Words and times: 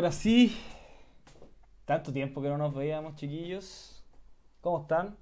Ahora 0.00 0.12
sí. 0.12 0.56
Tanto 1.84 2.10
tiempo 2.10 2.40
que 2.40 2.48
no 2.48 2.56
nos 2.56 2.74
veíamos, 2.74 3.16
chiquillos. 3.16 4.02
¿Cómo 4.62 4.80
están? 4.80 5.14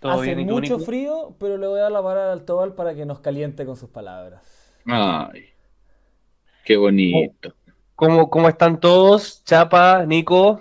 ¿Todo 0.00 0.20
Hace 0.20 0.34
mucho 0.34 0.60
Nico? 0.78 0.78
frío, 0.80 1.36
pero 1.38 1.56
le 1.56 1.68
voy 1.68 1.78
a 1.78 1.82
dar 1.84 1.92
la 1.92 2.02
palabra 2.02 2.32
al 2.32 2.44
Tobal 2.44 2.74
para 2.74 2.92
que 2.96 3.06
nos 3.06 3.20
caliente 3.20 3.64
con 3.64 3.76
sus 3.76 3.88
palabras. 3.88 4.42
Ay, 4.84 5.44
qué 6.64 6.76
bonito. 6.76 7.54
¿Cómo, 7.94 8.28
cómo 8.30 8.48
están 8.48 8.80
todos? 8.80 9.44
Chapa, 9.44 10.04
Nico, 10.04 10.60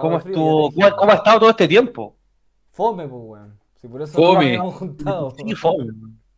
¿cómo 0.00 0.18
frío, 0.18 0.34
¿Cómo, 0.34 1.12
ha 1.12 1.14
estado 1.14 1.38
todo 1.38 1.50
este 1.50 1.68
tiempo? 1.68 2.16
Fome, 2.72 3.06
pues, 3.06 3.22
weón. 3.24 3.60
Si 3.80 3.86
por 3.86 4.02
eso 4.02 4.14
Fome. 4.14 4.32
nos 4.34 4.44
habíamos 4.46 4.74
juntado. 4.74 5.30
Sí, 5.38 5.54
fue. 5.54 5.72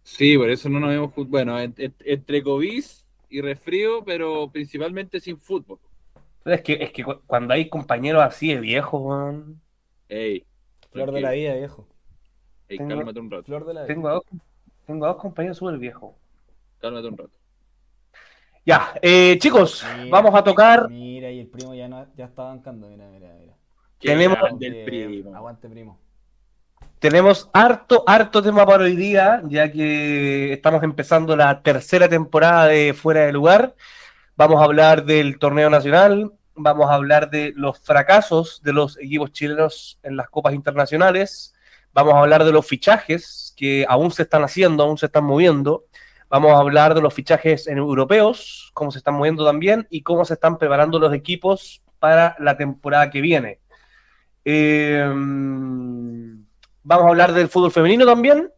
Sí, 0.02 0.36
por 0.36 0.50
eso 0.50 0.68
no 0.68 0.80
nos 0.80 0.90
vemos. 0.90 1.14
jut- 1.14 1.28
Bueno, 1.30 1.58
en- 1.58 1.74
en- 1.78 1.94
entre 2.04 2.42
COVID 2.42 2.84
y 3.32 3.40
resfrío, 3.40 4.04
pero 4.04 4.50
principalmente 4.50 5.18
sin 5.20 5.38
fútbol. 5.38 5.78
Es 6.44 6.60
que, 6.62 6.74
es 6.74 6.92
que 6.92 7.04
cu- 7.04 7.20
cuando 7.26 7.54
hay 7.54 7.68
compañeros 7.68 8.22
así 8.22 8.52
de 8.54 8.60
viejos, 8.60 9.00
weón, 9.02 9.60
Ey, 10.08 10.44
Flor 10.90 11.10
de 11.12 11.20
la 11.22 11.30
vida, 11.30 11.54
viejo. 11.54 11.86
Ey, 12.68 12.76
Tengo- 12.78 12.96
cálmate 12.96 13.20
un 13.20 13.30
rato. 13.30 13.44
Flor 13.44 13.64
de 13.64 13.74
la 13.74 13.80
vida. 13.82 13.86
tengo 13.94 14.08
a 14.08 14.12
dos, 14.12 14.24
tengo 14.86 15.04
a 15.06 15.08
dos 15.08 15.16
compañeros 15.16 15.56
súper 15.56 15.78
viejos. 15.78 16.14
Cálmate 16.80 17.08
un 17.08 17.16
rato. 17.18 17.30
Ya, 18.64 18.94
eh, 19.02 19.38
chicos, 19.38 19.84
Mira. 19.98 20.10
vamos 20.10 20.34
a 20.34 20.44
tocar. 20.44 20.88
Mira, 20.88 21.30
y 21.30 21.40
el 21.40 21.48
primo 21.48 21.74
ya, 21.74 21.88
no, 21.88 22.06
ya 22.16 22.26
está 22.26 22.44
bancando. 22.44 22.88
Mira, 22.88 23.08
mira, 23.08 23.34
mira. 23.40 23.54
Qué 23.98 24.08
Tenemos- 24.08 24.38
grande 24.38 24.66
el 24.66 24.74
Eh, 24.74 24.84
primo. 24.84 25.34
Aguante, 25.34 25.68
primo. 25.68 25.98
Tenemos 27.02 27.50
harto, 27.52 28.04
harto 28.06 28.40
tema 28.44 28.64
para 28.64 28.84
hoy 28.84 28.94
día, 28.94 29.42
ya 29.48 29.72
que 29.72 30.52
estamos 30.52 30.84
empezando 30.84 31.34
la 31.34 31.60
tercera 31.60 32.08
temporada 32.08 32.66
de 32.66 32.94
Fuera 32.94 33.22
de 33.22 33.32
Lugar. 33.32 33.74
Vamos 34.36 34.60
a 34.60 34.64
hablar 34.66 35.04
del 35.04 35.40
torneo 35.40 35.68
nacional, 35.68 36.30
vamos 36.54 36.88
a 36.88 36.94
hablar 36.94 37.28
de 37.28 37.54
los 37.56 37.80
fracasos 37.80 38.62
de 38.62 38.72
los 38.72 38.96
equipos 39.00 39.32
chilenos 39.32 39.98
en 40.04 40.16
las 40.16 40.30
copas 40.30 40.54
internacionales, 40.54 41.56
vamos 41.92 42.14
a 42.14 42.20
hablar 42.20 42.44
de 42.44 42.52
los 42.52 42.64
fichajes 42.68 43.52
que 43.56 43.84
aún 43.88 44.12
se 44.12 44.22
están 44.22 44.44
haciendo, 44.44 44.84
aún 44.84 44.96
se 44.96 45.06
están 45.06 45.24
moviendo, 45.24 45.86
vamos 46.28 46.52
a 46.52 46.58
hablar 46.58 46.94
de 46.94 47.02
los 47.02 47.12
fichajes 47.12 47.66
en 47.66 47.78
europeos, 47.78 48.70
cómo 48.74 48.92
se 48.92 48.98
están 48.98 49.14
moviendo 49.14 49.44
también 49.44 49.88
y 49.90 50.02
cómo 50.02 50.24
se 50.24 50.34
están 50.34 50.56
preparando 50.56 51.00
los 51.00 51.12
equipos 51.12 51.82
para 51.98 52.36
la 52.38 52.56
temporada 52.56 53.10
que 53.10 53.20
viene. 53.20 53.58
Eh, 54.44 55.12
vamos 56.82 57.06
a 57.06 57.08
hablar 57.08 57.32
del 57.32 57.48
fútbol 57.48 57.70
femenino 57.72 58.04
también. 58.06 58.50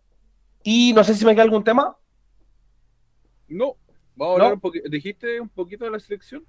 Y 0.62 0.93
no 0.94 1.04
sé 1.04 1.15
si 1.15 1.25
me 1.25 1.32
queda 1.32 1.43
algún 1.44 1.62
tema. 1.65 1.97
No, 3.49 3.76
vamos 4.16 4.31
a 4.31 4.34
hablar 4.34 4.49
No. 4.49 4.54
un 4.54 4.60
poquito. 4.60 4.88
¿Dijiste 4.88 5.41
un 5.41 5.49
poquito 5.49 5.84
de 5.84 5.91
la 5.91 5.99
selección? 6.00 6.44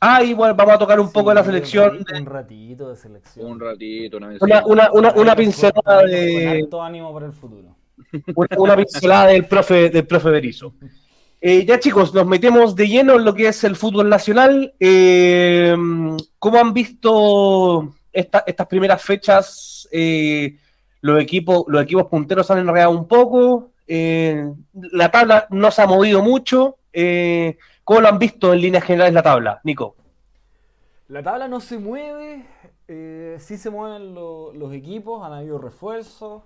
Ah, 0.00 0.22
y 0.22 0.32
bueno, 0.34 0.54
vamos 0.54 0.74
a 0.74 0.78
tocar 0.78 1.00
un 1.00 1.10
poco 1.10 1.30
de 1.30 1.34
la 1.36 1.44
selección. 1.44 2.04
Un 2.16 2.26
ratito 2.26 2.88
de 2.90 2.96
selección. 2.96 3.46
Un 3.50 3.58
ratito, 3.58 4.18
una 4.18 4.28
vez. 4.28 4.40
Una, 4.42 4.64
una, 4.66 4.90
una, 4.92 5.12
una 5.12 5.34
pincelada 5.34 6.02
Con 6.02 6.10
de 6.10 6.48
harto 6.62 6.82
ánimo 6.82 7.12
para 7.12 7.26
el 7.26 7.32
futuro. 7.32 7.74
una, 8.36 8.48
una 8.58 8.76
pincelada 8.76 9.26
del 9.28 9.46
profe 9.46 9.90
del 9.90 10.06
profe 10.06 10.30
Berizzo. 10.30 10.74
Eh, 11.40 11.64
ya 11.64 11.78
chicos, 11.80 12.12
nos 12.14 12.26
metemos 12.26 12.74
de 12.76 12.86
lleno 12.88 13.14
en 13.14 13.24
lo 13.24 13.34
que 13.34 13.48
es 13.48 13.64
el 13.64 13.74
fútbol 13.74 14.08
nacional. 14.08 14.72
Eh, 14.78 15.74
¿Cómo 16.38 16.58
han 16.58 16.72
visto 16.72 17.94
esta- 18.12 18.44
estas 18.46 18.66
primeras 18.68 19.02
fechas? 19.02 19.77
Eh, 19.92 20.58
los 21.00 21.20
equipos, 21.22 21.64
los 21.68 21.82
equipos 21.82 22.06
punteros 22.06 22.50
han 22.50 22.58
enredado 22.58 22.90
un 22.92 23.06
poco. 23.08 23.72
eh, 23.90 24.44
la 24.74 25.10
tabla 25.10 25.46
no 25.50 25.70
se 25.70 25.82
ha 25.82 25.86
movido 25.86 26.22
mucho. 26.22 26.76
Eh, 26.92 27.56
¿Cómo 27.84 28.00
lo 28.02 28.08
han 28.08 28.18
visto 28.18 28.52
en 28.52 28.60
líneas 28.60 28.84
generales 28.84 29.14
la 29.14 29.22
tabla, 29.22 29.60
Nico? 29.64 29.96
La 31.08 31.22
tabla 31.22 31.48
no 31.48 31.60
se 31.60 31.78
mueve, 31.78 32.46
eh, 32.86 33.36
sí 33.40 33.56
se 33.58 33.70
mueven 33.70 34.14
lo- 34.14 34.52
los 34.52 34.72
equipos, 34.72 35.24
han 35.24 35.32
habido 35.32 35.58
refuerzos, 35.58 36.42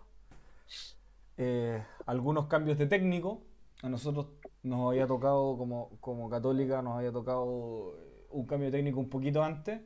algunos 2.07 2.47
cambios 2.47 2.79
de 2.79 2.87
técnico. 2.87 3.43
A 3.83 3.89
nosotros 3.89 4.27
nos 4.63 4.91
había 4.91 5.07
tocado, 5.07 5.57
como, 5.59 5.91
como 6.01 6.31
católica, 6.31 6.83
nos 6.83 6.99
había 6.99 7.13
tocado 7.13 7.95
un 8.31 8.47
cambio 8.47 8.71
de 8.71 8.79
técnico 8.79 9.01
un 9.01 9.09
poquito 9.09 9.43
antes. 9.43 9.81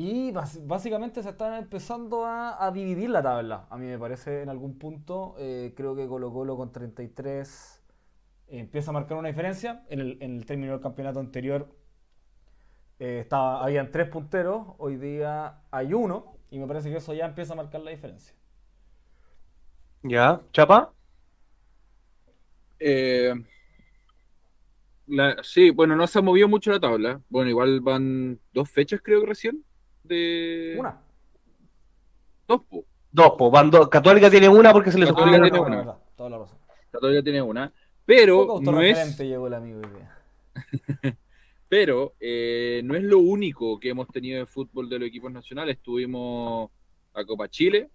Y 0.00 0.30
básicamente 0.64 1.22
se 1.24 1.30
está 1.30 1.58
empezando 1.58 2.24
a, 2.24 2.64
a 2.64 2.70
dividir 2.70 3.10
la 3.10 3.20
tabla. 3.22 3.66
A 3.68 3.76
mí 3.76 3.86
me 3.86 3.98
parece 3.98 4.42
en 4.42 4.48
algún 4.48 4.78
punto, 4.78 5.34
eh, 5.38 5.74
creo 5.76 5.96
que 5.96 6.06
Colo 6.06 6.32
Colo 6.32 6.56
con 6.56 6.70
33 6.70 7.82
eh, 8.48 8.60
empieza 8.60 8.90
a 8.92 8.94
marcar 8.94 9.18
una 9.18 9.28
diferencia. 9.28 9.84
En 9.90 10.00
el, 10.00 10.18
en 10.22 10.36
el 10.36 10.46
término 10.46 10.72
del 10.72 10.80
campeonato 10.82 11.18
anterior 11.20 11.68
eh, 12.98 13.20
estaba, 13.20 13.64
habían 13.64 13.90
tres 13.90 14.08
punteros, 14.08 14.66
hoy 14.78 14.96
día 14.96 15.62
hay 15.70 15.94
uno, 15.94 16.36
y 16.50 16.58
me 16.58 16.66
parece 16.66 16.90
que 16.90 16.96
eso 16.96 17.14
ya 17.14 17.26
empieza 17.26 17.52
a 17.54 17.56
marcar 17.56 17.80
la 17.82 17.90
diferencia. 17.90 18.34
¿Ya? 20.02 20.40
¿Chapa? 20.52 20.92
Eh, 22.78 23.34
la- 25.06 25.36
sí, 25.42 25.70
bueno, 25.70 25.96
no 25.96 26.06
se 26.06 26.18
ha 26.18 26.22
movido 26.22 26.48
mucho 26.48 26.70
la 26.70 26.80
tabla. 26.80 27.22
Bueno, 27.28 27.50
igual 27.50 27.80
van 27.80 28.40
dos 28.52 28.70
fechas, 28.70 29.00
creo 29.02 29.20
que 29.22 29.26
recién. 29.28 29.64
De... 30.08 30.76
Una. 30.78 31.00
Dos, 32.46 32.62
po. 32.68 32.84
Dos, 33.10 33.32
pues, 33.38 33.52
van 33.52 33.70
dos. 33.70 33.88
Católica 33.88 34.30
tiene 34.30 34.48
una 34.48 34.72
porque 34.72 34.90
se 34.92 34.98
le 34.98 35.06
Católica 35.06 35.40
tiene 35.42 35.50
no, 35.58 35.62
una. 35.62 35.84
la 35.84 35.98
toda 36.16 36.30
la 36.30 36.38
razón. 36.38 36.58
Católica 36.90 37.22
tiene 37.22 37.42
una. 37.42 37.72
Pero 38.04 38.58
no 38.62 38.80
es, 38.80 39.18
llegó 39.18 39.46
el 39.48 39.54
amigo 39.54 39.82
pero 41.68 42.14
eh, 42.18 42.80
no 42.84 42.94
es 42.96 43.02
lo 43.02 43.18
único 43.18 43.78
que 43.78 43.90
hemos 43.90 44.08
tenido 44.08 44.38
de 44.38 44.46
fútbol 44.46 44.88
de 44.88 44.98
los 44.98 45.08
equipos 45.08 45.30
nacionales. 45.30 45.78
Tuvimos 45.82 46.70
a 47.12 47.24
Copa 47.24 47.48
Chile 47.48 47.90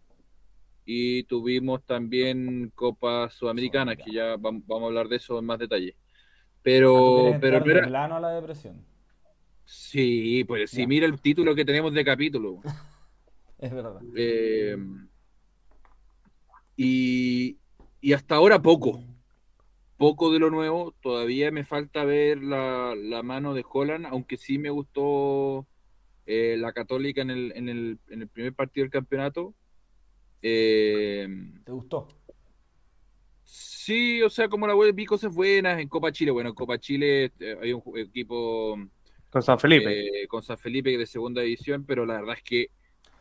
y 0.86 1.24
tuvimos 1.24 1.84
también 1.84 2.72
Copa 2.76 3.30
Sudamericana, 3.32 3.96
que 3.96 4.12
ya 4.12 4.36
vam- 4.36 4.64
vamos 4.68 4.84
a 4.84 4.86
hablar 4.88 5.08
de 5.08 5.16
eso 5.16 5.40
en 5.40 5.46
más 5.46 5.58
detalle. 5.60 5.96
Pero, 6.62 7.36
pero 7.42 7.60
no 7.60 7.72
era. 7.72 7.88
plano 7.88 8.16
a 8.16 8.20
la 8.20 8.30
depresión. 8.30 8.86
Sí, 9.66 10.44
pues 10.46 10.72
si 10.72 10.82
Ya. 10.82 10.88
mira 10.88 11.06
el 11.06 11.20
título 11.22 11.56
que 11.56 11.66
tenemos 11.66 11.94
de 11.94 12.06
capítulo. 12.06 12.62
Es 13.58 13.72
verdad. 13.72 14.02
Eh, 14.16 14.76
y, 16.76 17.58
y 18.02 18.14
hasta 18.14 18.36
ahora 18.36 18.62
poco. 18.62 19.04
Poco 19.98 20.32
de 20.32 20.40
lo 20.40 20.50
nuevo. 20.50 20.94
Todavía 21.02 21.52
me 21.52 21.64
falta 21.64 22.04
ver 22.04 22.44
la, 22.44 22.96
la 22.96 23.24
mano 23.24 23.54
de 23.54 23.64
Holland, 23.70 24.06
aunque 24.08 24.38
sí 24.38 24.58
me 24.58 24.70
gustó 24.70 25.68
eh, 26.26 26.58
la 26.58 26.74
Católica 26.74 27.22
en 27.22 27.30
el, 27.30 27.54
en, 27.56 27.70
el, 27.70 28.00
en 28.10 28.22
el 28.24 28.28
primer 28.28 28.54
partido 28.54 28.84
del 28.84 28.92
campeonato. 28.92 29.54
Eh, 30.42 31.28
¿Te 31.64 31.72
gustó? 31.72 32.08
sí, 33.46 34.22
o 34.22 34.30
sea, 34.30 34.48
como 34.50 34.66
la 34.68 34.76
web 34.76 34.96
vi 34.96 35.06
cosas 35.06 35.34
buenas 35.34 35.80
en 35.80 35.88
Copa 35.90 36.12
Chile. 36.12 36.32
Bueno, 36.32 36.50
en 36.50 36.56
Copa 36.56 36.80
Chile 36.80 37.32
había 37.60 37.76
un 37.76 37.98
equipo 37.98 38.78
Con 39.34 39.42
San 39.44 39.60
Felipe. 39.60 40.24
eh, 40.24 40.28
con 40.28 40.42
San 40.44 40.58
Felipe 40.58 40.98
de 40.98 41.06
segunda 41.06 41.42
división, 41.42 41.84
pero 41.86 42.06
la 42.06 42.14
verdad 42.22 42.36
es 42.38 42.44
que 42.44 42.70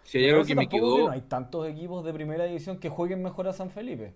si 0.05 0.19
hay 0.19 0.25
Pero 0.25 0.37
algo 0.37 0.43
eso 0.45 0.49
que 0.49 0.55
me 0.55 0.69
que 0.69 0.77
quedó. 0.77 0.99
no 1.07 1.11
hay 1.11 1.23
tantos 1.23 1.67
equipos 1.69 2.05
de 2.05 2.13
primera 2.13 2.45
división 2.45 2.79
que 2.79 2.89
jueguen 2.89 3.23
mejor 3.23 3.49
a 3.49 3.53
San 3.53 3.71
Felipe. 3.71 4.15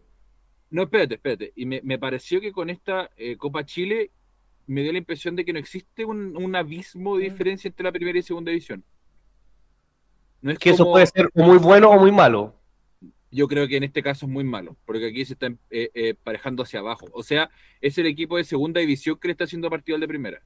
No, 0.71 0.83
espérate, 0.83 1.15
espérate. 1.15 1.53
Y 1.57 1.65
me, 1.67 1.81
me 1.83 1.99
pareció 1.99 2.41
que 2.41 2.53
con 2.53 2.71
esta 2.71 3.11
eh, 3.17 3.37
Copa 3.37 3.65
Chile 3.65 4.11
me 4.67 4.83
dio 4.83 4.93
la 4.93 4.99
impresión 4.99 5.37
de 5.37 5.45
que 5.45 5.53
no 5.53 5.59
existe 5.59 6.05
un, 6.05 6.37
un 6.37 6.55
abismo 6.57 7.17
de 7.17 7.29
Mm. 7.29 7.31
diferencia 7.33 7.69
entre 7.69 7.85
la 7.85 7.93
primera 7.93 8.19
y 8.19 8.23
segunda 8.23 8.51
división. 8.51 8.85
No 10.43 10.51
es 10.53 10.59
que 10.59 10.71
eso 10.71 10.85
como- 10.85 10.93
puede 10.95 11.07
ser 11.07 11.29
muy 11.35 11.59
bueno 11.59 11.91
o 11.91 11.99
muy 11.99 12.13
malo. 12.13 12.55
Yo 13.31 13.49
creo 13.49 13.67
que 13.69 13.77
en 13.77 13.85
este 13.85 14.03
caso 14.03 14.27
es 14.27 14.33
muy 14.33 14.45
malo, 14.45 14.77
porque 14.87 15.07
aquí 15.09 15.25
se 15.25 15.33
está 15.35 15.47
eh, 15.71 15.91
eh, 15.95 16.15
parejando 16.23 16.63
hacia 16.63 16.81
abajo. 16.81 17.07
O 17.13 17.23
sea, 17.23 17.51
es 17.81 17.97
el 17.99 18.07
equipo 18.07 18.37
de 18.37 18.45
segunda 18.45 18.81
división 18.81 19.19
que 19.19 19.29
le 19.29 19.33
está 19.33 19.45
haciendo 19.45 19.69
partido 19.71 19.95
al 19.97 20.01
de 20.01 20.09
primera. 20.09 20.43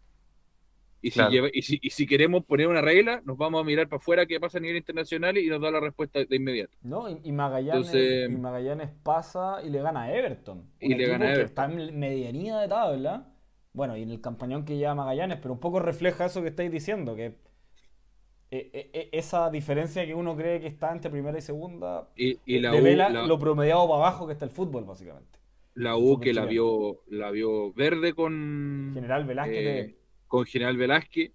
Y 1.02 1.10
si, 1.10 1.14
Claro. 1.14 1.30
lleva- 1.30 1.48
y, 1.52 1.62
si, 1.62 1.78
y 1.82 1.90
si 1.90 2.06
queremos 2.06 2.44
poner 2.44 2.68
una 2.68 2.82
regla, 2.82 3.22
nos 3.24 3.38
vamos 3.38 3.60
a 3.62 3.64
mirar 3.64 3.88
para 3.88 3.96
afuera 3.98 4.26
qué 4.26 4.38
pasa 4.38 4.58
a 4.58 4.60
nivel 4.60 4.76
internacional 4.76 5.38
y 5.38 5.46
nos 5.48 5.60
da 5.60 5.70
la 5.70 5.80
respuesta 5.80 6.22
de 6.24 6.36
inmediato. 6.36 6.76
¿No? 6.82 7.08
Y, 7.08 7.20
y 7.24 7.32
Magallanes, 7.32 7.86
Entonces- 7.88 8.30
y 8.30 8.36
Magallanes 8.36 8.90
pasa 9.02 9.62
y 9.64 9.70
le 9.70 9.80
gana 9.80 10.02
a 10.02 10.14
Everton. 10.14 10.70
Y 10.78 10.92
Un 10.92 10.98
le 10.98 11.06
gana 11.06 11.24
a 11.26 11.28
equipo 11.32 11.34
que 11.34 11.40
Everton. 11.40 11.46
está 11.46 11.64
en 11.92 11.98
medianía 11.98 12.58
de 12.58 12.68
tabla. 12.68 13.26
Bueno, 13.72 13.96
y 13.96 14.02
en 14.02 14.10
el 14.10 14.20
campañón 14.20 14.64
que 14.64 14.76
lleva 14.76 14.94
Magallanes, 14.94 15.38
pero 15.40 15.54
un 15.54 15.60
poco 15.60 15.78
refleja 15.80 16.26
eso 16.26 16.42
que 16.42 16.48
estáis 16.48 16.70
diciendo, 16.72 17.14
que 17.16 17.26
eh, 17.26 18.70
eh, 18.72 18.90
eh, 18.92 19.08
esa 19.12 19.48
diferencia 19.50 20.04
que 20.04 20.14
uno 20.14 20.36
cree 20.36 20.60
que 20.60 20.66
está 20.66 20.92
entre 20.92 21.10
primera 21.10 21.38
y 21.38 21.42
segunda 21.42 22.08
Y, 22.16 22.38
y 22.44 22.58
la, 22.58 22.72
U, 22.72 22.74
devela 22.74 23.08
la, 23.08 23.22
lo 23.26 23.38
promediado 23.38 23.86
para 23.88 23.98
abajo 24.00 24.26
que 24.26 24.32
está 24.32 24.44
el 24.44 24.50
fútbol, 24.50 24.84
básicamente. 24.84 25.38
la 25.74 25.96
U 25.96 26.18
que 26.18 26.32
la 26.34 26.46
vio, 26.46 27.02
la 27.08 27.30
vio 27.30 27.72
verde 27.72 28.12
con, 28.12 28.90
General 28.92 29.24
Velázquez 29.24 29.56
eh, 29.90 29.94
con 30.30 30.46
General 30.46 30.76
Velázquez. 30.76 31.32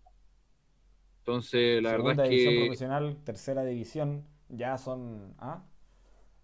Entonces, 1.19 1.83
la 1.83 1.92
segunda 1.92 2.09
verdad 2.13 2.25
es 2.25 2.30
división 2.31 2.53
que, 2.53 2.59
profesional, 2.62 3.18
tercera 3.25 3.65
división, 3.65 4.24
ya 4.47 4.77
son, 4.77 5.36
¿ah? 5.38 5.65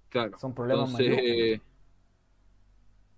claro, 0.09 0.37
son 0.37 0.53
problemas 0.53 0.89
entonces, 0.89 1.09
mayúsculos. 1.23 1.61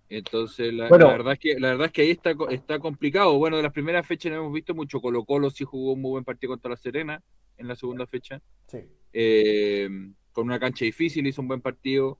Entonces, 0.09 0.73
la, 0.73 0.87
Bueno. 0.89 1.07
la 1.07 1.11
verdad 1.13 1.33
es 1.33 1.39
que, 1.39 1.59
la 1.59 1.69
verdad 1.69 1.85
es 1.87 1.91
que 1.93 2.01
ahí 2.03 2.11
está, 2.11 2.35
co- 2.35 2.49
está 2.49 2.77
complicado. 2.77 3.35
Bueno, 3.39 3.57
de 3.57 3.63
las 3.63 3.73
primeras 3.73 4.05
fechas 4.05 4.31
no 4.31 4.37
hemos 4.37 4.53
visto 4.53 4.75
mucho. 4.75 5.01
Colo 5.01 5.25
Colo 5.25 5.49
sí 5.49 5.63
jugó 5.63 5.93
un 5.93 6.01
muy 6.01 6.11
buen 6.11 6.23
partido 6.23 6.51
contra 6.51 6.69
la 6.69 6.77
Serena 6.77 7.23
en 7.57 7.67
la 7.67 7.75
segunda 7.75 8.05
fecha. 8.05 8.39
Sí. 8.67 8.79
Eh, 9.13 9.89
con 10.31 10.45
una 10.45 10.59
cancha 10.59 10.85
difícil 10.85 11.25
hizo 11.25 11.41
un 11.41 11.47
buen 11.47 11.61
partido. 11.61 12.19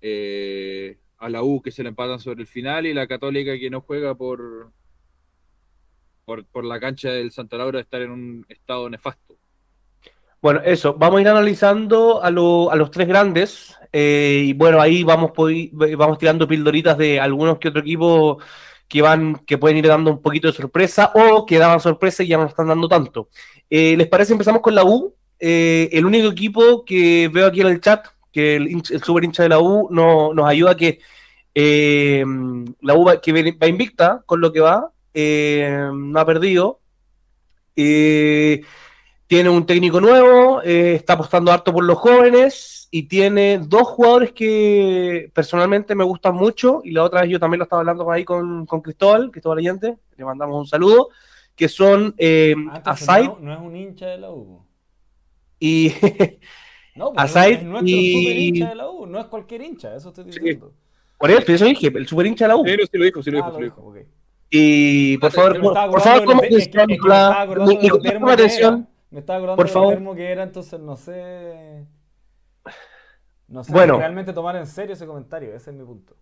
Eh, 0.00 0.96
a 1.18 1.28
la 1.28 1.42
U 1.42 1.60
que 1.60 1.70
se 1.70 1.82
le 1.82 1.90
empatan 1.90 2.18
sobre 2.20 2.40
el 2.40 2.46
final 2.46 2.86
y 2.86 2.94
la 2.94 3.06
Católica 3.06 3.58
que 3.58 3.68
no 3.68 3.82
juega 3.82 4.14
por, 4.14 4.72
por, 6.24 6.44
por 6.46 6.64
la 6.64 6.78
cancha 6.80 7.10
del 7.10 7.30
Santa 7.32 7.56
Laura 7.56 7.78
de 7.78 7.82
estar 7.82 8.00
en 8.02 8.10
un 8.10 8.46
estado 8.48 8.88
nefasto. 8.88 9.36
Bueno, 10.42 10.60
eso, 10.64 10.94
vamos 10.94 11.18
a 11.18 11.20
ir 11.20 11.28
analizando 11.28 12.22
a, 12.22 12.30
lo- 12.30 12.70
a 12.70 12.76
los 12.76 12.90
tres 12.90 13.06
grandes 13.06 13.76
eh, 13.92 14.44
y 14.46 14.52
bueno, 14.54 14.80
ahí 14.80 15.02
vamos, 15.04 15.32
poi- 15.32 15.70
vamos 15.96 16.16
tirando 16.18 16.48
pildoritas 16.48 16.96
de 16.96 17.20
algunos 17.20 17.58
que 17.58 17.68
otro 17.68 17.82
equipo 17.82 18.38
que 18.88 19.02
van, 19.02 19.36
que 19.46 19.58
pueden 19.58 19.76
ir 19.76 19.86
dando 19.86 20.10
un 20.10 20.22
poquito 20.22 20.48
de 20.48 20.54
sorpresa 20.54 21.12
o 21.14 21.44
que 21.44 21.58
daban 21.58 21.78
sorpresa 21.80 22.22
y 22.22 22.28
ya 22.28 22.38
no 22.38 22.46
están 22.46 22.68
dando 22.68 22.88
tanto. 22.88 23.28
Eh, 23.68 23.94
¿Les 23.96 24.08
parece? 24.08 24.32
Empezamos 24.32 24.62
con 24.62 24.74
la 24.74 24.84
U. 24.84 25.14
Eh, 25.38 25.88
el 25.92 26.04
único 26.06 26.28
equipo 26.28 26.84
que 26.84 27.28
veo 27.32 27.46
aquí 27.46 27.60
en 27.60 27.66
el 27.68 27.80
chat, 27.80 28.06
que 28.32 28.56
el, 28.56 28.68
el 28.90 29.02
super 29.02 29.24
hincha 29.24 29.42
de 29.42 29.50
la 29.50 29.58
U 29.60 29.88
no- 29.90 30.32
nos 30.34 30.46
ayuda 30.48 30.76
que 30.76 31.00
eh, 31.54 32.24
la 32.80 32.94
U 32.94 33.06
que 33.22 33.52
va 33.52 33.66
invicta 33.66 34.22
con 34.26 34.40
lo 34.40 34.52
que 34.52 34.60
va, 34.60 34.90
eh, 35.14 35.88
no 35.92 36.18
ha 36.20 36.26
perdido. 36.26 36.80
Eh, 37.76 38.62
tiene 39.26 39.48
un 39.48 39.64
técnico 39.64 40.00
nuevo, 40.00 40.60
eh, 40.62 40.94
está 40.96 41.12
apostando 41.12 41.52
harto 41.52 41.72
por 41.72 41.84
los 41.84 41.96
jóvenes 41.98 42.88
y 42.90 43.04
tiene 43.04 43.58
dos 43.64 43.82
jugadores 43.86 44.32
que 44.32 45.30
personalmente 45.32 45.94
me 45.94 46.02
gustan 46.02 46.34
mucho 46.34 46.80
y 46.82 46.90
la 46.90 47.04
otra 47.04 47.20
vez 47.22 47.30
yo 47.30 47.38
también 47.38 47.60
lo 47.60 47.62
estaba 47.64 47.80
hablando 47.80 48.10
ahí 48.10 48.24
con, 48.24 48.66
con 48.66 48.80
Cristóbal, 48.80 49.30
Cristóbal 49.30 49.58
Allende, 49.58 49.96
le 50.16 50.24
mandamos 50.24 50.58
un 50.58 50.66
saludo, 50.66 51.10
que 51.54 51.68
son 51.68 52.12
eh, 52.18 52.56
Ah, 52.70 52.82
Asai 52.86 53.28
no, 53.28 53.38
no 53.40 53.54
es 53.54 53.60
un 53.60 53.76
hincha 53.76 54.06
de 54.06 54.18
la 54.18 54.30
U. 54.32 54.64
y... 55.60 55.90
No, 56.96 57.12
pues 57.12 57.24
Asai 57.24 57.52
es 57.54 57.62
nuestro 57.62 57.86
y- 57.86 58.12
super 58.24 58.36
hincha 58.36 58.68
de 58.70 58.74
la 58.74 58.90
U, 58.90 59.06
no 59.06 59.20
es 59.20 59.26
cualquier 59.26 59.62
hincha, 59.62 59.94
eso 59.94 60.08
estoy 60.08 60.24
Sí. 60.24 60.40
diciendo. 60.40 60.74
por 61.16 61.30
eso, 61.30 61.52
eso 61.52 61.64
dije, 61.66 61.86
el 61.94 62.06
super 62.08 62.26
hincha 62.26 62.46
de 62.46 62.48
la 62.48 62.56
U. 62.56 62.64
Sí, 62.66 62.76
lo 62.92 63.04
dijo, 63.04 63.22
sí 63.22 63.30
lo 63.30 63.38
Ah, 63.38 63.42
dijo, 63.42 63.50
lo 63.50 63.54
sí 63.56 63.60
lo 63.60 63.64
dijo. 63.64 63.80
dijo, 63.80 63.88
ok. 64.00 64.19
Y 64.50 65.16
por 65.18 65.30
favor, 65.30 65.60
por, 65.60 66.00
favor, 66.00 66.40
te- 66.40 66.46
es 66.46 66.48
que- 66.50 66.56
es 66.56 66.68
que 66.68 66.86
me 66.86 66.94
estaba 66.94 67.42
acordando 67.42 67.98
termo 68.00 68.30
atención. 68.30 68.88
Me 69.10 69.20
estaba 69.20 69.56
Por 69.56 69.68
favor. 69.68 69.94
termo 69.94 70.14
que 70.14 70.28
era, 70.30 70.42
entonces 70.42 70.78
no 70.80 70.96
sé. 70.96 71.84
No 73.48 73.64
sé 73.64 73.72
Bueno. 73.72 73.98
realmente 73.98 74.32
tomar 74.32 74.56
en 74.56 74.66
serio 74.66 74.94
ese 74.94 75.06
comentario, 75.06 75.54
ese 75.54 75.70
es 75.70 75.76
mi 75.76 75.84
punto. 75.84 76.14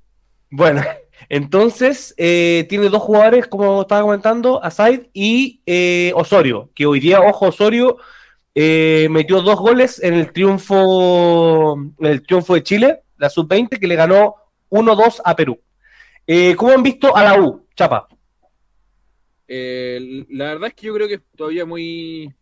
Bueno, 0.51 0.81
entonces 1.29 2.15
eh, 2.17 2.65
tiene 2.71 2.89
dos 2.89 3.03
jugadores, 3.03 3.47
como 3.47 3.83
estaba 3.83 4.01
comentando, 4.03 4.63
Asaid 4.65 5.09
y 5.13 5.61
eh, 5.67 6.13
Osorio, 6.15 6.71
que 6.75 6.87
hoy 6.87 7.01
día, 7.01 7.21
ojo, 7.21 7.49
Osorio 7.49 7.99
eh, 8.55 9.09
metió 9.11 9.43
dos 9.43 9.59
goles 9.61 10.03
en 10.03 10.15
el 10.15 10.33
triunfo, 10.33 11.75
en 11.99 12.07
el 12.07 12.23
triunfo 12.23 12.55
de 12.55 12.63
Chile, 12.63 13.03
la 13.19 13.29
sub-20, 13.29 13.79
que 13.79 13.87
le 13.87 13.95
ganó 13.97 14.37
1-2 14.71 15.21
a 15.25 15.37
Perú. 15.37 15.61
Eh, 16.27 16.55
¿Cómo 16.57 16.73
han 16.73 16.83
visto 16.83 17.15
a 17.15 17.23
la 17.25 17.39
U, 17.41 17.67
Chapa? 17.77 18.09
Eh, 19.49 20.27
la 20.29 20.45
verdad 20.47 20.69
es 20.69 20.75
que 20.75 20.87
yo 20.87 20.95
creo 20.95 21.09
que 21.09 21.15
es 21.15 21.23
todavía 21.37 21.65
muy. 21.65 22.33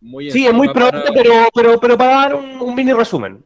muy 0.00 0.30
Sí, 0.30 0.46
es 0.46 0.54
muy 0.54 0.68
pronto, 0.68 0.90
para- 0.92 1.12
pero, 1.12 1.32
pero, 1.54 1.80
pero 1.80 1.98
para 1.98 2.10
dar 2.12 2.34
un, 2.36 2.44
un 2.60 2.74
mini 2.74 2.92
resumen. 2.92 3.44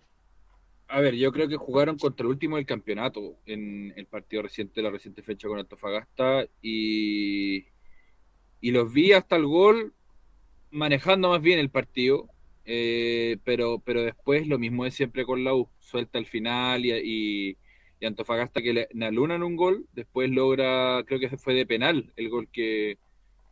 A 0.89 1.01
ver, 1.01 1.15
yo 1.17 1.33
creo 1.33 1.49
que 1.49 1.57
jugaron 1.57 1.99
contra 1.99 2.25
el 2.25 2.31
último 2.31 2.57
del 2.57 2.67
campeonato 2.67 3.37
en 3.47 3.93
el 3.97 4.07
partido 4.07 4.43
reciente, 4.43 4.83
la 4.83 4.91
reciente 4.91 5.23
fecha 5.23 5.49
con 5.49 5.59
Antofagasta, 5.59 6.47
y, 6.63 7.67
y 8.61 8.71
los 8.71 8.93
vi 8.93 9.13
hasta 9.13 9.37
el 9.37 9.47
gol 9.47 9.95
manejando 10.71 11.31
más 11.31 11.43
bien 11.43 11.59
el 11.59 11.71
partido, 11.71 12.29
eh, 12.65 13.39
pero, 13.45 13.81
pero 13.81 14.03
después 14.03 14.47
lo 14.47 14.59
mismo 14.59 14.85
de 14.85 14.91
siempre 14.93 15.25
con 15.25 15.45
la 15.45 15.55
U, 15.55 15.69
suelta 15.81 16.19
al 16.19 16.27
final 16.27 16.85
y, 16.87 16.93
y- 16.93 17.59
y 18.01 18.07
Antofagasta 18.07 18.63
que 18.63 18.73
le, 18.75 18.89
le 18.93 19.07
alunan 19.07 19.43
un 19.43 19.57
gol, 19.57 19.87
después 19.93 20.31
logra, 20.31 21.03
creo 21.07 21.19
que 21.21 21.37
fue 21.39 21.55
de 21.55 21.67
penal 21.67 22.13
el 22.17 22.29
gol 22.29 22.49
que, 22.53 22.99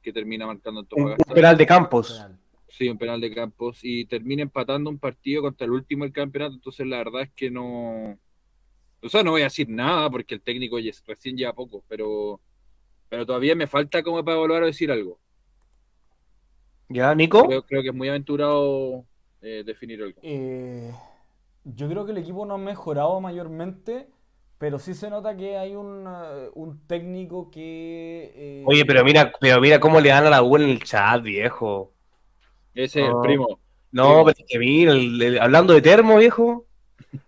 que 0.04 0.12
termina 0.12 0.46
marcando 0.46 0.80
Un 0.80 0.84
Antofagasta. 0.84 1.34
penal 1.34 1.56
de 1.56 1.66
Campos. 1.66 2.26
Sí, 2.68 2.88
un 2.88 2.98
penal 2.98 3.20
de 3.20 3.34
Campos 3.34 3.80
y 3.82 4.04
termina 4.04 4.42
empatando 4.42 4.90
un 4.90 4.98
partido 4.98 5.42
contra 5.42 5.64
el 5.64 5.72
último 5.72 6.04
del 6.04 6.12
campeonato, 6.12 6.54
entonces 6.54 6.86
la 6.86 6.98
verdad 6.98 7.22
es 7.22 7.30
que 7.34 7.50
no, 7.50 8.18
o 9.02 9.08
sea, 9.08 9.22
no 9.22 9.32
voy 9.32 9.42
a 9.42 9.44
decir 9.44 9.68
nada 9.68 10.08
porque 10.10 10.34
el 10.34 10.40
técnico 10.42 10.78
recién 11.06 11.36
lleva 11.36 11.52
poco, 11.52 11.84
pero, 11.88 12.40
pero 13.08 13.26
todavía 13.26 13.54
me 13.54 13.66
falta 13.66 14.02
como 14.02 14.24
para 14.24 14.38
volver 14.38 14.62
a 14.62 14.66
decir 14.66 14.90
algo. 14.90 15.18
¿Ya, 16.88 17.14
Nico? 17.14 17.46
Creo, 17.46 17.62
creo 17.62 17.82
que 17.82 17.88
es 17.88 17.94
muy 17.94 18.08
aventurado 18.08 19.04
eh, 19.40 19.62
definir 19.64 20.02
algo. 20.02 20.20
Eh, 20.22 20.92
yo 21.64 21.88
creo 21.88 22.04
que 22.04 22.12
el 22.12 22.18
equipo 22.18 22.44
no 22.44 22.54
ha 22.54 22.58
mejorado 22.58 23.20
mayormente, 23.20 24.08
pero 24.64 24.78
sí 24.78 24.94
se 24.94 25.10
nota 25.10 25.36
que 25.36 25.58
hay 25.58 25.76
un, 25.76 26.06
eh, 26.08 26.50
un 26.54 26.86
técnico 26.86 27.50
que... 27.50 28.32
eh, 28.34 28.66
Oye, 28.66 28.84
pero 28.86 29.04
mira, 29.04 29.32
pero 29.40 29.60
mira 29.60 29.78
cómo 29.80 30.00
le 30.00 30.08
dan 30.08 30.26
a 30.26 30.30
la 30.30 30.42
U 30.42 30.56
en 30.56 30.62
el 30.62 30.82
chat, 30.82 31.22
viejo. 31.22 31.94
Ese 32.74 33.04
es 33.04 33.08
el 33.10 33.18
primo. 33.18 33.60
No, 33.92 34.24
pero 34.24 34.36
es 34.38 34.44
que 34.48 34.58
mira, 34.58 34.92
el- 34.92 35.22
el- 35.22 35.40
hablando 35.40 35.74
de 35.74 35.82
termo, 35.82 36.18
viejo. 36.18 36.66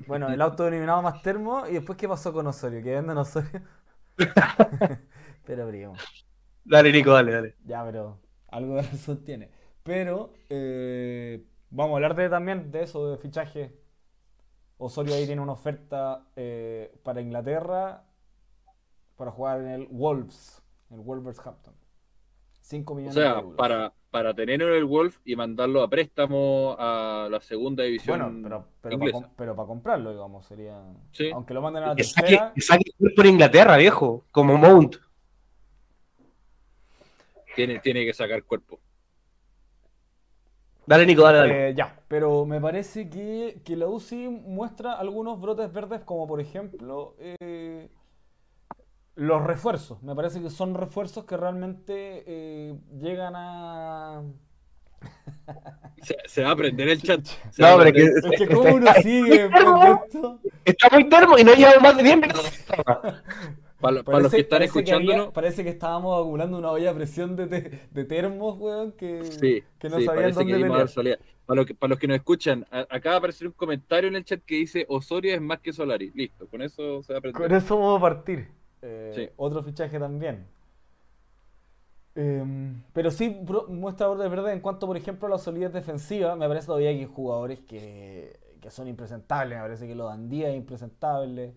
Bueno, 0.07 0.31
el 0.33 0.40
auto 0.40 0.66
eliminado 0.69 1.02
más 1.02 1.21
termo. 1.23 1.66
¿Y 1.69 1.73
después 1.75 1.99
qué 1.99 2.09
pasó 2.09 2.33
con 2.33 2.47
Osorio? 2.47 2.83
¿Qué 2.83 2.95
venden 2.95 3.19
Osorio? 3.19 3.62
pero, 5.45 5.69
primo. 5.69 6.02
Dale, 6.64 6.93
Nico, 6.93 7.12
dale, 7.12 7.33
dale. 7.33 7.57
Ya, 7.64 7.85
pero 7.85 8.21
algo 8.49 8.76
de 8.76 8.83
razón 8.83 9.25
tiene. 9.25 9.50
Pero 9.83 10.33
eh, 10.49 11.45
vamos 11.71 11.93
a 11.95 11.97
hablar 11.97 12.14
de, 12.14 12.28
también 12.28 12.71
de 12.71 12.83
eso, 12.83 13.11
de 13.11 13.19
fichaje. 13.19 13.73
Osorio 14.78 15.14
ahí 15.14 15.26
tiene 15.26 15.40
una 15.40 15.52
oferta 15.52 16.26
eh, 16.37 16.95
para 17.02 17.21
Inglaterra 17.21 18.04
para 19.16 19.30
jugar 19.30 19.61
en 19.61 19.68
el 19.68 19.87
Wolves, 19.90 20.62
el 20.90 21.00
Wolverhampton. 21.00 21.75
5 22.61 22.92
O 22.92 22.97
millones 22.97 23.14
sea, 23.14 23.35
de 23.35 23.40
euros. 23.40 23.54
para, 23.56 23.95
para 24.11 24.35
tener 24.35 24.61
en 24.61 24.73
el 24.75 24.85
Wolf 24.85 25.18
y 25.25 25.37
mandarlo 25.37 25.83
a 25.83 25.88
préstamo 25.88 26.76
a 26.78 27.28
la 27.30 27.40
segunda 27.40 27.85
división 27.85 28.18
Bueno, 28.18 28.40
pero, 28.42 28.66
pero, 28.83 28.99
para, 28.99 29.11
inglesa. 29.11 29.30
pero 29.37 29.56
para 29.56 29.66
comprarlo, 29.68 30.11
digamos, 30.11 30.45
sería. 30.47 30.83
Sí. 31.12 31.30
Aunque 31.30 31.54
lo 31.54 31.62
manden 31.62 31.85
a 31.85 31.87
la 31.88 31.95
Que 31.97 32.04
saque, 32.04 32.26
tercera. 32.28 32.52
que 32.54 32.61
saque 32.61 32.90
por 33.14 33.25
Inglaterra, 33.26 33.76
viejo, 33.76 34.25
como 34.33 34.59
Mount. 34.59 34.97
Tiene, 37.54 37.78
tiene 37.78 38.04
que 38.04 38.12
sacar 38.12 38.42
cuerpo. 38.42 38.80
Dale, 40.87 41.05
Nico, 41.07 41.23
dale, 41.23 41.38
dale. 41.38 41.69
Eh, 41.71 41.75
ya, 41.75 41.99
pero 42.09 42.47
me 42.47 42.61
parece 42.61 43.09
que, 43.11 43.61
que 43.64 43.76
la 43.76 43.87
UCI 43.88 44.28
muestra 44.28 44.93
algunos 44.93 45.40
brotes 45.40 45.73
verdes, 45.73 46.02
como 46.05 46.26
por 46.28 46.40
ejemplo 46.40 47.16
eh, 47.19 47.88
los 49.16 49.43
refuerzos. 49.45 50.00
Me 50.02 50.14
parece 50.14 50.40
que 50.40 50.50
son 50.50 50.75
refuerzos 50.75 51.25
que 51.25 51.37
realmente 51.37 52.23
eh, 52.26 52.75
llegan 52.99 53.35
a. 53.37 54.23
Se, 56.02 56.16
se 56.26 56.43
va 56.45 56.50
a 56.50 56.52
aprender 56.52 56.88
el 56.88 57.02
chat. 57.02 57.25
Se 57.50 57.62
va 57.62 57.71
No, 57.71 57.75
a 57.75 57.78
pero 57.78 57.90
aprender. 57.90 58.23
que- 58.23 58.28
Es 58.28 58.38
que, 58.49 58.55
¿cómo 58.55 58.75
uno 58.76 58.93
sigue? 59.02 59.50
Está 60.64 60.88
muy 60.93 61.09
termo 61.09 61.37
y 61.38 61.43
no 61.45 61.52
lleva 61.55 61.81
más 61.81 61.97
de 61.97 62.02
10 62.05 62.16
minutos. 62.19 62.52
Para, 63.80 64.02
para 64.02 64.21
los 64.21 64.33
que 64.33 64.40
están 64.40 64.59
parece 64.61 64.73
que 64.73 64.78
había- 64.92 64.95
escuchándonos, 65.04 65.35
parece 65.35 65.62
que 65.64 65.71
estábamos 65.71 66.18
acumulando 66.18 66.59
una 66.59 66.71
olla 66.71 66.90
a 66.90 66.95
presión 66.95 67.37
de, 67.37 67.47
te- 67.47 67.80
de 67.90 68.04
termos, 68.04 68.59
weón, 68.59 68.92
que, 68.92 69.23
sí, 69.25 69.62
que 69.78 69.88
no 69.90 69.99
sí, 69.99 70.04
sabían 70.06 70.30
que 70.35 70.59
dónde 70.59 70.88
salida. 70.88 71.18
Para, 71.45 71.56
los 71.56 71.66
que, 71.66 71.75
para 71.75 71.90
los 71.90 71.99
que 71.99 72.09
nos 72.09 72.16
escuchan, 72.16 72.66
acaba 72.71 73.12
de 73.14 73.18
aparecer 73.18 73.47
un 73.47 73.52
comentario 73.52 74.09
en 74.09 74.16
el 74.16 74.25
chat 74.25 74.40
que 74.45 74.56
dice 74.56 74.87
Osorio 74.88 75.35
es 75.35 75.40
más 75.40 75.61
que 75.61 75.73
Solari. 75.73 76.11
Listo, 76.14 76.49
con 76.49 76.62
eso 76.62 77.02
se 77.02 77.12
va 77.12 77.16
a 77.16 77.21
aprender. 77.21 77.40
Con 77.42 77.54
eso 77.56 77.76
vamos 77.78 77.99
a 77.99 78.00
partir. 78.00 78.49
Eh, 78.83 79.12
Sí. 79.14 79.28
Otro 79.37 79.62
fichaje 79.62 79.99
también. 79.99 80.47
Em, 82.14 82.83
pero 82.95 83.11
sí 83.11 83.38
muestra 83.68 84.06
bordes 84.06 84.30
verdes 84.30 84.54
en 84.54 84.61
cuanto, 84.61 84.87
por 84.87 84.97
ejemplo, 84.97 85.28
a 85.28 85.30
la 85.30 85.38
solidez 85.38 85.73
defensiva. 85.73 86.35
Me 86.35 86.49
parece 86.49 86.66
todavía 86.66 86.90
que 86.92 87.00
hay 87.00 87.04
jugadores 87.04 87.61
que, 87.61 88.38
que 88.61 88.71
son 88.71 88.88
impresentables. 88.88 89.56
Me 89.59 89.62
parece 89.62 89.87
que 89.87 89.95
lo 89.95 90.06
Dandía 90.06 90.49
es 90.50 90.56
impresentable. 90.56 91.52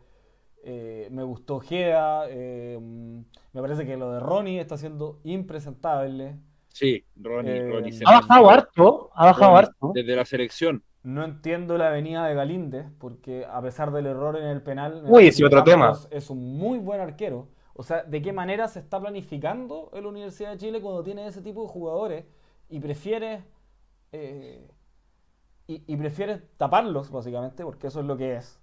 Eh, 0.63 1.07
me 1.11 1.23
gustó 1.23 1.55
Ojeda. 1.57 2.29
em, 2.29 3.23
me 3.53 3.61
parece 3.61 3.85
que 3.85 3.97
lo 3.97 4.11
de 4.11 4.19
Ronnie 4.19 4.59
está 4.59 4.77
siendo 4.77 5.19
impresentable. 5.23 6.35
Sí, 6.67 7.03
Ronnie, 7.15 7.57
Eh, 7.57 7.71
Ronnie 7.71 7.91
se 7.91 8.03
Ha 8.05 8.19
bajado 8.21 8.49
harto, 8.49 9.09
ha 9.13 9.25
bajado 9.25 9.51
Ronnie, 9.51 9.67
harto. 9.67 9.91
Desde 9.93 10.15
la 10.15 10.25
selección. 10.25 10.83
No 11.03 11.23
entiendo 11.23 11.77
la 11.77 11.89
venida 11.89 12.25
de 12.27 12.35
Galíndez, 12.35 12.85
porque 12.99 13.45
a 13.45 13.61
pesar 13.61 13.91
del 13.91 14.05
error 14.05 14.37
en 14.37 14.45
el 14.45 14.61
penal, 14.61 15.03
Uy, 15.07 15.31
que 15.31 15.45
otro 15.45 15.63
tema. 15.63 15.93
Es 16.11 16.29
un 16.29 16.57
muy 16.57 16.77
buen 16.77 16.99
arquero. 17.01 17.47
O 17.73 17.83
sea, 17.83 18.03
¿de 18.03 18.21
qué 18.21 18.33
manera 18.33 18.67
se 18.67 18.79
está 18.79 18.99
planificando 18.99 19.89
en 19.93 20.03
la 20.03 20.09
Universidad 20.09 20.51
de 20.51 20.57
Chile 20.57 20.81
cuando 20.81 21.01
tiene 21.03 21.25
ese 21.25 21.41
tipo 21.41 21.63
de 21.63 21.69
jugadores 21.69 22.25
y 22.69 22.79
prefieres 22.81 23.43
eh, 24.11 24.67
y, 25.67 25.83
y 25.87 25.95
prefieres 25.97 26.41
taparlos, 26.57 27.09
básicamente, 27.11 27.63
porque 27.63 27.87
eso 27.87 28.01
es 28.01 28.05
lo 28.05 28.17
que 28.17 28.35
es? 28.35 28.59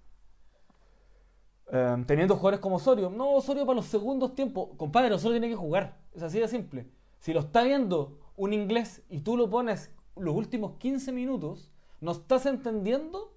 Eh, 1.71 2.03
teniendo 2.05 2.35
jugadores 2.35 2.59
como 2.59 2.77
Osorio. 2.77 3.09
No, 3.09 3.33
Osorio 3.33 3.65
para 3.65 3.77
los 3.77 3.87
segundos 3.87 4.35
tiempos. 4.35 4.69
Compadre, 4.77 5.13
Osorio 5.13 5.39
tiene 5.39 5.49
que 5.53 5.59
jugar. 5.59 5.97
Es 6.13 6.23
así 6.23 6.39
de 6.39 6.47
simple. 6.47 6.87
Si 7.19 7.33
lo 7.33 7.41
está 7.41 7.63
viendo 7.63 8.19
un 8.35 8.53
inglés 8.53 9.03
y 9.09 9.19
tú 9.19 9.35
lo 9.35 9.49
pones 9.49 9.91
los 10.15 10.35
últimos 10.35 10.77
15 10.77 11.11
minutos, 11.11 11.71
no 11.99 12.11
estás 12.11 12.45
entendiendo 12.45 13.33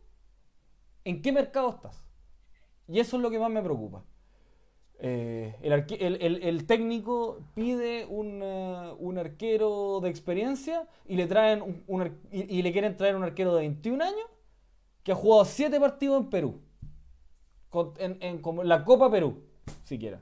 en 1.04 1.22
qué 1.22 1.32
mercado 1.32 1.70
estás. 1.70 2.04
Y 2.86 3.00
eso 3.00 3.16
es 3.16 3.22
lo 3.22 3.30
que 3.30 3.38
más 3.38 3.50
me 3.50 3.62
preocupa. 3.62 4.04
Eh, 5.02 5.56
el, 5.62 6.66
técnico 6.66 7.40
pide 7.54 8.04
un, 8.04 8.40
eh, 8.42 8.92
un 8.98 9.16
arquero 9.16 10.00
de 10.00 10.10
experiencia 10.10 10.86
y 11.06 11.16
le 11.16 11.26
traen 11.26 11.82
y, 12.30 12.58
y 12.58 12.60
le 12.60 12.70
quieren 12.70 12.98
traer 12.98 13.16
un 13.16 13.22
arquero 13.22 13.54
de 13.54 13.60
21 13.60 14.04
años 14.04 14.26
que 15.02 15.12
ha 15.12 15.14
jugado 15.14 15.46
7 15.46 15.80
partidos 15.80 16.20
en 16.20 16.28
Perú. 16.28 16.60
En, 17.98 18.18
en 18.20 18.42
como 18.42 18.64
la 18.64 18.84
Copa 18.84 19.10
Perú, 19.10 19.42
siquiera. 19.84 20.20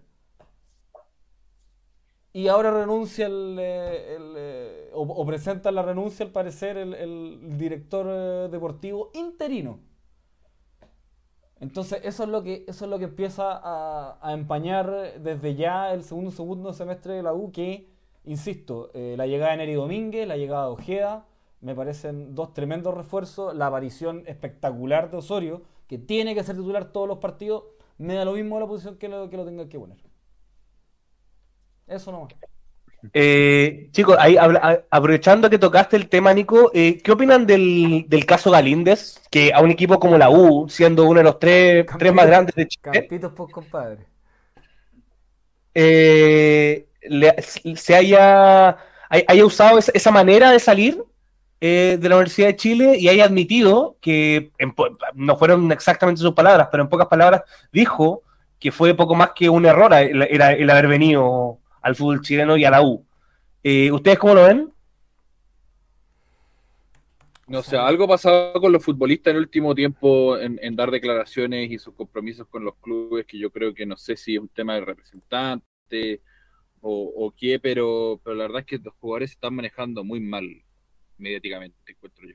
Y 2.33 2.49
ahora 2.49 2.71
renuncia 2.71 3.27
el, 3.27 3.57
eh, 3.59 4.17
eh, 4.37 4.91
o, 4.93 5.27
presenta 5.27 5.73
la 5.73 5.83
renuncia 5.83 6.25
al 6.27 6.31
parecer 6.31 6.77
el, 6.77 7.59
director 7.59 8.07
eh, 8.09 8.49
deportivo 8.51 9.11
interino. 9.15 9.81
Entonces 11.59 12.01
eso 12.05 12.23
es 12.23 12.29
lo 12.29 12.45
que 12.45 12.65
eso 12.69 12.85
es 12.85 12.91
lo 12.91 12.99
que 12.99 13.07
empieza 13.07 13.51
a, 13.51 14.19
a 14.23 14.33
empañar 14.33 15.21
desde 15.21 15.57
ya 15.57 15.93
el 15.93 16.05
segundo 16.05 16.31
segundo 16.31 16.73
semestre 16.73 17.15
de 17.15 17.23
la 17.25 17.35
U 17.35 17.51
que 17.51 17.89
insisto 18.25 18.93
la 18.95 19.27
llegada 19.27 19.51
de 19.51 19.57
Neri 19.57 19.75
Domínguez 19.75 20.29
la 20.29 20.37
llegada 20.37 20.67
de 20.67 20.73
Ojeda 20.75 21.27
me 21.61 21.75
parecen 21.75 22.37
dos 22.37 22.55
tremendos 22.55 22.95
refuerzos 22.95 23.57
la 23.57 23.67
aparición 23.67 24.23
espectacular 24.27 25.11
de 25.11 25.17
Osorio 25.17 25.63
que 25.89 25.99
tiene 25.99 26.35
que 26.35 26.45
ser 26.45 26.55
titular 26.57 26.93
todos 26.93 27.09
los 27.09 27.19
partidos 27.19 27.65
me 27.99 28.15
da 28.15 28.25
lo 28.25 28.33
mismo 28.35 28.61
la 28.61 28.67
posición 28.67 28.97
que 28.99 29.09
lo, 29.09 29.29
que 29.29 29.37
lo 29.37 29.45
tenga 29.45 29.69
que 29.69 29.79
poner. 29.79 29.99
Eso 31.87 32.13
nomás. 32.13 32.35
Eh, 33.15 33.89
chicos, 33.93 34.17
ahí 34.19 34.37
habla- 34.37 34.85
aprovechando 34.91 35.49
que 35.49 35.59
tocaste 35.59 35.97
el 35.97 36.09
tema, 36.09 36.35
Nico, 36.35 36.71
eh, 36.75 36.99
¿qué 37.03 37.13
opinan 37.13 37.47
del, 37.47 38.05
del 38.09 38.27
caso 38.27 38.51
Galíndez? 38.51 39.21
Que 39.31 39.53
a 39.53 39.61
un 39.63 39.71
equipo 39.71 39.99
como 39.99 40.19
la 40.19 40.31
U, 40.31 40.69
siendo 40.69 41.05
uno 41.07 41.19
de 41.21 41.25
los 41.25 41.39
tres, 41.39 41.87
tres 41.99 42.13
más 42.13 42.27
grandes 42.27 42.55
de 42.55 42.67
Chile, 42.69 42.83
Campitos 42.93 43.33
pues 43.35 43.53
compadre. 43.53 44.07
eh, 45.75 46.89
le- 47.03 47.37
se 47.77 47.95
haya, 47.95 48.71
hay- 49.09 49.25
haya 49.29 49.47
usado 49.47 49.79
esa, 49.79 49.93
esa 49.95 50.11
manera 50.11 50.51
de 50.51 50.59
salir 50.59 51.03
eh, 51.61 51.99
de 52.01 52.09
la 52.09 52.17
Universidad 52.17 52.49
de 52.49 52.57
Chile 52.57 52.97
y 52.99 53.09
haya 53.09 53.25
admitido 53.25 53.97
que, 54.01 54.53
en 54.59 54.75
no 55.15 55.37
fueron 55.37 55.71
exactamente 55.73 56.21
sus 56.21 56.35
palabras, 56.35 56.69
pero 56.71 56.83
en 56.85 56.89
pocas 56.89 57.09
palabras 57.09 57.43
dijo 57.73 58.23
que 58.59 58.73
fue 58.73 58.95
poco 58.95 59.15
más 59.15 59.31
que 59.35 59.49
un 59.49 59.67
error 59.67 59.93
el, 59.95 60.23
el- 60.23 60.71
haber 60.71 60.89
venido 60.89 61.59
al 61.83 61.95
fútbol 61.97 62.23
chileno 62.23 62.57
y 62.57 62.65
a 62.65 62.71
la 62.71 62.83
U. 62.83 63.05
Eh, 63.63 63.91
¿Ustedes 63.93 64.19
cómo 64.19 64.35
lo 64.35 64.45
ven? 64.45 64.73
No 67.47 67.63
sé, 67.63 67.79
algo 67.79 68.07
pasado 68.07 68.61
con 68.61 68.73
los 68.73 68.85
futbolistas 68.85 69.31
en 69.31 69.37
el 69.37 69.43
último 69.45 69.75
tiempo 69.75 70.37
en, 70.39 70.77
dar 70.77 70.91
declaraciones 70.91 71.71
y 71.71 71.79
sus 71.79 71.95
compromisos 71.95 72.47
con 72.49 72.63
los 72.65 72.77
clubes, 72.77 73.25
que 73.27 73.39
yo 73.39 73.51
creo 73.51 73.73
que 73.73 73.87
no 73.87 73.97
sé 73.97 74.17
si 74.17 74.35
es 74.35 74.41
un 74.41 74.49
tema 74.51 74.75
de 74.75 74.83
representante 74.83 76.21
o, 76.81 77.13
o 77.17 77.33
qué, 77.37 77.61
pero, 77.61 78.21
pero 78.25 78.37
la 78.37 78.45
verdad 78.45 78.61
es 78.61 78.67
que 78.67 78.79
los 78.79 78.95
jugadores 78.97 79.31
se 79.31 79.35
están 79.35 79.55
manejando 79.55 80.05
muy 80.05 80.21
mal 80.21 80.45
mediáticamente, 81.19 81.77
encuentro 81.93 82.27
yo. 82.29 82.35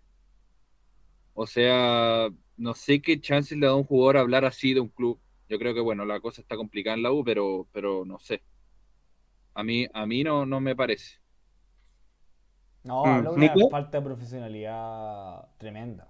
O 1.33 1.47
sea, 1.47 2.29
no 2.57 2.73
sé 2.75 3.01
qué 3.01 3.19
chances 3.19 3.57
le 3.57 3.65
da 3.67 3.73
a 3.73 3.75
un 3.75 3.85
jugador 3.85 4.17
hablar 4.17 4.45
así 4.45 4.73
de 4.73 4.79
un 4.81 4.89
club. 4.89 5.19
Yo 5.49 5.57
creo 5.59 5.73
que, 5.73 5.81
bueno, 5.81 6.05
la 6.05 6.19
cosa 6.19 6.41
está 6.41 6.55
complicada 6.55 6.95
en 6.97 7.03
la 7.03 7.11
U, 7.11 7.23
pero, 7.23 7.67
pero 7.71 8.05
no 8.05 8.19
sé. 8.19 8.43
A 9.55 9.63
mí, 9.63 9.87
a 9.93 10.05
mí 10.05 10.23
no, 10.23 10.45
no 10.45 10.59
me 10.59 10.75
parece. 10.75 11.19
no 12.83 13.05
Mm, 13.05 13.09
habla 13.15 13.29
de 13.31 13.35
una 13.35 13.59
falta 13.69 13.97
de 13.99 14.03
profesionalidad 14.03 15.47
tremenda 15.57 16.09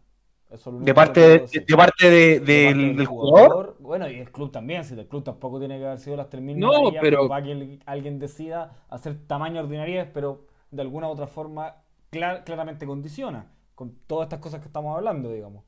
Eso 0.49 0.69
es 0.69 0.73
lo 0.73 0.79
único 0.79 0.85
De 0.85 0.93
parte, 0.93 1.21
de, 1.21 1.75
parte 1.77 2.09
de- 2.09 2.39
De 2.39 2.39
del, 2.39 2.75
parte 2.85 2.97
del 2.97 3.05
jugador. 3.05 3.77
Bueno, 3.79 4.09
y 4.09 4.19
el 4.19 4.31
club 4.31 4.51
también, 4.51 4.83
si 4.83 4.93
el 4.93 5.07
club 5.07 5.23
tampoco 5.23 5.59
tiene 5.59 5.77
que 5.79 5.85
haber 5.85 5.99
sido 5.99 6.17
las 6.17 6.29
3.000 6.29 6.57
No, 6.59 6.91
pero- 7.01 7.27
para 7.29 7.43
que 7.43 7.51
el- 7.51 7.79
alguien 7.85 8.19
decida 8.19 8.85
hacer 8.89 9.15
tamaño 9.27 9.61
ordinariedad, 9.61 10.09
pero 10.13 10.47
de 10.71 10.81
alguna 10.81 11.07
u 11.07 11.11
otra 11.11 11.27
forma 11.27 11.75
clar- 12.13 12.43
claramente 12.45 12.85
condiciona 12.85 13.51
con 13.75 13.95
todas 14.07 14.27
estas 14.27 14.39
cosas 14.39 14.61
que 14.61 14.67
estamos 14.67 14.95
hablando, 14.95 15.31
digamos. 15.31 15.63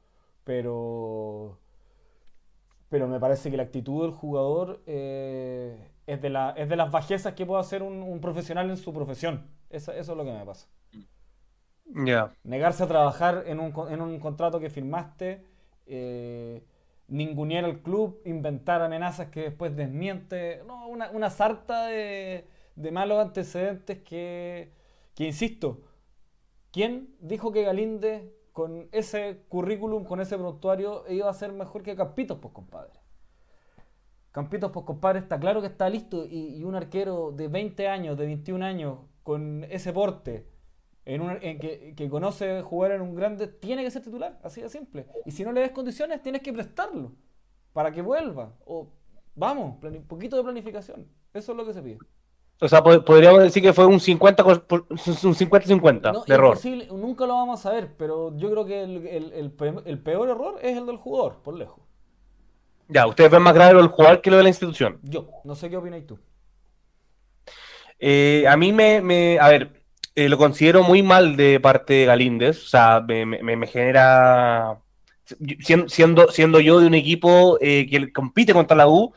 Pero 0.46 1.60
pero 2.90 3.08
me 3.08 3.20
parece 3.20 3.52
que 3.52 3.58
la 3.58 3.64
actitud 3.64 4.04
del 4.04 4.12
jugador 4.12 4.82
eh, 4.86 5.92
es, 6.08 6.22
de 6.22 6.30
la, 6.30 6.52
es 6.52 6.70
de 6.70 6.76
las 6.76 6.92
bajezas 6.92 7.34
que 7.34 7.46
puede 7.46 7.60
hacer 7.60 7.84
un, 7.84 8.02
un 8.02 8.22
profesional 8.22 8.70
en 8.70 8.78
su 8.78 8.94
profesión. 8.94 9.48
Eso, 9.70 9.92
eso 9.92 10.12
es 10.14 10.18
lo 10.18 10.24
que 10.24 10.32
me 10.32 10.46
pasa. 10.46 10.68
Ya. 12.06 12.32
Negarse 12.44 12.84
a 12.84 12.88
trabajar 12.88 13.44
en 13.48 13.60
un, 13.60 13.74
en 13.90 14.02
un 14.02 14.20
contrato 14.20 14.60
que 14.60 14.70
firmaste, 14.70 15.46
eh, 15.88 16.64
ningunear 17.08 17.66
al 17.66 17.82
club, 17.82 18.22
inventar 18.26 18.82
amenazas 18.82 19.30
que 19.30 19.42
después 19.42 19.76
desmiente. 19.76 20.62
No, 20.66 20.88
una, 20.88 21.10
una 21.12 21.30
sarta 21.30 21.88
de, 21.88 22.48
de 22.76 22.92
malos 22.92 23.20
antecedentes 23.20 24.00
que, 24.00 24.72
que, 25.16 25.26
insisto, 25.26 25.82
¿quién 26.76 27.16
dijo 27.22 27.54
que 27.54 27.64
Galíndez 27.64 28.30
con 28.52 28.90
ese 28.92 29.46
currículum, 29.48 30.04
con 30.04 30.20
ese 30.20 30.38
prontuario, 30.38 31.06
iba 31.10 31.30
a 31.30 31.34
ser 31.34 31.54
mejor 31.54 31.84
que 31.84 31.96
Campitos, 31.96 32.38
pues 32.42 32.54
compadre? 32.54 33.00
Campitos, 34.34 34.72
pues 34.74 34.86
compadre, 34.86 35.20
está 35.20 35.40
claro 35.40 35.62
que 35.62 35.68
está 35.68 35.90
listo 35.90 36.26
y, 36.26 36.62
un 36.66 36.76
arquero 36.76 37.32
de 37.32 37.48
20 37.48 37.88
años, 37.88 38.18
de 38.18 38.26
21 38.26 38.66
años, 38.66 39.00
con 39.24 39.64
ese 39.70 39.94
porte, 39.94 40.50
en 41.06 41.60
que, 41.60 41.94
que 41.96 42.10
conoce 42.10 42.62
jugar 42.62 42.92
en 42.92 43.02
un 43.02 43.16
grande, 43.16 43.48
tiene 43.48 43.82
que 43.82 43.92
ser 43.92 44.04
titular, 44.04 44.38
así 44.44 44.60
de 44.62 44.68
simple. 44.68 45.08
Y 45.26 45.32
si 45.32 45.46
no 45.46 45.54
le 45.54 45.62
des 45.62 45.72
condiciones, 45.72 46.22
tienes 46.22 46.42
que 46.42 46.52
prestarlo 46.52 47.14
para 47.72 47.94
que 47.94 48.02
vuelva. 48.02 48.54
O 48.66 48.92
vamos, 49.34 49.82
un 49.82 50.08
poquito 50.08 50.36
de 50.36 50.44
planificación. 50.44 51.08
Eso 51.34 51.54
es 51.54 51.58
lo 51.58 51.66
que 51.66 51.74
se 51.74 51.82
pide. 51.82 52.00
O 52.62 52.68
sea, 52.70 52.82
po- 52.82 53.04
podríamos 53.04 53.42
decir 53.44 53.62
que 53.62 53.74
fue 53.74 53.86
un 53.86 54.00
50 54.00 54.44
con- 54.44 54.62
por- 54.62 54.86
un 54.90 54.98
50-50 54.98 56.14
No, 56.14 56.24
de 56.24 56.34
error. 56.34 56.58
nunca 56.94 57.26
lo 57.26 57.34
vamos 57.34 57.60
a 57.60 57.64
saber, 57.64 57.90
pero 57.98 58.36
yo 58.38 58.50
creo 58.50 58.66
que 58.66 58.82
el, 58.84 59.06
el- 59.08 59.34
el 59.34 59.52
pe- 59.52 59.74
el 59.86 60.00
peor 60.00 60.30
error 60.30 60.56
es 60.62 60.78
el 60.78 60.86
del 60.86 60.98
jugador, 60.98 61.42
por 61.44 61.56
lejos. 61.56 61.80
Ya, 62.88 63.08
ustedes 63.08 63.30
ven 63.32 63.42
más 63.42 63.54
grave 63.54 63.74
lo 63.74 63.80
del 63.80 63.90
jugador 63.90 64.22
que 64.22 64.32
lo 64.32 64.38
de 64.38 64.44
la 64.44 64.50
institución. 64.50 65.00
Yo, 65.04 65.28
no 65.44 65.56
sé 65.56 65.70
qué 65.70 65.78
opináis 65.78 66.06
tú. 66.08 66.18
Eh, 68.00 68.46
a 68.48 68.58
mí 68.58 68.72
me, 68.74 69.02
me- 69.02 69.40
a 69.40 69.50
ver, 69.50 69.84
eh, 70.16 70.30
lo 70.30 70.38
considero 70.38 70.84
muy 70.84 71.02
mal 71.04 71.36
de 71.38 71.60
parte 71.60 71.94
de 71.94 72.06
Galíndez, 72.06 72.64
o 72.64 72.68
sea, 72.68 73.02
me, 73.06 73.26
me- 73.26 73.56
me 73.56 73.68
genera, 73.68 74.80
siendo, 75.62 75.90
siendo, 75.90 76.28
siendo 76.32 76.60
yo 76.60 76.80
de 76.80 76.88
un 76.88 76.94
equipo 76.94 77.58
eh, 77.62 77.88
que 77.90 78.12
compite 78.14 78.54
contra 78.54 78.78
la 78.78 78.88
U, 78.88 79.14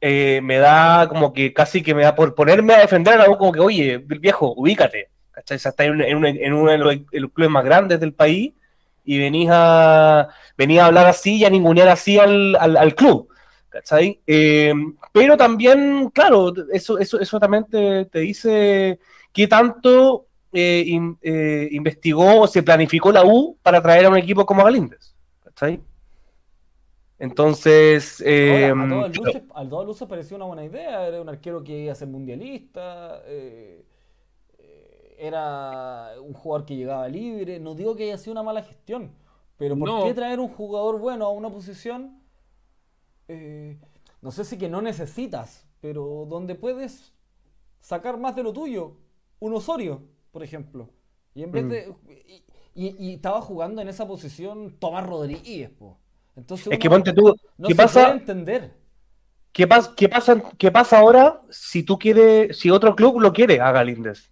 eh, 0.00 0.40
me 0.42 0.58
da 0.58 1.08
como 1.08 1.32
que 1.32 1.52
casi 1.52 1.82
que 1.82 1.94
me 1.94 2.02
da 2.04 2.14
por 2.14 2.34
ponerme 2.34 2.74
a 2.74 2.80
defender 2.80 3.14
a 3.14 3.18
la 3.24 3.30
U 3.30 3.36
como 3.38 3.52
que, 3.52 3.60
oye, 3.60 3.98
viejo, 3.98 4.52
ubícate, 4.56 5.08
¿cachai? 5.30 5.58
O 5.58 5.82
en, 5.82 6.00
en 6.02 6.16
un- 6.16 6.26
en 6.26 6.52
uno 6.52 6.70
de 6.70 6.78
los, 6.78 7.30
clubes 7.32 7.50
más 7.50 7.64
grandes 7.64 8.00
del 8.00 8.12
país 8.12 8.52
y 9.04 9.18
venís 9.18 9.48
a, 9.50 10.28
venís 10.56 10.80
a 10.80 10.86
hablar 10.86 11.06
así 11.06 11.36
y 11.38 11.44
a 11.44 11.50
ningunear 11.50 11.88
así 11.88 12.18
al, 12.18 12.54
al, 12.56 12.94
club. 12.94 13.28
¿cachai? 13.68 14.20
Eh, 14.26 14.72
pero 15.12 15.36
también, 15.36 16.10
claro, 16.10 16.52
eso, 16.72 16.98
eso, 16.98 17.18
eso 17.20 17.40
también 17.40 17.64
te, 17.64 18.18
dice 18.20 18.98
qué 19.32 19.46
tanto 19.48 20.26
eh, 20.52 20.98
eh, 21.22 21.68
investigó 21.72 22.42
o 22.42 22.46
se 22.46 22.62
planificó 22.62 23.12
la 23.12 23.24
U 23.24 23.56
para 23.62 23.82
traer 23.82 24.06
a 24.06 24.10
un 24.10 24.16
equipo 24.18 24.46
como 24.46 24.64
Galíndez. 24.64 25.14
¿cachai? 25.44 25.80
Entonces, 27.18 28.20
eh, 28.24 28.66
Ahora, 28.68 28.84
a 28.84 28.88
todas 28.88 29.16
luces, 29.16 29.42
a 29.54 29.68
todas 29.68 29.86
luces 29.86 30.08
parecía 30.08 30.36
una 30.36 30.46
buena 30.46 30.64
idea. 30.64 31.06
Era 31.08 31.20
un 31.20 31.28
arquero 31.28 31.64
que 31.64 31.78
iba 31.84 31.92
a 31.92 31.96
ser 31.96 32.08
mundialista. 32.08 33.22
eh, 33.26 33.84
eh, 34.58 35.16
era 35.18 36.12
un 36.22 36.32
jugador 36.32 36.64
que 36.66 36.76
llegaba 36.76 37.08
libre. 37.08 37.58
No 37.58 37.74
digo 37.74 37.96
que 37.96 38.04
haya 38.04 38.18
sido 38.18 38.32
una 38.32 38.42
mala 38.44 38.62
gestión. 38.62 39.10
Pero 39.56 39.76
¿por 39.76 39.88
No. 39.88 40.04
qué 40.04 40.14
traer 40.14 40.38
un 40.38 40.48
jugador 40.48 40.98
bueno 41.00 41.26
a 41.26 41.30
una 41.30 41.50
posición? 41.50 42.16
eh, 43.28 43.76
no 44.22 44.30
sé 44.30 44.44
si 44.44 44.56
que 44.56 44.68
no 44.70 44.80
necesitas, 44.80 45.66
pero 45.80 46.24
donde 46.28 46.54
puedes 46.54 47.12
sacar 47.80 48.16
más 48.18 48.34
de 48.36 48.42
lo 48.42 48.52
tuyo. 48.52 48.96
Un 49.40 49.52
Osorio, 49.54 50.02
por 50.32 50.42
ejemplo. 50.42 50.88
Y 51.34 51.42
en 51.42 51.52
vez 51.52 51.64
Mm. 51.64 51.68
de. 51.68 51.94
Y, 52.74 52.86
y- 52.86 52.96
y 52.98 53.14
estaba 53.14 53.40
jugando 53.42 53.82
en 53.82 53.88
esa 53.88 54.06
posición 54.08 54.76
Tomás 54.78 55.06
Rodríguez, 55.06 55.70
po. 55.70 55.98
Entonces 56.38 56.68
es 56.70 56.78
que 56.78 56.88
ponte 56.90 57.12
tú, 57.12 57.34
no 57.58 57.68
¿qué 57.68 57.74
se 57.74 57.76
pasa? 57.76 58.00
puede 58.06 58.12
entender. 58.12 58.72
¿Qué 59.52 59.66
pasa, 59.66 59.94
qué, 59.96 60.08
pasa, 60.08 60.42
¿Qué 60.58 60.70
pasa 60.70 60.98
ahora 60.98 61.42
si 61.50 61.82
tú 61.82 61.98
quieres, 61.98 62.56
si 62.58 62.70
otro 62.70 62.94
club 62.94 63.20
lo 63.20 63.32
quiere 63.32 63.60
a 63.60 63.72
Galíndez? 63.72 64.30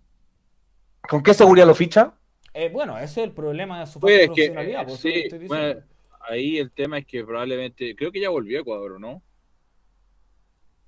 ¿Con 1.09 1.23
qué 1.23 1.33
seguridad 1.35 1.67
lo 1.67 1.75
ficha? 1.75 2.15
Eh, 2.55 2.71
bueno, 2.73 2.97
ese 2.99 3.21
es 3.23 3.29
el 3.29 3.33
problema 3.35 3.79
de 3.81 3.87
su 3.87 4.01
falta 4.01 4.07
Pues 4.07 4.21
de 4.21 4.25
es 4.25 4.31
que, 4.33 4.45
profesionalidad. 4.47 4.83
eh, 4.83 4.87
por 4.87 4.95
eso 4.95 5.03
sí, 5.03 5.13
te 5.13 5.21
estoy 5.21 5.39
bueno, 5.47 5.65
diciendo. 5.65 5.87
ahí 6.29 6.59
el 6.59 6.73
tema 6.73 6.99
es 6.99 7.07
que 7.07 7.25
probablemente, 7.25 7.95
creo 7.97 8.13
que 8.13 8.21
ya 8.21 8.31
volvió 8.31 8.59
a 8.59 8.61
Ecuador, 8.63 9.01
¿no? 9.01 9.23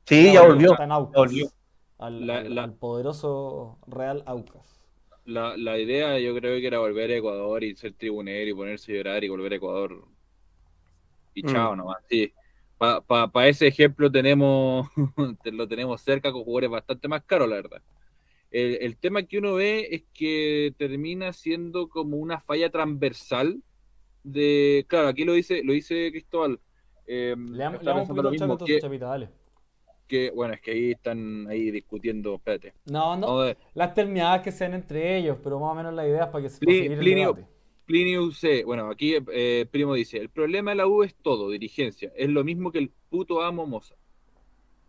Sí, 0.07 0.33
ya 0.33 0.43
volvió. 0.43 0.73
Está 0.73 0.85
en 0.85 0.93
Aucas, 0.93 1.21
volvió. 1.21 1.51
Al, 1.99 2.27
La- 2.27 2.39
al- 2.39 2.55
la- 2.55 2.63
al 2.65 2.75
poderoso 2.75 3.79
Real 3.87 4.23
Aucas. 4.27 4.81
La, 5.27 5.57
la 5.57 5.79
idea 5.79 6.19
yo 6.19 6.35
creo 6.35 6.59
que 6.59 6.67
era 6.67 6.81
volver 6.81 7.11
a 7.13 7.17
Ecuador 7.19 7.63
y 7.63 7.77
ser 7.77 7.93
tribunero 7.95 8.51
y 8.51 8.55
ponerse 8.55 8.93
a 8.93 8.97
llorar 8.97 9.23
y 9.23 9.29
volver 9.29 9.53
a 9.53 9.57
Ecuador. 9.57 10.09
Y 11.39 11.43
Mm. 11.45 11.47
chao 11.53 11.77
nomás, 11.77 11.99
sí. 12.09 12.33
Para 12.79 13.49
ese 13.49 13.67
ejemplo 13.67 14.11
tenemos 14.11 14.89
te- 15.43 15.53
lo 15.53 15.67
tenemos 15.69 16.01
cerca 16.01 16.33
con 16.33 16.45
jugadores 16.45 16.71
bastante 16.71 17.09
más 17.09 17.23
caros, 17.25 17.49
la 17.49 17.57
verdad. 17.57 17.83
El, 18.51 18.79
el 18.81 18.97
tema 18.97 19.23
que 19.25 19.39
uno 19.39 19.55
ve 19.55 19.89
es 19.91 20.05
que 20.15 20.75
termina 20.79 21.33
siendo 21.33 21.89
como 21.89 22.17
una 22.17 22.41
falla 22.41 22.71
transversal 22.71 23.63
de... 24.25 24.87
Claro, 24.89 25.09
aquí 25.09 25.25
lo 25.25 25.35
dice, 25.35 25.63
lo 25.65 25.73
dice 25.75 26.11
Cristóbal. 26.11 26.59
eh, 27.07 27.35
Le 27.37 27.59
damos, 27.59 27.83
le 27.83 27.87
damos 27.87 28.09
un 28.09 28.17
poquito 28.17 28.47
mismo, 28.47 28.59
que, 28.65 28.81
Chapita, 28.81 29.07
dale. 29.07 29.29
que, 30.07 30.31
bueno, 30.31 30.55
es 30.55 30.61
que 30.63 30.71
ahí 30.71 30.91
están 30.93 31.47
ahí 31.49 31.71
discutiendo, 31.71 32.37
espérate. 32.37 32.73
No, 32.87 33.17
no. 33.17 33.55
Las 33.75 33.93
terminadas 33.95 34.41
que 34.43 34.51
sean 34.53 34.73
entre 34.75 35.19
ellos, 35.19 35.37
pero 35.43 35.59
más 35.61 35.73
o 35.73 35.75
menos 35.75 35.93
la 35.95 36.07
idea 36.09 36.25
es 36.25 36.29
para 36.31 36.43
que 36.45 36.49
se 36.51 36.59
Pli- 36.61 36.67
para 36.67 36.75
seguir 36.77 36.93
el 36.93 36.99
Plinio- 37.01 37.35
debate. 37.35 37.58
Plinio 37.89 38.31
C, 38.33 38.65
bueno, 38.65 38.91
aquí 38.91 39.15
eh, 39.33 39.67
Primo 39.71 39.95
dice, 39.95 40.19
el 40.19 40.29
problema 40.29 40.73
de 40.73 40.77
la 40.77 40.87
U 40.87 41.03
es 41.03 41.15
todo, 41.17 41.49
dirigencia, 41.51 42.13
es 42.15 42.29
lo 42.29 42.45
mismo 42.45 42.71
que 42.71 42.79
el 42.79 42.91
puto 43.09 43.41
amo 43.43 43.67
Moza, 43.67 43.95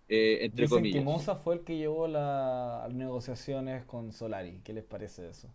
eh, 0.09 0.39
entre 0.41 0.63
Dicen 0.63 0.77
comillas. 0.79 0.99
que 0.99 1.05
Moza 1.05 1.35
fue 1.35 1.55
el 1.55 1.61
que 1.63 1.77
llevó 1.77 2.07
las 2.07 2.91
negociaciones 2.93 3.85
con 3.85 4.11
Solari. 4.11 4.59
¿Qué 4.63 4.73
les 4.73 4.83
parece 4.83 5.29
eso? 5.29 5.47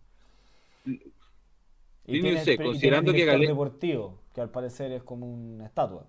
Tiene, 2.05 2.43
C, 2.43 2.57
considerando 2.57 3.11
que 3.11 3.17
director 3.17 3.39
Gale- 3.39 3.47
deportivo, 3.47 4.19
que 4.33 4.41
al 4.41 4.49
parecer 4.49 4.91
es 4.91 5.03
como 5.03 5.31
una 5.31 5.65
estatua. 5.65 6.07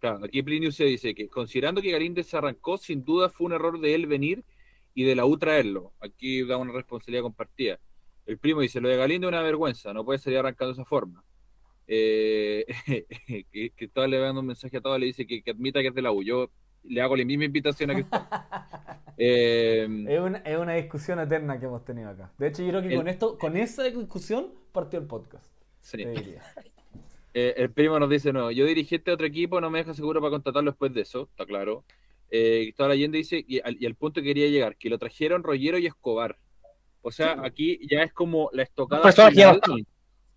Claro, 0.00 0.24
aquí 0.24 0.42
Plinio 0.42 0.70
C 0.70 0.84
dice 0.84 1.14
que 1.14 1.28
considerando 1.28 1.82
que 1.82 1.90
Galíndez 1.90 2.26
se 2.28 2.36
arrancó, 2.36 2.78
sin 2.78 3.04
duda 3.04 3.28
fue 3.28 3.46
un 3.46 3.52
error 3.52 3.80
de 3.80 3.94
él 3.94 4.06
venir 4.06 4.44
y 4.94 5.04
de 5.04 5.16
la 5.16 5.26
U 5.26 5.36
traerlo. 5.38 5.92
Aquí 6.00 6.44
da 6.46 6.56
una 6.56 6.72
responsabilidad 6.72 7.22
compartida. 7.22 7.80
El 8.28 8.38
primo 8.38 8.60
dice, 8.60 8.80
lo 8.80 8.88
de 8.88 8.96
Galindo 8.96 9.26
es 9.26 9.32
una 9.32 9.42
vergüenza, 9.42 9.92
no 9.94 10.04
puede 10.04 10.18
salir 10.18 10.38
arrancando 10.38 10.74
de 10.74 10.80
esa 10.82 10.84
forma. 10.84 11.24
Eh, 11.86 12.66
que, 13.50 13.70
que 13.70 13.84
estaba 13.86 14.06
le 14.06 14.18
dando 14.18 14.42
un 14.42 14.46
mensaje 14.46 14.76
a 14.76 14.80
todos, 14.82 15.00
le 15.00 15.06
dice 15.06 15.26
que, 15.26 15.42
que 15.42 15.50
admita 15.50 15.80
que 15.80 15.88
es 15.88 15.94
de 15.94 16.02
la 16.02 16.12
U. 16.12 16.22
Yo 16.22 16.50
le 16.84 17.00
hago 17.00 17.16
la 17.16 17.24
misma 17.24 17.44
invitación 17.46 17.90
a 17.90 17.94
Cristóbal. 17.94 18.28
Eh, 19.20 19.88
Es 20.08 20.20
una, 20.20 20.38
es 20.38 20.56
una 20.56 20.74
discusión 20.74 21.18
eterna 21.18 21.58
que 21.58 21.66
hemos 21.66 21.84
tenido 21.84 22.08
acá. 22.10 22.30
De 22.38 22.46
hecho, 22.46 22.62
yo 22.62 22.68
creo 22.68 22.82
que 22.82 22.88
El- 22.90 22.96
con 22.98 23.08
esto, 23.08 23.36
con 23.36 23.56
esa 23.56 23.82
discusión 23.82 24.52
partió 24.70 25.00
el 25.00 25.06
podcast. 25.06 25.52
sí. 25.80 26.04
Eh, 27.34 27.54
el 27.58 27.70
primo 27.70 27.98
nos 28.00 28.08
dice, 28.08 28.32
no, 28.32 28.50
yo 28.50 28.64
dirigente 28.64 29.10
de 29.10 29.14
otro 29.14 29.26
equipo, 29.26 29.60
no 29.60 29.70
me 29.70 29.78
deja 29.78 29.92
seguro 29.92 30.18
para 30.20 30.30
contratarlo 30.30 30.70
después 30.70 30.92
de 30.94 31.02
eso, 31.02 31.28
está 31.30 31.44
claro. 31.44 31.84
Eh, 32.30 32.72
Allende 32.78 33.18
dice, 33.18 33.44
y 33.46 33.60
al, 33.60 33.76
y 33.80 33.86
al 33.86 33.94
punto 33.94 34.20
que 34.20 34.28
quería 34.28 34.48
llegar, 34.48 34.76
que 34.76 34.88
lo 34.88 34.98
trajeron 34.98 35.42
Rollero 35.42 35.78
y 35.78 35.86
Escobar. 35.86 36.36
O 37.02 37.10
sea, 37.10 37.36
aquí 37.42 37.78
ya 37.88 38.02
es 38.02 38.12
como 38.12 38.50
la 38.52 38.62
estocada 38.62 39.04
no 39.04 39.30
final, 39.30 39.60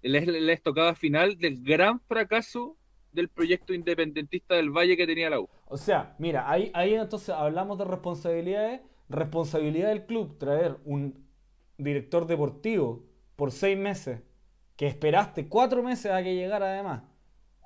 la, 0.01 0.21
la 0.21 0.53
estocada 0.53 0.95
final 0.95 1.37
del 1.37 1.61
gran 1.63 1.99
fracaso 2.01 2.77
del 3.11 3.29
proyecto 3.29 3.73
independentista 3.73 4.55
del 4.55 4.69
Valle 4.69 4.95
que 4.95 5.05
tenía 5.05 5.29
la 5.29 5.39
U. 5.39 5.49
O 5.67 5.77
sea, 5.77 6.15
mira, 6.17 6.49
ahí, 6.49 6.71
ahí 6.73 6.93
entonces 6.93 7.29
hablamos 7.29 7.77
de 7.77 7.85
responsabilidades. 7.85 8.81
Responsabilidad 9.09 9.89
del 9.89 10.05
club 10.05 10.37
traer 10.37 10.77
un 10.85 11.25
director 11.77 12.27
deportivo 12.27 13.03
por 13.35 13.51
seis 13.51 13.77
meses, 13.77 14.21
que 14.77 14.87
esperaste 14.87 15.49
cuatro 15.49 15.83
meses 15.83 16.11
a 16.11 16.23
que 16.23 16.35
llegara 16.35 16.67
además, 16.67 17.03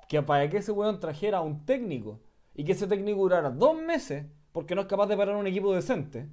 que 0.08 0.22
para 0.22 0.48
que 0.50 0.56
ese 0.56 0.72
weón 0.72 0.98
trajera 0.98 1.38
a 1.38 1.42
un 1.42 1.64
técnico 1.64 2.20
y 2.54 2.64
que 2.64 2.72
ese 2.72 2.86
técnico 2.86 3.20
durara 3.20 3.50
dos 3.50 3.76
meses 3.80 4.26
porque 4.52 4.74
no 4.74 4.80
es 4.80 4.86
capaz 4.86 5.06
de 5.06 5.16
parar 5.16 5.36
un 5.36 5.46
equipo 5.46 5.74
decente. 5.74 6.28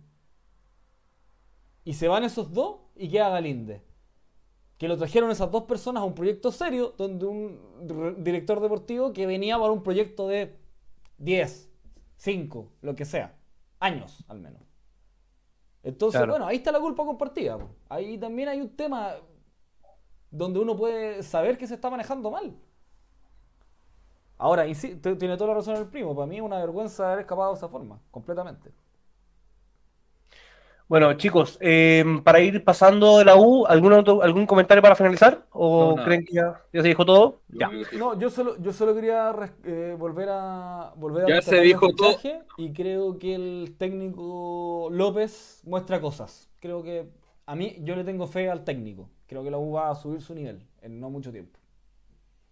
Y 1.84 1.94
se 1.94 2.08
van 2.08 2.24
esos 2.24 2.54
dos 2.54 2.78
y 2.96 3.10
queda 3.10 3.30
Galinde. 3.30 3.82
Que 4.78 4.88
lo 4.88 4.98
trajeron 4.98 5.32
esas 5.32 5.52
dos 5.52 5.64
personas 5.64 6.02
a 6.02 6.06
un 6.06 6.16
proyecto 6.16 6.52
serio 6.52 6.94
donde 6.98 7.26
un 7.26 7.60
dir- 7.88 8.16
director 8.18 8.60
deportivo 8.60 9.14
que 9.14 9.26
venía 9.26 9.58
para 9.58 9.72
un 9.72 9.84
proyecto 9.84 10.28
de 10.28 10.58
10, 11.18 11.70
5, 12.18 12.72
lo 12.82 12.96
que 12.96 13.06
sea. 13.06 13.36
Años, 13.80 14.24
al 14.28 14.40
menos. 14.40 14.62
Entonces, 15.84 16.20
Claro. 16.20 16.34
bueno, 16.34 16.48
ahí 16.48 16.58
está 16.58 16.72
la 16.72 16.80
culpa 16.80 17.06
compartida. 17.06 17.58
Ahí 17.90 18.18
también 18.18 18.48
hay 18.50 18.62
un 18.62 18.76
tema 18.76 19.16
donde 20.32 20.60
uno 20.60 20.76
puede 20.76 21.22
saber 21.24 21.58
que 21.58 21.68
se 21.68 21.76
está 21.76 21.90
manejando 21.90 22.32
mal. 22.32 22.56
Ahora, 24.38 24.66
tiene 24.66 25.38
toda 25.38 25.48
la 25.50 25.54
razón 25.56 25.76
el 25.76 25.88
primo. 25.88 26.16
Para 26.16 26.26
mí 26.28 26.38
es 26.38 26.42
una 26.42 26.58
vergüenza 26.58 27.08
haber 27.08 27.20
escapado 27.20 27.52
de 27.52 27.58
esa 27.58 27.70
forma, 27.70 28.02
completamente. 28.12 28.72
Bueno, 30.88 31.14
chicos, 31.14 31.58
eh, 31.62 32.04
para 32.24 32.40
ir 32.42 32.64
pasando 32.64 33.18
de 33.18 33.26
la 33.26 33.36
U, 33.36 33.66
¿algún, 33.66 33.94
otro- 33.94 34.22
algún 34.22 34.46
comentario 34.46 34.82
para 34.82 34.96
finalizar? 34.96 35.46
¿O 35.52 35.96
No, 35.98 36.04
creen 36.04 36.26
que 36.26 36.34
ya, 36.34 36.62
ya 36.72 36.82
se 36.82 36.88
dijo 36.88 37.06
todo? 37.06 37.42
Yo 37.50 37.60
Ya. 37.60 37.98
No, 37.98 38.20
yo 38.20 38.30
solo, 38.30 38.58
yo 38.62 38.74
solo 38.74 38.94
quería 38.94 39.34
eh, 39.64 39.96
volver 39.98 40.28
a 40.32 40.94
volver 40.98 41.26
a 41.26 41.28
Ya 41.30 41.36
rescatar 41.36 41.54
se 41.54 41.62
el 41.62 41.68
dijo 41.68 41.90
todo. 41.96 42.20
Y 42.58 42.74
creo 42.74 43.18
que 43.18 43.36
el 43.36 43.76
técnico 43.78 44.90
López 44.92 45.62
muestra 45.66 46.00
cosas. 46.02 46.50
Creo 46.60 46.84
que 46.84 47.10
a 47.46 47.56
mí 47.56 47.78
yo 47.82 47.96
le 47.96 48.04
tengo 48.04 48.28
fe 48.28 48.50
al 48.50 48.64
técnico. 48.64 49.10
Creo 49.28 49.44
que 49.44 49.52
la 49.52 49.58
U 49.58 49.72
va 49.74 49.90
a 49.90 49.96
subir 49.96 50.22
su 50.22 50.36
nivel 50.36 50.62
en 50.82 51.00
no 51.00 51.10
mucho 51.10 51.32
tiempo. 51.32 51.60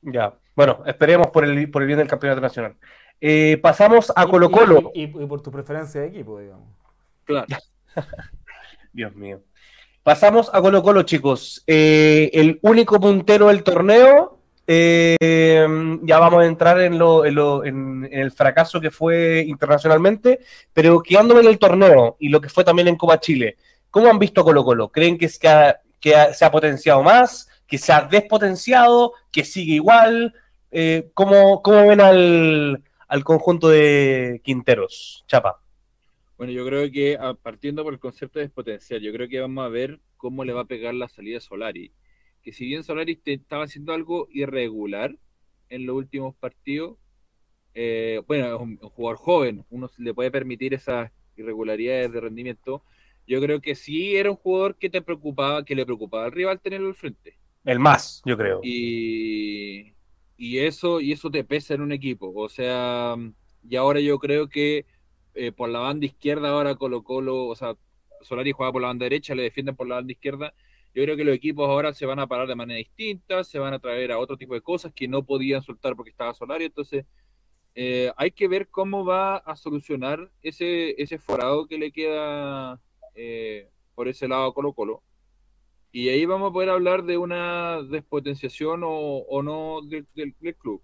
Ya. 0.02 0.34
Bueno, 0.56 0.84
esperemos 0.86 1.28
por 1.28 1.46
el, 1.46 1.70
por 1.70 1.82
el 1.84 1.88
bien 1.88 2.00
del 2.00 2.08
campeonato 2.08 2.41
nacional. 2.41 2.76
Eh, 3.20 3.58
pasamos 3.62 4.12
a 4.15 4.26
Colo 4.28 4.50
Colo. 4.52 4.91
Y, 4.96 5.04
y- 5.04 5.24
y 5.24 5.26
por 5.28 5.41
tu 5.41 5.52
preferencia 5.52 6.02
de 6.02 6.08
equipo, 6.08 6.39
digamos. 6.39 6.67
Claro. 7.26 7.48
Dios 8.93 9.15
mío. 9.15 9.41
Pasamos 10.04 10.49
a 10.54 10.62
Colo 10.62 10.82
Colo, 10.82 11.04
chicos. 11.04 11.63
Eh, 11.67 12.30
el 12.34 12.60
único 12.63 12.99
puntero 12.99 13.47
del 13.47 13.63
torneo. 13.63 14.38
eh, 14.67 15.67
ya 16.04 16.19
vamos 16.19 16.43
a 16.43 16.45
entrar 16.47 16.80
en, 16.82 16.97
lo, 16.97 17.25
en, 17.25 17.36
lo- 17.36 17.63
en- 17.65 18.08
el 18.12 18.32
fracaso 18.32 18.80
que 18.80 18.89
fue 18.91 19.43
internacionalmente, 19.47 20.39
pero 20.73 21.01
quedándome 21.01 21.41
en 21.41 21.47
el 21.47 21.60
torneo 21.60 22.15
y 22.19 22.30
lo 22.30 22.39
que 22.39 22.49
fue 22.49 22.63
también 22.63 22.88
en 22.88 22.95
Copa 22.95 23.19
Chile. 23.19 23.58
¿Cómo 23.89 24.08
han 24.10 24.17
visto 24.19 24.43
Colo 24.43 24.63
Colo? 24.63 24.89
¿Creen 24.89 25.17
que, 25.17 25.27
se 25.30 25.47
ha, 25.47 25.80
que 25.99 26.15
se 26.34 26.45
ha 26.45 26.51
potenciado 26.51 27.04
más? 27.04 27.49
¿Que 27.67 27.77
se 27.77 27.91
ha 27.91 28.01
despotenciado? 28.04 29.13
¿Que 29.32 29.43
sigue 29.43 29.73
igual? 29.75 30.34
Eh, 30.71 31.10
¿cómo, 31.13 31.62
cómo 31.62 31.88
ven 31.88 31.99
al, 32.01 32.82
al 33.08 33.23
conjunto 33.23 33.67
de 33.69 34.41
Quinteros? 34.43 35.25
Chapa. 35.27 35.60
Bueno, 36.41 36.54
yo 36.54 36.65
creo 36.65 36.89
que 36.91 37.17
ah, 37.19 37.36
partiendo 37.36 37.84
por 37.84 37.93
el 37.93 37.99
concepto 37.99 38.39
de 38.39 38.45
despotenciar, 38.45 38.99
yo 38.99 39.13
creo 39.13 39.30
que 39.30 39.39
vamos 39.39 39.63
a 39.63 39.67
ver 39.69 40.01
cómo 40.17 40.43
le 40.43 40.54
va 40.54 40.62
a 40.62 40.65
pegar 40.65 40.95
la 40.95 41.08
salida 41.08 41.39
Solari. 41.39 41.93
Que 42.41 42.51
si 42.51 42.65
bien 42.65 42.84
Solari 42.84 43.15
te- 43.15 43.34
estaba 43.34 43.65
haciendo 43.65 43.93
algo 43.93 44.27
irregular 44.32 45.15
en 45.69 45.86
los 45.86 45.95
últimos 45.95 46.36
partidos, 46.36 46.97
eh, 47.75 48.21
bueno, 48.27 48.47
es 48.56 48.62
un, 48.62 48.80
un 48.82 48.89
jugador 48.89 49.17
joven, 49.19 49.65
uno 49.69 49.88
se 49.88 50.01
le 50.01 50.15
puede 50.15 50.32
permitir 50.32 50.73
esas 50.73 51.12
irregularidades 51.38 52.12
de 52.12 52.21
rendimiento. 52.21 52.84
Yo 53.27 53.39
creo 53.39 53.62
que 53.62 53.75
sí 53.75 54.15
era 54.15 54.32
un 54.32 54.38
jugador 54.38 54.77
que 54.77 54.89
te 54.89 55.04
preocupaba, 55.04 55.63
que 55.63 55.75
le 55.75 55.86
preocupaba 55.86 56.25
al 56.25 56.32
rival 56.32 56.60
tenerlo 56.60 56.88
al 56.88 56.95
frente. 56.95 57.38
El 57.65 57.80
más, 57.80 58.23
yo 58.25 58.36
creo. 58.36 58.62
Y, 58.63 59.93
y 60.38 60.58
eso, 60.60 61.01
y 61.01 61.12
eso 61.12 61.30
te 61.30 61.43
pesa 61.43 61.75
en 61.75 61.82
un 61.82 61.91
equipo. 61.91 62.34
O 62.36 62.49
sea, 62.49 63.15
y 63.69 63.75
ahora 63.75 63.99
yo 63.99 64.17
creo 64.19 64.49
que 64.49 64.86
eh, 65.36 65.52
por 65.52 65.70
la 65.70 65.80
banda 65.80 66.06
izquierda 66.06 66.50
ahora 66.50 66.76
Colo 66.76 67.04
Colo, 67.04 67.46
o 67.48 67.56
sea, 67.56 67.76
Solari 68.22 68.52
juega 68.52 68.72
por 68.72 68.82
la 68.82 68.89
banda 68.89 69.06
derecha, 69.06 69.36
le 69.36 69.44
defienden 69.44 69.76
por 69.76 69.88
la 69.88 69.96
banda 69.96 70.12
izquierda. 70.13 70.54
Yo 70.94 71.04
creo 71.04 71.15
que 71.17 71.24
los 71.24 71.36
equipos 71.36 71.67
ahora 71.70 71.94
se 71.94 72.06
van 72.06 72.20
a 72.20 72.28
parar 72.28 72.48
de 72.48 72.56
manera 72.56 72.78
distinta, 72.78 73.44
se 73.44 73.60
van 73.60 73.74
a 73.74 73.80
traer 73.80 74.12
a 74.12 74.20
otro 74.20 74.38
tipo 74.38 74.54
de 74.54 74.62
cosas 74.62 74.91
que 74.94 75.08
no 75.08 75.24
podían 75.24 75.62
soltar 75.63 75.96
porque 75.96 76.12
estaba 76.12 76.34
Solari. 76.34 76.65
Entonces, 76.65 77.06
eh, 77.76 78.12
hay 78.17 78.32
que 78.32 78.48
ver 78.50 78.67
cómo 78.70 79.06
va 79.06 79.38
a 79.38 79.56
solucionar 79.56 80.30
ese, 80.41 81.02
ese 81.02 81.17
forado 81.20 81.67
que 81.67 81.78
le 81.78 81.91
queda 81.91 82.80
eh, 83.15 83.70
por 83.96 84.08
ese 84.10 84.28
lado 84.28 84.46
a 84.46 84.54
Colo 84.54 84.74
Colo. 84.74 85.02
Y 85.94 86.10
ahí 86.10 86.26
vamos 86.26 86.50
a 86.50 86.54
poder 86.54 86.70
hablar 86.70 87.04
de 87.04 87.17
una 87.17 87.82
despotenciación 87.84 88.82
o, 88.86 89.41
no 89.44 89.82
del, 89.84 90.08
del- 90.15 90.36
del 90.39 90.56
club. 90.56 90.82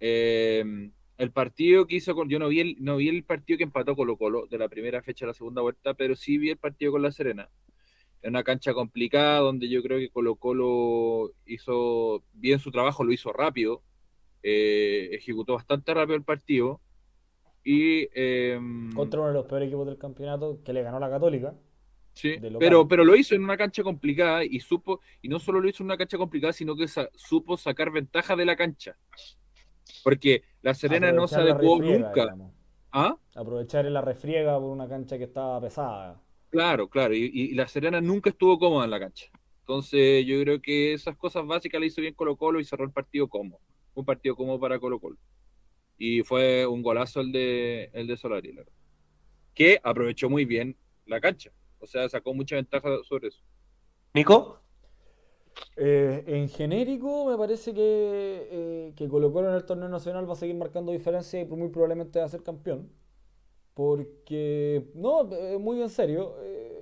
Eh, 0.00 0.90
el 1.18 1.30
partido 1.30 1.86
que 1.86 1.96
hizo 1.96 2.14
con. 2.14 2.28
Yo 2.28 2.38
no 2.38 2.48
vi, 2.48 2.60
el, 2.60 2.76
no 2.80 2.96
vi 2.96 3.08
el 3.08 3.24
partido 3.24 3.56
que 3.58 3.64
empató 3.64 3.96
Colo 3.96 4.16
Colo 4.16 4.46
de 4.46 4.58
la 4.58 4.68
primera 4.68 5.02
fecha 5.02 5.24
a 5.24 5.28
la 5.28 5.34
segunda 5.34 5.62
vuelta, 5.62 5.94
pero 5.94 6.14
sí 6.16 6.38
vi 6.38 6.50
el 6.50 6.58
partido 6.58 6.92
con 6.92 7.02
La 7.02 7.12
Serena. 7.12 7.48
En 8.22 8.30
una 8.30 8.42
cancha 8.42 8.74
complicada 8.74 9.40
donde 9.40 9.68
yo 9.68 9.82
creo 9.82 9.98
que 9.98 10.10
Colo 10.10 10.36
Colo 10.36 11.32
hizo 11.46 12.22
bien 12.32 12.58
su 12.58 12.70
trabajo, 12.70 13.04
lo 13.04 13.12
hizo 13.12 13.32
rápido, 13.32 13.82
eh, 14.42 15.10
ejecutó 15.12 15.54
bastante 15.54 15.94
rápido 15.94 16.16
el 16.16 16.24
partido. 16.24 16.80
Y. 17.64 18.08
eh, 18.14 18.58
Contra 18.94 19.20
uno 19.20 19.28
de 19.28 19.34
los 19.34 19.46
peores 19.46 19.68
equipos 19.68 19.86
del 19.86 19.98
campeonato 19.98 20.60
que 20.64 20.72
le 20.72 20.82
ganó 20.82 20.98
la 20.98 21.10
Católica. 21.10 21.54
Sí, 22.14 22.36
pero, 22.58 22.88
pero 22.88 23.04
lo 23.04 23.14
hizo 23.14 23.34
en 23.34 23.44
una 23.44 23.58
cancha 23.58 23.82
complicada 23.82 24.42
y 24.42 24.58
supo, 24.60 25.00
y 25.20 25.28
no 25.28 25.38
solo 25.38 25.60
lo 25.60 25.68
hizo 25.68 25.82
en 25.82 25.88
una 25.88 25.98
cancha 25.98 26.16
complicada, 26.16 26.52
sino 26.54 26.74
que 26.74 26.88
sa- 26.88 27.10
supo 27.14 27.58
sacar 27.58 27.90
ventaja 27.90 28.34
de 28.34 28.46
la 28.46 28.56
cancha. 28.56 28.96
Porque 30.02 30.44
la 30.62 30.74
Serena 30.74 31.12
no 31.12 31.28
se 31.28 31.40
adecuó 31.40 31.80
refriega, 31.80 32.08
nunca 32.08 32.20
digamos. 32.20 32.54
¿Ah? 32.92 33.16
Aprovechar 33.34 33.84
la 33.86 34.00
refriega 34.02 34.54
por 34.58 34.70
una 34.70 34.88
cancha 34.88 35.18
que 35.18 35.24
estaba 35.24 35.60
pesada. 35.60 36.22
Claro, 36.50 36.88
claro. 36.88 37.14
Y, 37.14 37.30
y 37.32 37.54
la 37.54 37.68
Serena 37.68 38.00
nunca 38.00 38.30
estuvo 38.30 38.58
cómoda 38.58 38.84
en 38.84 38.90
la 38.90 39.00
cancha. 39.00 39.26
Entonces 39.60 40.24
yo 40.26 40.40
creo 40.42 40.60
que 40.62 40.92
esas 40.94 41.16
cosas 41.16 41.46
básicas 41.46 41.80
le 41.80 41.88
hizo 41.88 42.00
bien 42.00 42.14
Colo 42.14 42.36
Colo 42.36 42.60
y 42.60 42.64
cerró 42.64 42.84
el 42.84 42.92
partido 42.92 43.28
cómodo. 43.28 43.60
Un 43.94 44.04
partido 44.04 44.36
cómodo 44.36 44.60
para 44.60 44.78
Colo 44.78 45.00
Colo. 45.00 45.18
Y 45.98 46.22
fue 46.22 46.66
un 46.66 46.82
golazo 46.82 47.20
el 47.20 47.32
de, 47.32 47.90
el 47.94 48.06
de 48.06 48.16
Solari, 48.16 48.52
la 48.52 48.60
verdad. 48.62 48.72
que 49.54 49.80
aprovechó 49.82 50.30
muy 50.30 50.44
bien 50.44 50.76
la 51.06 51.20
cancha. 51.20 51.50
O 51.78 51.86
sea, 51.86 52.08
sacó 52.08 52.34
mucha 52.34 52.56
ventaja 52.56 52.88
sobre 53.04 53.28
eso. 53.28 53.42
Nico. 54.14 54.62
Eh, 55.76 56.24
en 56.26 56.48
genérico, 56.48 57.26
me 57.26 57.36
parece 57.36 57.74
que, 57.74 58.48
eh, 58.50 58.92
que 58.96 59.08
Colo 59.08 59.28
en 59.40 59.54
el 59.54 59.64
torneo 59.64 59.88
nacional 59.88 60.28
va 60.28 60.32
a 60.32 60.36
seguir 60.36 60.56
marcando 60.56 60.92
diferencia 60.92 61.40
y 61.40 61.44
muy 61.46 61.68
probablemente 61.68 62.18
va 62.18 62.24
a 62.24 62.28
ser 62.28 62.42
campeón. 62.42 62.90
Porque, 63.74 64.90
no, 64.94 65.30
eh, 65.34 65.58
muy 65.58 65.82
en 65.82 65.90
serio, 65.90 66.34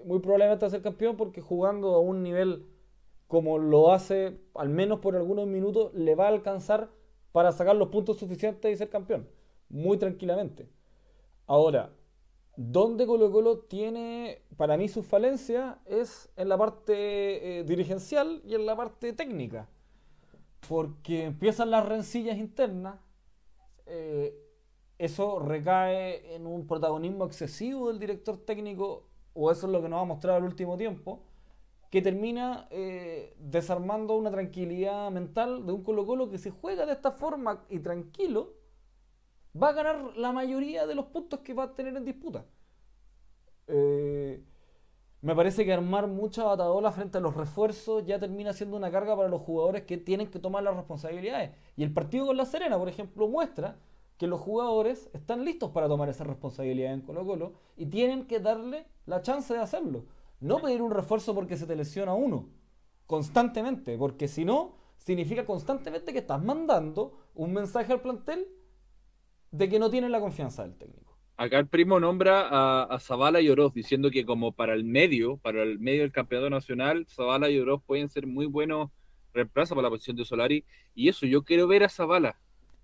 muy 0.05 0.21
probablemente 0.21 0.65
va 0.65 0.69
a 0.69 0.71
ser 0.71 0.83
campeón 0.83 1.17
porque 1.17 1.41
jugando 1.41 1.95
a 1.95 2.01
un 2.01 2.23
nivel 2.23 2.67
como 3.27 3.59
lo 3.59 3.93
hace, 3.93 4.39
al 4.55 4.69
menos 4.69 5.01
por 5.01 5.17
algunos 5.17 5.47
minutos, 5.49 5.93
le 5.95 6.15
va 6.15 6.27
a 6.27 6.29
alcanzar 6.29 6.91
para 7.33 7.53
sacar 7.53 7.75
los 7.77 7.89
puntos 7.89 8.19
suficientes 8.19 8.73
y 8.73 8.77
ser 8.77 8.91
campeón. 8.91 9.29
Muy 9.69 9.99
tranquilamente. 9.99 10.69
Ahora, 11.47 11.91
¿dónde 12.57 13.07
Colo 13.07 13.31
Colo 13.31 13.59
tiene, 13.61 14.43
para 14.57 14.77
mí, 14.77 14.89
su 14.89 15.03
falencia 15.03 15.79
es 15.87 16.31
en 16.37 16.49
la 16.49 16.59
parte 16.59 17.61
eh, 17.61 17.65
dirigencial 17.65 18.43
y 18.45 18.55
en 18.55 18.67
la 18.67 18.77
parte 18.77 19.13
técnica. 19.13 19.69
Porque 20.69 21.25
empiezan 21.25 21.71
las 21.71 21.87
rencillas 21.87 22.39
internas. 22.39 22.99
eh, 23.87 24.41
eso 24.99 25.41
recae 25.41 26.35
en 26.35 26.47
un 26.47 26.67
protagonismo 26.67 27.25
excesivo 27.25 27.89
del 27.89 27.99
director 27.99 28.39
técnico, 28.39 29.09
o 29.35 29.51
eso 29.51 29.67
es 29.67 29.73
lo 29.73 29.83
que 29.83 29.89
nos 29.89 30.01
ha 30.01 30.05
mostrado 30.05 30.39
el 30.39 30.45
último 30.45 30.77
tiempo, 30.77 31.21
que 31.91 32.03
termina 32.03 32.69
eh, 32.71 33.35
desarmando 33.39 34.17
una 34.17 34.31
tranquilidad 34.31 35.11
mental 35.11 35.67
de 35.67 35.73
un 35.73 35.83
Colo 35.83 36.07
Colo 36.07 36.31
que 36.31 36.39
si 36.39 36.51
juega 36.51 36.87
de 36.87 36.93
esta 36.93 37.13
forma 37.13 37.65
y 37.69 37.81
tranquilo, 37.81 38.55
va 39.61 39.69
a 39.69 39.73
ganar 39.73 40.17
la 40.17 40.33
mayoría 40.33 40.87
de 40.87 40.95
los 40.95 41.07
puntos 41.07 41.41
que 41.41 41.55
va 41.55 41.65
a 41.65 41.75
tener 41.75 41.97
en 41.97 42.05
disputa. 42.05 42.45
Eh, 43.67 44.43
me 45.23 45.35
parece 45.35 45.65
que 45.65 45.73
armar 45.73 46.07
mucha 46.07 46.45
batadola 46.45 46.93
frente 46.93 47.19
a 47.19 47.21
los 47.21 47.35
refuerzos 47.35 48.05
ya 48.05 48.19
termina 48.19 48.53
siendo 48.53 48.77
una 48.77 48.91
carga 48.91 49.17
para 49.17 49.29
los 49.29 49.41
jugadores 49.41 49.85
que 49.85 49.97
tienen 49.97 50.31
que 50.31 50.39
tomar 50.39 50.63
las 50.63 50.77
responsabilidades. 50.77 51.53
Y 51.77 51.83
el 51.83 51.95
partido 51.95 52.27
con 52.27 52.37
La 52.37 52.45
Serena, 52.45 52.77
por 52.77 52.89
ejemplo, 52.89 53.27
muestra 53.27 53.79
que 54.19 54.27
los 54.27 54.41
jugadores 54.41 55.09
están 55.13 55.45
listos 55.45 55.71
para 55.71 55.89
tomar 55.89 56.09
esa 56.09 56.25
responsabilidad 56.25 56.93
en 56.93 57.01
Colo 57.01 57.25
Colo 57.25 57.53
y 57.77 57.87
tienen 57.87 58.27
que 58.27 58.39
darle 58.39 58.87
la 59.07 59.23
chance 59.23 59.53
de 59.55 59.61
hacerlo. 59.61 60.05
No 60.41 60.61
pedir 60.61 60.83
un 60.83 60.91
refuerzo 60.91 61.35
porque 61.35 61.57
se 61.57 61.67
te 61.67 61.75
lesiona 61.75 62.13
uno, 62.13 62.51
constantemente, 63.07 63.97
porque 63.97 64.29
si 64.29 64.45
no, 64.45 64.75
significa 64.99 65.47
constantemente 65.47 66.13
que 66.13 66.19
estás 66.19 66.43
mandando 66.43 67.17
un 67.35 67.53
mensaje 67.53 67.93
al 67.93 68.03
plantel 68.03 68.47
de 69.57 69.69
que 69.69 69.79
no 69.79 69.91
tienen 69.91 70.11
la 70.13 70.21
confianza 70.21 70.63
del 70.63 70.75
técnico. 70.77 71.17
Acá 71.37 71.59
el 71.59 71.67
primo 71.67 71.99
nombra 72.01 72.49
a, 72.49 72.85
a 72.85 72.99
Zavala 73.01 73.41
y 73.41 73.49
Oroz, 73.49 73.73
diciendo 73.75 74.11
que 74.11 74.25
como 74.25 74.53
para 74.53 74.75
el 74.75 74.85
medio, 74.85 75.37
para 75.39 75.63
el 75.63 75.79
medio 75.79 76.03
del 76.03 76.13
campeonato 76.13 76.51
nacional, 76.51 77.07
Zavala 77.09 77.51
y 77.51 77.59
Oroz 77.59 77.83
pueden 77.85 78.09
ser 78.09 78.27
muy 78.27 78.47
buenos 78.47 78.91
reemplazos 79.33 79.75
para 79.75 79.87
la 79.87 79.91
posición 79.91 80.17
de 80.17 80.25
Solari. 80.25 80.65
Y 80.95 81.09
eso, 81.09 81.27
yo 81.27 81.43
quiero 81.43 81.67
ver 81.67 81.83
a 81.85 81.89
Zavala. 81.89 82.39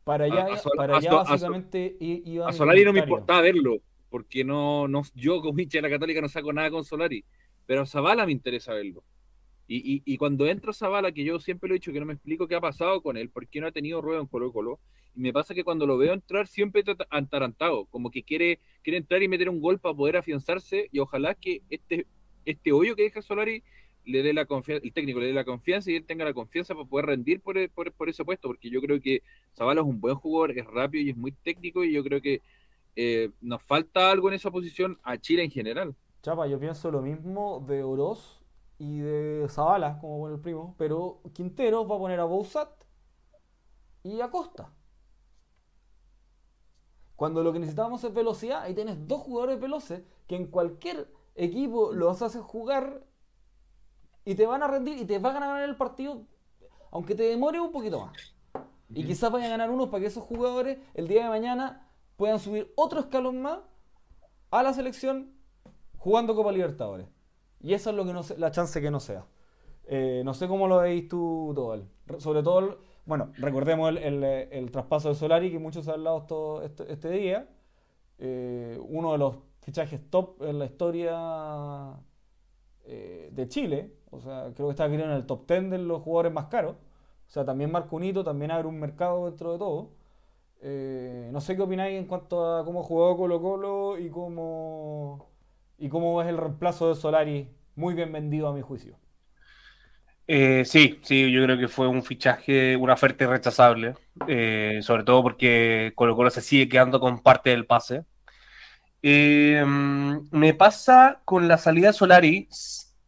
Para 0.05 0.25
allá, 0.25 0.47
A- 0.47 0.55
a 0.55 0.57
Sol- 0.57 0.73
para 0.77 0.97
allá 0.97 1.13
básicamente 1.15 1.97
iba 2.01 2.49
A 2.49 2.53
Solari 2.53 2.85
no 2.85 2.93
me 2.93 3.01
importaba 3.01 3.41
verlo, 3.41 3.79
porque 4.09 4.43
no, 4.45 4.89
no, 4.89 5.03
yo 5.15 5.41
como 5.43 5.61
hincha 5.61 5.79
de 5.79 5.83
la 5.83 5.91
Católica 5.91 6.21
no 6.21 6.29
saco 6.29 6.53
nada 6.53 6.71
con 6.71 6.85
Solari, 6.85 7.25
pero 7.67 7.83
a 7.83 7.87
Zavala 7.87 8.27
me 8.27 8.33
interesa 8.33 8.75
verlo. 8.75 9.05
Y, 9.69 9.77
y, 9.95 10.03
y 10.05 10.17
cuando 10.17 10.47
entra 10.49 10.73
Zavala, 10.73 11.13
que 11.13 11.23
yo 11.23 11.39
siempre 11.39 11.69
lo 11.69 11.75
he 11.75 11.79
dicho 11.79 11.93
que 11.93 12.01
no 12.01 12.07
me 12.07 12.15
explico 12.15 12.49
qué 12.49 12.57
ha 12.57 12.61
pasado 12.61 13.01
con 13.03 13.17
él, 13.17 13.31
por 13.31 13.47
qué 13.47 13.61
no 13.61 13.69
ha 13.69 13.73
tenido 13.73 14.01
ruedo 14.03 14.21
en 14.21 14.27
Colo 14.27 14.53
Colo, 14.53 14.81
y 15.15 15.21
me 15.21 15.33
pasa 15.33 15.55
que 15.55 15.65
cuando 15.65 15.87
lo 15.87 15.99
veo 15.99 16.13
entrar 16.13 16.47
siempre 16.47 16.83
está 16.83 17.07
atarantado, 17.11 17.87
como 17.87 18.11
que 18.11 18.23
quiere, 18.23 18.61
quiere 18.83 18.99
entrar 18.99 19.23
y 19.23 19.29
meter 19.29 19.49
un 19.49 19.61
gol 19.61 19.79
para 19.79 19.95
poder 19.95 20.17
afianzarse, 20.17 20.89
y 20.93 20.99
ojalá 20.99 21.35
que 21.35 21.63
este, 21.71 22.07
este 22.45 22.73
hoyo 22.73 22.97
que 22.97 23.03
deja 23.03 23.23
Solari 23.23 23.63
le 24.05 24.23
dé 24.23 24.33
la 24.33 24.47
confianza, 24.47 24.85
el 24.85 24.93
técnico 24.93 25.21
le 25.21 25.27
dé 25.27 25.33
la 25.35 25.45
confianza 25.45 25.91
y 25.91 25.97
él 25.97 26.05
tenga 26.05 26.25
la 26.25 26.33
confianza 26.33 26.75
para 26.75 26.87
poder 26.87 27.07
rendir 27.07 27.41
por, 27.41 27.69
por, 27.71 27.93
por 27.93 28.09
ese 28.09 28.25
puesto, 28.25 28.49
porque 28.49 28.71
yo 28.71 28.81
creo 28.81 29.01
que 29.01 29.23
Zavala 29.55 29.83
es 29.83 29.87
un 29.87 30.01
buen 30.01 30.15
jugador, 30.15 30.57
es 30.57 30.67
rápido 30.67 31.05
y 31.05 31.11
es 31.11 31.17
muy 31.17 31.33
técnico, 31.33 31.85
y 31.85 31.93
yo 31.93 32.03
creo 32.03 32.21
que 32.21 32.41
eh, 32.97 33.31
nos 33.41 33.63
falta 33.63 34.11
algo 34.11 34.29
en 34.29 34.35
esa 34.35 34.51
posición 34.51 34.99
a 35.03 35.19
Chile 35.19 35.45
en 35.45 35.51
general. 35.51 35.95
Chapa, 36.23 36.47
yo 36.47 36.59
pienso 36.59 36.91
lo 36.91 37.03
mismo 37.03 37.65
de 37.67 37.83
Oroz 37.83 38.43
y 38.79 38.99
de 38.99 39.47
Zavala, 39.49 39.99
como 40.01 40.21
pone 40.21 40.35
el 40.35 40.41
primo, 40.41 40.75
pero 40.79 41.21
Quinteros 41.35 41.91
va 41.91 41.97
a 41.97 41.99
poner 41.99 42.21
a 42.21 42.25
Bouzat 42.25 42.71
y 44.03 44.21
a 44.21 44.31
Costa. 44.31 44.73
Cuando 47.21 47.43
lo 47.43 47.53
que 47.53 47.59
necesitamos 47.59 48.03
es 48.03 48.15
velocidad, 48.15 48.63
ahí 48.63 48.73
tienes 48.75 49.07
dos 49.07 49.21
jugadores 49.21 49.61
veloces 49.61 50.01
que 50.27 50.37
en 50.37 50.47
cualquier 50.47 51.07
equipo 51.35 51.93
los 51.93 52.23
haces 52.23 52.41
jugar 52.41 53.05
y 54.25 54.35
te 54.37 54.47
van 54.47 54.63
a 54.63 54.69
rendir 54.69 54.97
y 54.99 55.05
te 55.05 55.19
van 55.19 55.37
a 55.37 55.41
ganar 55.41 55.63
el 55.69 55.77
partido, 55.77 56.23
aunque 56.91 57.15
te 57.15 57.25
demore 57.25 57.61
un 57.61 57.73
poquito 57.73 58.01
más. 58.01 58.17
Y 58.89 59.05
quizás 59.05 59.31
vayan 59.31 59.49
a 59.49 59.51
ganar 59.51 59.71
unos 59.71 59.91
para 59.91 60.01
que 60.01 60.07
esos 60.07 60.25
jugadores 60.25 60.79
el 60.95 61.09
día 61.09 61.25
de 61.25 61.29
mañana 61.29 61.91
puedan 62.17 62.39
subir 62.39 62.73
otro 62.75 63.01
escalón 63.01 63.43
más 63.43 63.59
a 64.51 64.63
la 64.63 64.73
selección 64.73 65.35
jugando 65.99 66.35
Copa 66.35 66.53
Libertadores. 66.53 67.07
Y 67.61 67.75
eso 67.75 67.91
es 67.91 67.97
lo 67.97 68.07
que 68.07 68.15
no 68.15 68.23
sé- 68.23 68.39
la 68.39 68.51
chance 68.51 68.81
que 68.81 68.91
no 68.91 68.99
sea. 68.99 69.27
Eh, 69.85 70.23
no 70.25 70.33
sé 70.33 70.49
cómo 70.49 70.67
lo 70.69 70.79
veis 70.79 71.07
tú, 71.07 71.53
Tobal. 71.55 71.87
Re- 72.07 72.19
Sobre 72.19 72.43
todo, 72.43 72.79
bueno, 73.05 73.33
recordemos 73.39 73.91
el, 73.97 74.23
el, 74.25 74.71
traspaso 74.71 75.09
de 75.09 75.15
Solari, 75.15 75.51
que 75.51 75.59
muchos 75.59 75.89
han 75.89 75.95
hablado 75.95 76.23
todo 76.23 76.63
este, 76.63 77.11
día. 77.11 77.49
Eh, 78.19 78.79
uno 78.89 79.13
de 79.13 79.19
los 79.19 79.37
fichajes 79.63 80.01
top 80.11 80.43
en 80.43 80.59
la 80.59 80.67
historia 80.67 81.97
eh, 82.85 83.31
de 83.33 83.49
Chile. 83.49 83.93
O 84.11 84.21
sea, 84.21 84.53
creo 84.55 84.69
que 84.69 84.73
está 84.73 84.85
aquí 84.85 84.95
en 84.95 85.01
el 85.01 85.27
top 85.27 85.47
10 85.49 85.71
de 85.71 85.79
los 85.79 86.03
jugadores 86.03 86.33
más 86.33 86.47
caros. 86.47 86.77
O 87.29 87.33
sea, 87.33 87.45
también 87.45 87.71
marca 87.71 87.95
un 87.95 88.05
hito, 88.05 88.25
también 88.25 88.51
abre 88.51 88.69
un 88.69 88.79
mercado 88.79 89.27
dentro 89.27 89.53
de 89.53 89.59
todo. 89.59 89.91
Eh, 90.63 91.31
no 91.33 91.41
sé 91.41 91.57
qué 91.57 91.63
opináis 91.63 91.99
en 91.99 92.07
cuanto 92.07 92.57
a 92.57 92.65
cómo 92.65 92.83
jugó 92.83 93.17
Colo 93.17 93.41
Colo 93.41 93.99
y 93.99 94.11
cómo, 94.11 95.27
y 95.79 95.89
cómo 95.89 96.21
es 96.23 96.29
el 96.29 96.37
reemplazo 96.37 96.89
de 96.89 96.95
Solari. 96.97 97.51
Muy 97.77 97.95
bien 97.95 98.13
vendido 98.13 98.49
a 98.49 98.53
mi 98.53 98.61
juicio. 98.63 98.97
Eh, 100.33 100.65
sí, 100.65 101.01
sí, 101.03 101.33
yo 101.33 101.43
creo 101.43 101.59
que 101.59 101.67
fue 101.67 101.89
un 101.89 102.05
fichaje, 102.05 102.77
una 102.77 102.93
oferta 102.93 103.25
irrechazable, 103.25 103.95
eh, 104.29 104.79
sobre 104.81 105.03
todo 105.03 105.25
porque 105.25 105.93
Colo 105.97 106.15
Colo 106.15 106.31
se 106.31 106.41
sigue 106.41 106.69
quedando 106.69 107.01
con 107.01 107.21
parte 107.21 107.51
del 107.51 107.67
pase. 107.67 108.05
Eh, 109.03 109.65
me 109.67 110.55
pasa 110.55 111.21
con 111.25 111.49
la 111.49 111.59
salida 111.59 111.89
de 111.89 111.93
Solari, 111.95 112.49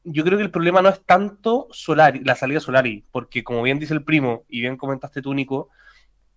yo 0.04 0.24
creo 0.24 0.36
que 0.38 0.44
el 0.44 0.50
problema 0.50 0.82
no 0.82 0.88
es 0.88 1.04
tanto 1.04 1.68
Solari, 1.70 2.20
la 2.24 2.34
salida 2.34 2.56
de 2.58 2.64
Solari, 2.64 3.04
porque 3.12 3.44
como 3.44 3.62
bien 3.62 3.78
dice 3.78 3.94
el 3.94 4.02
primo 4.04 4.44
y 4.48 4.60
bien 4.60 4.76
comentaste 4.76 5.22
tú, 5.22 5.34
Nico, 5.34 5.68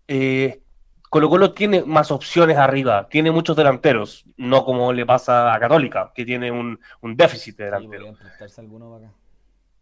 eh, 0.07 0.61
Colo 1.09 1.29
Colo 1.29 1.53
tiene 1.53 1.83
más 1.83 2.11
opciones 2.11 2.57
arriba, 2.57 3.07
tiene 3.09 3.31
muchos 3.31 3.55
delanteros, 3.55 4.25
no 4.37 4.65
como 4.65 4.93
le 4.93 5.05
pasa 5.05 5.53
a 5.53 5.59
Católica, 5.59 6.11
que 6.13 6.25
tiene 6.25 6.51
un, 6.51 6.79
un 7.01 7.15
déficit 7.17 7.57
de 7.57 7.65
Sí, 7.65 7.65
delanteros. 7.65 8.09
podrían 8.09 8.15
prestarse 8.17 8.61
alguno 8.61 8.91
para 8.91 9.07
acá. 9.07 9.17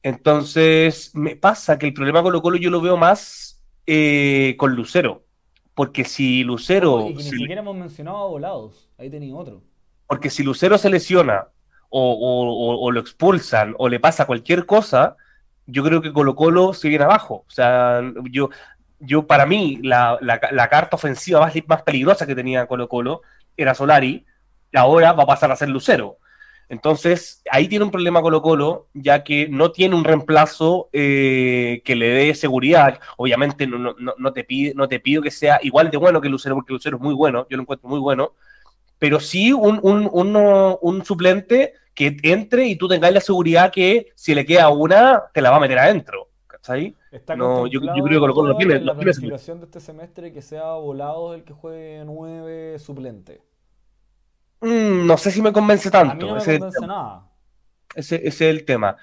Entonces, 0.03 1.11
me 1.15 1.35
pasa 1.35 1.79
que 1.79 1.87
el 1.87 1.93
problema 1.93 2.21
con 2.21 2.31
Colo 2.31 2.41
Colo 2.41 2.57
yo 2.57 2.69
lo 2.69 2.81
veo 2.81 2.97
más 2.97 3.61
eh, 3.87 4.55
con 4.57 4.75
Lucero. 4.75 5.23
Porque 5.73 6.03
si 6.03 6.43
Lucero, 6.43 7.05
que 7.07 7.13
ni 7.15 7.23
siquiera 7.23 7.61
hemos 7.61 7.75
mencionado 7.75 8.17
a 8.17 8.27
Volados. 8.27 8.89
Ahí 8.97 9.09
tenía 9.09 9.33
otro. 9.35 9.61
porque 10.05 10.29
si 10.29 10.43
Lucero 10.43 10.77
se 10.77 10.89
lesiona 10.91 11.47
o, 11.89 12.11
o- 12.11 12.51
o- 12.75 12.85
o 12.85 12.91
lo 12.91 12.99
expulsan 12.99 13.73
o 13.79 13.89
le 13.89 13.99
pasa 13.99 14.25
cualquier 14.27 14.65
cosa, 14.67 15.15
yo 15.65 15.83
creo 15.83 16.01
que 16.01 16.13
Colo 16.13 16.35
Colo 16.35 16.73
se 16.73 16.89
viene 16.89 17.05
abajo. 17.05 17.45
O 17.47 17.51
sea, 17.51 18.01
yo, 18.29 18.49
yo 18.99 19.25
para 19.25 19.45
mí, 19.47 19.79
la, 19.81 20.17
la- 20.21 20.39
la 20.51 20.69
carta 20.69 20.97
ofensiva 20.97 21.39
más, 21.39 21.53
más 21.65 21.81
peligrosa 21.81 22.27
que 22.27 22.35
tenía 22.35 22.67
Colo 22.67 22.87
Colo 22.87 23.21
era 23.57 23.73
Solari, 23.73 24.25
y 24.71 24.77
ahora 24.77 25.13
va 25.13 25.23
a 25.23 25.27
pasar 25.27 25.51
a 25.51 25.55
ser 25.55 25.69
Lucero. 25.69 26.17
Entonces, 26.73 27.41
ahí 27.49 27.67
tiene 27.67 27.85
un 27.85 27.91
problema 27.91 28.21
Colo 28.21 28.41
Colo, 28.41 28.87
ya 28.93 29.23
que 29.23 29.47
no 29.47 29.71
tiene 29.71 29.95
un 29.95 30.03
reemplazo 30.03 30.89
eh, 30.91 31.81
que 31.85 31.95
le 31.95 32.09
dé 32.09 32.35
seguridad. 32.35 32.99
Obviamente 33.17 33.65
no, 33.67 33.77
no, 33.77 33.95
no- 33.97 34.15
no 34.17 34.33
te 34.33 34.43
pide, 34.43 34.73
no 34.75 34.87
te 34.87 34.99
pido 34.99 35.21
que 35.21 35.31
sea 35.31 35.59
igual 35.63 35.89
de 35.91 35.97
bueno 35.97 36.19
que 36.19 36.29
Lucero, 36.29 36.55
porque 36.55 36.73
Lucero 36.73 36.97
es 36.97 37.03
muy 37.03 37.13
bueno, 37.13 37.47
yo 37.49 37.55
lo 37.57 37.63
encuentro 37.63 37.87
muy 37.87 37.99
bueno, 37.99 38.33
pero 38.99 39.19
sí 39.19 39.53
un, 39.53 39.79
un, 39.83 40.09
uno- 40.11 40.79
un 40.81 41.05
suplente 41.05 41.73
que 41.93 42.17
entre 42.23 42.65
y 42.67 42.75
tú 42.75 42.87
tengas 42.87 43.13
la 43.13 43.21
seguridad 43.21 43.71
que 43.71 44.07
si 44.15 44.33
le 44.33 44.45
queda 44.45 44.69
una, 44.69 45.23
te 45.33 45.41
la 45.41 45.51
va 45.51 45.57
a 45.57 45.59
meter 45.59 45.77
adentro. 45.79 46.29
¿Cachai? 46.47 46.95
Está 47.11 47.35
No, 47.35 47.67
yo- 47.67 47.81
yo 47.81 48.03
creo 48.03 48.07
que 48.07 48.19
Colo 48.19 48.33
Colo 48.33 48.49
lo 48.53 48.57
tiene- 48.57 48.75
en 48.75 48.85
la 48.85 48.95
planificación 48.95 49.59
de 49.59 49.65
este 49.65 49.79
semestre 49.79 50.31
que 50.33 50.41
sea 50.41 50.73
Volados 50.73 51.35
el 51.35 51.43
que 51.43 51.53
juegue 51.53 52.01
nueve 52.05 52.79
suplente. 52.79 53.41
Mm, 54.63 55.05
no 55.05 55.17
sé 55.17 55.29
si 55.31 55.41
me 55.41 55.51
convence 55.53 55.89
A 55.93 56.03
mí 56.03 56.09
tanto. 56.09 56.25
no 56.27 56.33
me 56.33 56.39
ese, 56.39 56.59
convence 56.59 56.87
nada. 56.87 57.27
ese- 57.95 58.15
ese 58.27 58.27
es 58.49 58.55
el 58.55 58.65
tema. 58.65 58.97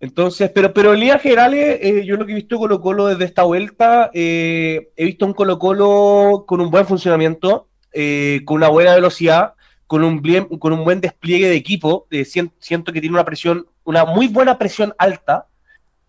Entonces, 0.00 0.50
pero, 0.54 0.72
pero 0.72 0.94
en 0.94 1.00
líneas 1.00 1.20
generales, 1.20 1.78
eh, 1.82 2.04
yo 2.06 2.16
lo 2.16 2.24
que 2.24 2.32
he 2.32 2.36
visto 2.36 2.56
Colo 2.58 2.80
Colo 2.80 3.06
desde 3.08 3.24
esta 3.24 3.42
vuelta, 3.42 4.10
eh, 4.14 4.90
he 4.96 5.04
visto 5.04 5.26
un 5.26 5.32
Colo 5.34 5.58
Colo 5.58 6.44
con 6.46 6.60
un 6.60 6.70
buen 6.70 6.86
funcionamiento, 6.86 7.68
eh, 7.92 8.42
con 8.44 8.58
una 8.58 8.68
buena 8.68 8.94
velocidad, 8.94 9.54
con 9.88 10.04
un, 10.04 10.22
bien- 10.22 10.44
con 10.58 10.72
un 10.72 10.84
buen 10.84 11.00
despliegue 11.00 11.48
de 11.48 11.56
equipo. 11.56 12.06
eh, 12.10 12.24
sien- 12.24 12.52
siento 12.60 12.92
que 12.92 13.00
tiene 13.00 13.16
una 13.16 13.24
presión, 13.24 13.66
una 13.84 14.04
muy 14.04 14.28
buena 14.28 14.56
presión 14.58 14.94
alta. 14.98 15.46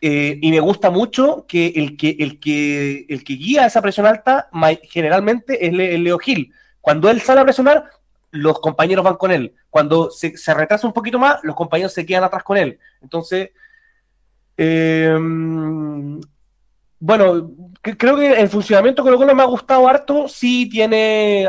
y 0.02 0.50
me 0.52 0.62
gusta 0.62 0.90
mucho 0.92 1.46
que 1.46 1.74
el 1.76 1.98
que, 1.98 2.16
el 2.20 2.40
que 2.40 3.06
el 3.10 3.22
que 3.26 3.34
guía 3.34 3.66
esa 3.66 3.82
presión 3.82 4.06
alta 4.06 4.48
generalmente 4.84 5.66
es 5.68 5.74
Le- 5.74 5.94
es 5.96 6.00
Leo 6.00 6.18
Gil. 6.20 6.54
Cuando 6.80 7.10
él 7.10 7.20
sale 7.20 7.42
a 7.42 7.44
presionar, 7.44 7.84
los 8.32 8.60
compañeros 8.60 9.04
van 9.04 9.16
con 9.16 9.32
él. 9.32 9.54
Cuando 9.70 10.10
se, 10.12 10.34
retrasa 10.54 10.86
un 10.88 10.94
poquito 10.94 11.18
más, 11.20 11.40
los 11.44 11.56
compañeros 11.56 11.94
se 11.94 12.06
quedan 12.06 12.24
atrás 12.24 12.44
con 12.44 12.58
él. 12.58 12.78
Entonces, 13.02 13.52
eh, 14.58 15.18
bueno, 17.00 17.52
creo 17.82 18.18
que 18.18 18.34
el 18.42 18.50
funcionamiento 18.50 19.04
con 19.04 19.12
lo 19.12 19.18
cual 19.18 19.36
me 19.36 19.42
ha 19.42 19.46
gustado 19.46 19.88
harto. 19.88 20.28
Sí 20.28 20.68
tiene 20.70 21.48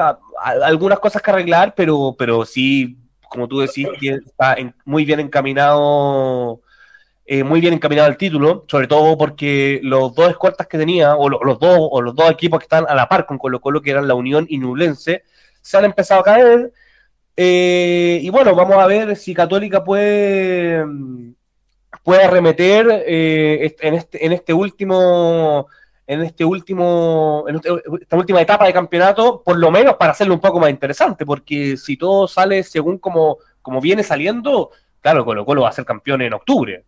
algunas 0.63 0.99
cosas 1.01 1.21
que 1.21 1.31
arreglar, 1.31 1.75
pero, 1.75 2.15
pero 2.17 2.45
sí, 2.45 2.97
como 3.29 3.49
tú 3.49 3.59
decís, 3.61 3.89
está 4.25 4.57
muy 4.85 5.05
bien 5.05 5.21
encaminado. 5.21 6.61
eh, 7.27 7.45
muy 7.45 7.61
bien 7.61 7.75
encaminado 7.75 8.09
al 8.09 8.17
título, 8.17 8.65
sobre 8.69 8.89
todo 8.89 9.17
porque 9.17 9.79
los 9.85 10.13
dos 10.17 10.31
escoltas 10.31 10.67
que 10.67 10.77
tenía, 10.79 11.15
o 11.15 11.29
lo- 11.29 11.39
los 11.45 11.61
dos, 11.61 11.79
o 11.79 12.03
los 12.03 12.13
dos 12.17 12.29
equipos 12.29 12.59
que 12.59 12.65
están 12.65 12.87
a 12.89 12.95
la 12.97 13.09
par 13.09 13.25
con 13.25 13.39
Colo 13.39 13.61
Colo, 13.61 13.81
que 13.83 13.93
eran 13.93 14.09
la 14.09 14.15
Unión 14.15 14.47
y 14.49 14.59
Nublense, 14.59 15.23
se 15.61 15.77
han 15.79 15.85
empezado 15.87 16.21
a 16.21 16.25
caer. 16.25 16.73
Eh, 17.37 18.21
y 18.23 18.29
bueno, 18.31 18.55
vamos 18.55 18.77
a 18.77 18.87
ver 18.87 19.17
si 19.17 19.33
Católica 19.35 19.83
puede, 19.85 20.85
puede 22.03 22.25
arremeter 22.25 22.87
eh, 23.07 23.77
en, 23.81 23.95
este, 23.95 24.25
en 24.25 24.33
este 24.33 24.53
último, 24.53 25.67
en 26.07 26.23
este 26.23 26.45
último, 26.45 27.45
en 27.49 27.57
este- 27.57 27.71
esta 28.01 28.17
última 28.17 28.41
etapa 28.41 28.67
de 28.67 28.73
campeonato, 28.73 29.43
por 29.43 29.59
lo 29.59 29.71
menos 29.71 29.95
para 29.97 30.13
hacerlo 30.13 30.35
un 30.35 30.41
poco 30.41 30.61
más 30.61 30.71
interesante, 30.71 31.25
porque 31.27 31.77
si 31.77 31.97
todo 31.97 32.27
sale 32.29 32.63
según 32.63 32.99
como, 32.99 33.39
como 33.63 33.81
viene 33.81 34.03
saliendo, 34.03 34.71
claro, 35.01 35.25
Colo 35.25 35.45
Colo 35.45 35.63
va 35.63 35.69
a 35.69 35.73
ser 35.73 35.85
campeón 35.85 36.23
en 36.23 36.35
octubre. 36.35 36.85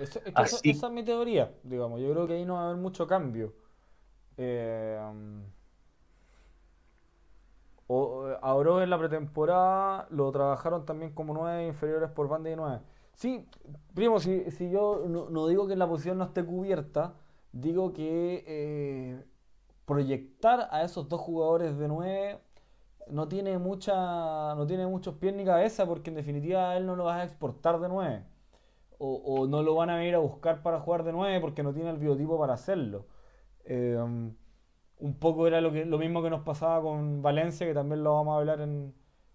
Es 0.00 0.10
que 0.10 0.20
Así- 0.34 0.70
esa 0.70 0.86
es 0.86 0.92
mi 0.92 1.04
teoría, 1.04 1.50
digamos. 1.62 2.00
Yo 2.00 2.10
creo 2.12 2.26
que 2.26 2.34
ahí 2.34 2.44
no 2.44 2.54
va 2.54 2.62
a 2.62 2.64
haber 2.66 2.76
mucho 2.78 3.06
cambio. 3.06 3.52
Eh, 4.36 4.98
o, 7.92 8.28
a 8.40 8.54
Oro 8.54 8.82
en 8.82 8.90
la 8.90 8.98
pretemporada 8.98 10.06
lo 10.10 10.30
trabajaron 10.32 10.84
también 10.86 11.12
como 11.12 11.34
nueve 11.34 11.66
inferiores 11.66 12.10
por 12.10 12.28
banda 12.28 12.50
y 12.50 12.56
nueve. 12.56 12.80
Sí, 13.14 13.46
primo, 13.94 14.20
si, 14.20 14.50
si 14.52 14.70
yo 14.70 15.04
no, 15.08 15.46
digo 15.48 15.66
que 15.66 15.76
la 15.76 15.88
posición 15.88 16.18
no 16.18 16.24
esté 16.24 16.44
cubierta, 16.44 17.14
digo 17.52 17.92
que 17.92 18.44
eh, 18.46 19.24
proyectar 19.86 20.68
a 20.70 20.84
esos 20.84 21.08
dos 21.08 21.20
jugadores 21.20 21.78
de 21.78 21.88
nueve 21.88 22.40
no 23.08 23.28
tiene 23.28 23.58
mucha, 23.58 24.54
no 24.54 24.66
tiene 24.66 24.86
muchos 24.86 25.16
pies 25.16 25.34
ni 25.34 25.44
cabeza, 25.44 25.86
porque 25.86 26.10
en 26.10 26.16
definitiva 26.16 26.70
a 26.70 26.76
él 26.76 26.86
no 26.86 26.96
lo 26.96 27.04
vas 27.04 27.20
a 27.20 27.24
exportar 27.24 27.80
de 27.80 27.88
nueve 27.88 28.24
o, 28.98 29.14
o 29.42 29.46
no 29.48 29.62
lo 29.62 29.74
van 29.74 29.90
a 29.90 30.04
ir 30.04 30.14
a 30.14 30.18
buscar 30.18 30.62
para 30.62 30.80
jugar 30.80 31.04
de 31.04 31.12
9 31.12 31.40
porque 31.40 31.62
no 31.62 31.72
tiene 31.72 31.90
el 31.90 31.98
biotipo 31.98 32.38
para 32.38 32.54
hacerlo. 32.54 33.06
Eh, 33.64 33.98
un 35.00 35.14
poco 35.14 35.46
era 35.46 35.60
lo, 35.60 35.72
que, 35.72 35.84
lo 35.84 35.98
mismo 35.98 36.22
que 36.22 36.30
nos 36.30 36.42
pasaba 36.42 36.82
con 36.82 37.22
Valencia, 37.22 37.66
que 37.66 37.74
también 37.74 38.04
lo 38.04 38.14
vamos 38.14 38.34
a 38.34 38.38
hablar 38.38 38.60
en, 38.60 38.94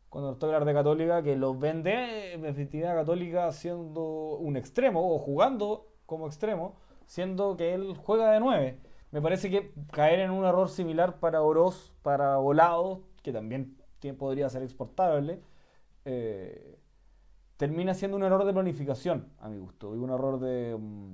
cuando 0.10 0.30
nos 0.30 0.40
toque 0.40 0.54
hablar 0.54 0.66
de 0.66 0.74
Católica, 0.74 1.24
que 1.24 1.36
los 1.36 1.60
vende 1.60 2.34
en 2.34 2.42
definitiva 2.42 2.94
Católica 2.94 3.52
siendo 3.52 4.38
un 4.38 4.56
extremo 4.58 5.14
o 5.14 5.20
jugando 5.20 5.88
como 6.06 6.28
extremo, 6.28 6.76
siendo 7.06 7.58
que 7.58 7.74
él 7.74 7.96
juega 7.98 8.32
de 8.32 8.40
9. 8.40 8.80
Me 9.12 9.22
parece 9.22 9.50
que 9.50 9.74
caer 9.92 10.20
en 10.20 10.32
un 10.32 10.46
error 10.46 10.70
similar 10.70 11.20
para 11.20 11.42
Oroz, 11.42 11.92
para 12.02 12.38
Volado, 12.38 13.02
que 13.24 13.34
también 13.34 13.78
podría 14.18 14.48
ser 14.50 14.62
exportable, 14.62 15.42
eh, 16.06 16.78
termina 17.58 17.94
siendo 17.94 18.18
un 18.18 18.24
error 18.24 18.46
de 18.46 18.54
planificación, 18.54 19.34
a 19.40 19.50
mi 19.50 19.58
gusto, 19.58 19.96
y 19.96 19.98
un 19.98 20.12
error 20.12 20.40
de, 20.40 20.78
mm, 20.80 21.14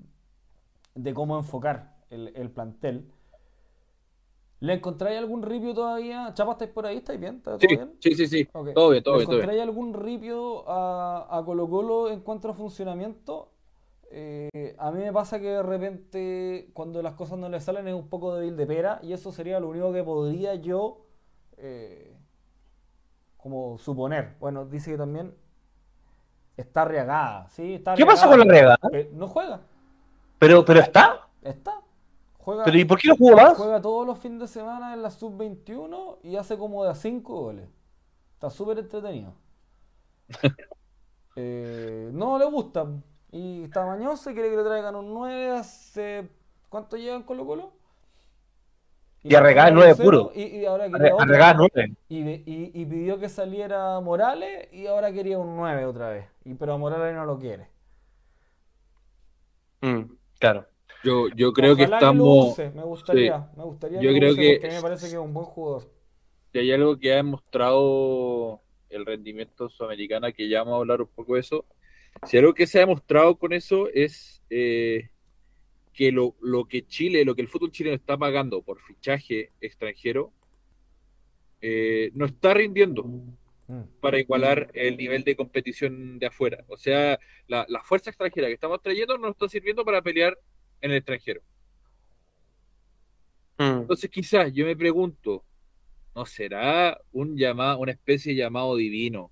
de 0.95 1.13
cómo 1.13 1.37
enfocar 1.37 1.95
el 2.09 2.51
plantel. 2.51 3.09
¿Le 4.61 4.73
encontráis 4.73 5.17
algún 5.17 5.41
ripio 5.41 5.73
todavía? 5.73 6.31
Chapa, 6.33 6.53
¿estáis 6.53 6.71
por 6.71 6.85
ahí? 6.85 6.97
¿Estáis 6.97 7.19
bien? 7.19 7.37
¿Está 7.37 7.57
todo 7.57 7.59
Sí, 7.67 7.75
bien? 7.75 7.93
sí, 7.99 8.15
sí, 8.15 8.27
sí. 8.27 8.49
Ok. 8.53 8.69
Todo 8.73 8.89
bien, 8.91 9.03
todo 9.03 9.15
¿Le 9.15 9.19
bien, 9.19 9.29
todo 9.29 9.37
bien. 9.37 9.49
encontráis 9.49 9.61
algún 9.61 9.93
ripio 9.93 10.69
a, 10.69 11.27
a 11.37 11.43
Colo 11.45 11.67
Colo 11.69 12.09
en 12.09 12.21
cuanto 12.21 12.49
a 12.49 12.53
funcionamiento? 12.53 13.49
Eh, 14.11 14.75
a 14.77 14.91
mí 14.91 14.99
me 14.99 15.11
pasa 15.13 15.39
que 15.39 15.47
de 15.47 15.63
repente 15.63 16.69
cuando 16.73 17.01
las 17.01 17.13
cosas 17.13 17.39
no 17.39 17.49
le 17.49 17.59
salen 17.61 17.87
es 17.87 17.95
un 17.95 18.09
poco 18.09 18.35
débil 18.35 18.57
de 18.57 18.67
pera 18.67 18.99
y 19.03 19.13
eso 19.13 19.31
sería 19.31 19.59
lo 19.59 19.69
único 19.69 19.91
que 19.93 20.03
podría 20.03 20.55
yo 20.55 21.05
eh, 21.57 22.15
como 23.37 23.77
suponer. 23.77 24.35
Bueno, 24.39 24.65
dice 24.65 24.91
que 24.91 24.97
también 24.97 25.33
está 26.57 26.85
regada, 26.85 27.49
¿sí? 27.49 27.73
Está 27.75 27.95
¿Qué 27.95 28.03
arriesgada, 28.03 28.29
con 28.29 28.39
la 28.39 28.45
Rega? 28.45 28.77
pero 28.89 29.09
No 29.13 29.27
juega, 29.27 29.61
Pero, 30.39 30.65
pero 30.65 30.79
está. 30.79 31.27
está. 31.41 31.81
Juega, 32.43 32.63
Pero 32.63 32.77
¿y 32.79 32.85
por 32.85 32.97
qué 32.99 33.07
no 33.09 33.15
jugó 33.17 33.35
más? 33.35 33.57
juega 33.57 33.81
todos 33.81 34.05
los 34.05 34.17
fines 34.19 34.39
de 34.39 34.47
semana 34.47 34.93
en 34.93 35.01
la 35.03 35.11
sub-21 35.11 36.17
y 36.23 36.35
hace 36.35 36.57
como 36.57 36.83
de 36.83 36.89
a 36.91 36.95
5 36.95 37.39
goles. 37.39 37.69
Está 38.33 38.49
súper 38.49 38.79
entretenido. 38.79 39.33
Eh, 41.35 42.09
no 42.13 42.37
le 42.37 42.45
gusta. 42.45 42.85
Y 43.31 43.63
está 43.63 43.85
mañoso 43.85 44.29
y 44.29 44.33
quiere 44.33 44.49
que 44.49 44.57
le 44.57 44.63
traigan 44.63 44.95
un 44.95 45.13
9 45.13 45.51
hace... 45.51 46.29
¿Cuánto 46.69 46.97
llevan 46.97 47.23
Colo 47.23 47.45
Colo? 47.45 47.71
Y 49.23 49.29
le 49.29 49.71
nueve 49.71 49.95
pusieron 49.95 50.27
puro. 50.27 50.31
Y, 50.35 50.43
y 50.43 50.65
ahora 50.65 50.89
quería 50.89 51.15
otro. 51.15 51.25
Y, 52.09 52.19
y- 52.19 52.71
y 52.73 52.85
pidió 52.85 53.19
que 53.19 53.29
saliera 53.29 53.99
Morales 54.01 54.67
y 54.73 54.87
ahora 54.87 55.11
quería 55.13 55.37
un 55.39 55.55
9 55.55 55.85
otra 55.85 56.09
vez. 56.09 56.27
Y, 56.43 56.55
pero 56.55 56.77
Morales 56.77 57.15
no 57.15 57.25
lo 57.25 57.37
quiere. 57.39 57.67
Mm, 59.81 60.17
claro. 60.39 60.70
Yo, 61.03 61.27
yo 61.35 61.51
creo 61.53 61.75
que 61.75 61.83
Ojalá 61.83 61.97
estamos. 61.97 62.57
me 62.57 62.83
gustaría. 62.83 63.49
Me 63.57 63.63
gustaría 63.63 64.01
Yo 64.01 64.11
lo 64.11 64.17
creo 64.17 64.35
que- 64.35 64.59
me 64.69 64.81
parece 64.81 65.07
que 65.07 65.13
es 65.13 65.17
un 65.19 65.33
buen 65.33 65.45
jugador. 65.45 65.89
Si 66.51 66.59
hay 66.59 66.71
algo 66.71 66.97
que 66.99 67.11
ha 67.13 67.15
demostrado 67.17 68.61
el 68.89 69.05
rendimiento 69.05 69.69
sudamericana, 69.69 70.31
que 70.31 70.49
ya 70.49 70.59
vamos 70.59 70.73
a 70.73 70.77
hablar 70.81 71.01
un 71.01 71.07
poco 71.07 71.35
de 71.35 71.39
eso, 71.41 71.65
si 72.27 72.37
algo 72.37 72.53
que 72.53 72.67
se 72.67 72.77
ha 72.77 72.81
demostrado 72.81 73.37
con 73.37 73.53
eso 73.53 73.87
es 73.93 74.41
eh, 74.49 75.09
que 75.93 76.11
lo, 76.11 76.35
lo 76.41 76.65
que 76.65 76.85
Chile, 76.85 77.23
lo 77.25 77.35
que 77.35 77.41
el 77.41 77.47
fútbol 77.47 77.71
chileno 77.71 77.95
está 77.95 78.17
pagando 78.17 78.61
por 78.61 78.81
fichaje 78.81 79.51
extranjero, 79.61 80.31
eh, 81.61 82.11
no 82.13 82.25
está 82.25 82.53
rindiendo 82.53 83.03
Mm. 83.67 83.83
para 84.01 84.19
igualar 84.19 84.69
el 84.73 84.97
nivel 84.97 85.23
de 85.23 85.35
competición 85.37 86.19
de 86.19 86.25
afuera. 86.25 86.65
O 86.67 86.75
sea, 86.75 87.17
la, 87.47 87.65
la 87.69 87.81
fuerza 87.83 88.09
extranjera 88.09 88.47
que 88.47 88.53
estamos 88.55 88.81
trayendo 88.81 89.17
no 89.17 89.29
está 89.29 89.47
sirviendo 89.47 89.85
para 89.85 90.01
pelear 90.01 90.37
en 90.81 90.91
el 90.91 90.97
extranjero. 90.97 91.41
Mm. 93.57 93.81
Entonces, 93.81 94.09
quizás 94.09 94.51
yo 94.53 94.65
me 94.65 94.75
pregunto, 94.75 95.43
¿no 96.15 96.25
será 96.25 96.99
un 97.11 97.37
llamado, 97.37 97.79
una 97.79 97.91
especie 97.91 98.33
de 98.33 98.39
llamado 98.39 98.75
divino 98.75 99.31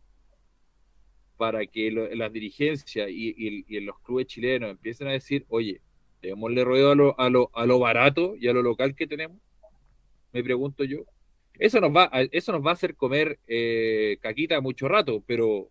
para 1.37 1.65
que 1.65 1.89
lo- 1.91 2.13
las 2.15 2.31
dirigencias 2.33 3.09
y, 3.09 3.29
y- 3.37 3.65
y 3.67 3.79
los 3.79 3.97
clubes 4.01 4.27
chilenos 4.27 4.71
empiecen 4.71 5.07
a 5.07 5.11
decir, 5.11 5.45
oye, 5.49 5.81
démosle 6.21 6.63
ruedo 6.65 6.91
a 6.91 6.95
lo, 6.95 7.19
a, 7.19 7.29
lo, 7.29 7.49
a 7.53 7.65
lo 7.65 7.79
barato 7.79 8.35
y 8.35 8.47
a 8.49 8.53
lo 8.53 8.61
local 8.61 8.93
que 8.95 9.07
tenemos? 9.07 9.37
Me 10.33 10.43
pregunto 10.43 10.83
yo. 10.83 10.99
Eso 11.57 11.79
nos 11.81 11.95
va, 11.95 12.09
a- 12.11 12.23
eso 12.31 12.51
nos 12.51 12.65
va 12.65 12.71
a 12.71 12.73
hacer 12.73 12.95
comer 12.95 13.39
eh, 13.47 14.17
caquita 14.21 14.59
mucho 14.61 14.87
rato, 14.87 15.23
pero 15.25 15.69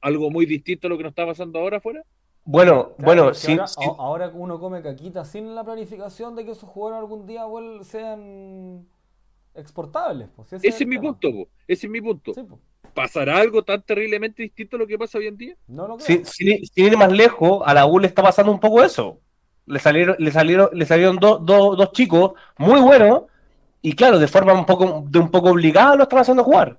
algo 0.00 0.30
muy 0.30 0.46
distinto 0.46 0.86
a 0.86 0.90
lo 0.90 0.96
que 0.98 1.02
nos 1.04 1.10
está 1.12 1.26
pasando 1.26 1.58
ahora 1.58 1.78
afuera. 1.78 2.04
Bueno, 2.44 2.92
Claro, 2.96 3.04
bueno, 3.04 3.34
sin- 3.34 3.58
ahora, 3.96 4.28
sin- 4.30 4.40
uno 4.40 4.60
come 4.60 4.82
caquita 4.82 5.24
sin 5.24 5.54
la 5.54 5.64
planificación 5.64 6.36
de 6.36 6.44
que 6.44 6.50
esos 6.50 6.68
jugadores 6.68 7.00
algún 7.00 7.26
día 7.26 7.42
sean 7.82 8.86
exportables. 9.54 10.28
pues, 10.36 10.48
si 10.48 10.56
Ese 10.56 10.68
es 10.68 10.86
mi 10.86 10.98
punto, 10.98 11.30
po. 11.30 11.48
ese 11.66 11.86
es 11.86 11.90
mi 11.90 12.00
punto. 12.00 12.34
Sí, 12.34 12.42
¿Pasará 12.92 13.38
algo 13.38 13.62
tan 13.64 13.82
terriblemente 13.82 14.42
distinto 14.42 14.76
a 14.76 14.78
lo 14.80 14.86
que 14.86 14.98
pasa 14.98 15.18
hoy 15.18 15.26
en 15.26 15.36
día? 15.36 15.56
no 15.66 15.88
lo 15.88 15.96
creo. 15.96 16.06
sin- 16.06 16.26
sin- 16.26 16.64
sin 16.66 16.86
ir 16.86 16.96
más 16.96 17.10
lejos, 17.10 17.62
a 17.64 17.72
la 17.74 17.86
U 17.86 17.98
le 17.98 18.06
está 18.06 18.22
pasando 18.22 18.52
un 18.52 18.60
poco 18.60 18.82
eso. 18.82 19.18
Le 19.66 19.78
salieron, 19.78 20.16
le 20.18 20.30
salieron, 20.30 20.68
le 20.72 20.84
salieron 20.84 21.16
dos 21.18 21.92
chicos 21.92 22.32
muy 22.58 22.80
buenos 22.80 23.22
y 23.80 23.94
claro, 23.94 24.18
de 24.18 24.28
forma 24.28 24.52
un 24.52 24.66
poco, 24.66 25.04
de 25.08 25.18
un 25.18 25.30
poco 25.30 25.48
obligada 25.50 25.96
lo 25.96 26.02
están 26.02 26.18
haciendo 26.18 26.44
jugar. 26.44 26.78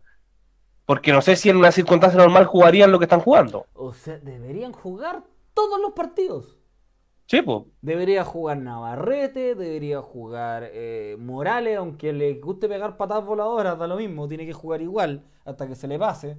Porque 0.86 1.12
no 1.12 1.22
sé 1.24 1.36
si 1.36 1.50
en 1.50 1.58
una 1.58 1.72
circunstancia 1.72 2.20
normal 2.20 2.46
jugarían 2.46 2.92
lo 2.92 3.00
que 3.00 3.06
están 3.06 3.22
jugando. 3.22 3.66
O 3.74 3.92
sea, 3.94 4.20
deberían 4.20 4.72
jugar 4.72 5.24
todos 5.56 5.82
los 5.82 5.94
partidos. 5.94 6.60
Sí, 7.28 7.42
pues. 7.42 7.66
Debería 7.82 8.24
jugar 8.26 8.58
Navarrete, 8.58 9.54
debería 9.56 10.02
jugar 10.02 10.70
eh, 10.74 11.18
Morales, 11.20 11.78
aunque 11.78 12.12
le 12.14 12.34
guste 12.40 12.68
pegar 12.68 12.98
patadas 12.98 13.26
voladoras, 13.26 13.78
da 13.78 13.86
lo 13.88 13.96
mismo, 13.98 14.28
tiene 14.28 14.46
que 14.48 14.54
jugar 14.54 14.82
igual 14.82 15.24
hasta 15.46 15.68
que 15.68 15.76
se 15.76 15.88
le 15.88 16.00
pase. 16.00 16.38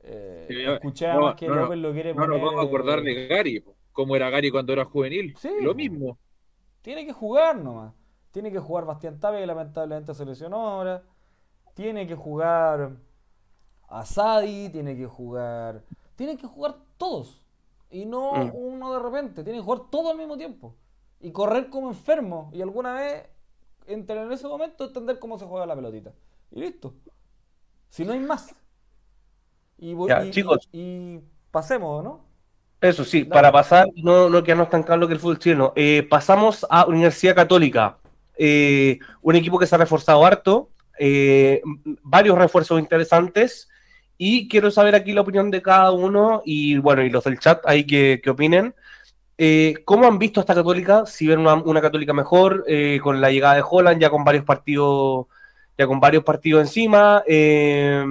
Eh, 0.00 0.46
Sí, 0.48 0.54
no, 0.64 0.78
además 1.10 1.34
que 1.36 1.48
no, 1.48 1.54
no, 1.54 1.60
López 1.62 1.78
lo 1.78 1.92
quiere 1.92 2.14
No 2.14 2.26
nos 2.26 2.38
poner. 2.38 2.40
vamos 2.40 2.64
a 2.64 2.66
acordar 2.66 3.00
eh, 3.00 3.02
de 3.02 3.26
Gary, 3.28 3.60
po, 3.60 3.76
cómo 3.92 4.16
era 4.16 4.30
Gary 4.30 4.50
cuando 4.50 4.72
era 4.72 4.84
juvenil. 4.84 5.36
Sí, 5.36 5.50
Lo 5.58 5.74
mismo. 5.74 6.18
Tiene 6.82 7.04
que 7.06 7.12
jugar 7.12 7.56
nomás. 7.58 7.94
Tiene 8.30 8.50
que 8.52 8.58
jugar 8.60 8.84
Bastián 8.84 9.18
Tapia, 9.20 9.40
que 9.40 9.46
lamentablemente 9.46 10.14
se 10.14 10.24
lesionó 10.24 10.68
ahora. 10.68 11.02
Tiene 11.74 12.06
que 12.06 12.14
jugar 12.16 12.96
Asadi, 13.88 14.70
tiene 14.70 14.96
que 14.96 15.06
jugar. 15.06 15.84
Tienen 16.16 16.36
que 16.38 16.46
jugar 16.46 16.76
todos. 16.98 17.42
Y 17.90 18.04
no 18.04 18.32
Mm. 18.32 18.50
uno 18.54 18.92
de 18.92 18.98
repente. 19.00 19.44
Tienen 19.44 19.60
que 19.62 19.64
jugar 19.64 19.82
todo 19.90 20.10
al 20.10 20.18
mismo 20.18 20.36
tiempo. 20.36 20.74
Y 21.20 21.30
correr 21.30 21.68
como 21.70 21.88
enfermo. 21.88 22.50
Y 22.52 22.60
alguna 22.62 22.94
vez, 22.94 23.24
entre 23.86 24.20
en 24.22 24.32
ese 24.32 24.46
momento, 24.48 24.84
entender 24.84 25.18
cómo 25.18 25.38
se 25.38 25.46
juega 25.46 25.66
la 25.66 25.74
pelotita. 25.76 26.12
Y 26.50 26.60
listo. 26.60 26.94
Si 27.88 28.04
no 28.04 28.12
hay 28.12 28.18
más. 28.20 28.54
Y, 29.78 29.94
voy- 29.94 30.08
Ya, 30.08 30.24
y- 30.24 30.30
chicos. 30.30 30.68
y- 30.72 30.78
y 30.80 31.20
pasemos, 31.50 32.02
¿no? 32.02 32.24
Eso 32.80 33.04
sí, 33.04 33.20
Dale. 33.22 33.30
para 33.32 33.52
pasar, 33.52 33.88
no, 33.96 34.28
no 34.28 34.42
quedarnos 34.42 34.68
tan 34.68 34.82
claro 34.82 35.06
que 35.06 35.14
el 35.14 35.20
fútbol 35.20 35.38
chileno. 35.38 35.72
Eh, 35.76 36.06
pasamos 36.10 36.66
a 36.68 36.86
Universidad 36.86 37.34
Católica, 37.34 37.98
eh, 38.36 38.98
un 39.22 39.34
equipo 39.34 39.58
que 39.58 39.66
se 39.66 39.74
ha 39.74 39.78
reforzado 39.78 40.24
harto, 40.26 40.70
eh, 40.98 41.62
varios 42.02 42.36
refuerzos 42.36 42.78
interesantes, 42.78 43.68
y 44.18 44.48
quiero 44.48 44.70
saber 44.70 44.94
aquí 44.94 45.12
la 45.12 45.20
opinión 45.22 45.50
de 45.50 45.62
cada 45.62 45.92
uno, 45.92 46.42
y 46.44 46.78
bueno, 46.78 47.02
y 47.02 47.10
los 47.10 47.24
del 47.24 47.38
chat 47.38 47.60
ahí 47.66 47.84
que, 47.84 48.20
que 48.22 48.30
opinen. 48.30 48.74
Eh, 49.38 49.82
¿Cómo 49.84 50.06
han 50.06 50.18
visto 50.18 50.40
esta 50.40 50.54
Católica? 50.54 51.04
Si 51.06 51.26
ven 51.26 51.40
una, 51.40 51.80
Católica 51.80 52.12
mejor, 52.12 52.64
eh, 52.66 52.98
con 53.02 53.20
la 53.20 53.30
llegada 53.30 53.54
de 53.56 53.64
Holland, 53.68 54.00
ya 54.00 54.10
con 54.10 54.24
varios 54.24 54.44
partidos, 54.44 55.26
ya 55.76 55.86
con 55.86 56.00
varios 56.00 56.24
partidos 56.24 56.62
encima, 56.62 57.22
eh, 57.26 58.02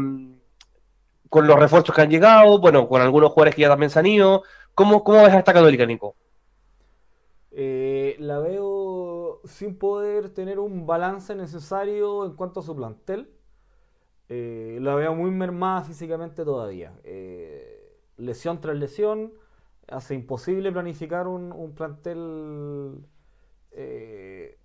con 1.29 1.47
los 1.47 1.59
refuerzos 1.59 1.95
que 1.95 2.01
han 2.01 2.09
llegado, 2.09 2.59
bueno, 2.59 2.87
con 2.87 3.01
algunos 3.01 3.31
jugadores 3.31 3.55
que 3.55 3.61
ya 3.61 3.69
también 3.69 3.89
se 3.89 3.99
han 3.99 4.05
ido. 4.05 4.43
¿Cómo, 4.75 5.03
cómo 5.03 5.23
ves 5.23 5.33
a 5.33 5.39
esta 5.39 5.53
Católica, 5.53 5.85
Nico? 5.85 6.15
Eh, 7.51 8.17
la 8.19 8.39
veo 8.39 9.41
sin 9.45 9.77
poder 9.77 10.29
tener 10.33 10.59
un 10.59 10.85
balance 10.85 11.33
necesario 11.35 12.25
en 12.25 12.35
cuanto 12.35 12.59
a 12.59 12.63
su 12.63 12.75
plantel. 12.75 13.29
Eh, 14.29 14.79
la 14.81 14.95
veo 14.95 15.13
muy 15.15 15.31
mermada 15.31 15.83
físicamente 15.83 16.43
todavía. 16.45 16.93
Eh, 17.03 17.99
lesión 18.17 18.61
tras 18.61 18.75
lesión 18.77 19.33
hace 19.87 20.15
imposible 20.15 20.71
planificar 20.71 21.27
un, 21.27 21.51
un 21.51 21.75
plantel 21.75 23.05
eh, 23.71 24.57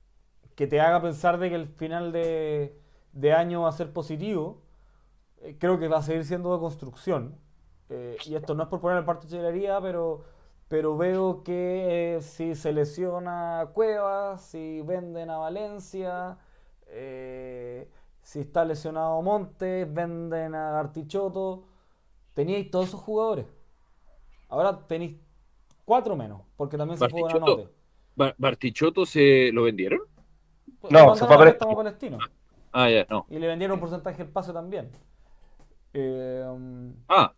que 0.57 0.66
te 0.66 0.81
haga 0.81 1.03
pensar 1.03 1.38
de 1.38 1.51
que 1.51 1.57
el 1.57 1.68
final 1.68 2.12
de, 2.12 2.79
de 3.12 3.33
año 3.33 3.62
va 3.62 3.68
a 3.70 3.73
ser 3.73 3.92
positivo. 3.92 4.62
Eh, 5.42 5.57
creo 5.59 5.79
que 5.79 5.88
va 5.88 5.99
a 5.99 6.03
seguir 6.03 6.25
siendo 6.25 6.53
de 6.55 6.61
construcción. 6.61 7.38
Y 8.25 8.37
esto 8.37 8.55
no 8.55 8.62
es 8.62 8.68
por 8.68 8.81
poner 8.81 8.99
el 8.99 9.05
parte 9.05 9.27
de 9.27 9.33
chilería, 9.33 9.81
pero, 9.81 10.23
pero 10.68 10.96
veo 10.96 11.42
que 11.42 12.18
si 12.20 12.55
se 12.55 12.73
lesiona 12.73 13.68
Cuevas, 13.75 14.42
si 14.42 14.81
venden 14.83 15.29
a 15.31 15.38
Valencia, 15.38 16.38
si 18.22 18.40
está 18.40 18.64
lesionado 18.64 19.20
Montes, 19.22 19.92
venden 19.92 20.54
a 20.54 20.70
Gartichoto, 20.72 21.64
teníais 22.35 22.70
todos 22.70 22.88
esos 22.88 23.00
jugadores. 23.00 23.46
Ahora 24.48 24.87
tenéis 24.87 25.16
cuatro 25.85 26.16
menos, 26.16 26.42
porque 26.56 26.76
también 26.76 26.98
se. 26.98 27.06
Buenanote. 27.09 27.68
Bar- 28.16 28.35
¿Bartichotto 28.38 29.06
se 29.06 29.50
lo 29.52 29.62
vendieron? 29.62 30.00
No, 30.90 31.06
Lo 31.09 31.14
se 31.16 31.26
fue 31.26 31.35
a 31.35 31.38
a 31.38 31.74
palestino. 31.76 32.18
Ah, 32.72 32.88
ya, 32.88 33.06
no. 33.11 33.26
Y 33.30 33.38
le 33.38 33.46
vendieron 33.46 33.74
un 33.74 33.80
porcentaje 33.80 34.18
del 34.18 34.33
pase 34.33 34.52
también. 34.52 34.90
Eh, 35.92 36.44
Ah, 37.09 37.35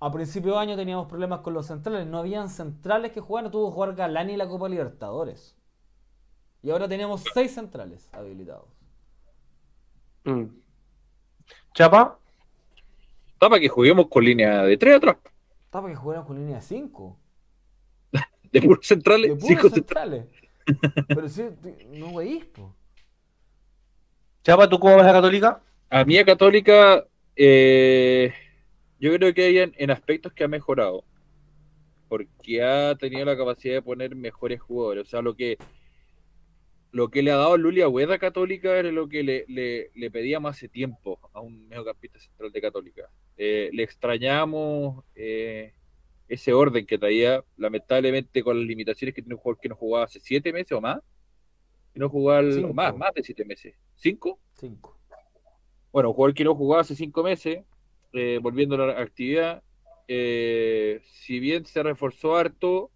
a 0.00 0.12
principio 0.12 0.52
de 0.52 0.58
año 0.58 0.76
teníamos 0.76 1.06
problemas 1.08 1.40
con 1.40 1.54
los 1.54 1.66
centrales. 1.66 2.06
No 2.06 2.18
habían 2.18 2.48
centrales 2.48 3.10
que 3.12 3.20
jugaran. 3.20 3.50
Tuvo 3.50 3.68
que 3.68 3.74
jugar 3.74 3.94
Galani 3.94 4.36
la 4.36 4.48
Copa 4.48 4.68
Libertadores. 4.68 5.56
Y 6.62 6.70
ahora 6.70 6.88
tenemos 6.88 7.24
seis 7.34 7.54
centrales 7.54 8.08
habilitados. 8.12 8.66
Mm. 10.28 10.44
¿Chapa? 11.72 12.18
está 13.32 13.48
para 13.48 13.60
que 13.60 13.68
juguemos 13.68 14.08
con 14.08 14.24
línea 14.24 14.62
de 14.64 14.76
tres 14.76 14.96
atrás. 14.96 15.16
Está 15.64 15.80
para 15.80 15.94
que 15.94 15.96
jugaran 15.96 16.24
con 16.24 16.36
línea 16.36 16.56
de 16.56 16.62
5. 16.62 17.18
De 18.52 18.62
puros 18.62 18.86
centrales. 18.86 19.30
De 19.30 19.36
puros 19.36 19.48
cinco 19.48 19.68
centrales. 19.70 20.24
centrales. 20.66 21.06
Pero 21.06 21.28
sí, 21.28 21.44
no 21.92 22.16
veis, 22.16 22.44
po. 22.46 22.74
Chapa, 24.42 24.68
¿tú 24.68 24.78
cómo 24.78 24.96
ves 24.96 25.06
a 25.06 25.12
Católica? 25.12 25.62
A 25.88 26.04
mí 26.04 26.18
a 26.18 26.24
Católica, 26.24 27.06
eh, 27.36 28.32
yo 28.98 29.12
creo 29.14 29.32
que 29.32 29.44
hay 29.44 29.58
en, 29.58 29.74
en 29.76 29.90
aspectos 29.90 30.32
que 30.32 30.44
ha 30.44 30.48
mejorado. 30.48 31.04
Porque 32.08 32.62
ha 32.62 32.94
tenido 32.96 33.24
la 33.24 33.36
capacidad 33.36 33.74
de 33.74 33.82
poner 33.82 34.14
mejores 34.16 34.60
jugadores. 34.60 35.06
O 35.06 35.10
sea, 35.10 35.22
lo 35.22 35.36
que 35.36 35.58
lo 36.90 37.10
que 37.10 37.22
le 37.22 37.30
ha 37.30 37.36
dado 37.36 37.56
Lulia 37.56 37.88
Hueda 37.88 38.14
a 38.14 38.18
Católica 38.18 38.76
era 38.78 38.90
lo 38.90 39.08
que 39.08 39.22
le, 39.22 39.44
le, 39.48 39.90
le 39.94 40.10
pedíamos 40.10 40.50
hace 40.56 40.68
tiempo 40.68 41.18
a 41.32 41.40
un 41.40 41.68
mediocampista 41.68 42.18
central 42.18 42.50
de 42.50 42.60
Católica. 42.60 43.10
Eh, 43.36 43.70
le 43.72 43.82
extrañamos 43.82 45.04
eh, 45.14 45.74
ese 46.28 46.52
orden 46.52 46.86
que 46.86 46.98
traía, 46.98 47.44
lamentablemente 47.56 48.42
con 48.42 48.58
las 48.58 48.66
limitaciones 48.66 49.14
que 49.14 49.22
tiene 49.22 49.34
un 49.34 49.40
jugador 49.40 49.60
que 49.60 49.68
no 49.68 49.76
jugaba 49.76 50.04
hace 50.06 50.20
siete 50.20 50.52
meses 50.52 50.72
o 50.72 50.80
más. 50.80 51.00
Que 51.92 52.00
no 52.00 52.08
jugaba 52.08 52.40
el- 52.40 52.54
Cinco. 52.54 52.72
más, 52.74 52.96
más 52.96 53.12
de 53.14 53.22
siete 53.22 53.44
meses. 53.44 53.74
¿Cinco? 53.96 54.38
5. 54.54 54.98
Bueno, 55.92 56.10
un 56.10 56.14
jugador 56.14 56.34
que 56.34 56.44
no 56.44 56.54
jugaba 56.54 56.82
hace 56.82 56.94
cinco 56.94 57.22
meses, 57.22 57.64
eh, 58.12 58.38
volviendo 58.42 58.74
a 58.76 58.86
la 58.88 59.00
actividad, 59.00 59.62
si 60.06 61.38
bien 61.40 61.64
se 61.66 61.82
reforzó 61.82 62.36
harto, 62.36 62.90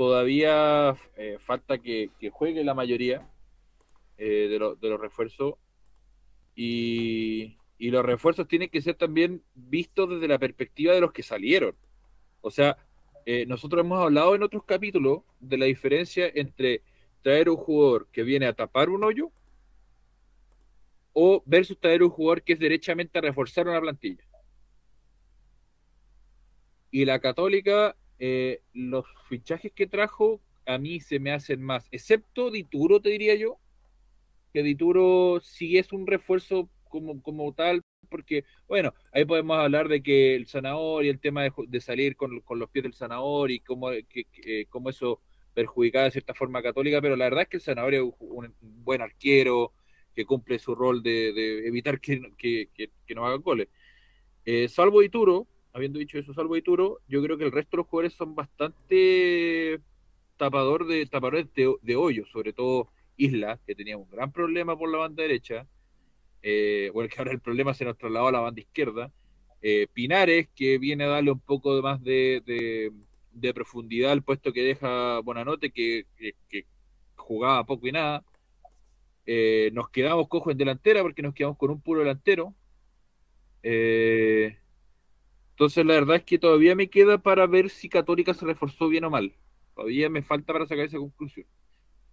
todavía 0.00 0.96
eh, 1.18 1.36
falta 1.40 1.76
que, 1.76 2.08
juegue 2.32 2.64
la 2.64 2.72
mayoría 2.72 3.28
eh, 4.16 4.48
de, 4.48 4.58
lo- 4.58 4.74
de 4.74 4.88
los 4.88 4.98
refuerzos. 4.98 5.56
Y, 6.56 7.58
y 7.76 7.90
los 7.90 8.02
refuerzos 8.02 8.48
tienen 8.48 8.70
que 8.70 8.80
ser 8.80 8.94
también 8.94 9.42
vistos 9.54 10.08
desde 10.08 10.26
la 10.26 10.38
perspectiva 10.38 10.94
de 10.94 11.02
los 11.02 11.12
que 11.12 11.22
salieron. 11.22 11.76
O 12.40 12.50
sea, 12.50 12.78
eh, 13.26 13.44
nosotros 13.44 13.84
hemos 13.84 14.00
hablado 14.02 14.34
en 14.34 14.42
otros 14.42 14.64
capítulos 14.64 15.20
de 15.38 15.58
la 15.58 15.66
diferencia 15.66 16.30
entre 16.34 16.82
traer 17.20 17.50
un 17.50 17.56
jugador 17.58 18.08
que 18.10 18.22
viene 18.22 18.46
a 18.46 18.54
tapar 18.54 18.88
un 18.88 19.04
hoyo 19.04 19.30
o 21.12 21.42
versus 21.44 21.78
traer 21.78 22.02
un 22.02 22.08
jugador 22.08 22.42
que 22.42 22.54
es 22.54 22.58
derechamente 22.58 23.18
a 23.18 23.20
reforzar 23.20 23.68
una 23.68 23.82
plantilla. 23.82 24.24
Y 26.90 27.04
la 27.04 27.18
Católica, 27.20 27.94
eh, 28.20 28.62
los 28.74 29.06
fichajes 29.28 29.72
que 29.72 29.88
trajo, 29.88 30.40
a 30.66 30.78
mí 30.78 31.00
se 31.00 31.18
me 31.18 31.32
hacen 31.32 31.62
más, 31.62 31.88
excepto 31.90 32.50
Dituro, 32.52 33.00
te 33.00 33.10
diría 33.10 33.34
yo, 33.34 33.58
que 34.52 34.62
Dituro 34.62 35.40
sí 35.42 35.78
es 35.78 35.92
un 35.92 36.06
refuerzo 36.06 36.68
como, 36.88 37.22
como 37.22 37.52
tal, 37.54 37.82
porque, 38.08 38.44
bueno, 38.68 38.92
ahí 39.12 39.24
podemos 39.24 39.58
hablar 39.58 39.88
de 39.88 40.02
que 40.02 40.34
el 40.34 40.46
sanador 40.46 41.04
y 41.04 41.08
el 41.08 41.20
tema 41.20 41.42
de, 41.44 41.52
de 41.68 41.80
salir 41.80 42.16
con, 42.16 42.40
con 42.40 42.58
los 42.58 42.70
pies 42.70 42.82
del 42.84 42.94
sanador 42.94 43.50
y 43.50 43.60
cómo, 43.60 43.90
que, 44.08 44.24
que- 44.24 44.66
cómo 44.68 44.90
eso 44.90 45.20
perjudicaba 45.54 46.04
de 46.06 46.10
cierta 46.12 46.34
forma 46.34 46.62
Católica, 46.62 47.00
pero 47.00 47.16
la 47.16 47.24
verdad 47.26 47.42
es 47.42 47.48
que 47.48 47.56
el 47.58 47.62
sanador 47.62 47.94
es 47.94 48.02
un, 48.20 48.54
buen 48.60 49.02
arquero, 49.02 49.72
que 50.14 50.24
cumple 50.26 50.58
su 50.58 50.74
rol 50.74 51.02
de, 51.02 51.66
evitar 51.66 52.00
que, 52.00 52.20
que, 52.36 52.68
que, 52.74 53.14
no 53.14 53.26
hagan 53.26 53.42
goles. 53.42 53.68
Eh, 54.44 54.68
salvo 54.68 55.02
Ituro, 55.02 55.46
habiendo 55.72 55.98
dicho 55.98 56.18
eso, 56.18 56.34
salvo 56.34 56.56
Ituro, 56.56 57.00
yo 57.08 57.22
creo 57.22 57.38
que 57.38 57.44
el 57.44 57.52
resto 57.52 57.76
de 57.76 57.76
los 57.78 57.86
jugadores 57.86 58.14
son 58.14 58.34
bastante 58.34 59.80
tapador 60.36 60.86
de, 60.86 61.06
tapadores 61.06 61.52
de, 61.54 61.74
de 61.82 61.96
hoyo, 61.96 62.26
sobre 62.26 62.52
todo 62.52 62.88
Isla, 63.16 63.58
que 63.66 63.74
tenía 63.74 63.96
un 63.96 64.08
gran 64.10 64.32
problema 64.32 64.76
por 64.76 64.90
la 64.90 64.98
banda 64.98 65.22
derecha, 65.22 65.66
eh, 66.42 66.90
bueno, 66.94 67.08
que 67.08 67.18
ahora 67.18 67.32
el 67.32 67.40
problema 67.40 67.74
se 67.74 67.84
nos 67.84 67.98
trasladó 67.98 68.28
a 68.28 68.32
la 68.32 68.40
banda 68.40 68.60
izquierda, 68.60 69.12
eh, 69.62 69.86
Pinares, 69.92 70.48
que 70.54 70.78
viene 70.78 71.04
a 71.04 71.08
darle 71.08 71.32
un 71.32 71.40
poco 71.40 71.82
más 71.82 72.02
de, 72.02 72.42
de, 73.32 73.54
profundidad 73.54 74.12
al 74.12 74.22
puesto 74.22 74.52
que 74.52 74.62
deja 74.62 75.20
Bonanote, 75.20 75.70
que, 75.70 76.06
que, 76.16 76.32
que 76.48 76.66
jugaba 77.16 77.64
poco 77.64 77.86
y 77.86 77.92
nada, 77.92 78.24
eh, 79.26 79.70
nos 79.72 79.90
quedamos 79.90 80.28
cojos 80.28 80.50
en 80.52 80.58
delantera 80.58 81.02
porque 81.02 81.22
nos 81.22 81.34
quedamos 81.34 81.56
con 81.56 81.70
un 81.70 81.80
puro 81.80 82.00
delantero. 82.00 82.54
Eh, 83.62 84.56
entonces 85.60 85.84
la 85.84 85.92
verdad 85.92 86.16
es 86.16 86.22
que 86.22 86.38
todavía 86.38 86.74
me 86.74 86.88
queda 86.88 87.18
para 87.18 87.46
ver 87.46 87.68
si 87.68 87.90
Católica 87.90 88.32
se 88.32 88.46
reforzó 88.46 88.88
bien 88.88 89.04
o 89.04 89.10
mal. 89.10 89.34
Todavía 89.74 90.08
me 90.08 90.22
falta 90.22 90.54
para 90.54 90.64
sacar 90.64 90.86
esa 90.86 90.96
conclusión. 90.96 91.44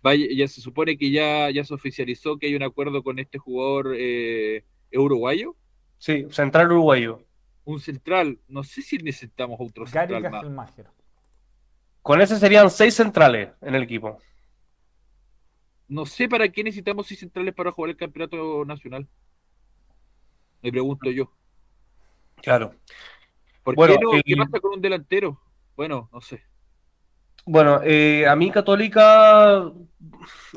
Vaya, 0.02 0.28
ya 0.36 0.50
se 0.50 0.60
supone 0.60 0.98
que 0.98 1.10
ya, 1.12 1.50
ya 1.50 1.64
se 1.64 1.74
oficializó 1.74 2.38
que 2.38 2.48
hay 2.48 2.56
un 2.56 2.64
acuerdo 2.64 3.02
con 3.04 3.20
este 3.20 3.38
jugador 3.38 3.96
eh, 3.98 4.66
uruguayo. 4.92 5.56
Sí, 5.98 6.28
central 6.30 6.74
uruguayo. 6.74 7.24
Un 7.64 7.80
central, 7.80 8.38
no 8.50 8.66
sé 8.66 8.82
si 8.82 8.98
necesitamos 8.98 9.58
otro 9.62 9.86
Gary 9.86 10.16
central 10.16 10.52
más. 10.52 10.74
Con 12.02 12.20
ese 12.20 12.36
serían 12.36 12.70
seis 12.70 12.96
centrales 12.96 13.52
en 13.62 13.76
el 13.76 13.84
equipo. 13.84 14.20
No 15.88 16.06
sé 16.06 16.28
para 16.28 16.50
qué 16.50 16.66
necesitamos 16.66 17.08
seis 17.08 17.22
centrales 17.22 17.54
para 17.54 17.72
jugar 17.72 17.92
el 17.92 17.96
campeonato 17.96 18.66
nacional. 18.66 19.08
Me 20.62 20.70
pregunto 20.70 21.10
yo. 21.12 21.32
Claro. 22.42 22.76
¿Por 23.68 23.76
Bueno, 23.76 23.96
qué 23.96 24.00
no? 24.06 24.12
¿Qué 24.12 24.34
el- 24.34 24.38
pasa 24.40 24.60
con 24.62 24.74
un 24.76 24.82
delantero? 24.82 25.42
Bueno, 25.76 26.10
no 26.14 26.22
sé. 26.22 26.42
Bueno, 27.46 27.82
eh, 27.84 28.26
a 28.28 28.36
mí 28.36 28.50
Católica 28.50 29.70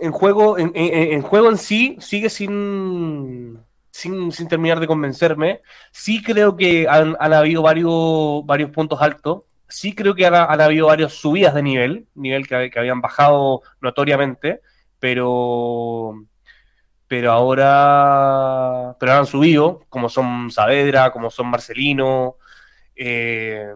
en 0.00 0.12
juego, 0.12 0.58
en, 0.58 0.72
en- 0.74 1.12
en 1.14 1.22
juego 1.22 1.48
en 1.48 1.58
sí, 1.58 1.96
sigue 2.00 2.30
sin, 2.30 3.58
sin, 3.90 4.30
sin 4.32 4.48
terminar 4.48 4.80
de 4.80 4.86
convencerme. 4.86 5.60
Sí 5.92 6.22
creo 6.22 6.56
que 6.56 6.88
han, 6.88 7.16
han 7.20 7.32
habido 7.32 7.62
varios, 7.62 8.44
varios 8.46 8.70
puntos 8.70 9.00
altos. 9.02 9.42
Sí 9.68 9.94
creo 9.94 10.14
que 10.14 10.26
han, 10.26 10.34
han 10.34 10.60
habido 10.60 10.86
varias 10.88 11.12
subidas 11.12 11.54
de 11.54 11.62
nivel, 11.62 12.06
nivel 12.14 12.46
que, 12.48 12.70
que 12.70 12.78
habían 12.78 13.00
bajado 13.00 13.62
notoriamente, 13.80 14.60
pero, 15.00 16.14
pero 17.08 17.32
ahora, 17.32 18.96
pero 19.00 19.12
ahora 19.12 19.20
han 19.20 19.26
subido, 19.26 19.84
como 19.88 20.08
son 20.08 20.50
Saavedra, 20.50 21.10
como 21.12 21.30
son 21.30 21.48
Marcelino, 21.50 22.36
eh, 23.02 23.66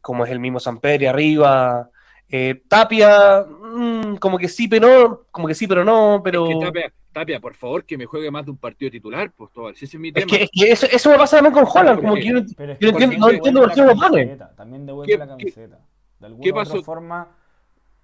como 0.00 0.24
es 0.24 0.30
el 0.30 0.38
mismo 0.38 0.60
Samperi 0.60 1.06
arriba. 1.06 1.90
Eh, 2.28 2.62
Tapia, 2.68 3.44
mm, 3.44 4.16
como 4.16 4.38
que 4.38 4.48
sí, 4.48 4.68
pero 4.68 4.88
no, 5.08 5.20
como 5.30 5.46
que 5.48 5.54
sí, 5.54 5.66
pero 5.66 5.84
no, 5.84 6.20
pero 6.22 6.48
Es 6.48 6.54
que 6.56 6.64
Tapia, 6.64 6.92
Tapia, 7.12 7.40
por 7.40 7.54
favor, 7.54 7.84
que 7.84 7.98
me 7.98 8.06
juegue 8.06 8.30
más 8.30 8.44
de 8.44 8.52
un 8.52 8.56
partido 8.56 8.90
titular, 8.90 9.30
pues 9.36 9.52
todo. 9.52 9.74
Si 9.74 9.84
ese 9.84 9.96
es 9.96 10.00
mi 10.00 10.08
es 10.08 10.14
tema. 10.14 10.26
que, 10.26 10.42
es 10.44 10.50
que 10.50 10.72
eso, 10.72 10.86
eso 10.86 11.10
me 11.10 11.16
pasa 11.18 11.36
también 11.36 11.52
con 11.54 11.64
Holland, 11.72 12.00
como 12.00 12.14
que 12.14 12.24
yo 12.24 12.32
no- 12.34 12.44
Pero 12.56 12.72
es 12.72 12.78
Yo 12.78 12.88
entiendo- 12.90 13.16
no 13.18 13.30
entiendo 13.32 13.60
por 13.62 13.72
qué 13.74 13.82
lo 13.82 13.94
pone. 13.94 14.36
También 14.56 14.86
devuelve 14.86 15.12
¿Qué- 15.12 15.18
la 15.18 15.26
camiseta. 15.28 15.78
De 16.20 16.26
alguna 16.26 16.42
qué 16.42 16.50
u 16.50 16.52
otra 16.54 16.64
pasó? 16.64 16.82
forma, 16.82 17.28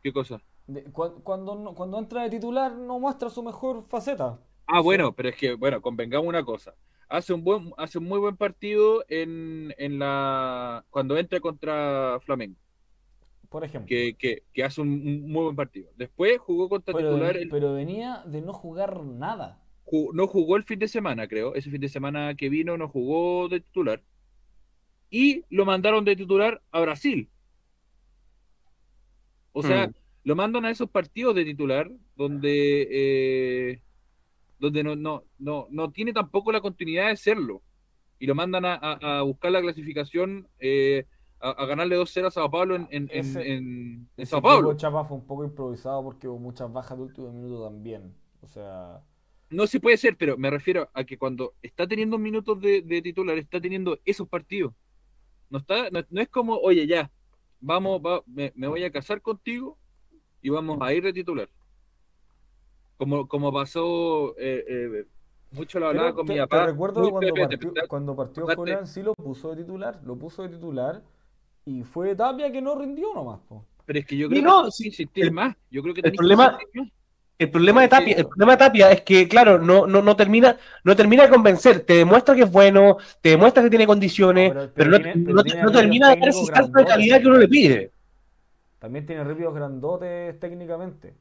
¿Qué 0.02 0.12
cosa? 0.12 0.40
de- 0.66 0.84
cu- 0.84 1.22
cuando, 1.22 1.54
no- 1.56 1.74
cuando 1.74 1.98
entra 1.98 2.22
de 2.22 2.30
titular 2.30 2.72
no 2.72 2.98
muestra 3.00 3.30
su 3.30 3.42
mejor 3.42 3.84
faceta. 3.88 4.38
Ah, 4.66 4.80
bueno, 4.80 5.12
pero 5.12 5.30
es 5.30 5.36
que, 5.36 5.54
bueno, 5.54 5.80
convengamos 5.80 6.28
una 6.28 6.44
cosa. 6.44 6.74
Hace 7.10 7.34
un 7.34 7.44
buen, 7.44 7.72
hace 7.76 7.98
un 7.98 8.04
muy 8.04 8.18
buen 8.20 8.36
partido 8.38 9.04
en, 9.08 9.74
en 9.78 9.98
la 9.98 10.86
cuando 10.90 11.18
entra 11.18 11.40
contra 11.40 12.18
Flamengo, 12.20 12.56
Por 13.50 13.64
ejemplo. 13.64 13.88
que, 13.88 14.14
que, 14.16 14.44
que 14.52 14.64
hace 14.64 14.80
un, 14.80 15.28
muy 15.28 15.42
buen 15.44 15.56
partido. 15.56 15.90
Después 15.96 16.38
jugó 16.38 16.68
contra 16.68 16.94
pero, 16.94 17.10
titular, 17.10 17.36
el- 17.36 17.48
pero 17.50 17.74
venía 17.74 18.22
de 18.26 18.40
no 18.42 18.52
jugar 18.52 19.04
nada. 19.04 19.60
no 20.14 20.26
jugó 20.28 20.56
el 20.56 20.62
fin 20.64 20.78
de 20.78 20.88
semana, 20.88 21.26
creo. 21.28 21.54
Ese 21.56 21.70
fin 21.70 21.80
de 21.80 21.88
semana 21.88 22.34
que 22.36 22.48
vino 22.48 22.76
no 22.78 22.88
jugó 22.88 23.48
de 23.48 23.60
titular. 23.60 24.02
Y 25.10 25.44
lo 25.50 25.64
mandaron 25.64 26.04
de 26.04 26.16
titular 26.16 26.62
a 26.70 26.80
Brasil. 26.80 27.28
O 29.52 29.62
sea, 29.62 29.88
Mm. 29.88 29.94
lo 30.24 30.36
mandan 30.36 30.64
a 30.64 30.70
esos 30.70 30.90
partidos 30.90 31.34
de 31.34 31.44
titular 31.44 31.90
donde, 32.16 32.88
eh, 32.90 33.82
donde 34.60 34.84
no, 34.84 34.94
no, 34.96 35.24
no, 35.38 35.66
no 35.70 35.90
tiene 35.90 36.12
tampoco 36.12 36.52
la 36.52 36.60
continuidad 36.60 37.08
de 37.08 37.16
serlo. 37.16 37.62
Y 38.20 38.26
lo 38.26 38.34
mandan 38.34 38.64
a, 38.66 38.74
a- 38.74 39.18
a 39.18 39.22
buscar 39.22 39.50
la 39.50 39.62
clasificación, 39.62 40.46
eh, 40.60 41.06
a, 41.40 41.50
a 41.50 41.66
ganarle 41.66 41.96
2-0 41.96 42.26
a 42.26 42.30
Sao 42.30 42.50
Paulo 42.50 42.76
en, 42.76 42.86
en, 42.90 43.08
Ese- 43.10 43.40
en- 43.40 43.48
en 43.64 44.08
Ese 44.18 44.30
Sao 44.30 44.42
Paulo. 44.42 44.74
Chapa 44.76 45.04
fue 45.04 45.16
un 45.16 45.26
poco 45.26 45.44
improvisado 45.44 46.04
porque 46.04 46.28
hubo 46.28 46.38
muchas 46.38 46.72
bajas 46.72 46.98
de 46.98 47.04
último 47.04 47.32
minuto 47.32 47.64
también. 47.64 48.14
O 48.42 48.46
sea, 48.46 49.00
No 49.48 49.66
se 49.66 49.80
puede 49.80 49.96
ser, 49.96 50.16
pero 50.16 50.36
me 50.38 50.50
refiero 50.50 50.90
a 50.94 51.04
que 51.04 51.18
cuando 51.18 51.54
está 51.62 51.86
teniendo 51.88 52.18
minutos 52.18 52.60
de, 52.60 52.82
de 52.82 53.02
titular, 53.02 53.36
está 53.38 53.60
teniendo 53.60 53.98
esos 54.04 54.28
partidos. 54.28 54.74
No, 55.48 55.58
está, 55.58 55.90
no, 55.90 56.00
no 56.10 56.20
es 56.20 56.28
como, 56.28 56.56
oye, 56.58 56.86
ya, 56.86 57.10
vamos, 57.60 58.00
va- 58.00 58.22
me, 58.26 58.52
me 58.54 58.68
voy 58.68 58.84
a 58.84 58.92
casar 58.92 59.20
contigo 59.22 59.78
y 60.42 60.50
vamos 60.50 60.78
a 60.82 60.92
ir 60.94 61.02
de 61.02 61.12
titular. 61.12 61.48
Como, 63.00 63.26
como 63.26 63.50
pasó, 63.50 64.34
eh, 64.38 64.62
eh, 64.68 65.04
mucho 65.52 65.80
lo 65.80 65.86
hablaba 65.88 66.08
Pero 66.08 66.16
con 66.16 66.26
te, 66.26 66.32
mi 66.34 66.38
te 66.38 66.46
papá. 66.46 66.66
recuerdo 66.66 67.00
Uy, 67.00 67.06
que 67.06 67.10
cuando 67.12 67.34
partió, 67.34 67.56
espérate, 67.68 67.88
cuando 67.88 68.14
partió 68.16 68.44
Holland 68.44 68.86
sí 68.86 69.02
lo 69.02 69.14
puso 69.14 69.50
de 69.54 69.62
titular, 69.62 70.00
lo 70.04 70.16
puso 70.16 70.42
de 70.42 70.50
titular 70.50 71.02
y 71.64 71.82
fue 71.82 72.14
Tapia 72.14 72.52
que 72.52 72.60
no 72.60 72.74
rindió 72.78 73.14
nomás. 73.14 73.40
po. 73.48 73.64
Pero 73.86 73.98
es 74.00 74.04
que 74.04 74.18
yo 74.18 74.26
Y 74.26 74.28
creo 74.28 74.42
no, 74.42 74.64
que 74.66 74.70
sí, 74.72 74.86
insistir 74.88 75.24
el- 75.24 75.32
más. 75.32 75.56
Yo 75.70 75.82
creo 75.82 75.94
que 75.94 76.02
el 76.02 76.10
que 76.12 76.16
problema- 76.18 76.58
más. 76.74 76.88
El 77.38 77.50
problema 77.50 77.80
de 77.80 77.88
Tapia, 77.88 78.16
el 78.18 78.26
problema 78.26 78.52
de 78.52 78.58
Tapia 78.58 78.92
es 78.92 79.00
que, 79.00 79.26
claro, 79.26 79.58
no, 79.58 79.86
no, 79.86 80.02
no 80.02 80.14
termina, 80.14 80.58
no 80.84 80.94
termina 80.94 81.22
de 81.22 81.30
convencer, 81.30 81.80
te 81.80 81.94
demuestra 81.94 82.34
que 82.34 82.42
es 82.42 82.52
bueno, 82.52 82.98
te 83.22 83.30
demuestra 83.30 83.62
que 83.62 83.70
tiene 83.70 83.86
condiciones, 83.86 84.52
No, 84.54 84.60
pero- 84.60 84.66
no, 84.66 84.74
pero 84.74 84.90
no- 84.90 85.02
tiene 85.02 85.32
no 85.32 85.42
ritmos 85.42 85.72
termina 85.72 86.10
de 86.10 86.16
dar 86.20 86.28
ese 86.28 86.44
salto 86.44 86.78
de 86.78 86.84
calidad 86.84 87.18
que 87.22 87.26
uno 87.28 87.38
le 87.38 87.48
pide. 87.48 87.90
También 88.78 89.06
tiene 89.06 89.24
ríos 89.24 89.54
grandotes 89.54 90.38
técnicamente. 90.38 91.14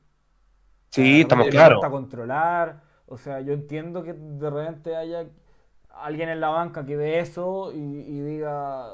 Sí, 0.91 1.21
estamos 1.21 1.47
claros. 1.47 1.79
controlar. 1.89 2.81
O 3.07 3.17
sea, 3.17 3.41
yo 3.41 3.53
entiendo 3.53 4.03
que 4.03 4.13
de 4.13 4.49
repente 4.49 4.95
haya 4.95 5.25
alguien 5.89 6.29
en 6.29 6.39
la 6.39 6.49
banca 6.49 6.85
que 6.85 6.95
ve 6.95 7.19
eso 7.19 7.71
y, 7.73 7.77
y 7.77 8.21
diga, 8.21 8.87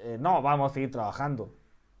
eh, 0.00 0.16
no, 0.20 0.42
vamos 0.42 0.70
a 0.70 0.74
seguir 0.74 0.90
trabajando. 0.90 1.54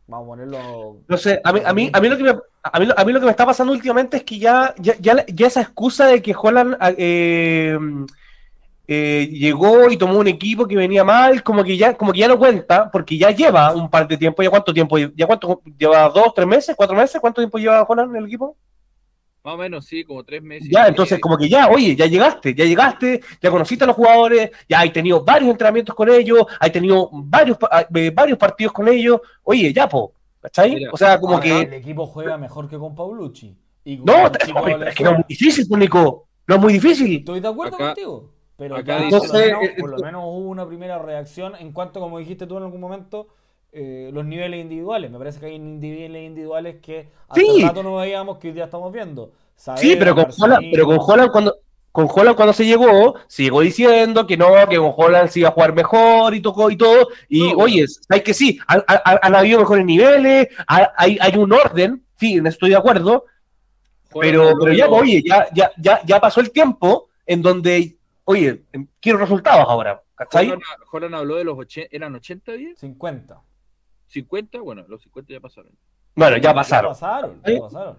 Vamos 0.06 0.26
a 0.26 0.28
ponerlo... 0.30 0.96
No 1.08 1.16
sé, 1.16 1.40
a 1.44 1.52
mí, 1.52 1.60
a 1.64 1.72
mí, 1.72 1.90
a 1.92 2.00
mí 2.00 2.08
lo 2.08 2.16
que 2.16 2.22
me, 2.24 2.30
a 2.62 2.80
mí, 2.80 2.86
lo- 2.86 2.98
a 2.98 3.04
mí 3.04 3.12
lo 3.12 3.20
que 3.20 3.26
me 3.26 3.30
está 3.30 3.46
pasando 3.46 3.72
últimamente 3.72 4.16
es 4.18 4.24
que 4.24 4.38
ya, 4.38 4.74
ya, 4.78 4.94
ya, 5.00 5.46
esa 5.46 5.60
excusa 5.62 6.06
de 6.06 6.20
que 6.20 6.34
Holland 6.36 6.76
eh, 6.98 7.78
eh, 8.86 9.28
llegó 9.30 9.88
y 9.90 9.96
tomó 9.96 10.18
un 10.18 10.26
equipo 10.28 10.66
que 10.66 10.76
venía 10.76 11.04
mal, 11.04 11.42
como 11.42 11.62
que 11.62 11.76
ya, 11.76 11.96
como 11.96 12.12
que 12.12 12.18
ya 12.20 12.28
no 12.28 12.38
cuenta, 12.38 12.90
porque 12.90 13.16
ya 13.18 13.30
lleva 13.30 13.72
un 13.74 13.88
par 13.88 14.08
de 14.08 14.16
tiempo, 14.16 14.42
ya 14.42 14.50
cuánto 14.50 14.74
tiempo, 14.74 14.98
ya 14.98 15.26
cuánto, 15.26 15.62
lleva 15.78 16.08
dos, 16.08 16.34
tres 16.34 16.46
meses, 16.46 16.74
cuatro 16.76 16.96
meses, 16.96 17.20
¿cuánto 17.20 17.40
tiempo 17.40 17.58
lleva 17.58 17.82
Holland 17.88 18.10
en 18.10 18.16
el 18.22 18.26
equipo? 18.26 18.56
Más 19.42 19.54
o 19.54 19.56
menos, 19.56 19.86
sí, 19.86 20.04
como 20.04 20.22
tres 20.22 20.42
meses. 20.42 20.68
Ya, 20.70 20.86
entonces 20.88 21.18
como 21.18 21.38
que 21.38 21.48
ya, 21.48 21.68
oye, 21.68 21.96
ya 21.96 22.04
llegaste, 22.06 22.54
ya 22.54 22.64
llegaste, 22.64 23.20
ya 23.40 23.50
conociste 23.50 23.84
a 23.84 23.86
los 23.86 23.96
jugadores, 23.96 24.50
ya 24.68 24.80
hay 24.80 24.90
tenido 24.90 25.24
varios 25.24 25.50
entrenamientos 25.50 25.94
con 25.94 26.10
ellos, 26.10 26.44
hay 26.58 26.70
tenido 26.70 27.08
varios, 27.12 27.56
pa- 27.56 27.86
eh, 27.94 28.10
varios 28.14 28.36
partidos 28.36 28.72
con 28.74 28.86
ellos, 28.88 29.20
oye, 29.42 29.72
ya, 29.72 29.88
po, 29.88 30.12
¿cachai? 30.40 30.74
Mira, 30.74 30.90
o 30.92 30.96
sea, 30.96 31.18
como 31.18 31.34
Ahora, 31.36 31.44
que... 31.44 31.60
El 31.62 31.72
equipo 31.72 32.06
juega 32.06 32.36
mejor 32.36 32.68
que 32.68 32.76
con 32.78 32.94
Paulucci. 32.94 33.56
Y 33.82 33.96
con 33.96 34.06
No, 34.06 34.12
hombre, 34.24 34.88
es 34.90 34.94
que 34.94 35.04
no 35.04 35.10
es 35.12 35.16
muy 35.16 35.24
difícil, 35.26 35.66
pues, 35.66 35.80
Nico. 35.80 36.26
No 36.46 36.56
es 36.56 36.60
muy 36.60 36.72
difícil. 36.74 37.16
Estoy 37.20 37.40
de 37.40 37.48
acuerdo 37.48 37.76
Acá- 37.76 37.86
contigo. 37.86 38.32
Pero 38.56 38.76
acá 38.76 38.98
ya 38.98 39.04
dice- 39.06 39.18
por, 39.18 39.26
lo 39.26 39.32
menos, 39.32 39.48
Entonces, 39.62 39.80
por 39.80 39.90
lo 39.90 39.96
eh, 39.98 40.02
menos 40.04 40.22
hubo 40.26 40.48
una 40.50 40.66
primera 40.68 40.98
reacción 40.98 41.54
en 41.58 41.72
cuanto, 41.72 41.98
como 41.98 42.18
dijiste 42.18 42.46
tú 42.46 42.58
en 42.58 42.64
algún 42.64 42.80
momento, 42.80 43.28
eh, 43.72 44.10
los 44.12 44.24
niveles 44.24 44.60
individuales. 44.60 45.10
Me 45.10 45.18
parece 45.18 45.40
que 45.40 45.46
hay 45.46 45.58
niveles 45.58 46.24
individuales 46.26 46.76
que 46.80 47.08
hace 47.28 47.40
Sí. 47.40 47.62
rato 47.64 47.82
no 47.82 47.96
veíamos 47.96 48.38
que 48.38 48.48
hoy 48.48 48.54
día 48.54 48.64
estamos 48.64 48.92
viendo. 48.92 49.32
Sí, 49.56 49.64
Saavedra, 49.64 49.98
pero 49.98 50.14
con 50.14 50.26
Holland, 50.38 50.66
pero 50.72 50.86
con 50.86 50.98
Holland 51.00 51.30
cuando 51.32 51.56
con 51.92 52.06
Holland 52.08 52.36
cuando 52.36 52.52
se 52.52 52.64
llegó, 52.64 53.16
se 53.26 53.42
llegó 53.42 53.60
diciendo 53.62 54.24
que 54.26 54.36
no, 54.36 54.46
que 54.68 54.76
con 54.76 54.92
Holland 54.96 55.28
se 55.28 55.40
iba 55.40 55.48
a 55.48 55.52
jugar 55.52 55.74
mejor 55.74 56.34
y 56.34 56.40
tocó 56.40 56.70
y 56.70 56.76
todo. 56.76 57.08
Y 57.28 57.52
No, 57.52 57.58
oye, 57.64 57.84
hay 58.08 58.20
que 58.22 58.32
sí, 58.32 58.60
han, 58.68 58.82
han- 58.86 59.18
han 59.20 59.34
habido 59.34 59.58
mejores 59.58 59.84
niveles, 59.84 60.48
ha- 60.68 60.92
hay, 60.96 61.18
hay 61.20 61.36
un 61.36 61.52
orden, 61.52 62.04
sí, 62.16 62.34
en 62.34 62.46
eso 62.46 62.54
estoy 62.54 62.70
de 62.70 62.76
acuerdo, 62.76 63.24
pero, 64.20 64.52
pero 64.58 64.72
ya, 64.72 64.88
oye, 64.88 65.22
ya, 65.26 65.48
ya, 65.52 65.70
ya, 65.78 66.00
ya 66.04 66.20
pasó 66.20 66.40
el 66.40 66.50
tiempo 66.52 67.08
en 67.26 67.42
donde, 67.42 67.96
oye, 68.24 68.62
quiero 69.00 69.18
resultados 69.18 69.64
ahora, 69.68 70.00
¿cachai? 70.14 70.46
Holland, 70.46 70.62
Holland 70.92 71.14
habló 71.16 71.36
de 71.36 71.44
los 71.44 71.58
80, 71.58 71.88
¿eran 71.90 72.14
80 72.14 72.52
días? 72.52 72.78
50. 72.78 73.40
50, 74.10 74.60
bueno, 74.60 74.84
los 74.88 75.02
50 75.02 75.32
ya 75.32 75.40
pasaron. 75.40 75.72
Bueno, 76.16 76.36
ya 76.38 76.52
pasaron. 76.52 76.90
Ya 76.92 76.98
pasaron, 76.98 77.40
ya 77.44 77.60
pasaron. 77.60 77.96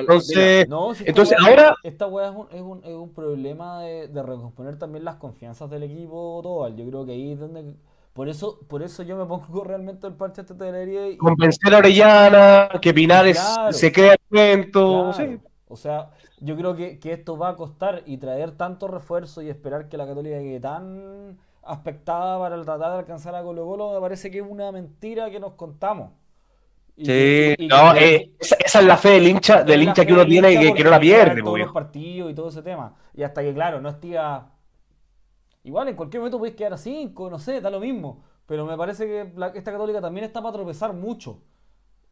Entonces, 0.00 0.68
No, 0.68 0.94
si 0.94 1.00
esta 1.00 1.10
entonces 1.10 1.38
weá- 1.38 1.48
ahora, 1.50 1.74
Esta 1.82 2.06
weá 2.06 2.28
es 2.28 2.34
un, 2.36 2.46
es, 2.52 2.60
un, 2.60 2.80
es 2.84 2.94
un 2.94 3.12
problema 3.14 3.80
de, 3.82 4.08
de 4.08 4.22
recomponer 4.22 4.78
también 4.78 5.04
las 5.04 5.16
confianzas 5.16 5.70
del 5.70 5.82
equipo 5.84 6.40
total. 6.42 6.76
Yo 6.76 6.86
creo 6.86 7.06
que 7.06 7.12
ahí 7.12 7.32
es 7.32 7.38
donde. 7.40 7.74
Por 8.12 8.28
eso, 8.28 8.60
por 8.68 8.82
eso 8.82 9.02
yo 9.02 9.16
me 9.16 9.24
pongo 9.24 9.64
realmente 9.64 10.06
el 10.06 10.12
parche 10.14 10.40
a 10.40 10.44
esta 10.44 10.56
telería 10.56 11.08
y. 11.08 11.16
convencer 11.16 11.74
a 11.74 11.78
Orellana, 11.78 12.68
que 12.80 12.92
Pinares 12.94 13.38
Claro. 13.40 13.72
se 13.72 13.90
crea 13.92 14.12
el 14.12 14.18
cuento, 14.28 15.12
Claro. 15.14 15.32
sí. 15.32 15.40
O 15.66 15.76
sea, 15.76 16.10
yo 16.40 16.56
creo 16.56 16.76
que, 16.76 17.00
que 17.00 17.12
esto 17.12 17.36
va 17.38 17.48
a 17.48 17.56
costar 17.56 18.02
y 18.06 18.18
traer 18.18 18.52
tanto 18.52 18.86
refuerzo 18.86 19.40
y 19.42 19.48
esperar 19.48 19.88
que 19.88 19.96
la 19.96 20.06
Católica 20.06 20.38
quede 20.38 20.60
tan 20.60 21.38
aspectada 21.66 22.38
para 22.38 22.62
tratar 22.62 22.92
de 22.92 22.98
alcanzar 22.98 23.34
a 23.34 23.42
Colo 23.42 23.64
Colo, 23.66 23.92
me 23.94 24.00
parece 24.00 24.30
que 24.30 24.38
es 24.38 24.44
una 24.48 24.72
mentira 24.72 25.30
que 25.30 25.40
nos 25.40 25.54
contamos. 25.54 26.12
Y 26.96 27.06
Sí, 27.06 27.54
y 27.58 27.68
no, 27.68 27.92
que- 27.92 28.14
eh, 28.16 28.32
esa, 28.38 28.56
esa 28.56 28.80
es 28.80 28.86
la 28.86 28.96
fe 28.96 29.10
del 29.10 29.28
hincha, 29.28 29.62
del 29.64 29.82
hincha 29.82 30.06
que 30.06 30.12
uno 30.12 30.24
tiene 30.26 30.52
y 30.52 30.58
que, 30.58 30.74
que 30.74 30.84
no 30.84 30.90
la 30.90 31.00
pierde, 31.00 31.42
todos 31.42 31.50
pues, 31.52 31.62
los 31.64 31.70
partidos 31.72 32.30
y 32.30 32.34
todo 32.34 32.48
ese 32.48 32.62
tema. 32.62 32.94
Y 33.14 33.22
hasta 33.22 33.42
que, 33.42 33.52
claro, 33.54 33.80
no 33.80 33.88
estiga. 33.90 34.50
Igual 35.64 35.88
en 35.88 35.96
cualquier 35.96 36.20
momento 36.20 36.38
puedes 36.38 36.54
quedar 36.56 36.74
a 36.74 36.78
5, 36.78 37.30
no 37.30 37.38
sé, 37.38 37.60
da 37.60 37.70
lo 37.70 37.80
mismo. 37.80 38.22
Pero 38.46 38.66
me 38.66 38.76
parece 38.76 39.06
que 39.06 39.32
la- 39.36 39.48
esta 39.48 39.72
Católica 39.72 40.00
también 40.00 40.24
está 40.26 40.42
para 40.42 40.52
tropezar 40.52 40.92
mucho. 40.92 41.40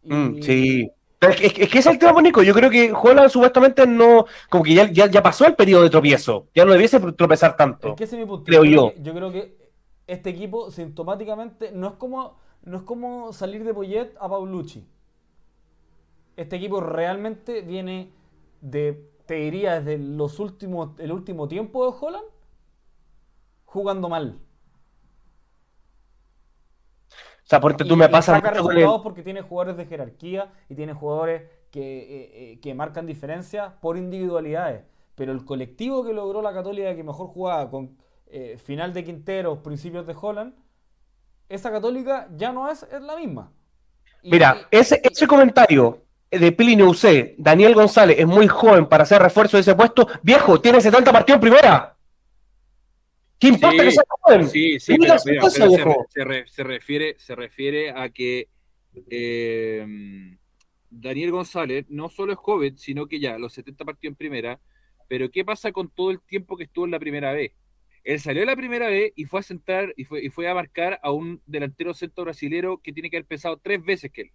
Y- 0.03 0.13
Mm, 0.15 0.43
sí. 0.43 0.93
Pero 1.23 1.35
es, 1.35 1.41
que- 1.53 1.63
es 1.63 1.69
que- 1.71 1.79
es 1.79 1.87
el 1.87 1.99
tema, 2.01 2.15
pues, 2.15 2.25
Nico. 2.25 2.43
Yo 2.43 2.53
creo 2.53 2.69
que 2.69 2.93
Holland 2.93 3.31
supuestamente 3.31 3.87
no, 3.87 4.27
como 4.51 4.65
que 4.65 4.75
ya, 4.75 4.91
ya, 4.91 5.07
ya 5.07 5.23
pasó 5.23 5.47
el 5.47 5.55
periodo 5.55 5.85
de 5.85 5.91
tropiezo. 5.91 6.49
Ya 6.53 6.65
no 6.65 6.73
debiese 6.73 6.99
tropezar 7.13 7.57
tanto. 7.57 7.91
Es 7.91 7.95
que 7.95 8.05
ese 8.05 8.17
es 8.17 8.21
mi 8.23 8.27
punto. 8.27 8.43
creo 8.45 8.65
yo. 8.65 8.93
yo 9.01 9.15
creo 9.15 9.31
que 9.31 9.57
este 10.09 10.31
equipo 10.31 10.73
sintomáticamente 10.73 11.71
no 11.71 11.87
es 11.87 11.93
como 11.95 12.41
no 12.65 12.77
es 12.79 12.83
como 12.83 13.33
salir 13.33 13.63
de 13.63 13.73
Poyet 13.73 14.15
a 14.19 14.29
Paulucci. 14.29 14.85
Este 16.37 16.57
equipo 16.57 16.81
realmente 16.81 17.61
viene 17.61 18.11
de, 18.61 19.09
te 19.27 19.35
diría, 19.35 19.81
desde 19.81 19.99
los 20.03 20.41
últimos, 20.41 20.91
el 20.99 21.13
último 21.13 21.47
tiempo 21.47 21.85
de 21.89 21.97
Holland, 22.01 22.25
jugando 23.65 24.09
mal. 24.09 24.39
Sea, 27.61 27.89
tú 27.89 27.97
me 27.97 28.09
pasas 28.09 28.37
saca 28.37 28.49
el- 28.97 29.03
porque 29.03 29.23
tiene 29.23 29.43
jugadores 29.43 29.77
de 29.77 29.87
jerarquía 29.87 30.53
y 30.69 30.75
tiene 30.75 30.93
jugadores 30.95 31.43
que, 31.71 31.81
eh, 31.99 32.31
eh, 32.53 32.61
que 32.61 32.75
marcan 32.75 33.07
diferencias 33.07 33.73
por 33.81 33.97
individualidades. 33.97 34.85
Pero 35.15 35.33
el 35.33 35.45
colectivo 35.45 36.05
que 36.05 36.13
logró 36.13 36.43
la 36.43 36.53
Católica, 36.53 36.95
que 36.95 37.03
mejor 37.05 37.29
jugaba 37.29 37.71
con 37.71 37.97
eh, 38.35 38.57
final 38.57 38.95
de 38.95 39.05
Quinteros, 39.05 39.59
principios 39.59 40.07
de 40.07 40.17
Holland, 40.19 40.55
esa 41.51 41.71
Católica 41.71 42.29
ya 42.35 42.51
no 42.53 42.71
es, 42.71 42.83
es 42.85 43.03
la 43.03 43.17
misma. 43.17 43.53
Y- 44.23 44.31
Mira, 44.31 44.57
ese, 44.71 45.01
ese 45.05 45.27
comentario 45.27 45.99
de 46.31 46.51
Pili 46.53 46.83
UC, 46.83 47.35
Daniel 47.37 47.75
González 47.75 48.19
es 48.19 48.27
muy 48.27 48.49
joven 48.49 48.87
para 48.87 49.03
hacer 49.03 49.21
refuerzo 49.21 49.59
de 49.59 49.61
ese 49.61 49.75
puesto. 49.75 50.07
Viejo, 50.23 50.61
tiene 50.63 50.81
70 50.81 51.13
partidos 51.13 51.37
en 51.37 51.41
primera. 51.43 51.92
¿Qué 53.43 53.49
importa 53.49 53.71
Sí, 53.71 53.85
que 53.85 53.91
sea 53.91 54.05
joven? 54.21 54.49
Sí, 54.49 54.81
sí, 54.81 54.97
pero, 54.99 55.19
se, 55.19 55.33
viejo. 55.33 55.49
re- 55.91 56.07
se 56.09 56.25
re- 56.25 56.49
se 56.49 56.63
refiere, 56.65 57.15
se 57.19 57.35
refiere 57.35 57.91
a 57.91 58.09
que 58.11 58.49
eh, 59.11 60.37
Daniel 60.91 61.31
González 61.33 61.87
no 61.89 62.09
solo 62.09 62.33
es 62.33 62.39
joven, 62.39 62.77
sino 62.79 63.07
que 63.07 63.19
ya 63.19 63.39
los 63.39 63.53
70 63.53 63.85
partidos 63.85 64.13
en 64.13 64.17
primera, 64.17 64.61
pero 65.09 65.29
¿qué 65.31 65.45
pasa 65.45 65.73
con 65.73 65.91
todo 65.91 66.11
el 66.13 66.21
tiempo 66.21 66.57
que 66.57 66.65
estuvo 66.65 66.85
en 66.85 66.93
la 66.93 67.01
primera 67.01 67.33
vez? 67.33 67.53
Él 68.05 68.21
salió 68.21 68.41
de 68.43 68.47
la 68.47 68.57
primera 68.57 68.87
vez 68.89 69.13
y 69.17 69.25
fue 69.25 69.41
a 69.41 69.43
sentar 69.43 69.93
y 69.97 70.05
fue, 70.05 70.25
y 70.25 70.29
fue 70.31 70.49
a 70.49 70.55
marcar 70.55 71.01
a 71.03 71.11
un 71.13 71.41
delantero 71.47 71.95
centro 71.95 72.25
brasilero 72.25 72.79
que 72.79 72.93
tiene 72.93 73.11
que 73.11 73.17
haber 73.17 73.27
pesado 73.27 73.59
tres 73.59 73.85
veces 73.85 74.11
que 74.13 74.23
él. 74.23 74.31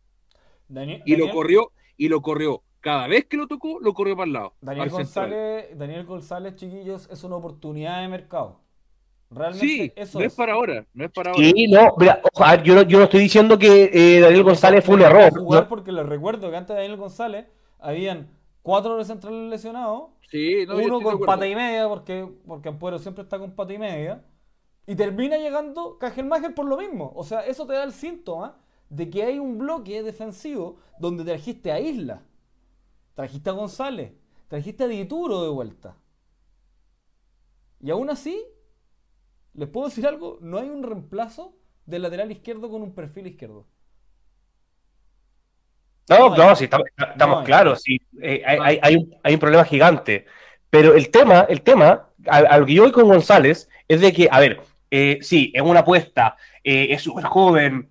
Daniel, 0.68 1.02
Y 1.06 1.16
lo 1.16 1.30
corrió, 1.32 1.72
y 1.96 2.10
lo 2.10 2.22
corrió. 2.22 2.64
Cada 2.82 3.08
vez 3.08 3.26
que 3.26 3.38
lo 3.38 3.48
tocó, 3.48 3.80
lo 3.80 3.94
corrió 3.94 4.16
para 4.16 4.28
el 4.28 4.34
lado. 4.34 4.54
Daniel. 4.62 4.90
González, 4.90 5.78
Daniel 5.78 6.06
González, 6.06 6.56
chiquillos, 6.56 7.10
es 7.12 7.24
una 7.24 7.36
oportunidad 7.38 8.02
de 8.02 8.08
mercado. 8.10 8.62
Realmente 9.30 9.66
Sí, 9.68 9.94
eso 9.96 10.20
no 10.20 10.26
es. 10.26 10.28
es 10.28 10.34
para 10.34 10.54
ahora, 10.54 10.86
no 10.94 11.06
es 11.06 11.12
para 11.12 11.32
ahora. 11.32 11.54
Sí, 11.56 11.68
no, 11.68 11.94
mira, 11.98 12.22
ojo, 12.24 12.44
a 12.44 12.52
ver, 12.52 12.64
yo, 12.64 12.76
no, 12.76 12.82
yo 12.84 12.98
no 13.00 13.04
estoy 13.06 13.22
diciendo 13.22 13.58
que 13.60 13.90
eh, 13.94 14.20
Daniel 14.22 14.44
González 14.44 14.84
fue 14.86 14.96
un 14.96 15.02
error. 15.02 15.32
porque 15.68 15.92
les 15.92 16.06
recuerdo 16.06 16.50
que 16.50 16.58
antes 16.58 16.76
de 16.76 16.82
Daniel 16.82 16.98
González 17.00 17.46
habían 17.80 18.30
cuatro 18.62 19.04
centrales 19.04 19.50
lesionados, 19.50 20.10
Sí, 20.30 20.66
no, 20.68 20.78
uno 20.78 21.02
con 21.02 21.20
pata 21.22 21.48
y 21.48 21.56
media, 21.56 21.88
porque, 21.88 22.28
porque 22.46 22.70
Ampuero 22.70 23.00
siempre 23.00 23.24
está 23.24 23.40
con 23.40 23.52
pata 23.56 23.74
y 23.74 23.78
media, 23.80 24.26
y 24.86 24.96
termina 24.96 25.38
llegando 25.38 25.98
Cajelmacher 26.00 26.54
por 26.54 26.66
lo 26.66 26.78
mismo. 26.78 27.12
O 27.16 27.24
sea, 27.24 27.42
eso 27.46 27.66
te 27.68 27.74
da 27.74 27.84
el 27.84 27.94
síntoma 27.94 28.58
de 28.90 29.10
que 29.10 29.24
hay 29.24 29.40
un 29.40 29.58
bloque 29.58 30.04
defensivo 30.04 30.78
donde 31.00 31.24
trajiste 31.26 31.72
a 31.72 31.80
Isla, 31.80 32.24
trajiste 33.16 33.50
a 33.50 33.54
González, 33.54 34.14
trajiste 34.50 34.86
a 34.86 34.88
Dituro 34.88 35.44
de 35.44 35.50
vuelta. 35.50 35.96
Y 37.80 37.92
aún 37.92 38.10
así, 38.10 38.44
les 39.58 39.68
puedo 39.70 39.90
decir 39.90 40.08
algo, 40.08 40.38
no 40.42 40.58
hay 40.58 40.70
un 40.70 40.84
reemplazo 40.84 41.58
del 41.86 42.04
lateral 42.04 42.32
izquierdo 42.32 42.70
con 42.70 42.82
un 42.82 42.96
perfil 42.96 43.28
izquierdo. 43.28 43.68
No, 46.10 46.36
No 46.36 46.56
sí, 46.56 46.66
estamos, 46.66 46.88
estamos 46.98 47.38
No 47.38 47.40
hay. 47.40 47.46
claros, 47.46 47.82
sí, 47.84 48.00
eh, 48.22 48.42
hay, 48.46 48.58
hay- 48.62 48.80
hay 48.82 48.96
un, 48.96 49.16
hay 49.24 49.34
un 49.34 49.40
problema 49.40 49.66
gigante. 49.66 50.26
Pero 50.70 50.94
el 50.96 51.10
tema, 51.10 51.46
el 51.50 51.62
tema, 51.62 52.10
a, 52.28 52.38
a 52.38 52.58
lo 52.60 52.66
que 52.66 52.74
yo 52.76 52.84
voy 52.84 52.92
con 52.92 53.08
González, 53.08 53.70
es 53.88 54.00
de 54.02 54.14
que, 54.14 54.30
a 54.32 54.40
ver, 54.40 54.62
eh, 54.90 55.20
sí, 55.22 55.52
es 55.54 55.62
una 55.62 55.82
apuesta, 55.82 56.38
eh, 56.64 56.88
es 56.92 57.02
súper 57.02 57.26
joven, 57.26 57.90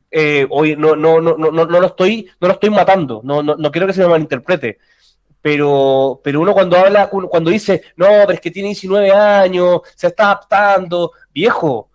oye, 0.51 0.77
no, 0.77 0.97
no, 0.97 1.21
no, 1.21 1.37
no, 1.37 1.51
no, 1.51 1.67
no 1.67 1.81
lo 1.81 1.87
estoy, 1.87 2.27
no 2.41 2.49
lo 2.49 2.55
estoy 2.55 2.71
matando, 2.71 3.21
no, 3.25 3.43
no, 3.43 3.57
no 3.57 3.71
quiero 3.71 3.87
que 3.87 3.93
se 3.93 4.01
me 4.03 4.09
malinterprete. 4.09 4.79
Pero, 5.43 6.21
pero 6.25 6.41
uno 6.41 6.53
cuando 6.55 6.77
habla, 6.77 7.09
cuando 7.09 7.51
dice, 7.51 7.83
no, 7.97 8.07
pero 8.07 8.33
es 8.33 8.41
que 8.41 8.51
tiene 8.51 8.69
19 8.71 9.13
años, 9.13 9.81
se 9.95 10.09
está 10.09 10.25
adaptando, 10.25 11.13
viejo, 11.47 11.91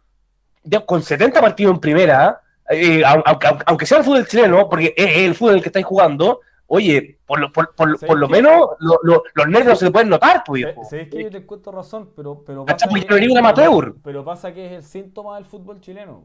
con 0.85 1.01
70 1.01 1.41
partidos 1.41 1.73
en 1.73 1.79
primera, 1.79 2.41
eh, 2.69 3.01
au- 3.03 3.23
aunque, 3.25 3.47
aunque- 3.47 3.63
aunque 3.65 3.85
sea 3.87 3.97
el 3.97 4.03
fútbol 4.03 4.27
chileno, 4.27 4.69
porque 4.69 4.93
es 4.95 5.17
el 5.17 5.33
fútbol 5.33 5.53
en 5.53 5.57
el 5.57 5.63
que 5.63 5.69
estáis 5.69 5.85
jugando, 5.85 6.41
oye, 6.67 7.17
por 7.25 7.39
lo, 7.39 7.51
por, 7.51 7.73
por- 7.75 7.87
¿Sabes 7.97 8.07
por 8.07 8.19
lo 8.19 8.29
menos 8.29 8.69
lo- 8.79 8.99
lo- 9.01 9.23
los 9.33 9.47
nervios 9.47 9.79
se 9.79 9.85
le 9.85 9.91
pueden 9.91 10.09
notar, 10.09 10.43
pues, 10.45 10.63
viejo. 10.63 10.83
¿Sabes 10.87 11.09
que 11.09 11.23
yo 11.23 11.29
te 11.31 11.37
encuentro 11.37 11.71
razón? 11.71 12.11
Pero, 12.15 12.43
pero 12.45 12.65
pasa 12.65 12.87
Porque 12.87 13.07
que, 13.07 13.27
un 13.27 13.37
amateur. 13.39 13.95
pero 14.03 14.23
pasa 14.23 14.53
que 14.53 14.67
es 14.67 14.71
el 14.73 14.83
síntoma 14.83 15.35
del 15.37 15.45
fútbol 15.45 15.81
chileno. 15.81 16.23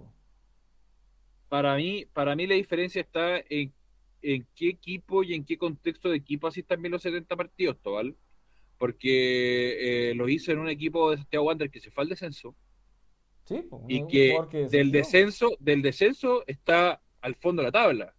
Para 1.48 1.74
mí, 1.76 2.04
para 2.12 2.36
mí 2.36 2.46
la 2.46 2.54
diferencia 2.54 3.00
está 3.00 3.38
en, 3.48 3.72
en 4.20 4.46
qué 4.54 4.68
equipo 4.68 5.22
y 5.22 5.32
en 5.34 5.44
qué 5.46 5.56
contexto 5.56 6.10
de 6.10 6.16
equipo 6.16 6.48
así 6.48 6.62
también 6.62 6.92
los 6.92 7.00
70 7.02 7.34
partidos, 7.34 7.78
Tobal. 7.82 8.14
Porque 8.78 10.10
eh, 10.10 10.14
lo 10.14 10.28
hizo 10.28 10.52
en 10.52 10.58
un 10.58 10.68
equipo 10.68 11.10
de 11.10 11.16
Santiago 11.16 11.46
Wander 11.46 11.70
que 11.70 11.80
se 11.80 11.90
fue 11.90 12.02
al 12.04 12.10
descenso 12.10 12.54
Sí, 13.46 13.62
po, 13.62 13.84
y 13.88 14.06
que 14.08 14.36
del 14.70 14.90
descenso, 14.90 15.50
del 15.60 15.80
descenso 15.80 16.42
está 16.46 17.00
al 17.20 17.34
fondo 17.36 17.62
de 17.62 17.68
la 17.68 17.72
tabla. 17.72 18.14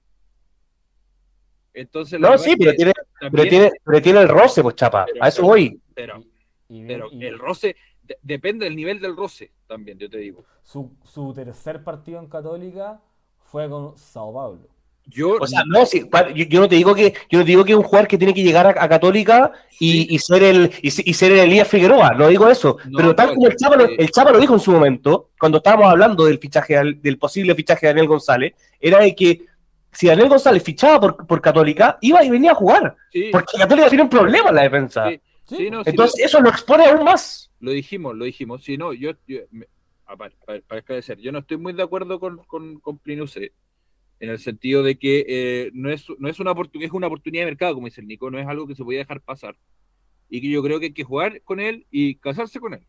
Entonces, 1.74 2.20
la 2.20 2.32
No, 2.32 2.38
sí, 2.38 2.56
pero 2.58 2.74
tiene, 2.74 2.94
también- 3.20 3.32
pero 3.32 3.50
tiene, 3.50 3.72
pero 3.84 4.02
tiene 4.02 4.20
el 4.22 4.30
roce, 4.30 4.64
pues, 4.64 4.76
chapa, 4.76 5.06
Pero- 5.06 5.24
a 5.24 5.28
eso 5.28 5.44
voy. 5.44 5.80
pero- 5.94 6.24
el 6.70 7.38
roce 7.40 7.76
de- 8.04 8.18
depende 8.22 8.66
del 8.66 8.76
nivel 8.76 9.00
del 9.00 9.16
roce 9.16 9.52
también, 9.68 9.98
yo 10.00 10.10
te 10.10 10.18
digo. 10.18 10.44
su, 10.64 10.92
su 11.04 11.34
tercer 11.34 11.84
partido 11.84 12.20
en 12.20 12.28
Católica 12.28 13.02
fue 13.40 13.70
con 13.70 13.98
Sao 13.98 14.34
Paulo. 14.34 14.68
Yo, 15.10 15.38
O 15.40 15.48
sea, 15.48 15.64
no, 15.66 15.86
sí, 15.86 16.06
pa- 16.06 16.30
yo, 16.32 16.44
yo 16.46 16.60
no 16.60 16.68
te 16.68 16.76
digo 16.76 16.94
que, 16.94 17.14
yo 17.30 17.40
no 17.40 17.46
te 17.46 17.52
digo 17.52 17.64
que 17.64 17.72
es 17.72 17.78
un 17.78 17.84
jugador 17.84 18.08
que 18.08 18.18
tiene 18.18 18.34
que 18.34 18.44
llegar 18.44 18.66
a, 18.68 18.84
a 18.84 18.90
Católica 18.90 19.52
y, 19.80 19.92
Sí. 19.92 20.08
y 20.10 20.20
ser 20.20 20.44
el 20.44 20.72
y, 20.82 20.92
se- 20.92 21.04
y 21.06 21.14
ser 21.14 21.32
el 21.32 21.40
Elías 21.40 21.68
Figueroa, 21.68 22.12
no 22.14 22.28
digo 22.28 22.50
eso, 22.50 22.78
No, 22.90 22.98
pero 22.98 23.16
tal 23.16 23.28
no, 23.30 23.34
como 23.36 23.48
el 23.48 23.56
Chapa, 23.56 23.76
lo, 23.78 23.86
el 23.86 24.12
Chapa 24.12 24.32
lo 24.32 24.40
dijo 24.40 24.54
en 24.54 24.60
su 24.60 24.72
momento, 24.72 25.30
cuando 25.40 25.60
estábamos 25.60 25.90
hablando 25.90 26.26
del 26.26 26.40
fichaje 26.40 26.76
del, 27.02 27.18
posible 27.18 27.56
fichaje 27.56 27.86
de 27.88 27.94
Daniel 27.94 28.08
González, 28.08 28.54
era 28.82 29.00
de 29.00 29.16
que 29.16 29.46
si 29.94 30.08
Daniel 30.08 30.28
González 30.30 30.62
fichaba 30.62 31.00
por, 31.00 31.26
por 31.26 31.42
Católica, 31.42 31.98
iba 32.02 32.24
y 32.24 32.30
venía 32.30 32.52
a 32.52 32.56
jugar, 32.56 32.96
sí, 33.12 33.30
porque 33.32 33.58
Católica 33.58 33.88
tiene 33.90 34.04
un 34.04 34.10
problema 34.10 34.50
en 34.50 34.56
la 34.56 34.64
defensa. 34.64 35.10
Sí. 35.48 35.70
No, 35.72 35.82
Entonces 35.86 36.26
eso 36.26 36.42
lo 36.42 36.50
expone 36.50 36.86
aún 36.86 37.06
más. 37.06 37.50
Lo 37.62 37.72
dijimos, 37.72 38.14
lo 38.14 38.26
dijimos. 38.26 38.62
Sí, 38.64 38.78
no, 38.78 38.92
yo, 38.92 39.12
yo- 39.26 39.40
me- 39.52 39.66
para, 40.06 40.32
para- 40.46 40.62
para 40.62 40.80
esclarecer, 40.80 41.18
yo 41.20 41.32
no 41.32 41.40
estoy 41.40 41.56
muy 41.58 41.72
de 41.74 41.84
acuerdo 41.84 42.20
con, 42.20 42.38
con, 42.46 42.80
con 42.82 42.98
Plinus 42.98 43.32
C, 43.32 43.54
en 44.20 44.30
el 44.30 44.40
sentido 44.40 44.84
de 44.84 44.98
que 44.98 45.26
eh, 45.28 45.72
no, 45.74 45.92
es, 45.92 46.06
no 46.18 46.28
es 46.28 46.40
una 46.40 46.54
es 46.74 46.92
una 46.92 47.08
oportunidad 47.08 47.44
de 47.44 47.52
mercado, 47.52 47.76
como 47.76 47.88
dice 47.88 48.02
el 48.02 48.08
Nico, 48.08 48.32
no 48.32 48.40
es 48.40 48.48
algo 48.48 48.68
que 48.68 48.76
se 48.76 48.84
podía 48.84 49.00
dejar 49.00 49.22
pasar. 49.22 49.58
Y 50.30 50.42
que 50.42 50.50
yo 50.50 50.62
creo 50.64 50.80
que 50.80 50.88
hay 50.88 50.94
que 50.94 51.04
jugar 51.04 51.42
con 51.44 51.60
él 51.60 51.86
y 51.92 52.16
casarse 52.16 52.60
con 52.60 52.74
él. 52.74 52.86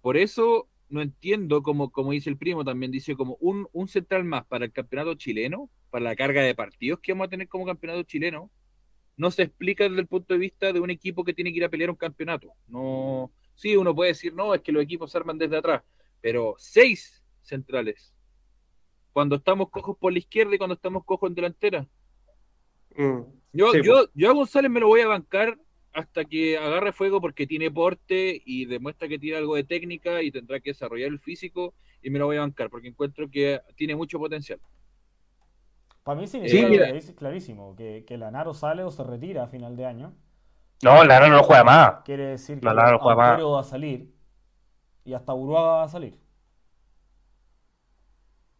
Por 0.00 0.16
eso 0.16 0.68
no 0.88 1.00
entiendo, 1.00 1.62
como, 1.62 1.90
como 1.90 2.12
dice 2.12 2.28
el 2.30 2.36
primo, 2.36 2.64
también 2.64 2.92
dice 2.92 3.16
como 3.16 3.36
un, 3.40 3.68
un 3.72 3.88
central 3.88 4.24
más 4.24 4.44
para 4.46 4.64
el 4.66 4.72
campeonato 4.72 5.14
chileno, 5.14 5.70
para 5.90 6.04
la 6.04 6.16
carga 6.16 6.42
de 6.42 6.54
partidos 6.54 7.00
que 7.00 7.12
vamos 7.12 7.26
a 7.26 7.30
tener 7.30 7.48
como 7.48 7.64
campeonato 7.64 8.02
chileno, 8.02 8.50
no 9.16 9.30
se 9.30 9.42
explica 9.42 9.84
desde 9.84 10.00
el 10.00 10.06
punto 10.06 10.34
de 10.34 10.40
vista 10.40 10.72
de 10.72 10.80
un 10.80 10.90
equipo 10.90 11.24
que 11.24 11.34
tiene 11.34 11.50
que 11.50 11.58
ir 11.58 11.64
a 11.64 11.68
pelear 11.68 11.90
un 11.90 11.96
campeonato. 11.96 12.52
No, 12.66 13.32
sí, 13.54 13.76
uno 13.76 13.94
puede 13.94 14.10
decir, 14.10 14.34
no, 14.34 14.54
es 14.54 14.62
que 14.62 14.72
los 14.72 14.82
equipos 14.82 15.10
se 15.10 15.18
arman 15.18 15.38
desde 15.38 15.56
atrás, 15.56 15.82
pero 16.20 16.54
seis 16.58 17.22
centrales. 17.42 18.12
Cuando 19.12 19.36
estamos 19.36 19.70
cojos 19.70 19.96
por 19.98 20.12
la 20.12 20.18
izquierda 20.18 20.54
y 20.54 20.58
cuando 20.58 20.74
estamos 20.74 21.04
cojos 21.04 21.28
en 21.28 21.34
delantera. 21.34 21.86
Yo, 23.52 23.72
Sí, 23.72 23.80
yo, 23.82 24.06
yo 24.14 24.30
a 24.30 24.34
González 24.34 24.70
me 24.70 24.80
lo 24.80 24.88
voy 24.88 25.00
a 25.02 25.08
bancar 25.08 25.58
hasta 25.92 26.24
que 26.24 26.56
agarre 26.56 26.92
fuego 26.92 27.20
porque 27.20 27.46
tiene 27.46 27.70
porte 27.70 28.40
y 28.44 28.64
demuestra 28.64 29.08
que 29.08 29.18
tiene 29.18 29.38
algo 29.38 29.56
de 29.56 29.64
técnica 29.64 30.22
y 30.22 30.30
tendrá 30.30 30.60
que 30.60 30.70
desarrollar 30.70 31.08
el 31.08 31.18
físico 31.18 31.74
y 32.02 32.10
me 32.10 32.18
lo 32.18 32.26
voy 32.26 32.38
a 32.38 32.40
bancar 32.40 32.70
porque 32.70 32.88
encuentro 32.88 33.30
que 33.30 33.60
tiene 33.76 33.94
mucho 33.94 34.18
potencial. 34.18 34.58
Para 36.02 36.20
mí 36.20 36.26
significa 36.26 36.68
Sí, 36.68 36.78
que 36.78 36.92
dice 36.92 37.14
clarísimo, 37.14 37.76
que, 37.76 38.04
que 38.06 38.16
Lanaro 38.16 38.54
sale 38.54 38.82
o 38.82 38.90
se 38.90 39.04
retira 39.04 39.44
a 39.44 39.48
final 39.48 39.76
de 39.76 39.86
año. 39.86 40.14
No, 40.82 41.04
la 41.04 41.28
no, 41.28 41.42
juega 41.44 41.62
más. 41.62 41.94
Quiere 42.04 42.26
decir 42.26 42.58
que 42.58 42.66
No, 42.66 42.74
Lanaro 42.74 42.98
juega 42.98 43.16
más. 43.16 43.28
Ampuero 43.30 43.52
va 43.52 43.60
a 43.60 43.64
salir 43.64 44.12
y 45.04 45.12
hasta 45.12 45.32
Uruguay 45.32 45.62
va 45.62 45.84
a 45.84 45.88
salir. 45.88 46.18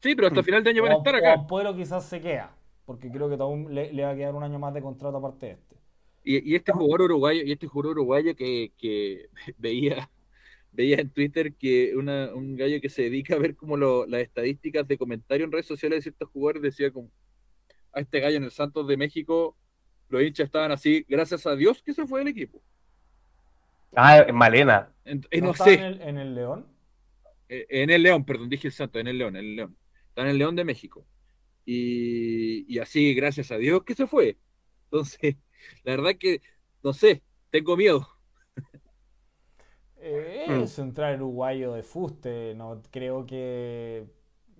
Sí, 0.02 0.14
pero 0.16 0.28
hasta 0.28 0.42
final 0.42 0.64
de 0.64 0.70
año 0.70 0.82
van 0.82 0.92
a 0.92 0.96
O, 0.96 0.98
estar 0.98 1.14
o 1.14 1.18
acá. 1.18 1.32
Ampuero 1.34 1.76
quizás 1.76 2.04
se 2.08 2.20
queda, 2.20 2.54
porque 2.84 3.10
creo 3.10 3.28
que 3.28 3.36
aún 3.36 3.72
le, 3.74 3.92
le 3.92 4.02
va 4.04 4.10
a 4.10 4.16
quedar 4.16 4.34
un 4.34 4.42
año 4.42 4.58
más 4.58 4.74
de 4.74 4.82
contrato 4.82 5.16
aparte 5.16 5.46
de 5.46 5.52
este. 5.52 5.76
Y, 6.24 6.52
y 6.52 6.54
este 6.56 6.72
jugador 6.72 7.02
uruguayo, 7.02 7.42
y 7.44 7.52
este 7.52 7.66
jugador 7.66 7.92
uruguayo 7.98 8.34
que, 8.36 8.72
que 8.76 9.28
veía, 9.58 10.10
veía 10.72 10.96
en 10.98 11.10
Twitter 11.10 11.54
que 11.54 11.94
una- 11.96 12.34
un 12.34 12.56
gallo 12.56 12.80
que 12.80 12.88
se 12.88 13.02
dedica 13.02 13.34
a 13.36 13.38
ver 13.38 13.54
como 13.56 13.76
lo- 13.76 14.06
las 14.06 14.20
estadísticas 14.22 14.86
de 14.88 14.98
comentarios 14.98 15.46
en 15.46 15.52
redes 15.52 15.66
sociales 15.66 15.98
de 15.98 16.02
ciertos 16.02 16.28
jugadores 16.30 16.62
decía 16.62 16.90
como 16.92 17.08
a 17.92 18.00
este 18.00 18.20
gallo 18.20 18.38
en 18.38 18.44
el 18.44 18.50
Santos 18.50 18.86
de 18.88 18.96
México, 18.96 19.56
los 20.08 20.22
hinchas 20.22 20.46
estaban 20.46 20.72
así, 20.72 21.04
gracias 21.08 21.46
a 21.46 21.54
Dios 21.54 21.82
que 21.82 21.92
se 21.92 22.06
fue 22.06 22.20
del 22.20 22.28
equipo. 22.28 22.60
Ah, 23.94 24.18
en 24.26 24.34
Malena. 24.34 24.90
Ent- 25.04 25.26
eh, 25.30 25.40
no, 25.42 25.50
estaba 25.50 25.70
sé, 25.70 25.74
En 25.76 25.84
el, 25.84 26.02
en 26.02 26.18
el 26.18 26.34
León? 26.34 26.66
en 27.48 27.90
el 27.90 28.02
León, 28.02 28.24
perdón, 28.24 28.48
dije 28.48 28.68
el 28.68 28.72
Santos, 28.72 29.00
en 29.00 29.08
el 29.08 29.18
León, 29.18 29.36
en 29.36 29.44
el 29.44 29.56
León. 29.56 29.76
Está 30.12 30.22
en 30.22 30.28
el 30.28 30.38
León 30.38 30.56
de 30.56 30.64
México. 30.64 31.06
Y, 31.66 32.66
y 32.74 32.78
así, 32.80 33.14
gracias 33.14 33.50
a 33.52 33.56
Dios 33.58 33.84
que 33.84 33.94
se 33.94 34.06
fue. 34.06 34.38
Entonces, 34.86 35.36
la 35.84 35.92
verdad 35.96 36.12
que, 36.18 36.42
no 36.82 36.92
sé, 36.94 37.22
tengo 37.50 37.76
miedo. 37.76 38.08
Eh, 39.96 40.48
Mm. 40.48 40.62
el 40.62 40.68
central 40.68 41.16
uruguayo 41.22 41.72
de 41.74 41.82
fuste, 41.82 42.54
no 42.56 42.82
creo 42.90 43.24
que 43.26 44.06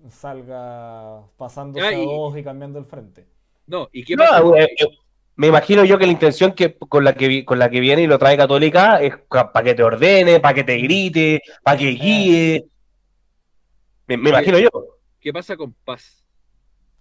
salga 0.09 1.27
pasándose 1.37 1.81
Ya, 1.81 1.93
a 1.95 1.97
y- 1.97 2.05
dos 2.05 2.37
y 2.37 2.43
cambiando 2.43 2.79
el 2.79 2.85
frente. 2.85 3.27
No, 3.65 3.89
¿y 3.91 4.03
qué 4.03 4.15
No, 4.15 4.23
pasa? 4.25 4.41
eh, 4.55 4.65
eh, 4.79 4.87
me 5.35 5.47
imagino 5.47 5.83
yo 5.85 5.97
que 5.97 6.05
la 6.05 6.11
intención 6.11 6.53
que 6.53 6.77
con 6.77 7.03
la 7.03 7.13
que 7.15 7.27
vi- 7.27 7.45
con 7.45 7.59
la 7.59 7.69
que 7.69 7.79
viene 7.79 8.03
y 8.03 8.07
lo 8.07 8.19
trae 8.19 8.37
Católica 8.37 9.01
es 9.01 9.15
para 9.29 9.63
que 9.63 9.73
te 9.75 9.83
ordene, 9.83 10.39
para 10.39 10.53
que 10.55 10.63
te 10.63 10.77
grite, 10.77 11.41
para 11.63 11.77
que 11.77 11.89
guíe. 11.91 12.65
Me, 14.07 14.17
me 14.17 14.29
imagino 14.29 14.59
yo. 14.59 14.69
¿Qué 15.23 15.31
pasa 15.31 15.55
con 15.55 15.71
Paz? 15.85 16.21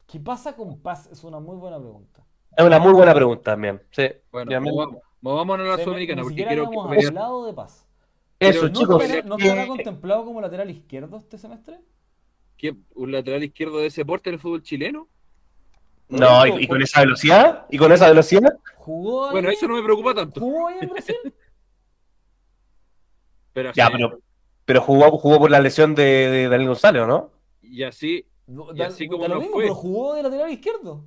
¿Qué 0.07 0.20
pasa 0.20 0.55
con 0.55 0.79
Paz? 0.81 1.09
Es 1.11 1.25
una 1.25 1.41
muy 1.41 1.57
buena 1.57 1.77
pregunta. 1.81 2.25
Es 2.57 2.64
una 2.64 2.79
muy 2.79 2.93
buena 2.93 3.12
pregunta 3.12 3.51
también. 3.51 3.83
Sí. 3.91 4.05
Bueno, 4.31 4.61
movamos- 4.61 5.03
movámonos 5.20 5.66
a 5.66 5.77
la 5.77 5.83
Sudamericana 5.83 6.23
Ni 6.23 6.23
porque 6.23 6.35
siquiera 6.41 6.51
quiero 6.64 6.70
que 6.70 7.07
hablado 7.09 7.47
de 7.47 7.53
Paz. 7.53 7.89
Eso, 8.39 8.68
¿No, 8.68 8.73
chicos. 8.73 9.03
estará, 9.03 9.23
no 9.27 9.37
estará 9.37 9.66
contemplado 9.66 10.25
como 10.25 10.41
lateral 10.41 10.70
izquierdo 10.70 11.16
este 11.16 11.37
semestre? 11.37 11.81
¿Qué- 12.57 12.77
un 12.95 13.11
lateral 13.11 13.43
izquierdo 13.43 13.79
de 13.79 13.87
ese 13.87 14.05
porte 14.05 14.31
en 14.31 14.35
el 14.35 14.41
fútbol 14.41 14.62
chileno. 14.62 15.09
no, 16.09 16.47
y, 16.47 16.62
y 16.64 16.68
con 16.68 16.81
esa 16.81 17.01
velocidad, 17.01 17.66
y 17.70 17.79
con 17.79 17.91
esa 17.91 18.09
velocidad, 18.09 18.57
¿Jugó 18.77 19.25
ahí? 19.27 19.33
Bueno, 19.33 19.49
eso 19.51 19.66
no 19.66 19.75
me 19.75 19.83
preocupa 19.83 20.14
tanto. 20.14 20.41
¿Jugó 20.41 20.68
ahí 20.68 20.77
en 20.81 20.89
Brasil? 20.91 21.16
Pero 23.53 23.70
así, 23.70 23.79
ya, 23.79 23.91
pero, 23.91 24.18
pero 24.64 24.81
jugó, 24.81 25.11
jugó 25.18 25.39
por 25.41 25.51
la 25.51 25.59
lesión 25.61 25.95
de, 25.97 26.03
de 26.05 26.49
Daniel 26.49 26.68
González, 26.68 27.03
¿o 27.03 27.07
¿no? 27.07 27.31
Y 27.73 27.83
así, 27.85 28.27
Y 28.75 28.83
así 28.83 29.07
como 29.09 29.27
lo 29.27 29.35
no 29.35 29.41
mismo, 29.41 29.55
fue. 29.55 29.62
pero 29.64 29.75
jugó 29.75 30.14
de 30.14 30.23
lateral 30.23 30.51
izquierdo. 30.51 31.05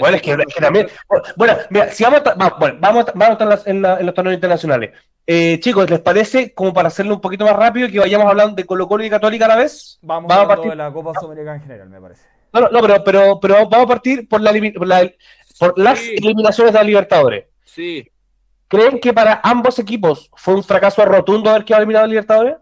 Bueno, 0.00 0.16
es 0.16 0.22
que, 0.22 0.30
como- 0.32 0.42
es 0.46 0.54
que 0.54 0.60
también. 0.60 0.88
Bueno, 1.36 1.56
mira, 1.70 1.90
si 1.90 2.04
vamos 2.04 2.20
a, 2.24 2.34
bueno, 2.58 2.76
vamos, 2.80 3.08
a- 3.08 3.12
vamos 3.14 3.40
a 3.40 3.44
estar 3.54 3.68
en, 3.70 3.82
la- 3.82 4.00
los 4.00 4.14
torneos 4.14 4.34
internacionales. 4.34 4.90
Eh, 5.26 5.58
chicos, 5.60 5.88
¿les 5.90 6.00
parece, 6.00 6.54
como 6.54 6.72
para 6.72 6.88
hacerlo 6.88 7.14
un 7.14 7.20
poquito 7.20 7.44
más 7.44 7.54
rápido, 7.56 7.88
que 7.88 7.98
vayamos 7.98 8.26
hablando 8.26 8.54
de 8.54 8.64
Colo 8.64 8.86
Colo 8.88 9.04
y 9.04 9.10
Católica 9.10 9.44
a 9.44 9.48
la 9.48 9.56
vez? 9.56 9.98
Vamos, 10.02 10.28
Vamos 10.28 10.44
a 10.44 10.48
partir- 10.48 10.70
de 10.70 10.76
la 10.76 10.92
Copa 10.92 11.12
Sudamericana 11.20 11.56
en 11.56 11.62
general, 11.62 11.88
me 11.90 12.00
parece. 12.00 12.22
No, 12.52 12.60
no, 12.62 12.68
no, 12.70 12.80
pero, 12.80 13.04
pero, 13.04 13.40
pero 13.40 13.54
vamos 13.68 13.84
a 13.84 13.88
partir 13.88 14.26
por, 14.28 14.40
la, 14.40 14.52
por, 14.76 14.86
la- 14.86 15.10
por 15.58 15.78
las 15.78 15.98
Sí. 15.98 16.14
eliminaciones 16.16 16.72
de 16.72 16.78
la 16.78 16.84
Libertadores. 16.84 17.44
Sí, 17.64 18.06
¿Creen 18.70 19.00
que 19.00 19.14
para 19.14 19.40
ambos 19.42 19.78
equipos 19.78 20.30
fue 20.36 20.54
un 20.54 20.62
fracaso 20.62 21.02
rotundo 21.06 21.48
haber 21.48 21.64
quedado 21.64 21.80
eliminado 21.82 22.04
de 22.04 22.10
Libertadores? 22.10 22.56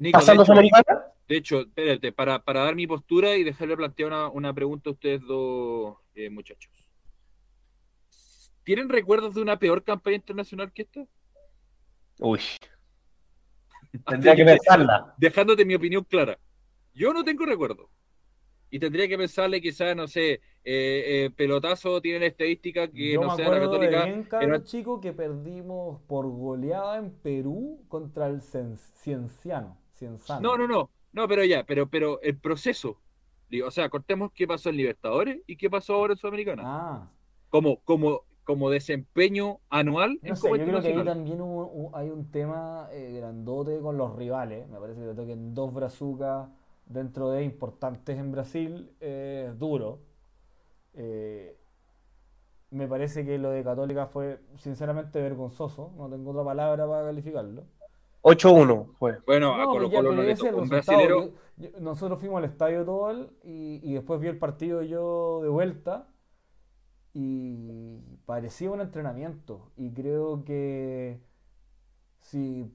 Nico, 0.00 0.18
de 0.18 0.22
Pasando 0.22 0.42
a 0.42 0.44
hecho, 0.44 0.82
de 1.28 1.36
hecho, 1.36 1.60
espérate, 1.60 2.10
para, 2.10 2.42
para 2.42 2.64
dar 2.64 2.74
mi 2.74 2.86
postura 2.86 3.36
y 3.36 3.44
dejarle 3.44 3.76
plantear 3.76 4.08
una, 4.08 4.28
una 4.30 4.54
pregunta 4.54 4.88
a 4.88 4.94
ustedes 4.94 5.20
dos 5.20 5.98
eh, 6.14 6.30
muchachos. 6.30 6.72
¿Tienen 8.64 8.88
recuerdos 8.88 9.34
de 9.34 9.42
una 9.42 9.58
peor 9.58 9.84
campaña 9.84 10.16
internacional 10.16 10.72
que 10.72 10.82
esta? 10.82 11.04
Uy. 12.18 12.40
Tendría 14.08 14.34
que 14.34 14.44
pensarla. 14.44 15.14
dejándote 15.18 15.66
mi 15.66 15.74
opinión 15.74 16.02
clara. 16.04 16.38
Yo 16.94 17.12
no 17.12 17.22
tengo 17.22 17.44
recuerdo. 17.44 17.90
Y 18.70 18.78
tendría 18.78 19.06
que 19.06 19.18
pensarle 19.18 19.60
quizás, 19.60 19.94
no 19.94 20.08
sé, 20.08 20.32
eh, 20.32 20.40
eh, 20.64 21.30
pelotazo 21.36 22.00
tiene 22.00 22.20
la 22.20 22.26
estadística 22.26 22.88
que 22.88 23.12
Yo 23.12 23.20
no 23.20 23.26
me 23.28 23.36
sea 23.36 23.50
la 23.50 23.56
acuerdo 23.56 23.78
de 23.78 23.90
católica. 23.90 24.38
bien, 24.38 24.64
chico, 24.64 25.00
que 25.00 25.12
perdimos 25.12 26.00
por 26.06 26.26
goleada 26.26 26.96
en 26.96 27.10
Perú 27.10 27.84
contra 27.88 28.28
el 28.28 28.40
Cien- 28.40 28.78
No, 30.38 30.56
no, 30.56 30.66
no, 30.66 30.90
no, 31.12 31.28
pero 31.28 31.44
ya, 31.44 31.64
pero, 31.64 31.88
pero 31.88 32.20
el 32.22 32.38
proceso. 32.38 33.00
Digo, 33.48 33.68
o 33.68 33.70
sea, 33.70 33.88
cortemos 33.90 34.30
qué 34.32 34.46
pasó 34.46 34.70
en 34.70 34.76
Libertadores 34.76 35.42
y 35.46 35.56
qué 35.56 35.68
pasó 35.70 35.94
ahora 35.94 36.12
en 36.14 36.18
Sudamericana. 36.18 36.62
Ah, 36.66 37.08
Como, 37.48 37.80
como, 37.82 38.22
como 38.44 38.70
desempeño 38.70 39.60
anual 39.70 40.18
no 40.22 40.36
sé, 40.36 40.54
yo 40.56 40.66
creo 40.66 40.80
que 40.80 40.88
ahí 40.88 41.04
también 41.04 41.40
hubo- 41.40 41.66
hubo- 41.72 41.96
hay 41.96 42.10
un 42.10 42.30
tema 42.30 42.88
eh, 42.92 43.12
grandote 43.16 43.80
con 43.80 43.96
los 43.98 44.14
rivales. 44.16 44.68
Me 44.68 44.78
parece 44.78 45.00
que 45.00 45.06
le 45.08 45.14
toquen 45.14 45.54
dos 45.54 45.72
brazucas 45.74 46.48
dentro 46.86 47.30
de 47.30 47.44
importantes 47.44 48.18
en 48.18 48.32
Brasil 48.32 48.90
eh, 49.00 49.48
es 49.50 49.58
duro. 49.58 50.00
Eh, 50.94 51.56
me 52.70 52.86
parece 52.88 53.24
que 53.24 53.38
lo 53.38 53.50
de 53.50 53.62
Católica 53.64 54.06
fue 54.06 54.40
sinceramente 54.56 55.20
vergonzoso. 55.20 55.92
No 55.96 56.08
tengo 56.08 56.30
otra 56.30 56.44
palabra 56.44 56.86
para 56.88 57.04
calificarlo. 57.06 57.64
8-1 58.22 58.92
fue. 58.98 59.18
Bueno, 59.26 59.54
a 59.54 59.58
No, 59.58 59.66
Colo 59.66 59.80
pues 59.80 59.92
ya, 59.92 59.96
Colo 59.98 60.10
pero 60.10 60.22
no 60.22 60.28
le 60.28 60.34
tocó 60.36 60.56
un 60.62 60.70
resultado. 60.70 60.98
brasilero. 60.98 61.24
Yo- 61.56 61.70
yo- 61.70 61.80
nosotros 61.80 62.18
fuimos 62.20 62.38
al 62.38 62.44
estadio 62.44 62.84
todo 62.84 63.10
él 63.10 63.30
y, 63.42 63.80
y 63.82 63.94
después 63.94 64.20
vi 64.20 64.28
el 64.28 64.38
partido 64.38 64.82
yo 64.82 65.40
de 65.42 65.48
vuelta 65.48 66.08
y 67.12 67.98
parecía 68.26 68.70
un 68.70 68.80
entrenamiento. 68.80 69.72
Y 69.76 69.92
creo 69.92 70.44
que 70.44 71.20
si, 72.20 72.72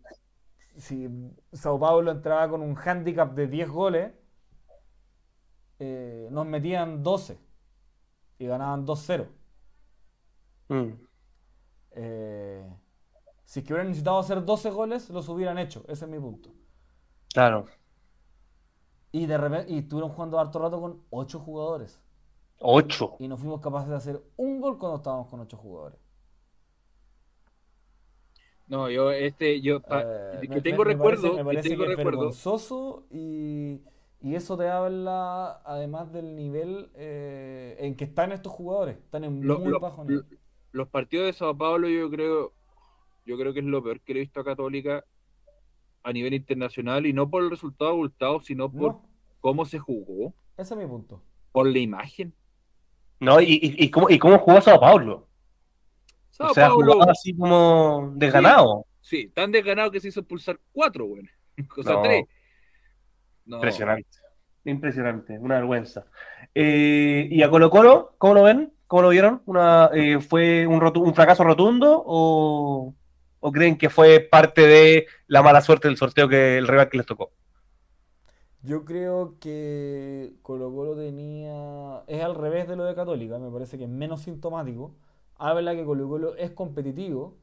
si 0.77 1.09
Sao 1.53 1.79
Paulo 1.79 2.11
entraba 2.11 2.49
con 2.49 2.61
un 2.61 2.75
handicap 2.77 3.33
de 3.33 3.47
10 3.47 3.69
goles, 3.69 4.13
eh, 5.79 6.27
nos 6.31 6.45
metían 6.47 7.03
12 7.03 7.37
y 8.39 8.47
ganaban 8.47 8.85
2-0. 8.85 9.27
Mm. 10.69 10.91
Eh, 11.91 12.63
si 13.45 13.59
es 13.61 13.65
que 13.65 13.73
hubieran 13.73 13.87
necesitado 13.87 14.19
hacer 14.19 14.43
12 14.43 14.69
goles, 14.71 15.09
los 15.09 15.29
hubieran 15.29 15.57
hecho. 15.57 15.83
Ese 15.87 16.05
es 16.05 16.11
mi 16.11 16.19
punto. 16.19 16.49
Claro. 17.33 17.65
Y 19.11 19.25
de 19.27 19.37
repente, 19.37 19.71
y 19.71 19.77
estuvieron 19.79 20.11
jugando 20.11 20.37
harto 20.39 20.59
rato 20.59 20.81
con 20.81 21.01
8 21.11 21.39
jugadores. 21.39 22.01
8. 22.59 23.15
Y 23.19 23.27
no 23.27 23.37
fuimos 23.37 23.61
capaces 23.61 23.89
de 23.89 23.95
hacer 23.95 24.21
un 24.35 24.59
gol 24.59 24.77
cuando 24.77 24.97
estábamos 24.97 25.27
con 25.29 25.39
8 25.39 25.55
jugadores. 25.57 25.99
No, 28.67 28.89
yo, 28.89 29.11
este, 29.11 29.61
yo, 29.61 29.79
pa- 29.81 30.01
Eh, 30.03 30.39
que 30.41 30.47
me- 30.49 30.61
tengo 30.61 30.83
me- 30.83 30.93
recuerdo, 30.93 31.21
parece- 31.21 31.31
me 31.31 31.37
que 31.37 31.55
parece 31.55 31.69
tengo 31.69 31.83
que 31.83 31.89
recuerdo. 31.95 32.19
vergonzoso 32.19 33.05
y, 33.11 33.81
y 34.21 34.33
eso 34.35 34.57
te 34.57 34.67
habla 34.67 35.61
además 35.65 36.11
del 36.11 36.35
nivel 36.35 36.89
eh, 36.95 37.77
en 37.79 37.95
que 37.95 38.05
están 38.05 38.31
estos 38.31 38.51
jugadores. 38.51 38.97
Están 38.97 39.23
en 39.23 39.45
Lo- 39.45 39.59
muy 39.59 39.69
lo- 39.69 39.79
bajo 39.79 40.03
nivel. 40.03 40.25
los 40.71 40.87
partidos 40.87 41.27
de 41.27 41.33
Sao 41.33 41.55
Paulo 41.55 41.87
yo 41.87 42.09
creo 42.09 42.53
yo 43.25 43.37
creo 43.37 43.53
que 43.53 43.59
es 43.59 43.65
lo 43.65 43.83
peor 43.83 43.99
que 44.01 44.13
le 44.13 44.19
he 44.19 44.23
visto 44.23 44.39
a 44.39 44.45
Católica 44.45 45.03
a 46.03 46.13
nivel 46.13 46.33
internacional 46.33 47.05
y 47.05 47.13
no 47.13 47.29
por 47.29 47.43
el 47.43 47.49
resultado 47.49 47.91
abultado 47.91 48.39
sino 48.41 48.71
por 48.71 48.93
No, 48.93 49.09
cómo 49.41 49.65
se 49.65 49.79
jugó 49.79 50.33
ese 50.57 50.73
es 50.73 50.79
mi 50.79 50.85
punto. 50.85 51.21
por 51.51 51.67
la 51.67 51.79
imagen 51.79 52.33
¿No? 53.19 53.39
¿Y, 53.41 53.45
y, 53.53 53.85
y 53.85 53.89
cómo, 53.89 54.09
¿Y 54.09 54.19
cómo 54.19 54.37
jugó 54.39 54.59
Sao 54.61 54.79
Paulo? 54.79 55.27
Sao 56.31 56.51
o 56.51 56.53
sea, 56.53 56.67
Paulo 56.67 56.93
jugaba 56.93 57.11
así 57.13 57.35
como 57.35 58.11
desganado. 58.15 58.85
sí 59.01 59.29
tan 59.29 59.51
desganado 59.51 59.89
que 59.91 59.99
se 59.99 60.09
hizo 60.09 60.19
expulsar 60.19 60.59
cuatro 60.71 61.07
bueno 61.07 61.29
o 61.77 61.83
sea 61.83 61.93
No. 61.93 62.01
tres 62.01 62.25
No. 63.45 63.55
Impresionante. 63.57 64.07
Impresionante, 64.67 65.37
una 65.37 65.55
vergüenza. 65.57 66.07
Eh, 66.55 67.27
¿Y 67.29 67.43
a 67.43 67.49
Colo 67.51 67.69
Colo, 67.69 68.15
cómo 68.17 68.33
lo 68.33 68.41
ven? 68.43 68.73
¿Cómo 68.87 69.03
lo 69.03 69.09
vieron? 69.09 69.43
Una, 69.45 69.91
eh, 69.93 70.19
¿Fue 70.19 70.65
un, 70.65 70.81
rotu- 70.81 71.03
un 71.03 71.13
fracaso 71.13 71.43
rotundo 71.43 72.01
o, 72.03 72.95
o 73.47 73.51
creen 73.51 73.77
que 73.77 73.89
fue 73.91 74.21
parte 74.21 74.61
de 74.65 75.07
la 75.27 75.43
mala 75.43 75.61
suerte 75.61 75.87
del 75.87 75.97
sorteo 75.97 76.27
que 76.27 76.57
el 76.57 76.67
rival 76.67 76.89
que 76.89 76.97
les 76.97 77.05
tocó? 77.05 77.31
Yo 78.61 78.83
creo 78.85 79.37
que 79.39 80.33
Colo 80.41 80.73
Colo 80.73 80.95
tenía. 80.95 82.03
Es 82.07 82.23
al 82.23 82.35
revés 82.35 82.67
de 82.67 82.75
lo 82.75 82.83
de 82.85 82.95
Católica, 82.95 83.37
me 83.39 83.51
parece 83.51 83.77
que 83.77 83.83
es 83.83 83.89
menos 83.89 84.21
sintomático. 84.23 84.95
Habla 85.35 85.75
que 85.75 85.85
Colo 85.85 86.07
Colo 86.09 86.35
es 86.35 86.51
competitivo 86.51 87.37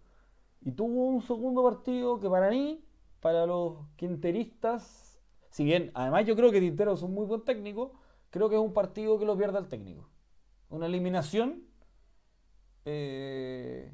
y 0.60 0.72
tuvo 0.72 1.06
un 1.08 1.22
segundo 1.22 1.62
partido 1.62 2.20
que 2.20 2.28
para 2.28 2.50
mí, 2.50 2.84
para 3.20 3.46
los 3.46 3.78
quinteristas, 3.96 5.20
si 5.50 5.64
bien 5.64 5.90
además 5.94 6.26
yo 6.26 6.36
creo 6.36 6.50
que 6.52 6.60
Tintero 6.60 6.94
es 6.94 7.02
un 7.02 7.14
muy 7.14 7.26
buen 7.26 7.42
técnico, 7.44 7.92
creo 8.30 8.48
que 8.48 8.56
es 8.56 8.62
un 8.62 8.72
partido 8.72 9.18
que 9.18 9.26
lo 9.26 9.36
pierde 9.36 9.58
el 9.58 9.68
técnico. 9.68 10.08
Una 10.70 10.86
eliminación 10.86 11.64
eh, 12.84 13.92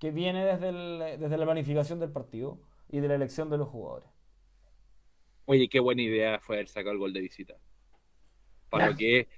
que 0.00 0.10
viene 0.10 0.44
desde, 0.44 0.70
el- 0.70 1.20
desde 1.20 1.38
la 1.38 1.44
planificación 1.46 2.00
del 2.00 2.10
partido 2.12 2.60
y 2.88 3.00
de 3.00 3.08
la 3.08 3.14
elección 3.16 3.50
de 3.50 3.58
los 3.58 3.68
jugadores. 3.68 4.08
oye 5.44 5.68
qué 5.68 5.80
buena 5.80 6.00
idea 6.02 6.40
fue 6.40 6.56
haber 6.56 6.68
sacado 6.68 6.92
el 6.92 6.98
gol 6.98 7.12
de 7.12 7.20
visita 7.20 7.54
para 8.68 8.84
lo 8.84 8.96
que 8.96 9.28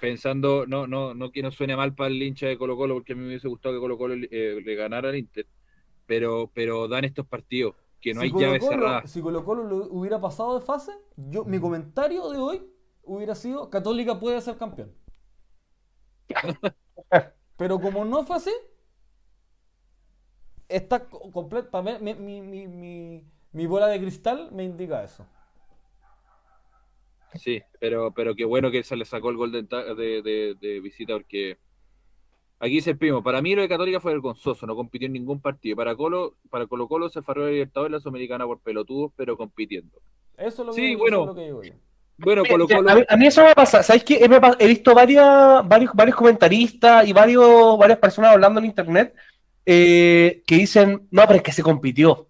pensando 0.00 0.66
no 0.66 0.86
no 0.86 1.14
no 1.14 1.32
que 1.32 1.42
no 1.42 1.50
suene 1.50 1.76
mal 1.76 1.94
para 1.94 2.08
el 2.08 2.22
hincha 2.22 2.46
de 2.46 2.56
Colo 2.58 2.76
Colo 2.76 2.94
porque 2.94 3.12
a 3.12 3.16
mí 3.16 3.22
me 3.22 3.28
hubiese 3.28 3.48
gustado 3.48 3.74
que 3.74 3.80
Colo 3.80 3.98
Colo 3.98 4.14
eh, 4.30 4.60
le 4.64 4.74
ganara 4.76 5.08
al 5.08 5.16
Inter 5.16 5.46
pero 6.06 6.50
pero 6.54 6.88
dan 6.88 7.04
estos 7.04 7.26
partidos 7.26 7.76
que 8.00 8.14
no 8.14 8.20
si 8.20 8.24
hay 8.24 8.30
Colo 8.30 8.46
llave 8.46 8.60
Colo- 8.60 8.70
cerrada 8.76 9.02
Si 9.04 9.20
Colo 9.22 9.44
Colo 9.44 9.64
lo 9.64 9.76
hubiera 9.92 10.20
pasado 10.20 10.58
de 10.58 10.64
fase, 10.64 10.92
yo, 11.16 11.44
mi 11.44 11.58
comentario 11.60 12.30
de 12.30 12.38
hoy 12.38 12.66
hubiera 13.02 13.34
sido 13.34 13.70
Católica 13.70 14.18
puede 14.20 14.40
ser 14.40 14.56
campeón. 14.56 14.94
Pero 17.56 17.80
como 17.80 18.04
no 18.04 18.24
fue 18.24 18.36
así, 18.36 18.50
está 20.68 21.04
co- 21.08 21.30
completa. 21.30 21.82
Mi, 21.82 22.14
mi, 22.14 22.40
mi, 22.42 22.66
mi- 22.66 23.24
mi 23.52 23.66
bola 23.66 23.86
de 23.88 24.00
cristal 24.00 24.50
me 24.52 24.64
indica 24.64 25.04
eso. 25.04 25.26
Sí, 27.34 27.60
pero, 27.80 28.12
pero 28.12 28.34
qué 28.34 28.44
bueno 28.44 28.70
que 28.70 28.82
se 28.84 28.94
le 28.96 29.04
sacó 29.04 29.30
el 29.30 29.36
gol 29.36 29.50
de, 29.50 29.62
de, 29.62 30.22
de- 30.22 30.54
de 30.60 30.80
visita 30.80 31.14
porque 31.14 31.58
aquí 32.60 32.74
dice 32.74 32.90
el 32.90 32.98
primo, 32.98 33.22
para 33.24 33.42
mí 33.42 33.54
lo 33.56 33.62
de 33.62 33.68
Católica 33.68 33.98
fue 34.00 34.12
vergonzoso, 34.12 34.66
no 34.66 34.76
compitió 34.76 35.06
en 35.06 35.12
ningún 35.14 35.40
partido. 35.40 35.76
Para 35.76 35.96
Colo, 35.96 36.36
para 36.48 36.66
Colo 36.66 36.86
Colo 36.86 37.08
se 37.08 37.22
farreó 37.22 37.46
a 37.46 37.50
Libertadores 37.50 37.92
la 37.92 38.00
Sudamericana 38.00 38.46
por 38.46 38.60
pelotudos, 38.60 39.12
pero 39.16 39.36
compitiendo. 39.36 40.00
Eso 40.36 40.62
es 40.62 40.66
lo 40.68 40.74
que, 40.74 40.80
Sí, 40.80 40.94
bueno. 40.94 41.20
es 41.22 41.26
lo 41.26 41.34
que 41.34 41.42
digo 41.42 41.62
yo. 41.64 41.74
Bueno, 42.16 42.44
Colo 42.48 42.68
Colo. 42.68 42.88
a, 42.88 42.94
mí, 42.94 43.02
a 43.08 43.16
mí 43.16 43.26
eso 43.26 43.42
me 43.42 43.54
pasa, 43.54 43.82
¿sabes 43.82 44.04
qué? 44.04 44.24
He 44.60 44.68
visto 44.68 44.94
varias, 44.94 45.66
varios, 45.66 45.92
varios 45.92 46.16
comentaristas 46.16 47.06
y 47.08 47.12
varios, 47.12 47.76
varias 47.76 47.98
personas 47.98 48.30
hablando 48.32 48.60
en 48.60 48.66
internet 48.66 49.12
eh, 49.66 50.42
que 50.46 50.56
dicen, 50.56 51.08
no, 51.10 51.22
pero 51.22 51.36
es 51.36 51.42
que 51.42 51.52
se 51.52 51.62
compitió. 51.62 52.28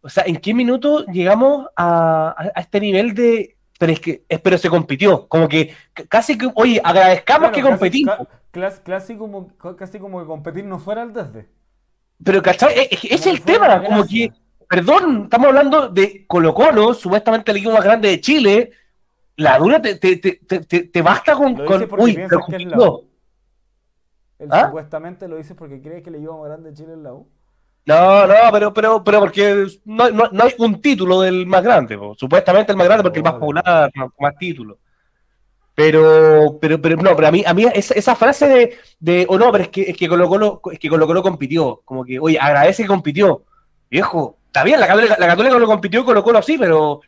O 0.00 0.08
sea, 0.08 0.24
¿en 0.26 0.36
qué 0.36 0.52
minuto 0.52 1.04
llegamos 1.06 1.66
a, 1.76 2.28
a- 2.36 2.52
a 2.54 2.60
este 2.60 2.80
nivel 2.80 3.14
de... 3.14 3.56
Pero 3.78 3.92
es 3.92 4.00
que, 4.00 4.24
es- 4.28 4.40
pero 4.40 4.56
se 4.58 4.68
compitió, 4.70 5.26
como 5.28 5.48
que 5.48 5.74
casi 6.08 6.36
que, 6.38 6.48
oye, 6.54 6.80
agradezcamos 6.84 7.50
Claro, 7.50 7.54
que 7.54 7.60
casi- 7.62 7.70
competimos. 7.72 8.16
ca- 8.16 8.28
clas- 8.52 8.82
casi, 8.84 9.16
como, 9.16 9.48
casi 9.76 9.98
como 9.98 10.20
que 10.20 10.26
competir 10.26 10.64
no 10.64 10.78
fuera 10.78 11.02
el 11.02 11.12
desde. 11.12 11.48
Pero, 12.22 12.40
¿cachai? 12.42 12.88
Es, 12.90 13.04
es- 13.04 13.26
el 13.26 13.40
tema, 13.42 13.82
como 13.82 14.06
que, 14.06 14.30
perdón, 14.68 15.22
estamos 15.24 15.48
hablando 15.48 15.88
de 15.88 16.24
Colo 16.26 16.54
Colo, 16.54 16.94
supuestamente 16.94 17.50
el 17.50 17.56
equipo 17.56 17.72
más 17.72 17.82
grande 17.84 18.08
de 18.10 18.20
Chile, 18.20 18.70
la 19.36 19.58
dura 19.58 19.82
te, 19.82 19.96
te, 19.96 20.16
te, 20.18 20.38
te, 20.84 21.02
basta 21.02 21.34
con, 21.34 21.54
con 21.64 21.82
uy, 21.98 22.14
pero 22.14 22.46
que 22.46 22.56
es 22.56 22.64
la 22.66 22.76
compitió. 22.76 22.92
U. 22.92 23.08
Él 24.44 24.50
¿Ah? 24.52 24.66
supuestamente 24.66 25.28
lo 25.28 25.36
dices 25.36 25.56
porque 25.56 25.80
crees 25.80 26.02
que 26.02 26.10
le 26.10 26.20
lleva 26.20 26.36
más 26.36 26.46
grande 26.46 26.72
Chile 26.72 26.92
en 26.92 27.02
la 27.02 27.14
U. 27.14 27.28
No, 27.86 28.26
no, 28.26 28.34
pero, 28.50 28.72
pero, 28.72 29.04
pero 29.04 29.20
porque 29.20 29.66
no, 29.84 30.08
no, 30.10 30.28
no 30.32 30.44
hay 30.44 30.54
un 30.58 30.80
título 30.80 31.20
del 31.20 31.44
más 31.46 31.62
grande, 31.62 31.98
po. 31.98 32.14
supuestamente 32.14 32.72
el 32.72 32.78
más 32.78 32.86
grande 32.86 33.02
porque 33.02 33.18
el 33.18 33.24
más 33.24 33.34
popular, 33.34 33.90
más, 33.94 34.08
más 34.18 34.36
títulos. 34.38 34.78
Pero, 35.74 36.58
pero, 36.60 36.80
pero 36.80 36.96
no, 36.96 37.16
pero 37.16 37.28
a 37.28 37.32
mí, 37.32 37.42
a 37.44 37.52
mí 37.52 37.66
esa, 37.74 37.94
esa 37.94 38.14
frase 38.14 38.46
de, 38.48 38.78
de 39.00 39.26
oh 39.28 39.36
no, 39.36 39.50
pero 39.50 39.64
es 39.64 39.70
que, 39.70 39.82
es 39.82 39.96
que 39.96 40.08
Colo 40.08 40.28
Colo, 40.28 40.62
es 40.72 40.78
que 40.78 40.88
Colo 40.88 41.06
Colo 41.06 41.22
compitió, 41.22 41.82
como 41.84 42.04
que, 42.04 42.18
oye, 42.20 42.38
agradece 42.38 42.84
que 42.84 42.88
compitió. 42.88 43.42
Viejo, 43.90 44.38
está 44.46 44.62
bien, 44.62 44.78
la 44.80 44.86
Católica, 44.86 45.16
la 45.18 45.26
Católica 45.26 45.58
no 45.58 45.66
compitió, 45.66 46.04
Colo 46.04 46.22
Colo 46.22 46.40
sí, 46.42 46.56
pero, 46.58 47.00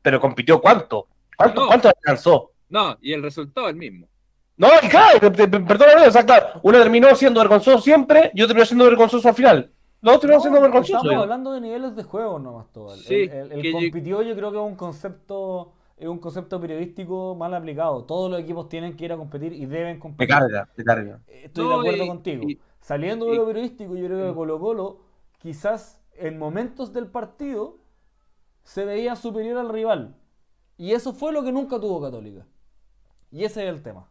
pero 0.00 0.20
compitió 0.20 0.60
cuánto, 0.60 1.06
cuánto, 1.36 1.60
No. 1.60 1.66
cuánto 1.68 1.88
alcanzó. 1.88 2.52
No, 2.70 2.96
y 3.02 3.12
el 3.12 3.22
resultado 3.22 3.68
es 3.68 3.74
el 3.74 3.78
mismo. 3.78 4.08
No, 4.56 4.68
y 4.82 4.88
claro, 4.88 5.20
pe- 5.32 5.48
pe- 5.48 5.60
perdóname, 5.60 6.06
o 6.06 6.10
sea, 6.12 6.24
claro, 6.24 6.60
uno 6.62 6.78
terminó 6.78 7.14
siendo 7.16 7.40
vergonzoso 7.40 7.80
siempre, 7.80 8.30
yo 8.34 8.46
terminé 8.46 8.66
siendo 8.66 8.84
vergonzoso 8.84 9.28
al 9.28 9.34
final. 9.34 9.72
Los 10.00 10.14
dos 10.14 10.20
terminaron 10.20 10.42
siendo 10.42 10.58
No, 10.60 10.62
vergonzosos. 10.62 11.02
Estamos 11.04 11.22
hablando 11.22 11.52
de 11.52 11.60
niveles 11.60 11.96
de 11.96 12.02
juego 12.04 12.38
nomás, 12.38 12.70
todo. 12.72 12.94
Sí, 12.96 13.22
el, 13.22 13.30
el- 13.30 13.52
el 13.52 13.62
que 13.62 13.72
yo- 13.72 13.78
compitió 13.78 14.22
yo 14.22 14.34
creo 14.36 14.50
que 14.52 14.58
es 14.58 14.62
un 14.64 14.76
concepto 14.76 15.72
es 15.96 16.08
un 16.08 16.18
concepto 16.18 16.60
periodístico 16.60 17.36
mal 17.36 17.54
aplicado. 17.54 18.04
Todos 18.04 18.28
los 18.30 18.40
equipos 18.40 18.68
tienen 18.68 18.96
que 18.96 19.04
ir 19.04 19.12
a 19.12 19.16
competir 19.16 19.52
y 19.52 19.64
deben 19.66 19.94
Me 19.94 19.98
competir. 20.00 20.34
carga, 20.34 20.68
me 20.76 20.84
carga. 20.84 21.20
Estoy 21.28 21.64
No, 21.64 21.70
de 21.70 21.76
acuerdo 21.88 22.04
y- 22.04 22.08
contigo. 22.08 22.42
y- 22.50 22.60
Saliendo 22.80 23.26
de 23.26 23.32
y- 23.32 23.36
lo 23.36 23.46
periodístico, 23.46 23.94
yo 23.96 24.06
creo 24.06 24.18
que 24.26 24.32
Mm. 24.32 24.34
Colo 24.34 24.58
Colo 24.60 24.98
quizás 25.38 26.00
en 26.16 26.36
momentos 26.38 26.92
del 26.92 27.06
partido 27.06 27.78
se 28.64 28.84
veía 28.84 29.14
superior 29.16 29.56
al 29.58 29.68
rival. 29.68 30.16
Y 30.76 30.92
eso 30.92 31.12
fue 31.12 31.32
lo 31.32 31.42
que 31.44 31.52
nunca 31.52 31.80
tuvo 31.80 32.00
Católica. 32.02 32.44
Y 33.30 33.44
ese 33.44 33.62
es 33.62 33.68
el 33.72 33.80
tema. 33.82 34.08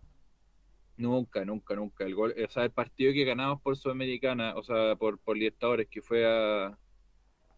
Nunca, 0.98 1.44
nunca, 1.44 1.76
nunca. 1.76 2.06
El 2.06 2.16
gol, 2.16 2.34
o 2.38 2.50
sea, 2.50 2.64
el 2.64 2.72
partido 2.72 3.14
que 3.14 3.24
ganamos 3.26 3.62
por 3.62 3.76
Sudamericana, 3.76 4.56
o 4.56 4.64
sea, 4.64 4.96
por, 4.96 5.18
por 5.20 5.36
Libertadores, 5.38 5.88
que 5.88 6.02
fue 6.02 6.26
a, 6.26 6.78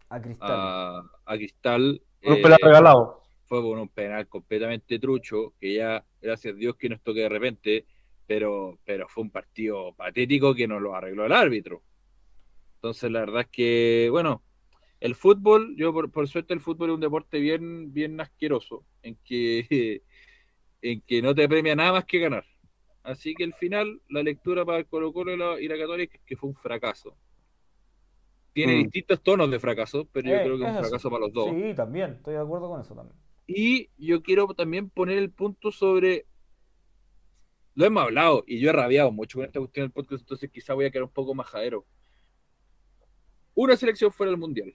A 0.08 0.20
Cristal. 0.20 0.50
a, 0.50 1.10
a 1.26 1.36
Cristal, 1.36 2.02
Un 2.22 2.34
eh, 2.34 2.42
regalado. 2.62 3.22
fue 3.46 3.60
por 3.60 3.78
un 3.78 3.88
penal 3.88 4.26
completamente 4.28 4.98
trucho, 4.98 5.52
que 5.60 5.74
ya, 5.74 6.04
gracias 6.20 6.54
a 6.54 6.56
Dios 6.56 6.76
que 6.76 6.88
nos 6.88 7.00
toque 7.02 7.20
de 7.20 7.28
repente, 7.28 7.86
pero, 8.26 8.78
pero 8.84 9.06
fue 9.08 9.22
un 9.24 9.30
partido 9.30 9.92
patético 9.94 10.54
que 10.54 10.66
nos 10.66 10.80
lo 10.80 10.94
arregló 10.94 11.26
el 11.26 11.32
árbitro. 11.32 11.82
Entonces, 12.76 13.10
la 13.10 13.20
verdad 13.20 13.42
es 13.42 13.48
que, 13.48 14.08
bueno, 14.10 14.42
el 15.00 15.14
fútbol, 15.14 15.76
yo 15.76 15.92
por, 15.92 16.10
por 16.10 16.26
suerte 16.26 16.54
el 16.54 16.60
fútbol 16.60 16.90
es 16.90 16.94
un 16.94 17.00
deporte 17.00 17.38
bien, 17.38 17.92
bien 17.92 18.18
asqueroso, 18.20 18.84
en 19.02 19.16
que, 19.24 20.02
en 20.82 21.00
que 21.02 21.20
no 21.20 21.34
te 21.34 21.48
premia 21.48 21.76
nada 21.76 21.92
más 21.92 22.04
que 22.06 22.18
ganar. 22.18 22.46
Así 23.06 23.34
que 23.34 23.44
al 23.44 23.54
final, 23.54 24.00
la 24.08 24.22
lectura 24.22 24.64
para 24.64 24.78
el 24.78 24.86
Colo 24.86 25.12
Colo 25.12 25.32
y 25.32 25.36
la, 25.36 25.60
y 25.60 25.68
la 25.68 25.78
Católica 25.78 26.16
es 26.16 26.22
que 26.24 26.36
fue 26.36 26.48
un 26.48 26.56
fracaso. 26.56 27.16
Tiene 28.52 28.74
Mm. 28.74 28.82
distintos 28.84 29.22
tonos 29.22 29.50
de 29.50 29.60
fracaso, 29.60 30.08
pero 30.12 30.28
yo 30.28 30.34
Eh, 30.34 30.40
creo 30.42 30.58
que 30.58 30.64
es 30.64 30.70
un 30.70 30.74
eso. 30.76 30.82
fracaso 30.88 31.10
para 31.10 31.20
los 31.26 31.32
dos. 31.32 31.50
Sí, 31.54 31.74
también. 31.74 32.12
Estoy 32.14 32.34
de 32.34 32.40
acuerdo 32.40 32.68
con 32.68 32.80
eso 32.80 32.94
también. 32.96 33.16
Y 33.46 33.90
yo 33.96 34.22
quiero 34.22 34.46
también 34.54 34.90
poner 34.90 35.18
el 35.18 35.30
punto 35.30 35.70
sobre. 35.70 36.26
Lo 37.74 37.84
hemos 37.84 38.02
hablado 38.02 38.42
y 38.46 38.58
yo 38.58 38.70
he 38.70 38.72
rabiado 38.72 39.12
mucho 39.12 39.38
con 39.38 39.44
esta 39.46 39.60
cuestión 39.60 39.84
del 39.84 39.92
podcast, 39.92 40.22
entonces 40.22 40.50
quizá 40.50 40.74
voy 40.74 40.86
a 40.86 40.90
quedar 40.90 41.04
un 41.04 41.10
poco 41.10 41.34
majadero. 41.34 41.84
Una 43.54 43.76
selección 43.76 44.10
fuera 44.10 44.30
del 44.30 44.40
mundial. 44.40 44.74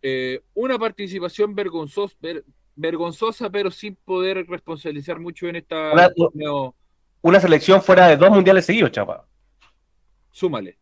Eh, 0.00 0.40
una 0.54 0.78
participación 0.78 1.54
vergonzosa, 1.54 2.16
ver- 2.20 2.44
vergonzosa, 2.76 3.50
pero 3.50 3.70
sin 3.70 3.96
poder 3.96 4.46
responsabilizar 4.46 5.20
mucho 5.20 5.48
en 5.48 5.56
esta 5.56 5.92
Una-. 5.92 6.72
Una 7.22 7.40
selección 7.40 7.82
fuera 7.82 8.08
de 8.08 8.16
dos 8.16 8.30
mundiales 8.30 8.66
seguidos, 8.66 8.90
chapa. 8.92 9.26
Súmale. 10.30 10.78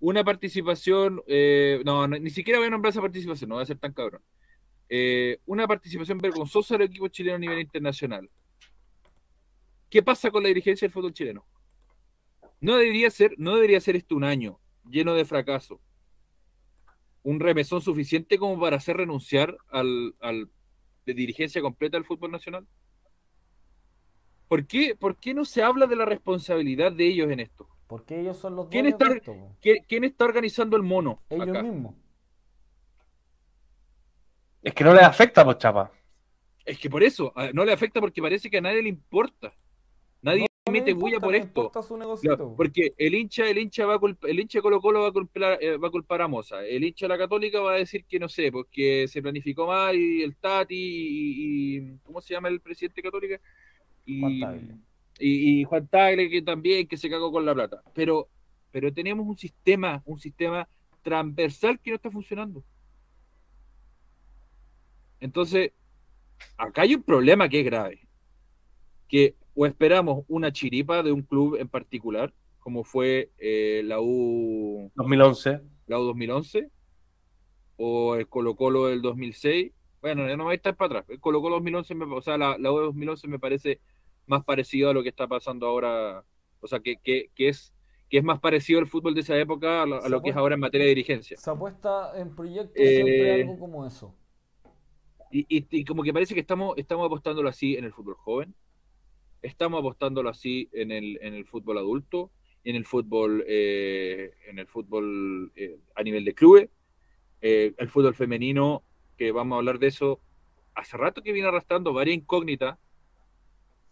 Una 0.00 0.24
participación, 0.24 1.22
eh, 1.26 1.82
no, 1.84 2.06
no, 2.08 2.18
ni 2.18 2.30
siquiera 2.30 2.58
voy 2.58 2.68
a 2.68 2.70
nombrar 2.70 2.90
esa 2.90 3.00
participación, 3.00 3.48
no 3.48 3.56
voy 3.56 3.62
a 3.62 3.66
ser 3.66 3.78
tan 3.78 3.92
cabrón. 3.92 4.22
Eh, 4.88 5.38
una 5.46 5.66
participación 5.66 6.18
vergonzosa 6.18 6.74
del 6.74 6.88
equipo 6.88 7.08
chileno 7.08 7.36
a 7.36 7.38
nivel 7.38 7.58
internacional. 7.60 8.30
¿Qué 9.90 10.02
pasa 10.02 10.30
con 10.30 10.42
la 10.42 10.48
dirigencia 10.48 10.86
del 10.86 10.92
fútbol 10.92 11.12
chileno? 11.12 11.46
No 12.60 12.76
debería 12.76 13.10
ser, 13.10 13.34
no 13.36 13.54
debería 13.54 13.80
ser 13.80 13.96
esto 13.96 14.16
un 14.16 14.24
año 14.24 14.58
lleno 14.90 15.14
de 15.14 15.24
fracaso. 15.24 15.80
Un 17.22 17.40
remesón 17.40 17.80
suficiente 17.80 18.38
como 18.38 18.58
para 18.58 18.76
hacer 18.76 18.96
renunciar 18.96 19.56
al, 19.68 20.14
al 20.20 20.48
de 21.04 21.14
dirigencia 21.14 21.60
completa 21.60 21.96
del 21.96 22.04
fútbol 22.04 22.30
nacional. 22.30 22.66
¿Por 24.48 24.66
qué, 24.66 24.94
¿Por 24.94 25.16
qué 25.18 25.34
no 25.34 25.44
se 25.44 25.62
habla 25.62 25.86
de 25.86 25.96
la 25.96 26.04
responsabilidad 26.04 26.92
de 26.92 27.06
ellos 27.06 27.30
en 27.30 27.40
esto? 27.40 27.68
Porque 27.86 28.20
ellos 28.20 28.38
son 28.38 28.56
los 28.56 28.68
¿Quién 28.68 28.86
está- 28.86 29.08
de 29.08 29.16
esto. 29.16 29.34
¿Quién, 29.60 29.76
quién 29.88 30.04
está 30.04 30.24
organizando 30.24 30.76
el 30.76 30.82
mono? 30.82 31.22
Ellos 31.28 31.48
acá? 31.48 31.62
mismos. 31.62 31.94
Es 34.62 34.72
que 34.74 34.84
no 34.84 34.94
les 34.94 35.02
afecta, 35.02 35.44
pues, 35.44 35.58
chapa. 35.58 35.90
Es 36.64 36.78
que 36.78 36.88
por 36.88 37.02
eso, 37.02 37.32
a- 37.36 37.52
no 37.52 37.64
le 37.64 37.72
afecta 37.72 38.00
porque 38.00 38.22
parece 38.22 38.48
que 38.50 38.58
a 38.58 38.62
nadie 38.62 38.82
le 38.82 38.88
importa. 38.88 39.52
Mete 40.80 40.92
bulla 40.94 41.18
por 41.20 41.34
esto. 41.34 41.70
porque 42.56 42.94
el 42.98 43.14
hincha, 43.14 43.48
el 43.48 43.58
hincha 43.58 43.86
va 43.86 43.94
a 43.94 43.98
culp- 43.98 44.28
el 44.28 44.40
hincha 44.40 44.60
Colo 44.60 44.80
Colo 44.80 45.00
va 45.02 45.08
a 45.08 45.12
culpar, 45.12 45.58
eh, 45.60 45.76
va 45.76 45.88
a 45.88 45.90
culpar 45.90 46.22
a 46.22 46.28
Moza. 46.28 46.64
El 46.66 46.84
hincha 46.84 47.06
de 47.06 47.08
la 47.08 47.18
Católica 47.18 47.60
va 47.60 47.72
a 47.74 47.76
decir 47.76 48.04
que 48.04 48.18
no 48.18 48.28
sé, 48.28 48.50
porque 48.52 49.06
se 49.08 49.22
planificó 49.22 49.66
mal 49.66 49.96
y 49.96 50.22
el 50.22 50.36
Tati 50.36 50.74
y, 50.76 51.76
y- 51.78 51.98
¿cómo 52.02 52.20
se 52.20 52.34
llama 52.34 52.48
el 52.48 52.60
presidente 52.60 53.02
Católica? 53.02 53.40
Y 54.06 54.20
Juan 54.20 54.84
y, 55.18 55.60
y 55.60 55.64
Juan 55.64 55.86
Tagle 55.88 56.28
que 56.28 56.42
también 56.42 56.86
que 56.88 56.96
se 56.96 57.08
cagó 57.08 57.30
con 57.32 57.44
la 57.46 57.54
plata. 57.54 57.82
Pero 57.94 58.28
pero 58.72 58.92
tenemos 58.92 59.24
un 59.26 59.36
sistema, 59.36 60.02
un 60.04 60.18
sistema 60.18 60.68
transversal 61.02 61.78
que 61.78 61.90
no 61.90 61.96
está 61.96 62.10
funcionando. 62.10 62.64
Entonces, 65.20 65.72
acá 66.56 66.82
hay 66.82 66.94
un 66.94 67.02
problema 67.02 67.48
que 67.48 67.60
es 67.60 67.64
grave. 67.64 68.00
Que 69.08 69.34
o 69.54 69.66
esperamos 69.66 70.24
una 70.28 70.52
chiripa 70.52 71.02
de 71.02 71.12
un 71.12 71.22
club 71.22 71.56
en 71.58 71.68
particular, 71.68 72.32
como 72.60 72.84
fue 72.84 73.30
eh, 73.38 73.82
la 73.84 74.00
U 74.00 74.90
2011. 74.94 75.60
la 75.86 75.98
U 76.00 76.04
2011 76.04 76.70
o 77.76 78.14
el 78.16 78.28
Colo 78.28 78.54
Colo 78.56 78.86
del 78.86 79.02
2006. 79.02 79.72
Bueno, 80.00 80.28
ya 80.28 80.36
no 80.36 80.44
voy 80.44 80.52
a 80.52 80.56
estar 80.56 80.76
para 80.76 80.98
atrás. 81.00 81.10
El 81.10 81.20
Colo 81.20 81.40
Colo 81.40 81.56
2011, 81.56 81.94
me- 81.94 82.04
o 82.14 82.20
sea, 82.20 82.36
la, 82.38 82.56
la 82.58 82.72
U 82.72 82.78
2011 82.78 83.26
me 83.28 83.38
parece 83.38 83.80
más 84.26 84.44
parecido 84.44 84.90
a 84.90 84.94
lo 84.94 85.02
que 85.02 85.08
está 85.10 85.26
pasando 85.26 85.66
ahora, 85.66 86.24
o 86.60 86.66
sea, 86.66 86.80
que, 86.80 86.96
que, 87.02 87.30
que 87.34 87.48
es 87.48 87.72
que 88.10 88.18
es 88.18 88.24
más 88.24 88.38
parecido 88.38 88.78
al 88.78 88.86
fútbol 88.86 89.14
de 89.14 89.22
esa 89.22 89.36
época 89.36 89.82
a 89.82 89.86
lo, 89.86 90.00
a 90.02 90.08
lo 90.08 90.22
que 90.22 90.30
es 90.30 90.36
ahora 90.36 90.54
en 90.54 90.60
materia 90.60 90.84
de 90.84 90.90
dirigencia. 90.90 91.36
Se 91.36 91.50
apuesta 91.50 92.12
en 92.20 92.34
proyectos 92.34 92.72
Eh, 92.76 92.96
siempre 93.02 93.32
algo 93.42 93.58
como 93.58 93.86
eso. 93.86 94.14
Y, 95.32 95.46
y- 95.48 95.66
y 95.70 95.84
como 95.84 96.02
que 96.02 96.12
parece 96.12 96.34
que 96.34 96.40
estamos, 96.40 96.74
estamos 96.76 97.06
apostándolo 97.06 97.48
así 97.48 97.76
en 97.76 97.84
el 97.84 97.92
fútbol 97.92 98.14
joven, 98.14 98.54
estamos 99.44 99.78
apostándolo 99.80 100.28
así 100.30 100.68
en 100.72 100.90
el, 100.90 101.18
en 101.22 101.34
el 101.34 101.44
fútbol 101.46 101.78
adulto, 101.78 102.30
en 102.64 102.76
el 102.76 102.84
fútbol, 102.84 103.44
eh, 103.46 104.32
en 104.48 104.58
el 104.58 104.66
fútbol 104.66 105.52
eh, 105.54 105.78
a 105.94 106.02
nivel 106.02 106.24
de 106.24 106.34
clubes, 106.34 106.70
eh, 107.40 107.74
el 107.76 107.88
fútbol 107.90 108.14
femenino, 108.14 108.82
que 109.18 109.32
vamos 109.32 109.56
a 109.56 109.58
hablar 109.58 109.78
de 109.78 109.88
eso, 109.88 110.20
hace 110.74 110.96
rato 110.96 111.22
que 111.22 111.32
viene 111.32 111.48
arrastrando 111.48 111.92
varias 111.92 112.16
incógnitas, 112.16 112.78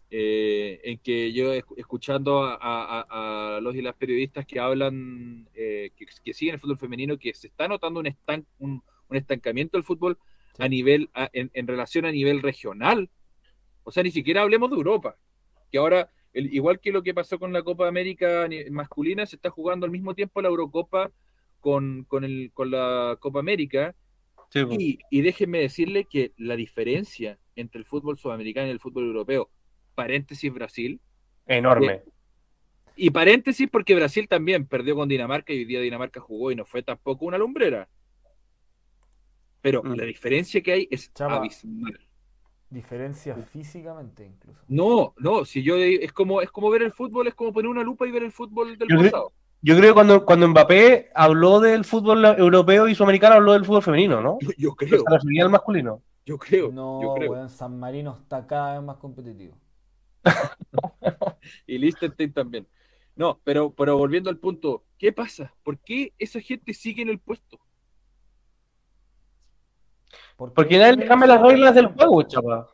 eh, 0.09 0.79
en 0.83 0.97
que 0.99 1.33
yo 1.33 1.53
esc- 1.53 1.73
escuchando 1.77 2.43
a, 2.43 2.55
a- 2.61 3.57
a 3.57 3.61
los 3.61 3.75
y 3.75 3.81
las 3.81 3.95
periodistas 3.95 4.45
que 4.45 4.59
hablan, 4.59 5.47
eh, 5.55 5.91
que, 5.95 6.05
que 6.23 6.33
siguen 6.33 6.55
el 6.55 6.59
fútbol 6.59 6.77
femenino, 6.77 7.17
que 7.17 7.33
se 7.33 7.47
está 7.47 7.67
notando 7.67 7.99
un, 7.99 8.05
estanc- 8.07 8.45
un, 8.59 8.83
un 9.09 9.17
estancamiento 9.17 9.77
del 9.77 9.83
fútbol 9.83 10.17
a 10.59 10.67
nivel, 10.67 11.09
a- 11.13 11.29
en, 11.33 11.49
en 11.53 11.67
relación 11.67 12.05
a 12.05 12.11
nivel 12.11 12.41
regional. 12.41 13.09
O 13.83 13.91
sea, 13.91 14.03
ni 14.03 14.11
siquiera 14.11 14.41
hablemos 14.43 14.69
de 14.69 14.77
Europa, 14.77 15.17
que 15.73 15.79
ahora, 15.79 16.07
el- 16.33 16.53
igual 16.53 16.79
que 16.79 16.91
lo 16.91 17.01
que 17.01 17.15
pasó 17.15 17.39
con 17.39 17.51
la 17.51 17.63
Copa 17.63 17.87
América 17.87 18.47
masculina, 18.69 19.25
se 19.25 19.35
está 19.37 19.49
jugando 19.49 19.85
al 19.87 19.91
mismo 19.91 20.13
tiempo 20.13 20.39
la 20.39 20.49
Eurocopa 20.49 21.11
con, 21.59 22.03
con, 22.07 22.23
el, 22.23 22.51
con 22.53 22.69
la 22.69 23.17
Copa 23.19 23.39
América. 23.39 23.95
Sí, 24.51 24.63
pues. 24.65 24.79
Y, 24.79 24.99
y 25.09 25.21
déjenme 25.21 25.59
decirle 25.59 26.05
que 26.05 26.31
la 26.37 26.55
diferencia 26.55 27.39
entre 27.55 27.79
el 27.79 27.85
fútbol 27.85 28.19
sudamericano 28.19 28.67
y 28.67 28.69
el 28.71 28.79
fútbol 28.79 29.05
europeo. 29.07 29.49
Paréntesis 29.95 30.53
Brasil. 30.53 31.01
Enorme. 31.47 32.03
Y 32.95 33.09
paréntesis 33.09 33.67
porque 33.67 33.95
Brasil 33.95 34.27
también 34.27 34.67
perdió 34.67 34.95
con 34.95 35.09
Dinamarca 35.09 35.53
y 35.53 35.57
hoy 35.57 35.65
día 35.65 35.81
Dinamarca 35.81 36.19
jugó 36.19 36.51
y 36.51 36.55
no 36.55 36.65
fue 36.65 36.83
tampoco 36.83 37.25
una 37.25 37.39
lumbrera. 37.39 37.89
Pero 39.61 39.81
Mm. 39.81 39.95
la 39.95 40.05
diferencia 40.05 40.61
que 40.61 40.71
hay 40.71 40.87
es 40.91 41.11
Chava. 41.13 41.37
abismal. 41.37 41.99
Diferencia 42.73 43.35
físicamente 43.35 44.25
incluso. 44.25 44.59
No, 44.67 45.13
no, 45.17 45.45
si 45.45 45.61
yo 45.61 45.75
es 45.77 46.11
como 46.11 46.41
es 46.41 46.49
como 46.49 46.69
ver 46.71 46.81
el 46.81 46.91
fútbol, 46.91 47.27
es 47.27 47.35
como 47.35 47.53
poner 47.53 47.69
una 47.69 47.83
lupa 47.83 48.07
y 48.07 48.11
ver 48.11 48.23
el 48.23 48.31
fútbol 48.31 48.77
del 48.77 48.87
Yo 48.89 48.97
creo- 48.97 49.11
pasado. 49.11 49.31
Yo 49.65 49.77
creo 49.77 49.91
que 49.91 49.93
cuando, 49.93 50.25
cuando 50.25 50.47
Mbappé 50.49 51.09
habló 51.15 51.59
del 51.61 51.85
fútbol 51.85 52.25
europeo 52.25 52.87
y 52.89 52.95
sudamericano, 52.95 53.35
habló 53.35 53.53
del 53.53 53.63
fútbol 53.63 53.81
femenino, 53.83 54.21
¿no? 54.21 54.37
Yo, 54.41 54.49
yo 54.57 54.75
creo, 54.75 55.03
Se 55.07 55.09
refería 55.09 55.43
al 55.45 55.51
masculino. 55.51 56.01
yo 56.25 56.37
creo, 56.37 56.69
No, 56.71 57.01
yo 57.01 57.13
creo. 57.13 57.31
weón, 57.31 57.49
San 57.49 57.79
Marino 57.79 58.17
está 58.21 58.45
cada 58.45 58.73
vez 58.73 58.83
más 58.83 58.97
competitivo. 58.97 59.55
Y 61.67 61.77
Liechtenstein 61.77 62.33
también. 62.33 62.67
No, 63.15 63.39
pero, 63.43 63.71
pero 63.71 63.97
volviendo 63.97 64.29
al 64.29 64.37
punto, 64.37 64.83
¿qué 64.97 65.11
pasa? 65.13 65.53
¿Por 65.63 65.77
qué 65.79 66.13
esa 66.17 66.39
gente 66.41 66.73
sigue 66.73 67.01
en 67.03 67.09
el 67.09 67.19
puesto? 67.19 67.59
Porque 70.37 70.77
nadie 70.77 70.97
le 70.97 71.07
cambia 71.07 71.27
las 71.27 71.41
reglas 71.41 71.75
del 71.75 71.87
juego, 71.87 72.23
chapa. 72.23 72.67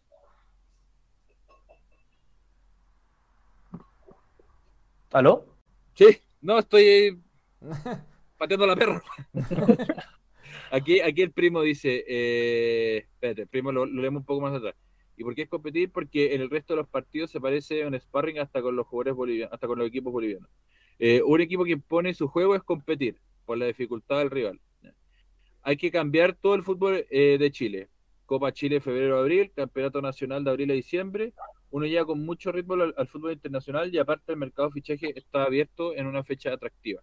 ¿Aló? 5.12 5.45
Sí, 5.93 6.05
no, 6.41 6.60
estoy 6.60 7.20
pateando 8.38 8.68
la 8.68 8.76
perra. 8.76 9.01
aquí, 10.72 11.01
aquí 11.01 11.22
el 11.22 11.32
primo 11.32 11.62
dice, 11.62 12.05
eh, 12.07 12.97
espérate, 13.14 13.41
el 13.41 13.47
primo 13.47 13.72
lo, 13.72 13.86
lo 13.86 14.01
leemos 14.01 14.22
un 14.22 14.26
poco 14.26 14.41
más 14.41 14.53
atrás. 14.53 14.76
¿Y 15.18 15.24
por 15.24 15.36
qué 15.36 15.41
es 15.41 15.49
competir? 15.49 15.91
Porque 15.91 16.34
en 16.34 16.41
el 16.41 16.49
resto 16.49 16.74
de 16.74 16.78
los 16.78 16.88
partidos 16.88 17.30
se 17.30 17.41
parece 17.41 17.84
a 17.84 17.88
un 17.88 17.99
sparring 17.99 18.39
hasta 18.39 18.62
con 18.62 18.76
los 18.76 18.88
jugadores 18.88 19.16
bolivianos, 19.16 19.53
hasta 19.53 19.68
con 19.68 19.78
los 19.78 19.88
equipos 19.88 20.14
bolivianos. 20.14 20.49
Eh, 20.97 21.22
un 21.22 21.41
equipo 21.41 21.66
que 21.66 21.72
impone 21.72 22.14
su 22.14 22.28
juego 22.28 22.55
es 22.55 22.64
competir 22.64 23.20
por 23.45 23.57
la 23.57 23.66
dificultad 23.66 24.20
del 24.20 24.30
rival. 24.30 24.62
Hay 25.62 25.78
que 25.78 25.91
cambiar 25.91 26.36
todo 26.36 26.55
el 26.55 26.64
fútbol 26.64 27.05
eh, 27.10 27.38
de 27.39 27.51
Chile. 27.51 27.89
Copa 28.26 28.51
Chile 28.53 28.80
febrero-abril, 28.80 29.51
Campeonato 29.55 30.01
Nacional 30.01 30.43
de 30.43 30.51
abril 30.51 30.72
a 30.72 30.76
diciembre. 30.76 31.34
Uno 31.72 31.86
llega 31.86 32.05
con 32.05 32.24
mucho 32.26 32.51
ritmo 32.51 32.76
al, 32.76 33.07
fútbol 33.07 33.34
internacional 33.34 33.93
y 33.93 33.97
aparte 33.97 34.32
el 34.32 34.38
mercado 34.38 34.72
fichaje 34.72 35.18
está 35.18 35.43
abierto 35.43 35.95
en 35.95 36.07
una 36.07 36.24
fecha 36.24 36.53
atractiva. 36.53 37.01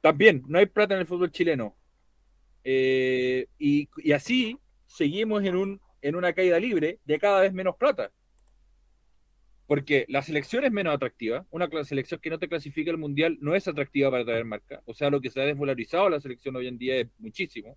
También, 0.00 0.42
no 0.48 0.58
hay 0.58 0.66
plata 0.66 0.94
en 0.94 1.00
el 1.00 1.06
fútbol 1.06 1.30
chileno. 1.30 1.76
Eh, 2.64 3.46
y, 3.58 3.88
y 3.98 4.12
así 4.12 4.58
seguimos 4.86 5.44
en, 5.44 5.56
un, 5.56 5.80
en 6.02 6.16
una 6.16 6.32
caída 6.32 6.58
libre 6.58 6.98
de 7.04 7.18
cada 7.18 7.40
vez 7.40 7.52
menos 7.52 7.76
plata. 7.76 8.10
Porque 9.70 10.04
la 10.08 10.20
selección 10.20 10.64
es 10.64 10.72
menos 10.72 10.92
atractiva. 10.92 11.46
Una 11.52 11.68
selección 11.84 12.18
que 12.20 12.28
no 12.28 12.40
te 12.40 12.48
clasifica 12.48 12.90
al 12.90 12.98
mundial 12.98 13.38
no 13.40 13.54
es 13.54 13.68
atractiva 13.68 14.10
para 14.10 14.24
traer 14.24 14.44
marca. 14.44 14.82
O 14.84 14.94
sea, 14.94 15.10
lo 15.10 15.20
que 15.20 15.30
se 15.30 15.40
ha 15.40 15.44
desvalorizado 15.44 16.08
la 16.08 16.18
selección 16.18 16.56
hoy 16.56 16.66
en 16.66 16.76
día 16.76 16.96
es 16.96 17.06
muchísimo. 17.20 17.76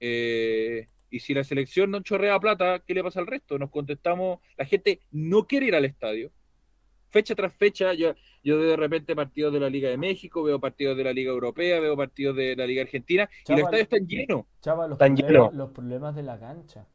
Eh, 0.00 0.88
y 1.10 1.20
si 1.20 1.32
la 1.32 1.44
selección 1.44 1.92
no 1.92 2.00
chorrea 2.00 2.40
plata, 2.40 2.82
¿qué 2.84 2.92
le 2.92 3.04
pasa 3.04 3.20
al 3.20 3.28
resto? 3.28 3.56
Nos 3.56 3.70
contestamos, 3.70 4.40
la 4.56 4.64
gente 4.64 4.98
no 5.12 5.46
quiere 5.46 5.66
ir 5.66 5.76
al 5.76 5.84
estadio. 5.84 6.32
Fecha 7.10 7.36
tras 7.36 7.54
fecha, 7.54 7.94
yo, 7.94 8.16
yo 8.42 8.58
veo 8.58 8.70
de 8.70 8.76
repente 8.76 9.14
partidos 9.14 9.52
de 9.52 9.60
la 9.60 9.70
Liga 9.70 9.90
de 9.90 9.96
México, 9.96 10.42
veo 10.42 10.58
partidos 10.58 10.96
de 10.96 11.04
la 11.04 11.12
Liga 11.12 11.30
Europea, 11.30 11.78
veo 11.78 11.96
partidos 11.96 12.34
de 12.34 12.56
la 12.56 12.66
Liga 12.66 12.82
Argentina, 12.82 13.30
y 13.46 13.52
los 13.52 13.60
estadios 13.60 13.82
están 13.82 14.08
llenos. 14.08 14.44
Chava, 14.60 14.88
problemas, 14.88 15.54
los 15.54 15.70
problemas 15.70 16.16
de 16.16 16.22
la 16.24 16.40
cancha. 16.40 16.88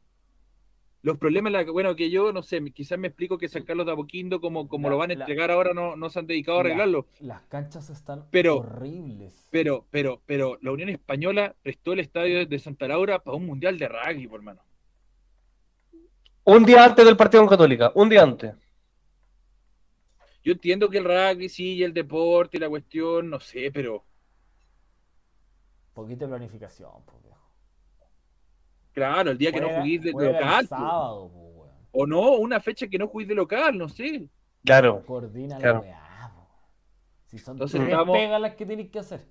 Los 1.04 1.18
problemas, 1.18 1.52
la- 1.52 1.64
bueno, 1.70 1.94
que 1.94 2.08
yo 2.08 2.32
no 2.32 2.42
sé, 2.42 2.64
quizás 2.72 2.98
me 2.98 3.08
explico 3.08 3.36
que 3.36 3.46
San 3.46 3.62
Carlos 3.64 3.84
de 3.84 3.92
Apoquindo, 3.92 4.40
como, 4.40 4.66
como 4.68 4.88
La- 4.88 4.92
lo 4.92 4.98
van 4.98 5.10
a 5.10 5.14
la- 5.14 5.20
entregar 5.24 5.50
ahora, 5.50 5.74
no, 5.74 5.96
no 5.96 6.08
se 6.08 6.18
han 6.18 6.26
dedicado 6.26 6.58
a 6.58 6.62
La- 6.62 6.68
arreglarlo. 6.70 7.06
Las 7.20 7.42
canchas 7.42 7.90
están 7.90 8.24
Pero- 8.30 8.56
horribles. 8.60 9.46
Pero, 9.50 9.84
pero, 9.90 10.22
pero 10.24 10.56
la 10.62 10.72
Unión 10.72 10.88
Española 10.88 11.54
prestó 11.62 11.92
el 11.92 12.00
estadio 12.00 12.46
de 12.46 12.58
Santa 12.58 12.88
Laura 12.88 13.18
para 13.18 13.36
un 13.36 13.44
mundial 13.44 13.78
de 13.78 13.86
rugby, 13.88 14.26
por 14.26 14.40
hermano. 14.40 14.62
Un 16.44 16.64
día 16.64 16.84
antes 16.84 17.04
del 17.04 17.16
partido 17.18 17.42
con 17.42 17.50
Católica, 17.50 17.92
un 17.94 18.08
día 18.08 18.22
antes. 18.22 18.54
Yo 20.42 20.52
entiendo 20.52 20.88
que 20.88 20.98
el 20.98 21.04
rugby 21.04 21.50
sí, 21.50 21.74
y 21.74 21.82
el 21.82 21.92
deporte 21.92 22.56
y 22.56 22.60
la 22.60 22.68
cuestión, 22.70 23.28
no 23.28 23.40
sé, 23.40 23.70
pero 23.70 24.04
Poquita 25.92 26.26
planificación, 26.26 26.90
pues, 27.06 27.22
viejo. 27.22 27.33
Claro, 28.94 29.30
el 29.32 29.38
día 29.38 29.52
que 29.52 29.60
no 29.60 29.68
juguís 29.68 30.00
de, 30.02 30.12
local, 30.12 30.66
sábado, 30.66 31.30
o 31.92 32.06
no, 32.06 32.36
una 32.36 32.60
fecha 32.60 32.86
que 32.88 32.96
no 32.98 33.08
juguís 33.08 33.28
de 33.28 33.34
local, 33.34 33.76
no 33.76 33.88
sé. 33.88 34.26
Claro. 34.64 35.04
Coordina 35.04 35.58
Claro. 35.58 35.80
la 35.80 35.80
weá. 35.82 36.00
Si 37.26 37.38
son 37.38 37.56
Entonces 37.56 37.80
tres 37.80 37.90
estamos- 37.90 38.16
pegas 38.16 38.40
las 38.40 38.54
que 38.54 38.64
tienes 38.66 38.90
que 38.90 38.98
hacer. 39.00 39.26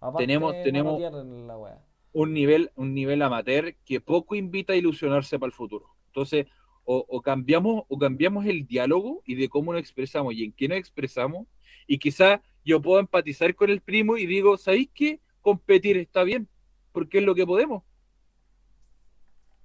Aparte 0.00 0.22
Tenemos- 0.26 0.52
tenemos- 0.62 1.00
la. 1.00 1.82
Un 2.12 2.32
nivel, 2.32 2.70
un 2.76 2.94
nivel 2.94 3.20
amateur 3.22 3.74
que 3.84 4.00
poco 4.00 4.34
invita 4.34 4.72
a 4.72 4.76
ilusionarse 4.76 5.38
para 5.38 5.48
el 5.48 5.52
futuro. 5.52 5.86
Entonces, 6.06 6.46
o, 6.84 7.04
o 7.08 7.20
cambiamos, 7.20 7.84
o 7.88 7.98
cambiamos 7.98 8.46
el 8.46 8.66
diálogo 8.66 9.22
y 9.26 9.34
de 9.34 9.48
cómo 9.48 9.72
nos 9.72 9.80
expresamos 9.80 10.32
y 10.34 10.44
en 10.44 10.52
qué 10.52 10.68
nos 10.68 10.78
expresamos, 10.78 11.46
y 11.86 11.98
quizá 11.98 12.40
yo 12.64 12.80
puedo 12.80 12.98
empatizar 13.00 13.54
con 13.54 13.68
el 13.70 13.80
primo 13.82 14.16
y 14.16 14.26
digo, 14.26 14.56
¿sabéis 14.56 14.88
qué? 14.94 15.20
Competir 15.42 15.96
está 15.98 16.22
bien, 16.24 16.48
porque 16.92 17.18
es 17.18 17.24
lo 17.24 17.34
que 17.34 17.46
podemos. 17.46 17.82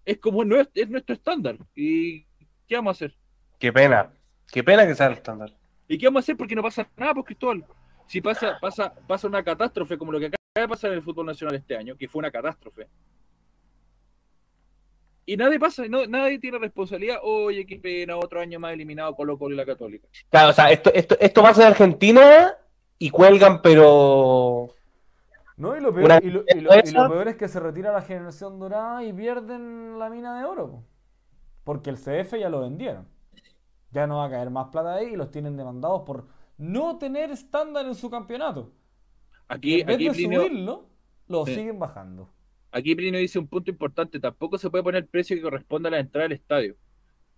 Es 0.05 0.17
como 0.19 0.43
nues- 0.43 0.69
es 0.73 0.89
nuestro 0.89 1.15
estándar. 1.15 1.57
¿Y 1.75 2.25
qué 2.67 2.75
vamos 2.75 2.89
a 3.01 3.05
hacer? 3.05 3.15
Qué 3.59 3.71
pena. 3.71 4.11
Qué 4.51 4.63
pena 4.63 4.85
que 4.85 4.95
sea 4.95 5.07
el 5.07 5.13
estándar. 5.13 5.51
¿Y 5.87 5.97
qué 5.97 6.07
vamos 6.07 6.19
a 6.19 6.23
hacer? 6.23 6.37
Porque 6.37 6.55
no 6.55 6.61
pasa 6.63 6.87
nada, 6.97 7.13
pues 7.13 7.25
Cristóbal. 7.27 7.65
Si 8.07 8.19
pasa, 8.21 8.57
pasa, 8.59 8.93
pasa 9.07 9.27
una 9.27 9.43
catástrofe 9.43 9.97
como 9.97 10.11
lo 10.11 10.19
que 10.19 10.25
acaba 10.27 10.37
de 10.55 10.67
pasar 10.67 10.91
en 10.91 10.97
el 10.97 11.03
fútbol 11.03 11.25
nacional 11.25 11.55
este 11.55 11.75
año, 11.77 11.95
que 11.95 12.07
fue 12.07 12.19
una 12.19 12.31
catástrofe. 12.31 12.87
Y 15.25 15.37
nadie 15.37 15.57
pasa, 15.57 15.87
no, 15.87 16.05
nadie 16.05 16.37
tiene 16.37 16.57
responsabilidad. 16.59 17.19
Oye, 17.23 17.65
qué 17.65 17.77
pena, 17.79 18.17
otro 18.17 18.41
año 18.41 18.59
más 18.59 18.73
eliminado 18.73 19.15
Colo 19.15 19.37
Colo 19.37 19.53
y 19.55 19.57
la 19.57 19.65
Católica. 19.65 20.07
Claro, 20.29 20.49
o 20.49 20.53
sea, 20.53 20.69
esto, 20.69 20.91
esto, 20.93 21.15
esto 21.19 21.41
pasa 21.41 21.61
en 21.61 21.67
Argentina 21.69 22.53
y 22.99 23.09
cuelgan, 23.09 23.61
pero. 23.61 24.69
No, 25.55 25.75
y 25.77 25.81
lo, 25.81 25.93
peor, 25.93 26.23
y, 26.23 26.29
lo, 26.31 26.43
y 26.47 26.61
lo- 26.61 26.75
y 26.75 26.79
esa- 26.79 27.03
lo 27.03 27.09
peor 27.11 27.27
es 27.27 27.35
que 27.35 27.47
se 27.47 27.59
retira 27.59 27.91
la 27.91 28.01
generación 28.01 28.59
dorada 28.59 29.03
y 29.03 29.13
pierden 29.13 29.99
la 29.99 30.09
mina 30.09 30.39
de 30.39 30.45
oro. 30.45 30.69
po. 30.71 30.83
Porque 31.63 31.89
el 31.89 31.97
CF 31.97 32.39
ya 32.39 32.49
lo 32.49 32.61
vendieron. 32.61 33.07
Ya 33.91 34.07
no 34.07 34.17
va 34.17 34.25
a 34.25 34.29
caer 34.31 34.49
más 34.49 34.69
plata 34.69 34.95
ahí 34.95 35.13
y 35.13 35.15
los 35.15 35.29
tienen 35.31 35.55
demandados 35.55 36.01
por 36.05 36.25
no 36.57 36.97
tener 36.97 37.29
estándar 37.31 37.85
en 37.85 37.93
su 37.95 38.09
campeonato. 38.09 38.71
Aquí, 39.47 39.81
en 39.81 39.87
vez 39.87 39.95
aquí, 39.95 40.05
de 40.07 40.11
Plinio, 40.13 40.41
subirlo, 40.41 40.89
lo 41.27 41.45
Sí. 41.45 41.55
siguen 41.55 41.77
bajando. 41.79 42.29
aquí 42.71 42.95
Plinio 42.95 43.19
dice 43.19 43.37
un 43.37 43.47
punto 43.47 43.69
importante, 43.69 44.19
tampoco 44.19 44.57
se 44.57 44.69
puede 44.71 44.83
poner 44.83 45.03
el 45.03 45.07
precio 45.07 45.35
que 45.35 45.43
corresponde 45.43 45.89
a 45.89 45.91
la 45.91 45.99
entrada 45.99 46.25
al 46.25 46.31
estadio. 46.31 46.75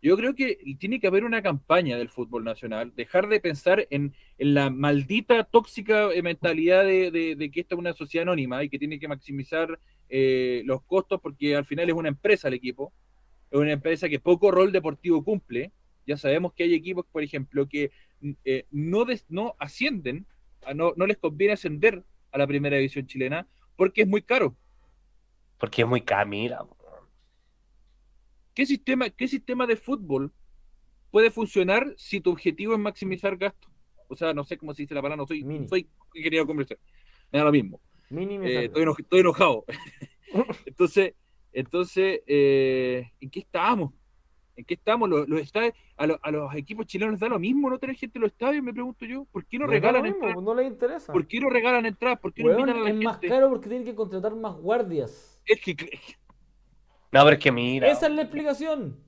Yo 0.05 0.15
creo 0.17 0.35
que 0.35 0.59
tiene 0.77 0.99
que 0.99 1.07
haber 1.07 1.23
una 1.23 1.41
campaña 1.41 1.97
del 1.97 2.09
fútbol 2.09 2.43
nacional, 2.43 2.93
dejar 2.95 3.27
de 3.27 3.39
pensar 3.39 3.87
en, 3.89 4.13
la 4.37 4.69
maldita, 4.69 5.43
tóxica 5.45 6.11
eh, 6.13 6.21
mentalidad 6.21 6.83
de, 6.83 7.49
que 7.51 7.61
esta 7.61 7.73
es 7.73 7.79
una 7.79 7.93
sociedad 7.93 8.21
anónima 8.21 8.63
y 8.63 8.69
que 8.69 8.77
tiene 8.77 8.99
que 8.99 9.07
maximizar 9.07 9.79
eh, 10.09 10.61
los 10.65 10.83
costos 10.83 11.19
porque 11.21 11.55
al 11.55 11.65
final 11.65 11.89
es 11.89 11.95
una 11.95 12.09
empresa 12.09 12.49
el 12.49 12.53
equipo, 12.53 12.93
es 13.49 13.57
una 13.59 13.71
empresa 13.71 14.07
que 14.07 14.19
poco 14.19 14.51
rol 14.51 14.71
deportivo 14.71 15.23
cumple. 15.23 15.71
Ya 16.05 16.17
sabemos 16.17 16.53
que 16.53 16.65
hay 16.65 16.75
equipos, 16.75 17.07
por 17.11 17.23
ejemplo, 17.23 17.67
que 17.67 17.89
eh, 18.43 18.67
no, 18.69 19.05
des- 19.05 19.25
no 19.29 19.55
ascienden, 19.57 20.27
no, 20.75 20.93
no 20.95 21.07
les 21.07 21.17
conviene 21.17 21.53
ascender 21.53 22.03
a 22.31 22.37
la 22.37 22.45
primera 22.45 22.77
división 22.77 23.07
chilena 23.07 23.47
porque 23.75 24.03
es 24.03 24.07
muy 24.07 24.21
caro. 24.21 24.55
Porque 25.57 25.81
es 25.81 25.87
muy 25.87 26.01
camila. 26.01 26.63
¿Qué 28.55 28.65
sistema, 28.65 29.09
¿Qué 29.09 29.27
sistema 29.27 29.67
de 29.67 29.75
fútbol 29.75 30.31
puede 31.11 31.29
funcionar 31.29 31.93
si 31.97 32.21
tu 32.21 32.31
objetivo 32.31 32.73
es 32.73 32.79
maximizar 32.79 33.35
gastos? 33.37 33.71
O 34.07 34.15
sea, 34.15 34.33
no 34.33 34.43
sé 34.45 34.57
cómo 34.57 34.73
se 34.73 34.83
dice 34.83 34.95
la 34.95 35.01
palabra, 35.01 35.17
no 35.17 35.27
soy, 35.27 35.43
Mini. 35.43 35.67
soy 35.67 35.89
ingeniero 36.13 36.47
comercial. 36.47 36.79
Me 37.31 37.39
da 37.39 37.45
lo 37.45 37.51
mismo. 37.51 37.81
Eh, 38.09 38.65
estoy, 38.65 38.85
estoy 38.97 39.19
enojado. 39.19 39.65
entonces, 40.65 41.13
entonces 41.51 42.21
eh, 42.27 43.11
¿en 43.19 43.29
qué 43.29 43.39
estamos? 43.41 43.91
¿En 44.55 44.63
qué 44.63 44.75
estamos? 44.75 45.09
Los, 45.09 45.27
los 45.27 45.41
estadios, 45.41 45.73
a, 45.97 46.07
lo- 46.07 46.19
a 46.23 46.31
los 46.31 46.55
equipos 46.55 46.85
chilenos 46.85 47.13
les 47.13 47.19
da 47.19 47.27
lo 47.27 47.39
mismo 47.39 47.69
no 47.69 47.77
tener 47.77 47.97
gente 47.97 48.19
en 48.19 48.21
los 48.21 48.31
estadios, 48.31 48.63
me 48.63 48.71
pregunto 48.71 49.05
yo. 49.05 49.25
¿Por 49.25 49.45
qué 49.45 49.59
no 49.59 49.67
regalan 49.67 50.05
entradas? 50.05 50.41
no 50.41 50.55
les 50.55 50.67
interesa. 50.67 51.11
¿Por 51.11 51.27
qué 51.27 51.41
no 51.41 51.49
regalan 51.49 51.85
entradas? 51.85 52.19
¿Por 52.19 52.33
qué 52.33 52.43
no 52.43 52.51
invitan 52.51 52.77
a 52.77 52.79
la 52.83 52.89
es 52.89 52.95
más 52.95 53.17
caro 53.17 53.49
porque 53.49 53.67
tienen 53.67 53.85
que 53.85 53.95
contratar 53.95 54.33
más 54.33 54.55
guardias. 54.55 55.41
Es 55.45 55.59
que 55.59 55.75
No, 57.11 57.23
pero 57.23 57.31
es 57.31 57.39
que 57.39 57.51
mira. 57.51 57.87
Esa 57.89 58.07
es 58.07 58.13
la 58.13 58.21
explicación. 58.23 58.99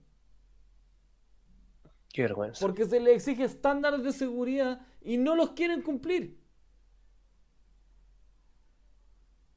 Qué 2.14 2.24
vergüenza. 2.24 2.66
Porque 2.66 2.86
se 2.86 3.00
le 3.00 3.14
exige 3.14 3.44
estándares 3.44 4.04
de 4.04 4.12
seguridad 4.12 4.82
y 5.02 5.18
no 5.18 5.36
los 5.36 5.52
quieren 5.52 5.82
cumplir. 5.82 6.38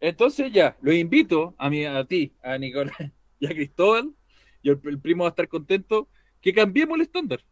Entonces 0.00 0.50
ya, 0.52 0.76
los 0.80 0.94
invito 0.94 1.54
a 1.58 1.68
mí, 1.68 1.84
a 1.84 2.04
ti, 2.04 2.34
a 2.42 2.56
Nicolás 2.58 2.96
y 3.38 3.46
a 3.46 3.50
Cristóbal, 3.50 4.14
y 4.62 4.70
el, 4.70 4.80
el 4.84 4.98
primo 4.98 5.24
va 5.24 5.28
a 5.28 5.30
estar 5.30 5.48
contento, 5.48 6.08
que 6.40 6.54
cambiemos 6.54 6.96
el 6.96 7.02
estándar. 7.02 7.44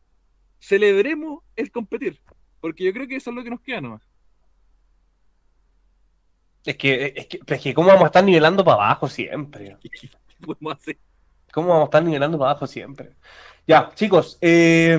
Celebremos 0.58 1.42
el 1.56 1.70
competir. 1.70 2.20
Porque 2.60 2.84
yo 2.84 2.92
creo 2.92 3.06
que 3.06 3.16
eso 3.16 3.30
es 3.30 3.36
lo 3.36 3.44
que 3.44 3.50
nos 3.50 3.60
queda 3.60 3.80
nomás. 3.80 4.02
Es 6.64 6.76
que, 6.76 7.14
es 7.16 7.26
que, 7.26 7.40
es 7.46 7.60
que 7.62 7.74
¿cómo 7.74 7.88
vamos 7.88 8.04
a 8.04 8.06
estar 8.06 8.24
nivelando 8.24 8.64
para 8.64 8.84
abajo 8.84 9.08
siempre? 9.08 9.76
¿Qué 10.40 10.46
podemos 10.46 10.74
hacer? 10.74 10.96
¿Cómo 11.52 11.68
vamos 11.68 11.82
a 11.82 11.84
estar 11.86 12.02
nivelando 12.04 12.38
para 12.38 12.50
abajo 12.52 12.66
siempre? 12.66 13.10
Ya, 13.66 13.90
chicos, 13.94 14.38
eh, 14.40 14.96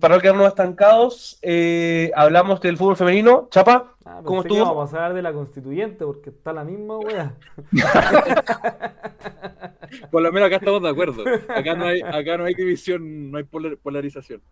para 0.00 0.16
no 0.16 0.20
quedarnos 0.20 0.48
estancados, 0.48 1.38
eh, 1.42 2.10
hablamos 2.14 2.60
del 2.60 2.76
fútbol 2.76 2.96
femenino. 2.96 3.48
Chapa, 3.50 3.94
Ah, 4.04 4.20
¿Cómo 4.24 4.42
estuvo? 4.42 4.58
íbamos 4.58 4.92
a 4.92 4.96
hablar 4.96 5.14
de 5.14 5.22
la 5.22 5.32
constituyente 5.32 6.04
porque 6.04 6.30
está 6.30 6.52
la 6.52 6.64
misma 6.64 6.98
wea. 6.98 7.34
Por 10.10 10.22
lo 10.22 10.32
menos 10.32 10.46
acá 10.48 10.56
estamos 10.56 10.82
de 10.82 10.88
acuerdo. 10.88 11.24
Acá 11.48 11.74
no 11.74 11.86
hay, 11.86 12.00
acá 12.00 12.36
no 12.36 12.44
hay 12.44 12.54
división, 12.54 13.30
no 13.30 13.38
hay 13.38 13.44
polar- 13.44 13.76
polarización. 13.78 14.42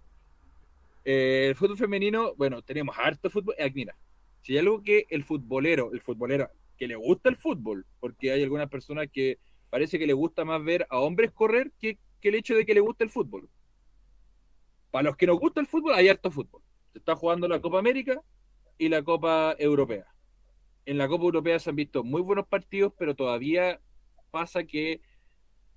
Eh, 1.04 1.46
el 1.48 1.54
fútbol 1.56 1.76
femenino, 1.78 2.34
bueno, 2.36 2.62
tenemos 2.62 2.96
harto 2.98 3.30
fútbol. 3.30 3.54
Eh, 3.58 3.70
mira, 3.74 3.94
si 4.42 4.52
hay 4.52 4.58
algo 4.60 4.82
que 4.82 5.06
el 5.10 5.24
futbolero, 5.24 5.90
el 5.92 6.00
futbolero 6.00 6.48
que 6.76 6.88
le 6.88 6.96
gusta 6.96 7.28
el 7.28 7.36
fútbol, 7.36 7.84
porque 8.00 8.32
hay 8.32 8.42
algunas 8.42 8.68
personas 8.68 9.08
que 9.12 9.38
parece 9.70 9.98
que 9.98 10.06
le 10.06 10.12
gusta 10.12 10.44
más 10.44 10.62
ver 10.62 10.86
a 10.90 10.98
hombres 10.98 11.32
correr 11.32 11.72
que, 11.78 11.98
que 12.20 12.28
el 12.28 12.34
hecho 12.34 12.54
de 12.54 12.64
que 12.66 12.74
le 12.74 12.80
guste 12.80 13.04
el 13.04 13.10
fútbol. 13.10 13.48
Para 14.90 15.04
los 15.04 15.16
que 15.16 15.26
nos 15.26 15.38
gusta 15.38 15.60
el 15.60 15.66
fútbol, 15.66 15.94
hay 15.94 16.08
harto 16.08 16.30
fútbol. 16.30 16.62
Se 16.92 16.98
está 16.98 17.14
jugando 17.14 17.46
la 17.48 17.60
Copa 17.60 17.78
América 17.78 18.22
y 18.78 18.88
la 18.88 19.02
Copa 19.02 19.54
Europea. 19.58 20.06
En 20.86 20.96
la 20.96 21.08
Copa 21.08 21.24
Europea 21.24 21.58
se 21.58 21.70
han 21.70 21.76
visto 21.76 22.02
muy 22.02 22.22
buenos 22.22 22.46
partidos, 22.46 22.92
pero 22.98 23.14
todavía 23.14 23.80
pasa 24.30 24.64
que 24.64 25.02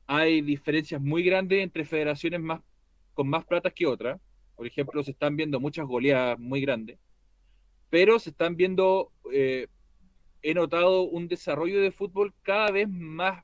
hay 0.07 0.41
diferencias 0.41 1.01
muy 1.01 1.23
grandes 1.23 1.61
entre 1.61 1.85
federaciones 1.85 2.39
más 2.39 2.61
con 3.13 3.27
más 3.27 3.45
platas 3.45 3.73
que 3.73 3.85
otras. 3.85 4.19
Por 4.55 4.67
ejemplo, 4.67 5.03
se 5.03 5.11
están 5.11 5.35
viendo 5.35 5.59
muchas 5.59 5.85
goleadas 5.85 6.39
muy 6.39 6.61
grandes, 6.61 6.99
pero 7.89 8.19
se 8.19 8.29
están 8.29 8.55
viendo, 8.55 9.11
eh, 9.33 9.67
he 10.41 10.53
notado 10.53 11.03
un 11.03 11.27
desarrollo 11.27 11.81
de 11.81 11.91
fútbol 11.91 12.33
cada 12.41 12.71
vez 12.71 12.87
más 12.89 13.43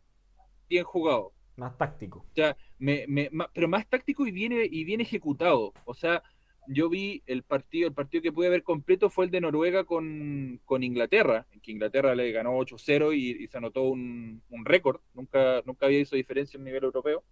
bien 0.69 0.83
jugado. 0.83 1.33
Más 1.55 1.77
táctico. 1.77 2.19
O 2.19 2.35
sea, 2.35 2.55
me, 2.77 3.05
me- 3.07 3.29
pero 3.53 3.67
más 3.67 3.87
táctico 3.87 4.27
y 4.27 4.31
bien, 4.31 4.53
y 4.53 4.83
bien 4.83 5.01
ejecutado. 5.01 5.73
O 5.85 5.93
sea, 5.93 6.21
yo 6.67 6.89
vi 6.89 7.23
el 7.25 7.43
partido, 7.43 7.87
el 7.87 7.93
partido 7.93 8.21
que 8.21 8.31
pude 8.31 8.49
ver 8.49 8.61
completo 8.63 9.09
fue 9.09 9.25
el 9.25 9.31
de 9.31 9.41
Noruega 9.41 9.85
con, 9.85 10.59
con 10.65 10.83
Inglaterra, 10.83 11.47
en 11.51 11.61
que 11.61 11.71
Inglaterra 11.71 12.13
le 12.13 12.31
ganó 12.31 12.57
8-0 12.57 13.13
y, 13.13 13.43
y 13.43 13.47
se 13.47 13.57
anotó 13.57 13.83
un, 13.83 14.43
un 14.49 14.65
récord. 14.65 14.99
Nunca, 15.13 15.61
nunca 15.65 15.85
había 15.87 15.99
hizo 15.99 16.15
diferencia 16.15 16.57
en 16.57 16.63
nivel 16.65 16.83
europeo. 16.83 17.23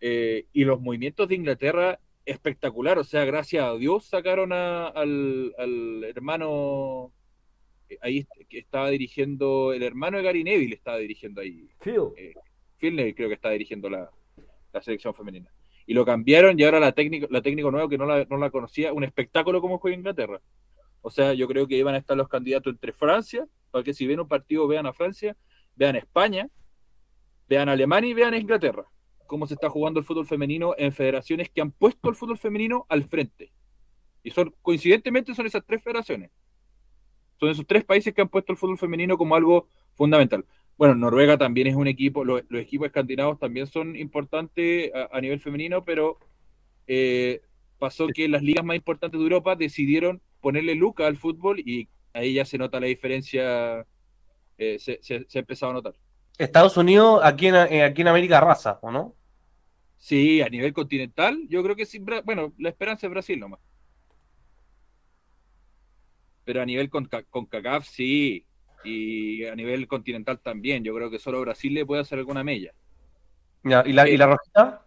Eh, 0.00 0.46
y 0.52 0.64
los 0.64 0.80
movimientos 0.80 1.28
de 1.28 1.34
Inglaterra, 1.34 2.00
espectacular. 2.24 2.98
O 2.98 3.04
sea, 3.04 3.24
gracias 3.24 3.64
a 3.64 3.74
Dios 3.76 4.06
sacaron 4.06 4.52
a- 4.52 4.88
al, 4.88 5.54
al 5.58 6.04
hermano 6.04 7.12
ahí 8.00 8.26
que 8.48 8.58
estaba 8.58 8.90
dirigiendo, 8.90 9.72
el 9.72 9.82
hermano 9.82 10.18
de 10.18 10.24
Gary 10.24 10.44
Neville 10.44 10.74
estaba 10.74 10.98
dirigiendo 10.98 11.40
ahí. 11.40 11.68
Phil. 11.80 12.10
Eh, 12.16 12.34
Phil 12.78 12.96
Neville 12.96 13.14
creo 13.14 13.28
que 13.28 13.34
está 13.34 13.50
dirigiendo 13.50 13.90
la, 13.90 14.10
la 14.72 14.82
selección 14.82 15.14
femenina. 15.14 15.52
Y 15.86 15.94
lo 15.94 16.04
cambiaron 16.04 16.58
y 16.58 16.64
ahora 16.64 16.78
la 16.78 16.92
técnico, 16.92 17.26
la 17.30 17.42
técnico 17.42 17.70
nuevo 17.70 17.88
que 17.88 17.98
no 17.98 18.06
la, 18.06 18.24
no 18.24 18.36
la 18.36 18.50
conocía, 18.50 18.92
un 18.92 19.04
espectáculo 19.04 19.60
como 19.60 19.78
juega 19.78 19.96
Inglaterra. 19.96 20.40
O 21.02 21.10
sea, 21.10 21.32
yo 21.34 21.48
creo 21.48 21.66
que 21.66 21.76
iban 21.76 21.94
a 21.94 21.98
estar 21.98 22.16
los 22.16 22.28
candidatos 22.28 22.72
entre 22.72 22.92
Francia, 22.92 23.46
para 23.70 23.82
que 23.82 23.94
si 23.94 24.06
ven 24.06 24.20
un 24.20 24.28
partido 24.28 24.68
vean 24.68 24.86
a 24.86 24.92
Francia, 24.92 25.36
vean 25.74 25.96
a 25.96 25.98
España, 25.98 26.48
vean 27.48 27.68
a 27.68 27.72
Alemania 27.72 28.10
y 28.10 28.14
vean 28.14 28.34
a 28.34 28.38
Inglaterra. 28.38 28.84
Cómo 29.26 29.46
se 29.46 29.54
está 29.54 29.70
jugando 29.70 30.00
el 30.00 30.06
fútbol 30.06 30.26
femenino 30.26 30.74
en 30.76 30.92
federaciones 30.92 31.48
que 31.50 31.60
han 31.60 31.72
puesto 31.72 32.08
el 32.08 32.16
fútbol 32.16 32.38
femenino 32.38 32.86
al 32.88 33.04
frente. 33.04 33.52
Y 34.22 34.30
son, 34.30 34.54
coincidentemente, 34.60 35.34
son 35.34 35.46
esas 35.46 35.64
tres 35.64 35.82
federaciones. 35.82 36.30
Son 37.40 37.48
esos 37.48 37.66
tres 37.66 37.84
países 37.84 38.12
que 38.12 38.20
han 38.20 38.28
puesto 38.28 38.52
el 38.52 38.58
fútbol 38.58 38.78
femenino 38.78 39.16
como 39.16 39.34
algo 39.34 39.68
fundamental. 39.94 40.44
Bueno, 40.76 40.94
Noruega 40.94 41.38
también 41.38 41.66
es 41.66 41.74
un 41.74 41.88
equipo, 41.88 42.24
los, 42.24 42.42
los 42.48 42.60
equipos 42.60 42.86
escandinavos 42.86 43.38
también 43.38 43.66
son 43.66 43.96
importantes 43.96 44.92
a, 44.94 45.16
a 45.16 45.20
nivel 45.20 45.40
femenino, 45.40 45.84
pero 45.84 46.18
eh, 46.86 47.40
pasó 47.78 48.08
que 48.08 48.28
las 48.28 48.42
ligas 48.42 48.64
más 48.64 48.76
importantes 48.76 49.18
de 49.18 49.24
Europa 49.24 49.56
decidieron 49.56 50.20
ponerle 50.40 50.74
luca 50.74 51.06
al 51.06 51.16
fútbol 51.16 51.60
y 51.60 51.88
ahí 52.12 52.34
ya 52.34 52.44
se 52.44 52.58
nota 52.58 52.78
la 52.78 52.86
diferencia, 52.86 53.86
eh, 54.58 54.78
se, 54.78 54.98
se, 55.02 55.24
se 55.26 55.38
ha 55.38 55.40
empezado 55.40 55.70
a 55.70 55.74
notar. 55.74 55.94
Estados 56.36 56.76
Unidos 56.76 57.20
aquí 57.22 57.46
en, 57.46 57.54
eh, 57.54 57.84
aquí 57.84 58.02
en 58.02 58.08
América 58.08 58.38
arrasa, 58.38 58.78
¿o 58.82 58.90
no? 58.90 59.14
Sí, 59.96 60.40
a 60.42 60.48
nivel 60.48 60.72
continental, 60.72 61.46
yo 61.48 61.62
creo 61.62 61.76
que 61.76 61.84
sí, 61.86 62.02
bueno, 62.24 62.52
la 62.58 62.68
esperanza 62.70 63.06
es 63.06 63.10
Brasil 63.10 63.38
nomás. 63.38 63.60
Pero 66.44 66.62
a 66.62 66.66
nivel 66.66 66.90
con, 66.90 67.08
con 67.30 67.46
CACAF 67.46 67.86
sí, 67.86 68.46
y 68.84 69.44
a 69.44 69.54
nivel 69.54 69.86
continental 69.86 70.40
también, 70.40 70.84
yo 70.84 70.94
creo 70.94 71.10
que 71.10 71.18
solo 71.18 71.40
Brasil 71.40 71.74
le 71.74 71.86
puede 71.86 72.02
hacer 72.02 72.18
alguna 72.18 72.44
mella. 72.44 72.72
Ya, 73.62 73.82
¿y, 73.86 73.92
la, 73.92 74.08
¿Y 74.08 74.16
la 74.16 74.26
rojita? 74.26 74.86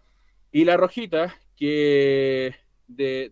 Y 0.52 0.66
la 0.66 0.78
rojita, 0.78 1.36
que 1.56 2.56
de, 2.88 3.32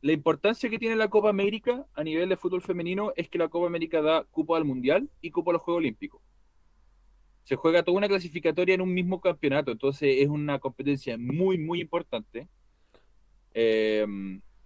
la 0.00 0.12
importancia 0.12 0.70
que 0.70 0.78
tiene 0.78 0.96
la 0.96 1.08
Copa 1.08 1.30
América 1.30 1.84
a 1.94 2.04
nivel 2.04 2.28
de 2.28 2.36
fútbol 2.36 2.62
femenino 2.62 3.12
es 3.16 3.28
que 3.28 3.38
la 3.38 3.48
Copa 3.48 3.66
América 3.66 4.00
da 4.00 4.24
cupo 4.24 4.54
al 4.54 4.64
Mundial 4.64 5.10
y 5.20 5.30
cupo 5.30 5.50
a 5.50 5.54
los 5.54 5.62
Juegos 5.62 5.80
Olímpicos. 5.80 6.22
Se 7.42 7.56
juega 7.56 7.82
toda 7.82 7.96
una 7.96 8.08
clasificatoria 8.08 8.74
en 8.74 8.82
un 8.82 8.92
mismo 8.92 9.20
campeonato, 9.20 9.72
entonces 9.72 10.16
es 10.18 10.28
una 10.28 10.58
competencia 10.58 11.16
muy, 11.18 11.58
muy 11.58 11.80
importante. 11.80 12.46
eh, 13.54 14.06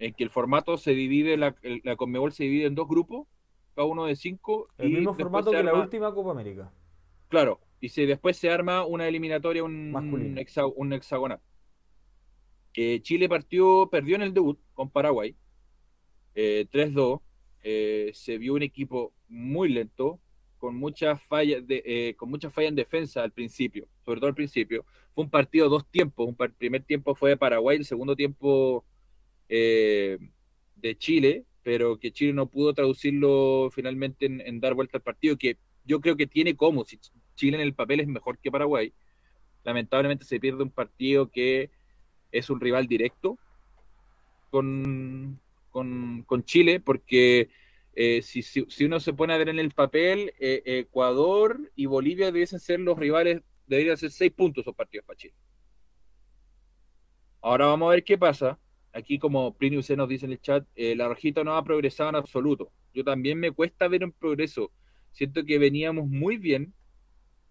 en 0.05 0.15
que 0.15 0.25
el 0.25 0.31
formato 0.31 0.77
se 0.77 0.93
divide, 0.95 1.37
la, 1.37 1.55
la 1.85 1.97
Conmebol 1.97 2.33
se 2.33 2.45
divide 2.45 2.67
en 2.67 2.75
dos 2.75 2.89
grupos, 2.89 3.27
cada 3.75 3.87
uno 3.87 4.05
de 4.07 4.17
cinco. 4.17 4.69
El 4.79 4.91
y 4.91 4.95
mismo 4.97 5.15
formato 5.15 5.51
que 5.51 5.63
la 5.63 5.75
última 5.75 6.13
Copa 6.13 6.33
América. 6.33 6.73
Claro, 7.29 7.61
y 7.81 7.89
si 7.89 8.05
después 8.05 8.37
se 8.37 8.51
arma 8.51 8.85
una 8.85 9.07
eliminatoria, 9.09 9.65
un, 9.65 9.93
Masculina. 9.93 10.41
hexa- 10.41 10.73
un 10.75 10.93
hexagonal. 10.93 11.41
Eh, 12.75 13.01
Chile 13.03 13.29
partió, 13.29 13.89
perdió 13.91 14.17
en 14.17 14.23
el 14.23 14.35
debut 14.35 14.59
con 14.75 14.91
Paraguay, 14.91 15.37
eh, 16.35 16.67
3-2. 16.71 17.21
eh, 17.63 18.11
se 18.15 18.39
vio 18.39 18.55
un 18.55 18.63
equipo 18.63 19.13
muy 19.29 19.69
lento, 19.69 20.19
con 20.59 20.75
muchas 20.77 21.23
fallas 21.23 21.65
de, 21.67 21.83
eh, 21.85 22.15
con 22.17 22.29
muchas 22.31 22.53
fallas 22.53 22.71
en 22.71 22.77
defensa 22.77 23.23
al 23.23 23.31
principio, 23.33 23.87
sobre 24.05 24.21
todo 24.21 24.29
al 24.29 24.35
principio. 24.35 24.85
Fue 25.15 25.25
un 25.25 25.31
partido 25.31 25.69
dos 25.69 25.87
tiempos. 25.87 26.27
Un 26.29 26.35
par- 26.35 26.49
el 26.51 26.55
primer 26.55 26.83
tiempo 26.83 27.15
fue 27.15 27.31
de 27.31 27.37
Paraguay, 27.37 27.77
el 27.77 27.85
segundo 27.85 28.17
tiempo 28.17 28.85
eh, 29.49 30.18
de 30.76 30.99
Chile, 30.99 31.45
pero 31.62 31.99
que 31.99 32.12
Chile 32.12 32.32
no 32.32 32.47
pudo 32.47 32.74
traducirlo 32.74 33.70
finalmente 33.72 34.26
en, 34.26 34.61
dar 34.61 34.74
vuelta 34.74 34.99
al 34.99 35.03
partido, 35.03 35.36
que 35.36 35.59
yo 35.84 36.01
creo 36.01 36.16
que 36.16 36.26
tiene 36.26 36.57
como, 36.57 36.84
si 36.84 36.99
Chile 37.34 37.57
en 37.57 37.62
el 37.62 37.74
papel 37.74 38.01
es 38.01 38.09
mejor 38.09 38.38
que 38.38 38.51
Paraguay, 38.51 38.93
lamentablemente 39.64 40.24
se 40.24 40.40
pierde 40.40 40.62
un 40.62 40.70
partido 40.70 41.30
que 41.30 41.70
es 42.32 42.51
un 42.51 42.61
rival 42.61 42.86
directo 42.86 43.38
con, 44.51 45.40
con, 45.70 46.22
con 46.26 46.45
Chile, 46.45 46.80
porque 46.80 47.51
eh, 47.95 48.22
si, 48.22 48.43
si, 48.43 48.64
si 48.68 48.84
uno 48.84 49.01
se 49.01 49.12
pone 49.12 49.34
a 49.34 49.38
ver 49.38 49.51
en 49.51 49.59
el 49.59 49.70
papel, 49.70 50.32
eh, 50.38 50.62
Ecuador 50.64 51.70
y 51.76 51.86
Bolivia 51.86 52.26
debiesen 52.26 52.59
ser 52.59 52.80
los 52.80 52.99
rivales, 52.99 53.43
deberían 53.66 53.97
ser 53.97 54.11
seis 54.11 54.32
puntos 54.32 54.62
esos 54.62 54.74
partidos 54.74 55.07
para 55.07 55.16
Chile. 55.16 55.34
Ahora 57.40 57.66
vamos 57.66 57.88
a 57.88 57.90
ver 57.90 58.05
qué 58.05 58.16
pasa. 58.16 58.59
Aquí, 58.93 59.18
como 59.18 59.55
Plinio 59.57 59.82
C 59.82 59.97
nos 59.97 60.09
dice 60.09 60.26
en 60.26 60.32
el 60.32 60.40
chat, 60.40 60.66
eh, 60.74 60.95
la 60.95 61.09
rojita 61.09 61.43
no 61.45 61.57
ha 61.57 61.64
progresado 61.64 62.11
en 62.11 62.16
absoluto. 62.16 62.70
Yo 62.93 63.05
también 63.05 63.38
me 63.38 63.51
cuesta 63.51 63.88
ver 63.88 64.05
un 64.05 64.12
progreso. 64.12 64.70
Siento 65.12 65.45
que 65.45 65.59
veníamos 65.59 66.09
muy 66.09 66.36
bien, 66.36 66.74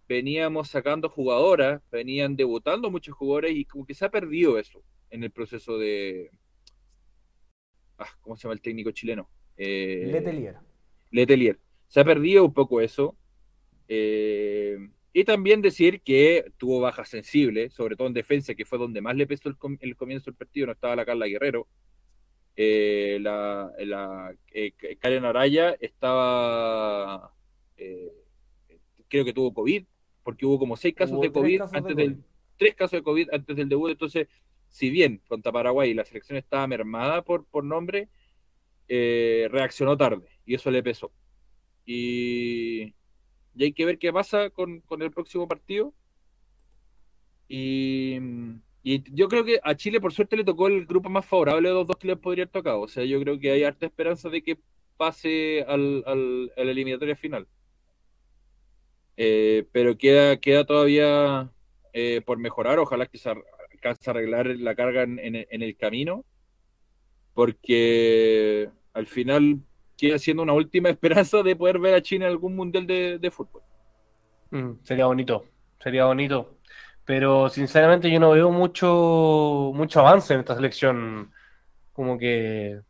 veníamos 0.08 0.70
sacando 0.70 1.10
jugadoras, 1.10 1.82
venían 1.92 2.36
debutando 2.36 2.92
muchos 2.92 3.16
jugadores 3.16 3.56
y 3.56 3.66
como 3.66 3.86
que 3.86 3.94
se 3.94 4.06
ha 4.06 4.10
perdido 4.10 4.60
eso 4.60 4.84
en 5.10 5.24
el 5.24 5.32
proceso 5.32 5.78
de... 5.78 6.30
Ah, 7.98 8.10
¿Cómo 8.22 8.36
se 8.36 8.44
llama 8.44 8.54
el 8.54 8.62
técnico 8.62 8.92
chileno? 8.92 9.30
Eh, 9.58 10.10
Letelier. 10.12 10.58
Letelier. 11.12 11.60
Se 11.88 12.00
ha 12.00 12.06
perdido 12.06 12.46
un 12.46 12.54
poco 12.54 12.82
eso. 12.82 13.16
Eh, 13.88 14.78
y 15.14 15.24
también 15.26 15.62
decir 15.62 16.02
que 16.02 16.46
tuvo 16.58 16.80
bajas 16.80 17.10
sensibles, 17.10 17.74
sobre 17.74 17.96
todo 17.96 18.08
en 18.08 18.14
defensa, 18.14 18.56
que 18.56 18.66
fue 18.66 18.78
donde 18.80 19.02
más 19.02 19.16
le 19.16 19.28
pesó 19.28 19.50
el, 19.50 19.58
com- 19.58 19.78
el 19.82 19.96
comienzo 19.96 20.26
del 20.32 20.36
partido. 20.38 20.68
No 20.68 20.72
estaba 20.74 20.96
la 20.96 21.06
Carla 21.06 21.26
Guerrero. 21.28 21.68
Eh, 22.56 23.18
la 23.22 23.72
la 23.80 24.34
eh, 24.54 24.74
Karen 25.00 25.26
Araya 25.26 25.76
estaba. 25.80 27.34
eh, 27.78 28.12
creo 29.08 29.26
que 29.26 29.34
tuvo 29.34 29.54
COVID, 29.54 29.84
porque 30.24 30.46
hubo 30.46 30.60
como 30.60 30.76
seis 30.78 30.94
casos 30.96 31.16
Hubo 31.16 31.24
de 31.24 31.32
COVID 31.32 31.58
casos 31.60 31.72
de 31.72 31.78
antes 31.78 31.94
COVID. 31.96 32.04
del. 32.10 32.24
Tres 32.58 32.76
casos 32.76 32.92
de 33.00 33.04
COVID 33.04 33.30
antes 33.34 33.56
del 33.56 33.70
debut. 33.70 33.90
Entonces, 33.92 34.28
si 34.70 34.90
bien 34.90 35.22
contra 35.28 35.52
Paraguay 35.52 35.94
la 35.94 36.06
selección 36.06 36.38
estaba 36.38 36.68
mermada 36.68 37.22
por, 37.24 37.46
por 37.46 37.64
nombre, 37.64 38.08
reaccionó 38.88 39.98
tarde 39.98 40.28
y 40.46 40.56
eso 40.56 40.70
le 40.72 40.84
pesó. 40.84 41.12
Y, 41.86 42.94
y 43.56 43.66
hay 43.66 43.74
que 43.74 43.86
ver 43.86 43.98
qué 44.00 44.12
pasa 44.14 44.50
con, 44.50 44.82
con 44.82 45.02
el 45.02 45.12
próximo 45.12 45.48
partido. 45.48 45.94
Y, 47.48 48.18
y 48.84 49.04
yo 49.14 49.28
creo 49.28 49.44
que 49.44 49.60
a 49.64 49.76
Chile, 49.76 50.00
por 50.00 50.14
suerte, 50.14 50.38
le 50.38 50.44
tocó 50.44 50.68
el 50.68 50.86
grupo 50.86 51.10
más 51.10 51.26
favorable 51.26 51.70
de 51.70 51.76
los 51.76 51.88
dos 51.88 51.98
que 51.98 52.08
les 52.08 52.18
podría 52.18 52.44
haber 52.44 52.52
tocado. 52.52 52.82
O 52.82 52.88
sea, 52.88 53.04
yo 53.06 53.20
creo 53.22 53.40
que 53.40 53.52
hay 53.52 53.64
harta 53.64 53.86
esperanza 53.86 54.30
de 54.30 54.42
que 54.42 54.58
pase 54.98 55.64
al, 55.68 56.04
al, 56.06 56.52
a 56.58 56.64
la 56.64 56.72
eliminatoria 56.72 57.16
final. 57.16 57.48
Eh, 59.18 59.68
pero 59.72 59.98
queda, 59.98 60.38
queda 60.38 60.66
todavía 60.66 61.52
eh, 61.94 62.22
por 62.26 62.38
mejorar. 62.38 62.80
Ojalá 62.80 63.06
que 63.06 63.18
se 63.18 63.30
alcance 63.30 64.10
a 64.10 64.14
arreglar 64.14 64.48
la 64.48 64.76
carga 64.76 65.04
en, 65.04 65.36
el 65.36 65.78
camino. 65.78 66.26
Porque 67.34 68.70
al 68.94 69.08
final 69.08 69.60
queda 70.02 70.20
siendo 70.20 70.44
una 70.44 70.54
última 70.54 70.90
esperanza 70.96 71.44
de 71.44 71.56
poder 71.56 71.80
ver 71.80 71.96
a 71.96 72.02
China 72.02 72.26
en 72.26 72.32
algún 72.32 72.56
mundial 72.56 72.88
de, 72.88 73.20
de 73.20 73.32
fútbol. 73.32 73.64
Mm, 74.52 74.84
sería 74.84 75.06
bonito, 75.06 75.46
sería 75.80 76.06
bonito. 76.06 76.58
Pero 77.06 77.50
sinceramente 77.50 78.12
yo 78.12 78.20
no 78.20 78.32
veo 78.32 78.52
mucho, 78.52 79.72
mucho 79.74 80.00
avance 80.02 80.34
en 80.34 80.42
esta 80.42 80.56
selección. 80.56 81.32
Como 81.94 82.18
que 82.20 82.82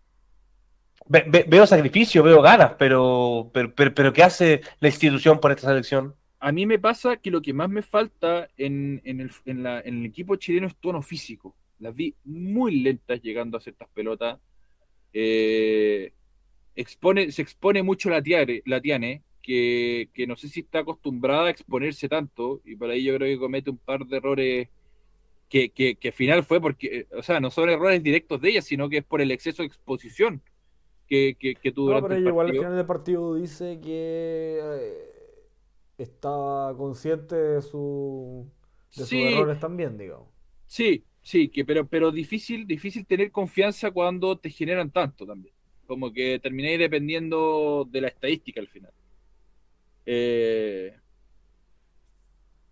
ve- 1.08 1.26
ve- 1.28 1.46
veo 1.48 1.66
sacrificio, 1.68 2.24
veo 2.24 2.42
ganas, 2.42 2.74
pero, 2.78 3.50
pero, 3.54 3.74
pero, 3.76 3.94
pero 3.94 4.14
¿qué 4.14 4.24
hace 4.24 4.62
la 4.80 4.88
institución 4.90 5.40
por 5.40 5.52
esta 5.52 5.68
selección? 5.68 6.16
A 6.40 6.52
mí 6.52 6.66
me 6.66 6.80
pasa 6.80 7.18
que 7.18 7.30
lo 7.32 7.42
que 7.42 7.54
más 7.54 7.70
me 7.70 7.84
falta 7.84 8.50
en, 8.58 9.02
en 9.06 9.22
el, 9.22 9.32
en 9.46 9.64
la- 9.64 9.82
en 9.82 10.00
el 10.00 10.06
equipo 10.08 10.36
chileno 10.38 10.68
es 10.68 10.76
tono 10.78 11.02
físico. 11.02 11.56
Las 11.80 11.96
vi 11.96 12.16
muy 12.24 12.82
lentas 12.82 13.22
llegando 13.22 13.58
a 13.58 13.62
ciertas 13.62 13.88
pelotas. 13.94 14.40
Eh, 15.14 16.14
expone, 16.76 17.32
se 17.32 17.42
expone 17.42 17.84
mucho 17.84 18.10
la 18.10 18.22
Tiare, 18.22 18.64
la 18.66 18.82
Tiane, 18.82 19.24
que, 19.42 20.10
que 20.14 20.28
no 20.28 20.36
sé 20.36 20.48
si 20.50 20.62
está 20.62 20.80
acostumbrada 20.80 21.48
a 21.48 21.50
exponerse 21.50 22.08
tanto, 22.10 22.62
y 22.66 22.76
por 22.76 22.90
ahí 22.90 23.04
yo 23.04 23.16
creo 23.16 23.28
que 23.28 23.40
comete 23.40 23.70
un 23.70 23.78
par 23.78 24.06
de 24.06 24.18
errores 24.18 24.70
que, 25.50 25.70
que, 25.72 25.96
que 25.96 26.10
al 26.10 26.14
final 26.14 26.44
fue 26.44 26.62
porque, 26.62 26.88
eh, 27.00 27.08
o 27.18 27.24
sea, 27.24 27.40
no 27.40 27.52
son 27.52 27.70
errores 27.70 28.02
directos 28.04 28.42
de 28.42 28.50
ella, 28.50 28.62
sino 28.62 28.90
que 28.90 28.98
es 29.00 29.04
por 29.04 29.22
el 29.22 29.32
exceso 29.32 29.64
de 29.64 29.68
exposición 29.68 30.42
que, 31.08 31.36
que, 31.62 31.72
tuvo 31.74 31.90
No, 31.92 32.00
durante 32.00 32.08
pero 32.08 32.16
el 32.16 32.22
ella 32.22 32.30
igual 32.30 32.48
al 32.48 32.52
partido. 32.52 32.64
final 32.64 32.78
del 32.78 32.86
partido 32.86 33.36
dice 33.36 33.80
que 33.82 34.60
eh, 34.64 35.50
estaba 35.98 36.76
consciente 36.78 37.36
de, 37.36 37.62
su, 37.62 38.50
de 38.96 39.06
sus 39.06 39.24
errores 39.26 39.60
también, 39.60 39.98
digamos. 39.98 40.30
Sí, 40.68 41.06
sí, 41.22 41.50
que, 41.50 41.66
pero, 41.66 41.86
pero 41.88 42.12
difícil, 42.12 42.66
difícil 42.66 43.06
tener 43.06 43.32
confianza 43.32 43.92
cuando 43.92 44.38
te 44.40 44.50
generan 44.50 44.90
tanto 44.92 45.26
también. 45.26 45.54
Como 45.92 46.14
que 46.14 46.40
termináis 46.40 46.80
dependiendo 46.80 47.86
de 47.92 48.00
la 48.00 48.08
estadística 48.08 48.62
al 48.62 48.70
final. 48.70 48.94
Eh, 50.06 50.98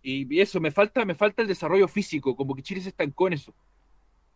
y 0.02 0.40
eso, 0.40 0.62
me 0.62 0.72
falta, 0.72 1.04
me 1.04 1.16
falta 1.16 1.42
el 1.42 1.50
desarrollo 1.50 1.90
físico, 1.90 2.34
como 2.34 2.56
que 2.56 2.64
Chile 2.64 2.80
se 2.80 2.88
estancó 2.88 3.28
en 3.28 3.34
eso. 3.34 3.54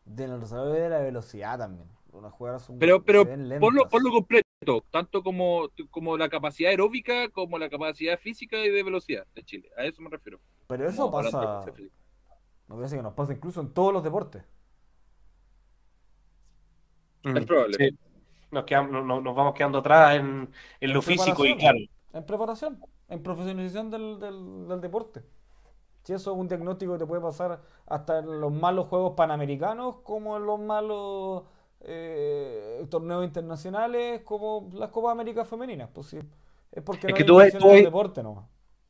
De 0.03 0.25
el 0.25 0.37
desarrollo 0.41 0.73
de 0.73 0.89
la 0.89 0.99
velocidad 0.99 1.57
también. 1.57 1.87
Unas 2.11 2.33
jugadas 2.33 2.65
son 2.65 2.77
Pero, 2.77 3.01
pero 3.05 3.23
se 3.23 3.29
ven 3.37 3.57
por 3.61 3.73
lo, 3.73 3.83
lentas. 3.83 3.91
por 3.91 4.03
lo 4.03 4.11
completo, 4.11 4.83
tanto 4.91 5.23
como, 5.23 5.69
como 5.89 6.17
la 6.17 6.27
capacidad 6.27 6.71
aeróbica 6.71 7.29
como 7.29 7.57
la 7.57 7.69
capacidad 7.69 8.19
física 8.19 8.57
y 8.65 8.69
de 8.69 8.83
velocidad 8.83 9.25
de 9.33 9.43
Chile. 9.43 9.69
A 9.77 9.85
eso 9.85 10.01
me 10.01 10.09
refiero. 10.09 10.41
Pero 10.67 10.89
eso 10.89 11.09
Como 11.09 11.23
pasa, 11.23 11.63
me 12.67 12.75
parece 12.75 12.97
que 12.97 13.01
nos 13.01 13.13
pasa 13.13 13.31
incluso 13.31 13.61
en 13.61 13.73
todos 13.73 13.93
los 13.93 14.03
deportes. 14.03 14.43
Mm, 17.23 17.37
Es 17.37 17.45
probable. 17.45 17.77
sí. 17.77 17.97
Nos, 18.53 18.63
quedamos- 18.65 18.91
no- 18.91 19.03
no- 19.03 19.21
nos 19.21 19.35
vamos 19.35 19.53
quedando 19.53 19.79
atrás 19.79 20.15
en, 20.15 20.49
en 20.79 20.89
lo 20.93 20.99
En 20.99 21.03
físico 21.03 21.45
y 21.45 21.57
claro. 21.57 21.77
En 22.13 22.25
preparación, 22.25 22.79
en 23.09 23.23
profesionalización 23.23 23.89
del, 23.89 24.19
del, 24.19 24.67
del 24.67 24.79
deporte. 24.81 25.23
Si 26.03 26.13
eso 26.13 26.31
es 26.33 26.37
un 26.37 26.47
diagnóstico 26.47 26.93
que 26.93 26.99
te 26.99 27.05
puede 27.05 27.21
pasar 27.21 27.59
hasta 27.87 28.19
en 28.19 28.39
los 28.41 28.51
malos 28.51 28.87
juegos 28.87 29.13
panamericanos, 29.15 29.97
como 30.03 30.37
en 30.37 30.45
los 30.45 30.59
malos 30.59 31.43
eh, 31.81 32.85
torneos 32.89 33.23
internacionales, 33.25 34.21
como 34.23 34.69
las 34.73 34.89
Copas 34.89 35.13
Américas 35.13 35.47
femeninas. 35.47 35.89
Pues 35.93 36.07
sí, 36.07 36.19
es 36.71 36.83
porque 36.83 37.07
Es 37.07 37.13
no 37.13 37.15
que 37.17 37.23
hay 37.23 37.27
tú 37.27 37.35
ves- 37.37 37.57
tú 37.57 37.67
ves- 37.69 37.83
deporte 37.83 38.21
nomás. 38.23 38.45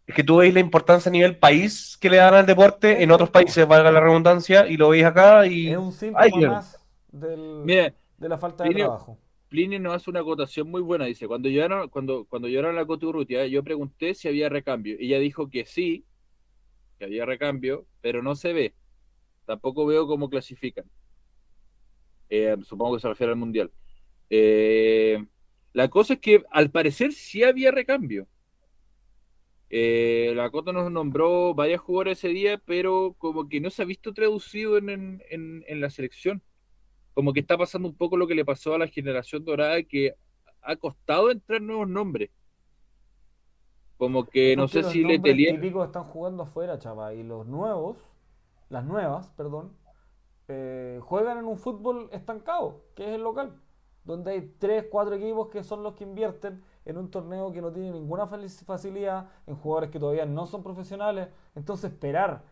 Es 0.06 0.16
que 0.16 0.24
tú 0.24 0.38
veis 0.38 0.54
la 0.54 0.60
importancia 0.60 1.10
a 1.10 1.14
nivel 1.14 1.38
país 1.38 1.98
que 1.98 2.10
le 2.10 2.18
dan 2.18 2.34
al 2.34 2.46
deporte 2.46 3.02
en 3.04 3.12
otros 3.12 3.30
países, 3.30 3.66
valga 3.66 3.90
la 3.90 4.02
redundancia, 4.02 4.68
y 4.68 4.76
lo 4.76 4.90
veis 4.90 5.06
acá 5.06 5.46
y 5.48 5.70
Es 5.70 5.78
un 5.78 5.94
síntoma 5.94 6.26
Ay, 6.26 6.32
más 6.46 6.78
del- 7.10 7.62
Mira, 7.64 7.94
de 8.18 8.30
la 8.30 8.38
falta 8.38 8.66
de 8.66 8.72
trabajo. 8.74 9.18
Plinio 9.54 9.80
nos 9.80 9.94
hace 9.94 10.10
una 10.10 10.22
acotación 10.22 10.68
muy 10.72 10.82
buena. 10.82 11.06
Dice, 11.06 11.28
cuando 11.28 11.48
llegaron, 11.48 11.88
cuando, 11.90 12.26
cuando 12.26 12.48
llegaron 12.48 12.76
la 12.76 12.88
Coturrutia, 12.88 13.46
yo 13.46 13.64
pregunté 13.64 14.16
si 14.16 14.28
había 14.28 14.50
recambio. 14.50 14.98
Ella 15.00 15.20
dijo 15.20 15.48
que 15.48 15.64
sí, 15.68 16.06
que 16.98 17.06
había 17.06 17.24
recambio, 17.26 17.86
pero 18.02 18.24
no 18.24 18.34
se 18.36 18.52
ve. 18.52 18.74
Tampoco 19.46 19.86
veo 19.86 20.08
cómo 20.08 20.28
clasifican. 20.30 20.86
Eh, 22.30 22.56
supongo 22.64 22.96
que 22.96 23.02
se 23.02 23.10
refiere 23.10 23.32
al 23.34 23.38
Mundial. 23.38 23.72
Eh, 24.32 25.24
la 25.74 25.88
cosa 25.90 26.16
es 26.16 26.20
que 26.20 26.44
al 26.52 26.72
parecer 26.72 27.12
sí 27.14 27.44
había 27.44 27.70
recambio. 27.72 28.28
Eh, 29.70 30.34
la 30.36 30.50
Cota 30.52 30.72
nos 30.72 30.92
nombró 30.92 31.54
varios 31.54 31.82
jugadores 31.82 32.20
ese 32.20 32.30
día, 32.30 32.60
pero 32.66 33.16
como 33.20 33.50
que 33.50 33.60
no 33.60 33.70
se 33.70 33.82
ha 33.82 33.86
visto 33.86 34.14
traducido 34.14 34.78
en- 34.80 35.22
en- 35.30 35.64
en 35.68 35.82
la 35.82 35.90
selección 35.92 36.42
como 37.14 37.34
que 37.34 37.40
está 37.42 37.58
pasando 37.58 37.88
un 37.88 37.96
poco 37.96 38.18
lo 38.18 38.28
que 38.28 38.36
le 38.36 38.46
pasó 38.46 38.74
a 38.74 38.78
la 38.78 38.88
generación 38.88 39.46
dorada, 39.46 39.82
que 39.84 40.16
ha 40.62 40.76
costado 40.76 41.32
entrar 41.32 41.62
nuevos 41.62 41.88
nombres. 41.88 42.32
Como 43.98 44.26
que 44.26 44.56
no 44.56 44.68
sé 44.68 44.84
si 44.84 45.02
nombres 45.02 45.22
Letelier. 45.22 45.56
típicos 45.56 45.86
están 45.86 46.06
jugando 46.06 46.44
afuera, 46.44 46.80
chava, 46.80 47.14
y 47.14 47.24
los 47.24 47.46
nuevos, 47.46 47.98
las 48.70 48.84
nuevas, 48.84 49.30
perdón, 49.38 49.72
eh, 50.48 51.00
juegan 51.02 51.38
en 51.38 51.46
un 51.46 51.58
fútbol 51.58 52.10
estancado, 52.12 52.82
que 52.96 53.06
es 53.08 53.16
el 53.16 53.24
local, 53.24 53.62
donde 54.04 54.32
hay 54.32 54.56
tres, 54.60 54.88
cuatro 54.90 55.16
equipos 55.16 55.50
que 55.50 55.64
son 55.64 55.84
los 55.84 55.94
que 55.94 56.04
invierten 56.04 56.64
en 56.86 56.98
un 56.98 57.10
torneo 57.10 57.52
que 57.54 57.62
no 57.62 57.72
tiene 57.72 57.92
ninguna 57.92 58.28
facilidad, 58.28 59.30
en 59.48 59.56
jugadores 59.56 59.90
que 59.90 60.00
todavía 60.00 60.26
no 60.26 60.46
son 60.48 60.64
profesionales. 60.64 61.30
Entonces 61.56 61.92
esperar 61.92 62.44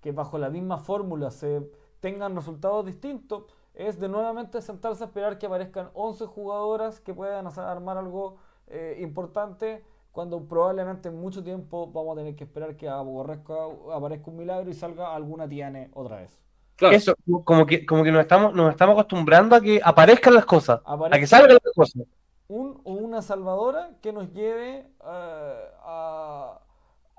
que 0.00 0.12
bajo 0.12 0.36
la 0.36 0.50
misma 0.50 0.78
fórmula 0.78 1.30
se 1.30 1.62
tengan 2.00 2.36
resultados 2.36 2.84
distintos 2.84 3.44
es 3.78 3.98
de 4.00 4.08
nuevamente 4.08 4.60
sentarse 4.62 5.04
a 5.04 5.06
esperar 5.08 5.38
que 5.38 5.46
aparezcan 5.46 5.90
11 5.94 6.26
jugadoras 6.26 7.00
que 7.00 7.14
puedan 7.14 7.46
hacer- 7.46 7.64
armar 7.64 7.96
algo 7.98 8.36
eh, 8.68 8.98
importante 9.00 9.84
cuando 10.12 10.40
probablemente 10.48 11.08
en 11.10 11.20
mucho 11.20 11.42
tiempo 11.44 11.86
vamos 11.92 12.14
a 12.16 12.20
tener 12.20 12.34
que 12.36 12.44
esperar 12.44 12.76
que 12.76 12.88
aparezca, 12.88 13.54
aparezca 13.94 14.30
un 14.30 14.36
milagro 14.36 14.70
y 14.70 14.74
salga 14.74 15.14
alguna 15.14 15.48
Tiane 15.48 15.90
otra 15.94 16.16
vez. 16.18 16.38
Claro, 16.76 16.94
eso, 16.94 17.14
como 17.44 17.66
que, 17.66 17.84
como 17.86 18.04
que 18.04 18.12
nos 18.12 18.20
estamos, 18.22 18.54
nos 18.54 18.70
estamos 18.70 18.94
acostumbrando 18.94 19.56
a 19.56 19.60
que 19.60 19.80
aparezcan 19.82 20.34
las 20.34 20.44
cosas, 20.46 20.80
a 20.84 21.18
que 21.18 21.26
salgan 21.26 21.58
las 21.64 21.74
cosas. 21.74 22.02
un 22.48 22.80
o 22.84 22.92
una 22.92 23.20
salvadora 23.22 23.90
que 24.02 24.12
nos 24.12 24.32
lleve 24.32 24.86
eh, 25.04 25.70
a, 25.82 26.60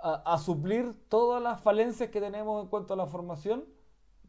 a- 0.02 0.34
a 0.34 0.38
suplir 0.40 0.94
todas 1.10 1.42
las 1.42 1.62
falencias 1.62 2.10
que 2.10 2.22
tenemos 2.22 2.64
en 2.64 2.70
cuanto 2.70 2.94
a 2.94 2.98
la 2.98 3.06
formación 3.06 3.66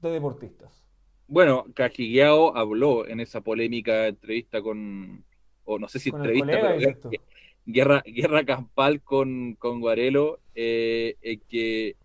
de 0.02 0.10
deportistas. 0.10 0.84
Bueno, 1.30 1.64
Cajigueao 1.74 2.56
habló 2.56 3.06
en 3.06 3.20
esa 3.20 3.40
polémica 3.40 4.08
entrevista 4.08 4.60
con, 4.62 5.24
o 5.64 5.78
no 5.78 5.88
sé 5.88 5.98
si 6.00 6.10
entrevista, 6.10 6.46
colega, 6.58 6.76
pero 6.76 6.80
guerra, 6.80 7.20
guerra, 7.66 8.02
guerra 8.04 8.44
campal 8.44 9.02
con, 9.02 9.54
con 9.54 9.80
Guarelo, 9.80 10.40
eh, 10.56 11.16
eh, 11.22 11.38
que 11.48 11.96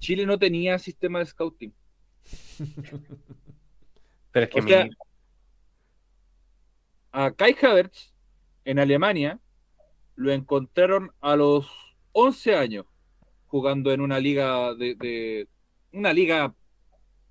Chile 0.00 0.26
no 0.26 0.38
tenía 0.38 0.78
sistema 0.80 1.20
de 1.20 1.26
scouting. 1.26 1.72
Pero 4.32 4.44
es 4.46 4.50
que 4.50 4.60
O 4.60 4.62
sea, 4.62 4.84
mi- 4.86 4.90
a 7.12 7.30
Kai 7.32 7.54
Havertz 7.62 8.12
en 8.64 8.78
Alemania 8.78 9.38
lo 10.16 10.32
encontraron 10.32 11.12
a 11.20 11.36
los 11.36 11.68
11 12.12 12.54
años 12.56 12.86
jugando 13.46 13.92
en 13.92 14.00
una 14.00 14.18
liga 14.18 14.74
de, 14.74 14.94
de- 14.94 15.48
una 15.92 16.12
liga 16.12 16.54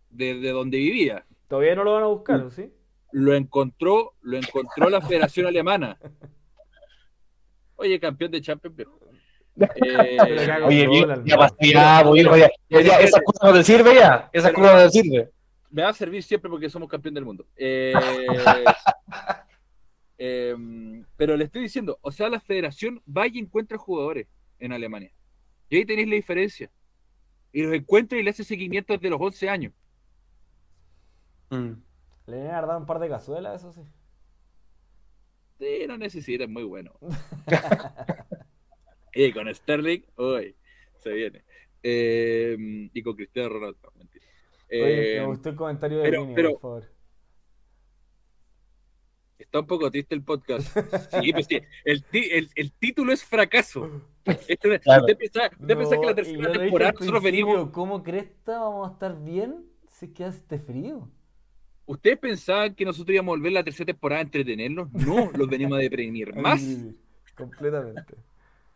de, 0.09 0.35
de 0.35 0.49
donde 0.51 0.77
vivía. 0.77 1.25
Todavía 1.51 1.75
no 1.75 1.83
lo 1.83 1.95
van 1.95 2.03
a 2.03 2.07
buscar, 2.07 2.49
¿sí? 2.49 2.71
Lo 3.11 3.35
encontró, 3.35 4.13
lo 4.21 4.37
encontró 4.37 4.89
la 4.89 5.01
Federación 5.01 5.47
Alemana. 5.47 5.99
Oye, 7.75 7.99
campeón 7.99 8.31
de 8.31 8.39
Champions. 8.39 8.79
Eh, 8.79 8.85
Pero 10.17 10.45
cago. 10.45 10.67
Oye, 10.67 10.83
hermano. 10.83 11.25
ya 11.25 11.49
ya, 11.59 12.03
voy, 12.03 12.25
oye, 12.25 12.49
ya, 12.69 12.81
ya, 12.81 12.99
esas 13.01 13.21
cosas 13.25 13.43
no 13.43 13.53
te 13.53 13.63
sirven 13.65 13.95
ya, 13.95 14.29
esas 14.31 14.53
cosas 14.53 14.75
no 14.75 14.83
te 14.83 14.89
sirven. 14.91 15.29
me 15.71 15.81
va 15.81 15.89
a 15.89 15.93
servir 15.93 16.23
siempre 16.23 16.49
porque 16.49 16.69
somos 16.69 16.87
campeón 16.87 17.15
del 17.15 17.25
mundo. 17.25 17.45
Eh, 17.57 17.91
em, 20.17 21.05
pero 21.17 21.35
le 21.35 21.43
estoy 21.43 21.63
diciendo, 21.63 21.99
o 21.99 22.13
sea, 22.13 22.29
la 22.29 22.39
federación 22.39 23.03
va 23.05 23.27
y 23.27 23.39
encuentra 23.39 23.77
jugadores 23.77 24.25
en 24.57 24.71
Alemania. 24.71 25.11
Y 25.69 25.75
ahí 25.75 25.85
tenéis 25.85 26.07
la 26.07 26.15
diferencia. 26.15 26.71
Y 27.51 27.63
los 27.63 27.73
encuentra 27.73 28.17
y 28.17 28.23
le 28.23 28.29
hace 28.29 28.45
seguimiento 28.45 28.93
desde 28.93 29.09
los 29.09 29.19
11 29.19 29.49
años. 29.49 29.73
Mm. 31.51 31.73
Le 32.27 32.35
vienen 32.37 32.55
a 32.55 32.61
dar 32.61 32.77
un 32.77 32.85
par 32.85 32.99
de 32.99 33.09
cazuelas, 33.09 33.61
eso 33.61 33.71
sí. 33.73 33.81
Sí, 35.59 35.85
no 35.87 35.97
necesita, 35.97 36.45
es 36.45 36.49
muy 36.49 36.63
bueno. 36.63 36.91
y 39.13 39.31
con 39.31 39.53
Sterling, 39.53 40.01
uy, 40.17 40.55
se 40.97 41.11
viene. 41.11 41.43
Em, 41.83 42.89
y 42.93 43.01
con 43.03 43.15
Cristiano 43.15 43.49
Ronaldo, 43.49 43.91
mentira. 43.95 44.25
Oye, 44.71 45.17
Eh, 45.17 45.19
me 45.19 45.25
gustó 45.27 45.49
el 45.49 45.55
comentario 45.55 45.97
de 45.99 46.03
pero- 46.03 46.21
Vini, 46.23 46.35
pero- 46.35 46.51
por 46.53 46.61
favor. 46.61 46.89
Está 49.37 49.59
un 49.59 49.67
poco 49.67 49.89
triste 49.91 50.15
el 50.15 50.23
podcast. 50.23 50.67
Sí, 51.21 51.33
pues 51.33 51.47
sí, 51.47 51.59
el, 51.83 52.05
el- 52.13 52.49
el 52.55 52.71
título 52.73 53.11
es 53.11 53.23
fracaso. 53.25 54.01
Este- 54.23 54.79
Claro. 54.79 55.01
Usted 55.01 55.17
piensa, 55.17 55.49
usted 55.59 55.75
piensa 55.75 55.95
que 55.99 56.05
la 56.05 56.11
No, 56.11 56.15
tercera 56.15 56.51
temporada 56.53 56.91
nosotros 56.93 57.23
venimos. 57.23 57.69
¿Cómo 57.71 58.03
cresta 58.03 58.59
vamos 58.59 58.87
a 58.89 58.93
estar 58.93 59.21
bien 59.21 59.65
si 59.87 60.05
es 60.05 60.11
que 60.13 60.23
hace 60.23 60.37
este 60.37 60.59
frío? 60.59 61.09
¿Ustedes 61.91 62.17
pensaban 62.19 62.73
que 62.73 62.85
nosotros 62.85 63.13
íbamos 63.13 63.33
a 63.33 63.35
volver 63.37 63.51
la 63.51 63.63
tercera 63.65 63.87
temporada 63.87 64.19
a 64.21 64.23
entretenernos? 64.23 64.91
No, 64.93 65.29
los 65.35 65.49
venimos 65.49 65.77
a 65.77 65.81
deprimir 65.81 66.33
más. 66.35 66.61
Completamente. 67.35 68.15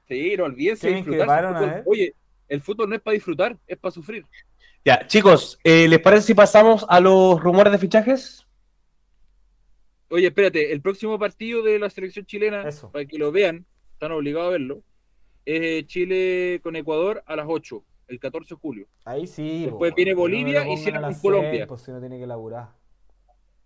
Sí, 0.08 0.36
no 0.38 0.44
olvídense 0.44 0.88
de 0.88 0.94
¿Quieren 0.96 1.06
que 1.06 1.12
disfrutar. 1.12 1.46
El 1.46 1.50
fútbol- 1.56 1.70
ver? 1.76 1.84
Oye, 1.86 2.16
el 2.50 2.62
fútbol 2.62 2.90
no 2.90 2.96
es 2.96 3.02
para 3.02 3.14
disfrutar, 3.14 3.58
es 3.68 3.78
para 3.78 3.92
sufrir. 3.94 4.26
Ya, 4.84 5.08
chicos, 5.08 5.58
eh, 5.64 5.88
¿les 5.88 6.00
parece 6.00 6.24
si 6.28 6.34
pasamos 6.34 6.86
a 6.90 7.00
los 7.00 7.42
rumores 7.42 7.72
de 7.72 7.80
fichajes? 7.80 8.46
Oye, 10.10 10.28
espérate, 10.28 10.74
el 10.74 10.82
próximo 10.82 11.18
partido 11.18 11.64
de 11.64 11.80
la 11.80 11.90
selección 11.90 12.26
chilena, 12.26 12.68
Eso. 12.68 12.92
para 12.92 13.06
que 13.06 13.18
lo 13.18 13.32
vean, 13.32 13.66
están 13.94 14.12
obligados 14.12 14.50
a 14.50 14.52
verlo, 14.52 14.84
es 15.46 15.62
eh, 15.62 15.84
Chile 15.88 16.60
con 16.62 16.76
Ecuador 16.76 17.24
a 17.26 17.36
las 17.38 17.46
8, 17.48 17.82
el 18.10 18.20
14 18.20 18.56
de 18.56 18.60
julio. 18.60 18.88
Ahí 19.06 19.26
sí. 19.26 19.64
Después 19.64 19.96
viene 19.96 20.12
pero 20.12 20.16
no 20.18 20.22
Bolivia 20.22 20.68
y 20.68 20.78
cierra 20.78 21.02
con 21.02 21.14
Colombia. 21.16 21.66
Pues 21.66 21.82
si 21.82 21.92
no 21.92 22.00
tiene 22.02 22.20
que 22.20 22.28
laburar. 22.28 22.70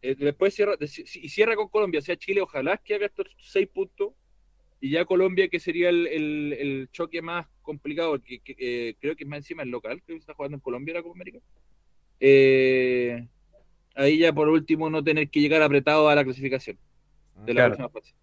Eh, 0.02 0.16
después 0.18 0.54
cierra, 0.56 0.76
de- 0.78 0.88
si- 0.88 1.04
y 1.22 1.30
cierra 1.30 1.56
con 1.56 1.68
Colombia, 1.70 2.00
o 2.00 2.04
sea, 2.04 2.16
Chile 2.16 2.42
ojalá 2.42 2.78
que 2.78 2.96
haga 2.96 3.06
estos 3.08 3.28
seis 3.40 3.68
puntos, 3.68 4.14
y 4.82 4.92
ya 4.92 5.04
Colombia, 5.06 5.50
que 5.50 5.60
sería 5.60 5.90
el, 5.90 6.08
el- 6.08 6.54
el 6.54 6.90
choque 6.92 7.22
más 7.22 7.48
complicado, 7.62 8.22
que, 8.22 8.40
que, 8.40 8.56
eh, 8.58 8.96
creo 9.02 9.16
que 9.16 9.24
es 9.26 9.30
más 9.30 9.40
encima 9.40 9.64
el 9.64 9.70
local, 9.70 10.02
creo 10.06 10.16
que 10.18 10.22
está 10.22 10.34
jugando 10.34 10.56
en 10.56 10.62
Colombia 10.62 10.94
la 10.94 11.02
Copa 11.04 11.16
América. 11.16 11.40
Eh, 12.22 13.28
ahí 13.96 14.20
ya 14.20 14.32
por 14.34 14.48
último 14.48 14.90
no 14.90 15.04
tener 15.04 15.30
que 15.30 15.42
llegar 15.42 15.62
apretado 15.62 16.08
a 16.10 16.16
la 16.16 16.24
clasificación 16.24 16.78
de 17.46 17.54
la 17.54 17.62
Claro. 17.62 17.76
próxima 17.76 17.90
fase. 17.90 18.14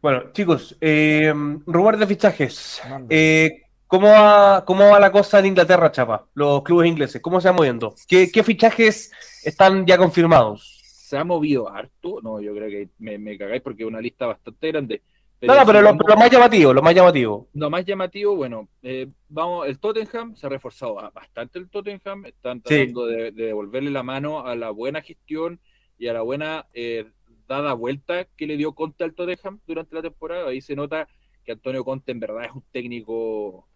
Bueno, 0.00 0.32
chicos, 0.32 0.76
eh, 0.80 1.32
rumores 1.66 2.00
de 2.00 2.06
fichajes. 2.08 2.82
Eh, 3.08 3.62
¿cómo, 3.86 4.08
va, 4.08 4.64
¿Cómo 4.64 4.88
va 4.90 4.98
la 4.98 5.12
cosa 5.12 5.38
en 5.38 5.46
Inglaterra, 5.46 5.92
Chapa? 5.92 6.26
Los 6.34 6.62
clubes 6.64 6.88
ingleses, 6.88 7.22
¿cómo 7.22 7.40
se 7.40 7.48
van 7.48 7.56
moviendo? 7.56 7.94
¿Qué, 8.08 8.30
qué 8.32 8.42
fichajes 8.42 9.12
están 9.44 9.86
ya 9.86 9.96
confirmados? 9.98 10.78
se 10.82 11.18
ha 11.18 11.24
movido 11.24 11.68
harto. 11.68 12.20
No, 12.22 12.40
yo 12.40 12.54
creo 12.54 12.70
que 12.70 12.88
me, 12.98 13.18
me 13.18 13.36
cagáis 13.36 13.60
porque 13.60 13.82
es 13.82 13.86
una 13.88 14.00
lista 14.00 14.26
bastante 14.26 14.68
grande. 14.68 15.02
no, 15.42 15.54
no, 15.54 15.66
pero 15.66 15.82
lo, 15.82 15.94
más 15.94 16.30
llamativo, 16.30 16.72
lo 16.72 16.80
más 16.82 16.94
llamativo. 16.94 17.48
lo 17.52 17.68
más 17.68 17.84
llamativo, 17.84 18.34
bueno, 18.34 18.68
eh, 18.82 19.08
vamos, 19.28 19.66
el 19.66 19.78
Tottenham 19.78 20.34
se 20.36 20.46
ha 20.46 20.48
reforzado 20.48 20.94
bastante 21.12 21.58
el 21.58 21.68
Tottenham, 21.68 22.24
están 22.24 22.62
Sí. 22.64 22.76
tratando 22.76 23.06
de, 23.06 23.30
de 23.32 23.44
devolverle 23.46 23.90
la 23.90 24.02
mano 24.02 24.46
a 24.46 24.56
la 24.56 24.70
buena 24.70 25.02
gestión 25.02 25.60
y 25.98 26.06
a 26.08 26.14
la 26.14 26.22
buena 26.22 26.66
eh, 26.72 27.10
dada 27.46 27.74
vuelta 27.74 28.24
que 28.36 28.46
le 28.46 28.56
dio 28.56 28.72
Conte 28.74 29.04
al 29.04 29.12
Tottenham 29.14 29.60
durante 29.66 29.94
la 29.94 30.00
temporada. 30.02 30.48
Ahí 30.48 30.62
se 30.62 30.74
nota 30.74 31.06
que 31.44 31.52
Antonio 31.52 31.84
Conte 31.84 32.12
en 32.12 32.20
verdad 32.20 32.44
es 32.46 32.52
un 32.52 32.62
técnico, 32.72 33.68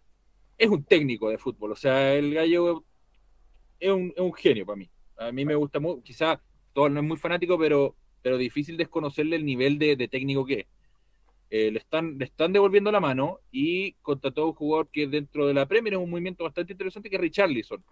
es 0.57 0.69
un 0.69 0.83
técnico 0.85 1.29
de 1.29 1.37
fútbol, 1.37 1.73
o 1.73 1.75
sea, 1.75 2.15
el 2.15 2.33
gallo 2.33 2.83
es 3.79 3.91
un, 3.91 4.13
es 4.15 4.21
un 4.23 4.33
genio 4.33 4.65
para 4.65 4.77
mí. 4.77 4.89
A 5.17 5.31
mí 5.31 5.45
me 5.45 5.55
gusta 5.55 5.79
mucho, 5.79 6.01
quizás 6.03 6.39
todo 6.73 6.89
no 6.89 6.99
es 6.99 7.05
muy 7.05 7.17
fanático, 7.17 7.57
pero, 7.57 7.95
pero 8.21 8.37
difícil 8.37 8.77
desconocerle 8.77 9.35
el 9.35 9.45
nivel 9.45 9.79
de, 9.79 9.95
técnico 10.07 10.45
que 10.45 10.53
es. 10.61 10.65
Eh, 11.49 11.71
le, 11.71 11.79
están, 11.79 12.17
le 12.17 12.25
están 12.25 12.51
devolviendo 12.51 12.91
la 12.91 12.99
mano 12.99 13.39
y 13.51 13.93
contrató 14.01 14.43
a 14.43 14.45
un 14.47 14.53
jugador 14.53 14.89
que 14.91 15.07
dentro 15.07 15.47
de 15.47 15.53
la 15.53 15.65
Premier 15.65 15.93
es 15.93 15.99
un 15.99 16.09
movimiento 16.09 16.43
bastante 16.43 16.73
interesante, 16.73 17.09
que 17.09 17.15
es 17.15 17.21
Richarlison, 17.21 17.83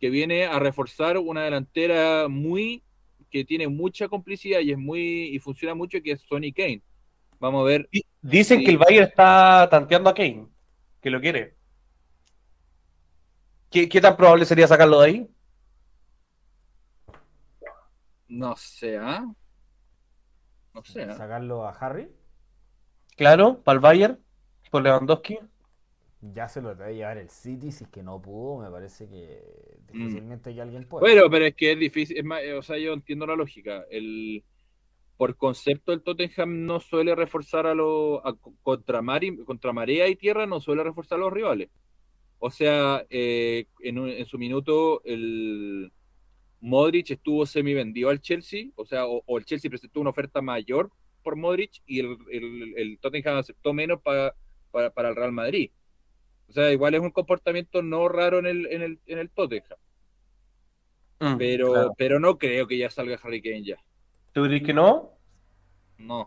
que 0.00 0.10
viene 0.10 0.46
a 0.46 0.58
reforzar 0.58 1.16
una 1.18 1.44
delantera 1.44 2.28
muy 2.28 2.82
que 3.30 3.44
tiene 3.44 3.68
mucha 3.68 4.08
complicidad 4.08 4.60
y 4.60 4.72
es 4.72 4.78
muy 4.78 5.34
y 5.34 5.38
funciona 5.38 5.74
mucho, 5.74 6.00
que 6.02 6.12
es 6.12 6.22
Sonny 6.22 6.52
Kane. 6.52 6.82
Vamos 7.38 7.62
a 7.62 7.64
ver. 7.64 7.88
Di- 7.92 8.04
Dicen 8.20 8.62
que 8.64 8.70
el 8.70 8.78
Bayern 8.78 9.06
está 9.08 9.68
tanteando 9.70 10.10
a 10.10 10.14
Kane, 10.14 10.48
que 11.00 11.10
lo 11.10 11.20
quiere. 11.20 11.54
¿Qué, 13.70 13.88
qué 13.88 14.00
tan 14.00 14.16
probable 14.16 14.44
sería 14.44 14.66
sacarlo 14.66 15.00
de 15.00 15.06
ahí? 15.06 15.28
No 18.28 18.54
sé, 18.56 18.96
¿ah? 18.98 19.24
No 20.74 20.82
sé, 20.84 21.02
¿ah? 21.04 21.18
Sacarlo 21.18 21.66
a 21.66 21.72
Harry, 21.72 22.08
Claro, 23.16 23.62
para 23.62 23.74
el 23.76 23.80
Bayern, 23.80 24.24
por 24.70 24.82
Lewandowski. 24.82 25.38
ya 26.20 26.48
se 26.48 26.60
lo 26.60 26.74
debe 26.74 26.94
llevar 26.94 27.18
el 27.18 27.30
City. 27.30 27.72
Si 27.72 27.84
es 27.84 27.90
que 27.90 28.02
no 28.02 28.20
pudo, 28.20 28.58
me 28.62 28.70
parece 28.70 29.08
que 29.08 29.78
difícilmente 29.86 30.54
que 30.54 30.60
alguien 30.62 30.88
pueda. 30.88 31.14
Bueno, 31.14 31.28
pero 31.30 31.44
es 31.46 31.54
que 31.54 31.72
es 31.72 31.78
difícil, 31.78 32.16
es 32.18 32.24
más, 32.24 32.40
o 32.58 32.62
sea, 32.62 32.78
yo 32.78 32.92
entiendo 32.94 33.26
la 33.26 33.36
lógica. 33.36 33.84
El, 33.90 34.44
por 35.16 35.36
concepto, 35.36 35.92
el 35.92 36.02
Tottenham 36.02 36.66
no 36.66 36.80
suele 36.80 37.14
reforzar 37.14 37.66
a 37.66 37.74
los 37.74 38.20
contra, 38.62 39.02
contra 39.46 39.72
marea 39.74 40.08
y 40.08 40.16
tierra, 40.16 40.46
no 40.46 40.60
suele 40.60 40.84
reforzar 40.84 41.18
a 41.18 41.22
los 41.22 41.32
rivales. 41.32 41.70
O 42.38 42.50
sea, 42.50 43.06
eh, 43.10 43.66
en, 43.80 43.98
un- 43.98 44.10
en 44.10 44.26
su 44.26 44.38
minuto, 44.38 45.02
el 45.04 45.92
Modric 46.66 47.10
estuvo 47.12 47.46
semi 47.46 47.74
vendido 47.74 48.10
al 48.10 48.20
Chelsea, 48.20 48.70
o 48.74 48.84
sea, 48.84 49.06
o, 49.06 49.22
o 49.24 49.38
el 49.38 49.44
Chelsea 49.44 49.70
presentó 49.70 50.00
una 50.00 50.10
oferta 50.10 50.42
mayor 50.42 50.90
por 51.22 51.36
Modric 51.36 51.80
y 51.86 52.00
el, 52.00 52.16
el- 52.30 52.74
el 52.76 52.98
Tottenham 52.98 53.36
aceptó 53.38 53.72
menos 53.72 54.00
pa- 54.02 54.34
pa- 54.72 54.90
para 54.90 55.10
el 55.10 55.16
Real 55.16 55.30
Madrid. 55.32 55.70
O 56.48 56.52
sea, 56.52 56.72
igual 56.72 56.94
es 56.94 57.00
un 57.00 57.10
comportamiento 57.12 57.82
no 57.82 58.08
raro 58.08 58.40
en 58.40 58.46
el, 58.46 58.66
en 58.66 58.82
el, 58.82 58.98
en 59.06 59.18
el 59.18 59.30
Tottenham. 59.30 59.78
Mm, 61.20 61.36
Pero, 61.38 61.72
claro. 61.72 61.94
pero 61.96 62.20
no 62.20 62.36
creo 62.36 62.66
que 62.66 62.78
ya 62.78 62.90
salga 62.90 63.18
Harry 63.22 63.40
Kane 63.40 63.62
ya. 63.64 63.76
¿Tú 64.32 64.42
crees 64.44 64.62
que 64.64 64.74
no? 64.74 65.12
No. 65.98 66.26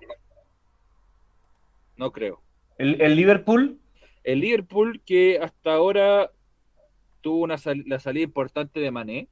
No 1.98 2.12
creo. 2.12 2.42
¿El, 2.78 3.02
el 3.02 3.16
Liverpool? 3.16 3.78
El 4.24 4.40
Liverpool 4.40 5.02
que 5.06 5.38
hasta 5.42 5.74
ahora 5.74 6.32
tuvo 7.22 7.44
una 7.44 7.58
sal- 7.58 7.84
la 7.88 8.00
salida 8.00 8.24
importante 8.24 8.80
de 8.80 8.92
Mané. 8.92 9.28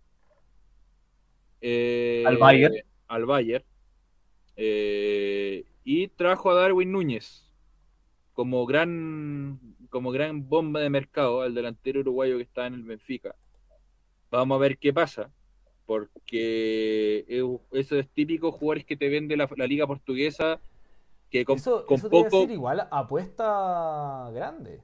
Eh, 1.62 2.24
Al 2.26 2.38
Bayern. 2.38 2.76
Al 3.08 3.26
Bayern. 3.26 3.64
eh, 4.56 5.66
y 5.84 6.08
trajo 6.10 6.52
a 6.52 6.56
Darwin 6.56 6.92
Núñez 6.92 7.50
como 8.34 8.66
gran, 8.66 9.60
como 9.90 10.12
gran 10.12 10.48
bomba 10.50 10.80
de 10.82 10.90
mercado 10.90 11.42
al 11.42 11.54
delantero 11.56 12.02
uruguayo 12.02 12.38
que 12.38 12.44
está 12.44 12.68
en 12.68 12.74
el 12.76 12.84
Benfica. 12.84 13.36
Vamos 14.30 14.58
a 14.58 14.60
ver 14.60 14.78
qué 14.78 14.92
pasa, 14.94 15.32
porque 15.86 17.26
es- 17.28 17.44
esos 17.72 18.08
típicos 18.10 18.54
jugadores 18.56 18.86
que 18.86 18.98
te 18.98 19.10
vende 19.10 19.38
la, 19.38 19.50
la 19.56 19.66
liga 19.68 19.88
portuguesa, 19.88 20.60
que 21.32 21.46
con, 21.46 21.58
eso 21.58 21.86
con 21.86 21.98
eso 21.98 22.10
poco... 22.10 22.42
decir 22.42 22.52
igual 22.52 22.88
apuesta 22.92 24.30
grande. 24.34 24.82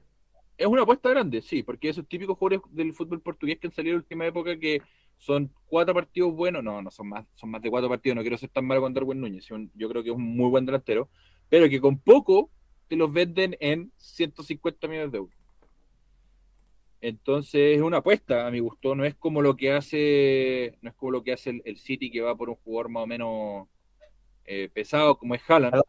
Es 0.56 0.66
una 0.66 0.82
apuesta 0.82 1.10
grande, 1.10 1.42
sí, 1.42 1.62
porque 1.62 1.88
esos 1.90 2.06
típicos 2.06 2.38
jugadores 2.38 2.60
del 2.72 2.92
fútbol 2.92 3.20
portugués 3.20 3.58
que 3.58 3.66
han 3.66 3.72
salido 3.72 3.92
en 3.94 3.98
la 3.98 4.02
última 4.04 4.26
época 4.26 4.56
que 4.58 4.80
son 5.16 5.52
cuatro 5.66 5.94
partidos 5.94 6.34
buenos, 6.34 6.62
no, 6.62 6.82
no 6.82 6.90
son 6.90 7.08
más, 7.08 7.26
son 7.34 7.50
más 7.50 7.62
de 7.62 7.70
cuatro 7.70 7.88
partidos, 7.88 8.16
no 8.16 8.22
quiero 8.22 8.36
ser 8.36 8.50
tan 8.50 8.66
malo 8.66 8.80
con 8.80 8.94
Darwin 8.94 9.20
Núñez, 9.20 9.46
yo 9.74 9.88
creo 9.88 10.02
que 10.02 10.10
es 10.10 10.16
un 10.16 10.36
muy 10.36 10.50
buen 10.50 10.66
delantero, 10.66 11.08
pero 11.48 11.68
que 11.68 11.80
con 11.80 11.98
poco 11.98 12.50
te 12.88 12.96
los 12.96 13.12
venden 13.12 13.56
en 13.60 13.92
150 13.96 14.88
millones 14.88 15.12
de 15.12 15.18
euros. 15.18 15.34
Entonces 17.00 17.76
es 17.76 17.82
una 17.82 17.98
apuesta, 17.98 18.46
a 18.46 18.50
mi 18.50 18.60
gusto, 18.60 18.94
no 18.94 19.04
es 19.04 19.14
como 19.14 19.42
lo 19.42 19.56
que 19.56 19.72
hace, 19.72 20.78
no 20.80 20.90
es 20.90 20.96
como 20.96 21.12
lo 21.12 21.22
que 21.22 21.32
hace 21.32 21.50
el, 21.50 21.62
el 21.64 21.76
City 21.76 22.10
que 22.10 22.22
va 22.22 22.34
por 22.34 22.48
un 22.48 22.56
jugador 22.56 22.88
más 22.88 23.02
o 23.02 23.06
menos 23.06 23.68
eh, 24.46 24.70
pesado 24.72 25.18
como 25.18 25.34
es 25.34 25.42
Haaland. 25.48 25.82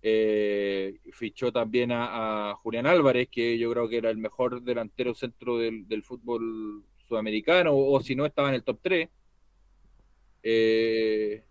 Eh, 0.00 1.00
fichó 1.12 1.52
también 1.52 1.90
a, 1.92 2.50
a 2.50 2.54
Julián 2.54 2.86
Álvarez, 2.86 3.28
que 3.30 3.58
yo 3.58 3.70
creo 3.70 3.88
que 3.88 3.98
era 3.98 4.10
el 4.10 4.18
mejor 4.18 4.62
delantero 4.62 5.14
centro 5.14 5.58
del, 5.58 5.88
del 5.88 6.02
fútbol 6.02 6.84
sudamericano, 7.08 7.72
o, 7.72 7.96
o 7.96 8.00
si 8.00 8.14
no 8.14 8.26
estaba 8.26 8.48
en 8.48 8.54
el 8.56 8.62
top 8.62 8.78
3. 8.82 9.08
Eh, 10.42 11.42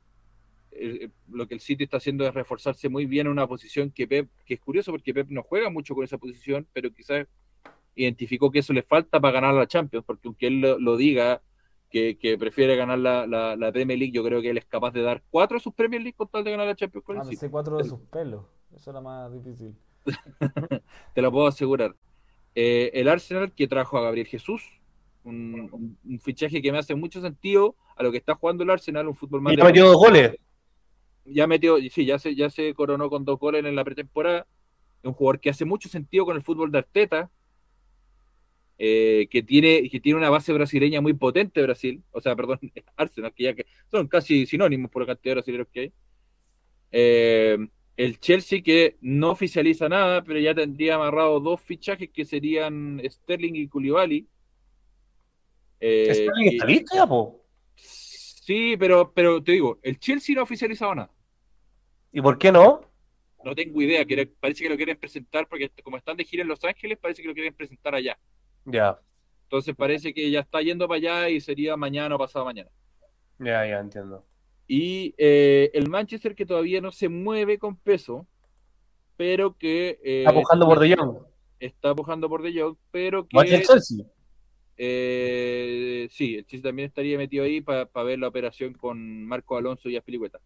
lo 1.30 1.48
que 1.48 1.56
el 1.56 1.60
City 1.60 1.86
está 1.86 1.98
haciendo 1.98 2.28
es 2.28 2.34
reforzarse 2.34 2.88
muy 2.88 3.06
bien 3.06 3.26
en 3.28 3.32
una 3.32 3.48
posición 3.48 3.90
que 3.92 4.08
Pep, 4.08 4.30
que 4.46 4.56
es 4.56 4.60
curioso 4.60 4.92
porque 4.92 5.14
Pep 5.14 5.28
no 5.30 5.42
juega 5.44 5.70
mucho 5.70 5.96
con 5.96 6.04
esa 6.04 6.18
posición, 6.18 6.68
pero 6.72 6.92
quizás 6.92 7.26
identificó 7.96 8.52
que 8.52 8.60
eso 8.60 8.74
le 8.74 8.84
falta 8.84 9.20
para 9.20 9.34
ganar 9.34 9.56
la 9.56 9.66
Champions, 9.68 10.06
porque 10.06 10.28
aunque 10.28 10.48
él 10.48 10.62
lo, 10.62 10.78
lo 10.80 10.96
diga 10.98 11.42
que, 11.90 12.18
que 12.18 12.38
prefiere 12.38 12.76
ganar 12.76 13.00
la, 13.00 13.26
la, 13.26 13.56
la 13.56 13.72
Premier 13.72 13.98
League, 13.98 14.14
yo 14.14 14.24
creo 14.24 14.40
que 14.42 14.52
él 14.52 14.58
es 14.60 14.66
capaz 14.66 14.92
de 14.92 15.02
dar 15.02 15.24
cuatro 15.32 15.58
de 15.58 15.64
sus 15.64 15.74
Premier 15.74 16.02
League 16.02 16.16
con 16.16 16.28
tal 16.28 16.44
de 16.44 16.52
ganar 16.52 16.68
la 16.68 16.76
Champions 16.76 17.04
con 17.04 17.18
Ah, 17.18 17.22
el 17.24 17.30
City. 17.30 17.50
cuatro 17.50 17.78
de 17.78 17.84
sus 17.86 18.00
pelos. 18.02 18.46
Eso 18.76 18.92
era 18.92 19.02
más 19.02 19.34
difícil. 19.34 19.74
te 21.16 21.22
lo 21.22 21.32
puedo 21.32 21.48
asegurar. 21.48 21.96
Eh, 22.54 22.92
el 22.94 23.08
Arsenal 23.08 23.52
que 23.52 23.68
trajo 23.68 23.98
a 23.98 24.02
Gabriel 24.02 24.28
Jesús, 24.28 24.77
un, 25.28 25.70
un- 25.72 25.98
un 26.04 26.20
fichaje 26.22 26.62
que 26.62 26.72
me 26.72 26.78
hace 26.80 26.96
mucho 26.96 27.22
sentido 27.22 27.76
a 27.96 28.04
lo 28.04 28.12
que 28.12 28.18
está 28.18 28.36
jugando 28.36 28.64
el 28.64 28.70
Arsenal, 28.70 29.08
un 29.08 29.16
fútbol 29.16 29.42
más 29.42 29.54
Y 29.54 29.58
ya 29.58 29.64
metió 29.66 29.86
dos 29.88 29.98
goles. 29.98 30.36
ya 31.26 31.48
metió, 31.48 31.78
sí, 31.90 32.06
ya 32.06 32.20
se, 32.20 32.36
ya 32.36 32.50
se 32.50 32.74
coronó 32.74 33.10
con 33.10 33.26
dos 33.26 33.40
goles 33.40 33.64
en 33.66 33.76
la 33.76 33.84
pretemporada. 33.84 34.48
Un 35.04 35.14
jugador 35.14 35.40
que 35.40 35.50
hace 35.50 35.66
mucho 35.66 35.90
sentido 35.90 36.26
con 36.26 36.36
el 36.36 36.42
fútbol 36.44 36.72
de 36.72 36.80
Arteta. 36.80 37.32
eh, 38.78 39.28
que, 39.32 39.42
tiene, 39.44 39.90
que 39.90 40.00
tiene 40.00 40.20
una 40.20 40.30
base 40.30 40.54
brasileña 40.54 41.02
muy 41.02 41.14
potente 41.14 41.62
Brasil, 41.64 42.04
o 42.12 42.22
sea, 42.22 42.36
perdón, 42.36 42.60
Arsenal, 42.96 43.34
que 43.34 43.44
ya 43.44 43.54
que 43.56 43.66
son 43.90 44.08
casi 44.08 44.46
sinónimos 44.46 44.92
por 44.92 45.02
la 45.02 45.08
cantidad 45.08 45.32
de 45.32 45.36
brasileños 45.36 45.68
que 45.72 45.80
hay. 45.80 45.94
Eh, 46.92 47.58
el 47.98 48.20
Chelsea 48.20 48.62
que 48.62 48.98
no 49.02 49.32
oficializa 49.32 49.90
nada, 49.90 50.24
pero 50.24 50.40
ya 50.40 50.54
tendría 50.54 50.96
amarrado 50.96 51.40
dos 51.40 51.60
fichajes 51.62 52.10
que 52.12 52.26
serían 52.26 53.02
Sterling 53.04 53.56
y 53.56 53.68
Koulibaly. 53.68 54.28
Eh, 55.80 56.14
¿Sterling 56.14 56.48
está 56.48 56.66
listo 56.66 56.96
ya, 56.96 57.08
po? 57.08 57.44
Sí, 57.76 58.76
pero, 58.78 59.12
pero 59.14 59.44
te 59.44 59.52
digo, 59.52 59.80
el 59.82 60.00
Chelsea 60.00 60.34
no 60.34 60.42
ha 60.42 60.44
oficializado 60.46 60.96
nada. 60.96 61.12
¿Y 62.12 62.22
por 62.22 62.38
qué 62.38 62.52
no? 62.52 62.82
No 63.44 63.56
tengo 63.56 63.82
idea, 63.82 64.06
parece 64.40 64.64
que 64.64 64.70
lo 64.70 64.76
quieren 64.76 64.98
presentar 64.98 65.48
porque 65.48 65.70
como 65.84 65.98
están 65.98 66.18
de 66.18 66.24
gira 66.24 66.44
en 66.44 66.50
Los 66.50 66.64
Ángeles, 66.64 66.98
parece 66.98 67.22
que 67.22 67.28
lo 67.28 67.34
quieren 67.34 67.54
presentar 67.54 67.94
allá. 67.94 68.18
Ya. 68.66 69.00
Entonces 69.44 69.76
parece 69.76 70.14
que 70.14 70.30
ya 70.30 70.42
está 70.42 70.62
yendo 70.62 70.88
para 70.88 70.98
allá 70.98 71.30
y 71.30 71.40
sería 71.40 71.78
mañana 71.78 72.16
o 72.16 72.18
pasado 72.18 72.44
mañana. 72.46 72.70
Ya, 73.40 73.66
ya 73.66 73.80
entiendo. 73.80 74.26
Y 74.68 75.14
eh, 75.18 75.70
el 75.74 75.90
Manchester 75.90 76.36
que 76.36 76.46
todavía 76.46 76.82
no 76.82 76.92
se 76.92 77.08
mueve 77.08 77.58
con 77.58 77.78
peso, 77.78 78.28
pero 79.16 79.58
que... 79.58 80.00
Eh, 80.04 80.24
está 80.26 80.34
pujando 80.34 80.66
por 80.66 80.80
De 80.80 80.96
Jong. 80.96 81.18
Está 81.60 81.96
pujando 81.96 82.30
por 82.30 82.42
De 82.42 82.60
Jong, 82.60 82.78
pero 82.92 83.28
que... 83.28 83.38
el 83.40 83.64
Chelsea? 83.64 84.06
Eh, 84.78 86.08
sí, 86.12 86.36
el 86.36 86.46
Chelsea 86.46 86.70
también 86.70 86.88
estaría 86.88 87.18
metido 87.18 87.44
ahí 87.44 87.62
para 87.62 87.86
ver 88.04 88.20
la 88.20 88.28
operación 88.28 88.74
con 88.74 89.26
Marco 89.26 89.58
Alonso 89.58 89.90
y 89.90 89.98
Aspilicueta. 89.98 90.40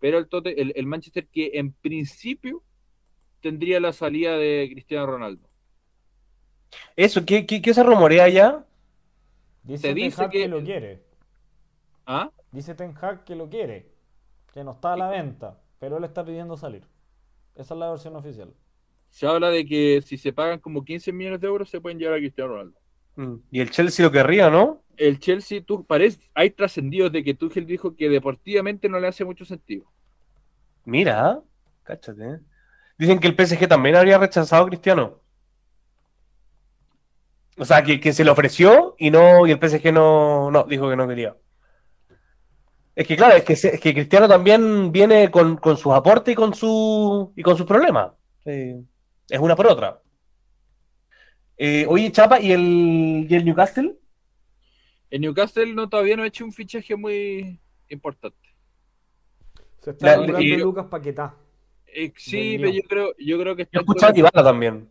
Pero 0.00 0.18
el, 0.18 0.28
el, 0.44 0.72
el 0.74 0.86
Manchester 0.86 1.26
que 1.26 1.52
en 1.54 1.72
principio 1.72 2.62
tendría 3.40 3.78
la 3.80 3.92
salida 3.92 4.36
de 4.38 4.68
Cristiano 4.72 5.06
Ronaldo. 5.06 5.48
Eso, 6.96 7.24
¿qué, 7.24 7.46
qué, 7.46 7.74
se 7.74 7.82
rumorea 7.82 8.28
ya? 8.28 8.64
Dice 9.62 9.88
Ten 9.88 9.94
dice 9.96 10.28
que... 10.30 10.48
lo 10.48 10.62
quiere. 10.62 11.02
¿Ah? 12.06 12.30
Dice 12.52 12.74
Ten 12.74 12.94
Hag 13.00 13.24
que 13.24 13.34
lo 13.34 13.48
quiere, 13.48 13.90
que 14.52 14.64
no 14.64 14.72
está 14.72 14.92
a 14.94 14.96
la 14.96 15.08
venta, 15.08 15.60
pero 15.78 15.98
él 15.98 16.04
está 16.04 16.24
pidiendo 16.24 16.56
salir. 16.56 16.86
Esa 17.54 17.74
es 17.74 17.80
la 17.80 17.90
versión 17.90 18.16
oficial. 18.16 18.52
Se 19.10 19.26
habla 19.26 19.50
de 19.50 19.64
que 19.64 20.02
si 20.02 20.18
se 20.18 20.32
pagan 20.32 20.58
como 20.58 20.84
15 20.84 21.12
millones 21.12 21.40
de 21.40 21.46
euros 21.46 21.68
se 21.68 21.80
pueden 21.80 21.98
llevar 21.98 22.16
a 22.16 22.18
Cristiano 22.18 22.52
Ronaldo. 22.52 22.78
Mm. 23.16 23.34
Y 23.50 23.60
el 23.60 23.70
Chelsea 23.70 24.04
lo 24.04 24.12
querría, 24.12 24.50
¿no? 24.50 24.82
El 24.96 25.18
Chelsea, 25.18 25.62
tú, 25.64 25.84
parece, 25.84 26.20
hay 26.34 26.50
trascendidos 26.50 27.10
de 27.10 27.24
que 27.24 27.34
Tuchel 27.34 27.66
dijo 27.66 27.96
que 27.96 28.08
deportivamente 28.08 28.88
no 28.88 29.00
le 29.00 29.08
hace 29.08 29.24
mucho 29.24 29.44
sentido. 29.44 29.84
Mira, 30.84 31.40
cáchate. 31.82 32.40
Dicen 32.98 33.18
que 33.18 33.28
el 33.28 33.34
PSG 33.34 33.66
también 33.66 33.96
habría 33.96 34.18
rechazado 34.18 34.64
a 34.64 34.68
Cristiano. 34.68 35.20
O 37.56 37.64
sea, 37.64 37.82
que, 37.82 38.12
se 38.12 38.24
le 38.24 38.30
ofreció 38.30 38.94
y 38.98 39.10
no 39.10 39.46
y 39.46 39.52
el 39.52 39.58
PSG 39.58 39.92
no, 39.92 40.50
no 40.50 40.64
dijo 40.64 40.88
que 40.88 40.96
no 40.96 41.06
quería. 41.06 41.36
Es 42.96 43.06
que 43.06 43.16
claro, 43.16 43.34
es 43.36 43.44
que, 43.44 43.78
que 43.78 43.94
Cristiano 43.94 44.28
también 44.28 44.92
viene 44.92 45.30
con, 45.30 45.58
sus 45.76 45.92
aportes 45.92 46.32
y 46.32 46.36
con 46.36 46.54
su 46.54 47.32
y 47.36 47.42
con 47.42 47.56
sus 47.56 47.66
problemas. 47.66 48.12
Es 48.44 49.40
una 49.40 49.56
por 49.56 49.66
otra. 49.66 50.00
Eh, 51.56 51.86
oye, 51.88 52.10
Chapa, 52.10 52.40
¿y 52.40 52.52
el, 52.52 53.26
¿y 53.28 53.34
el 53.34 53.44
Newcastle? 53.44 53.96
El 55.10 55.20
Newcastle 55.20 55.72
no, 55.74 55.88
todavía 55.88 56.16
no 56.16 56.24
ha 56.24 56.26
hecho 56.26 56.44
un 56.44 56.52
fichaje 56.52 56.96
muy 56.96 57.60
importante. 57.88 58.36
Se 59.80 59.90
está 59.90 60.14
hablando 60.14 60.40
Lucas 60.40 60.86
Paquetá. 60.86 61.34
Eh, 61.86 62.12
sí, 62.16 62.56
pero 62.58 62.72
yo 62.72 62.82
creo, 62.88 63.14
yo 63.18 63.38
creo 63.38 63.54
que 63.54 63.62
está. 63.62 63.78
Yo 63.78 63.80
escuché 63.80 64.06
a 64.06 64.42
también. 64.42 64.90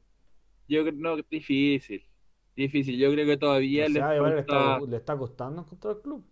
Yo 0.68 0.84
creo 0.84 0.96
no, 0.96 1.18
es 1.18 1.30
difícil. 1.30 2.04
Difícil. 2.56 2.98
Yo 2.98 3.12
creo 3.12 3.26
que 3.26 3.38
todavía 3.38 3.90
le, 3.90 4.00
está, 4.40 4.80
le 4.80 4.98
está 4.98 5.18
costando 5.18 5.62
encontrar 5.64 5.96
el 5.96 6.02
club. 6.02 6.24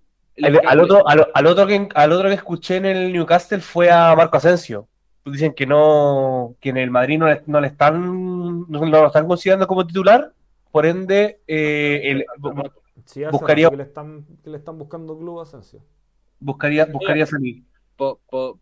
al, 0.65 0.79
otro, 0.79 1.05
al, 1.07 1.47
otro 1.47 1.67
que, 1.67 1.89
al 1.93 2.11
otro 2.11 2.29
que 2.29 2.35
escuché 2.35 2.77
en 2.77 2.85
el 2.85 3.11
Newcastle 3.11 3.59
fue 3.59 3.91
a 3.91 4.15
Marco 4.15 4.37
Asensio. 4.37 4.87
Dicen 5.25 5.53
que 5.53 5.65
no, 5.65 6.55
que 6.59 6.69
en 6.69 6.77
el 6.77 6.89
Madrid 6.89 7.19
no 7.19 7.27
le, 7.27 7.41
no 7.45 7.59
le 7.59 7.67
están, 7.67 7.99
no, 8.67 8.85
lo 8.85 9.07
están 9.07 9.27
considerando 9.27 9.67
como 9.67 9.85
titular, 9.85 10.33
por 10.71 10.85
ende, 10.85 11.41
eh, 11.47 12.01
el, 12.03 12.25
buscaría 13.31 13.69
que 13.69 13.77
le, 13.77 13.83
están, 13.83 14.25
que 14.43 14.49
le 14.49 14.57
están 14.57 14.77
buscando 14.77 15.17
club 15.17 15.39
a 15.39 15.43
Asensio. 15.43 15.81
Buscaría, 16.39 16.85
buscaría 16.85 17.25
salir. 17.25 17.63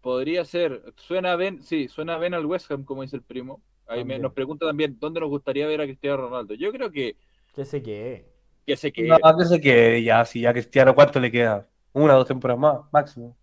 podría 0.02 0.46
ser, 0.46 0.94
suena 0.96 1.36
bien, 1.36 1.62
sí, 1.64 1.88
suena 1.88 2.18
bien 2.18 2.34
al 2.34 2.46
West 2.46 2.72
Ham, 2.72 2.84
como 2.84 3.04
dice 3.04 3.16
el 3.16 3.24
primo. 3.24 3.62
Ahí 3.88 4.04
nos 4.04 4.34
pregunta 4.34 4.68
también 4.68 4.98
dónde 5.00 5.20
nos 5.20 5.30
gustaría 5.30 5.66
ver 5.66 5.82
a 5.82 5.86
Cristiano 5.86 6.18
Ronaldo. 6.18 6.54
Yo 6.54 6.72
creo 6.72 6.92
que 6.92 7.16
que 7.60 7.66
se 7.66 7.82
quede. 7.82 8.26
Que 8.66 8.78
se 8.78 8.92
quede. 8.92 9.08
No, 9.08 9.38
que 9.38 9.46
se 9.46 9.60
quede 9.60 10.04
ya, 10.04 10.24
si 10.26 10.42
ya 10.42 10.54
Cristiano, 10.54 10.96
¿cuánto 10.96 11.20
le 11.20 11.32
queda? 11.32 11.68
Una 11.94 12.16
o 12.16 12.20
dos 12.20 12.28
temporadas 12.28 12.62
más, 12.62 12.80
máximo. 12.92 13.36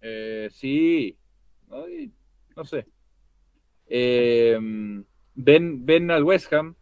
Eh, 0.00 0.48
sí. 0.50 1.16
No, 1.68 2.64
sé. 2.64 2.86
Eh, 3.86 4.58
ven, 5.34 5.84
ven 5.86 6.10
al 6.10 6.24
West 6.24 6.52
Ham. 6.52 6.74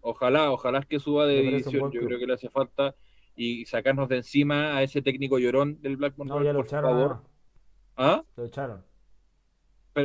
Ojalá, 0.00 0.50
ojalá 0.52 0.82
que 0.82 1.00
suba 1.00 1.26
de 1.26 1.42
división. 1.42 1.90
Yo 1.90 2.00
creo 2.02 2.18
que 2.18 2.26
le 2.26 2.34
hace 2.34 2.48
falta. 2.48 2.94
Y 3.34 3.66
sacarnos 3.66 4.08
de 4.08 4.16
encima 4.16 4.76
a 4.76 4.82
ese 4.82 5.02
técnico 5.02 5.38
llorón 5.38 5.80
del 5.82 5.96
Blackburn. 5.96 6.28
No, 6.28 6.42
ya 6.42 6.52
lo 6.52 6.62
echaron. 6.62 7.20
¿Ah? 7.96 8.22
Lo 8.36 8.44
echaron 8.44 8.82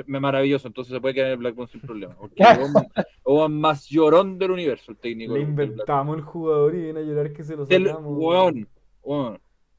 maravilloso, 0.08 0.68
entonces 0.68 0.94
se 0.94 1.02
puede 1.02 1.14
quedar 1.14 1.28
en 1.28 1.34
el 1.34 1.38
Blackburn 1.40 1.68
sin 1.68 1.82
problema. 1.82 2.16
o 3.24 3.50
más 3.50 3.88
llorón 3.88 4.38
del 4.38 4.52
universo, 4.52 4.92
el 4.92 4.98
técnico. 4.98 5.34
Le 5.34 5.42
inventamos 5.42 6.18
el 6.18 6.24
jugador 6.24 6.76
y 6.76 6.82
viene 6.84 7.00
a 7.00 7.04
llorar 7.04 7.34
que 7.34 7.44
se 7.44 7.56
lo 7.56 7.66
sacamos. 7.66 8.56
El, 8.56 8.68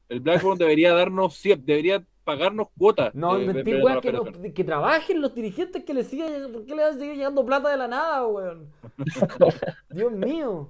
el 0.09 0.19
Blackburn 0.19 0.57
debería 0.57 0.93
darnos, 0.93 1.41
debería 1.59 2.05
pagarnos 2.23 2.67
cuotas. 2.77 3.13
No, 3.13 3.39
inventé, 3.39 3.81
que, 4.01 4.53
que, 4.53 4.63
trabajen 4.63 5.21
los 5.21 5.33
dirigentes 5.35 5.83
que 5.83 5.93
le 5.93 6.03
sigan, 6.03 6.51
¿por 6.51 6.65
qué 6.65 6.75
le 6.75 6.83
va 6.83 6.89
a 6.89 6.93
seguir 6.93 7.15
llegando 7.15 7.45
plata 7.45 7.69
de 7.69 7.77
la 7.77 7.87
nada, 7.87 8.25
weón? 8.27 8.71
Dios 9.89 10.11
mío. 10.11 10.69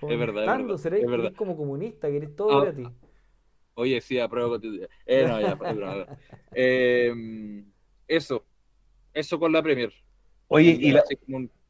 Es 0.00 0.18
verdad, 0.18 0.60
es 0.70 1.10
verdad. 1.10 1.32
como 1.36 1.56
comunista, 1.56 2.08
que 2.08 2.18
eres 2.18 2.36
todo 2.36 2.60
ah, 2.60 2.72
ti 2.72 2.86
Oye, 3.74 4.00
sí, 4.00 4.18
apruebo 4.18 4.58
Eh, 5.06 5.24
no, 5.26 5.40
ya, 5.40 5.58
eh, 6.52 7.64
eso, 8.06 8.44
eso 9.12 9.38
con 9.38 9.52
la 9.52 9.62
Premier. 9.62 9.92
Oye, 10.48 10.76
y 10.80 10.92
la... 10.92 11.02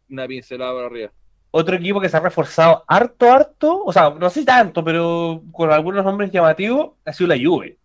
una 0.09 0.27
pincelada 0.27 0.73
por 0.73 0.85
arriba. 0.85 1.13
Otro 1.51 1.77
equipo 1.77 2.01
que 2.01 2.09
se 2.09 2.17
ha 2.17 2.21
reforzado 2.21 2.85
harto, 2.87 3.31
harto, 3.31 3.85
o 3.85 3.93
sea, 3.93 4.11
no 4.11 4.29
sé 4.29 4.45
tanto, 4.45 4.85
pero 4.85 5.43
con 5.53 5.71
algunos 5.71 6.05
nombres 6.05 6.31
llamativos, 6.31 6.93
ha 7.05 7.13
sido 7.13 7.29
la 7.29 7.37
Juve. 7.37 7.79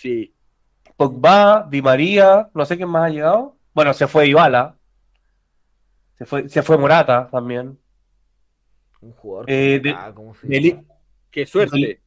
Sí. 0.00 0.32
Pogba, 0.96 1.66
Di 1.70 1.82
María, 1.82 2.48
no 2.54 2.64
sé 2.64 2.78
quién 2.78 2.88
más 2.88 3.04
ha 3.04 3.12
llegado. 3.12 3.56
Bueno, 3.74 3.92
se 3.92 4.06
fue 4.06 4.28
Ibala. 4.28 4.78
Se 6.16 6.24
fue, 6.24 6.48
se 6.48 6.62
fue 6.62 6.78
Morata 6.78 7.28
también. 7.30 7.78
Un 9.02 9.12
jugador. 9.12 9.50
Eh, 9.50 9.78
de, 9.82 10.84
Qué 11.30 11.44
suerte. 11.44 12.00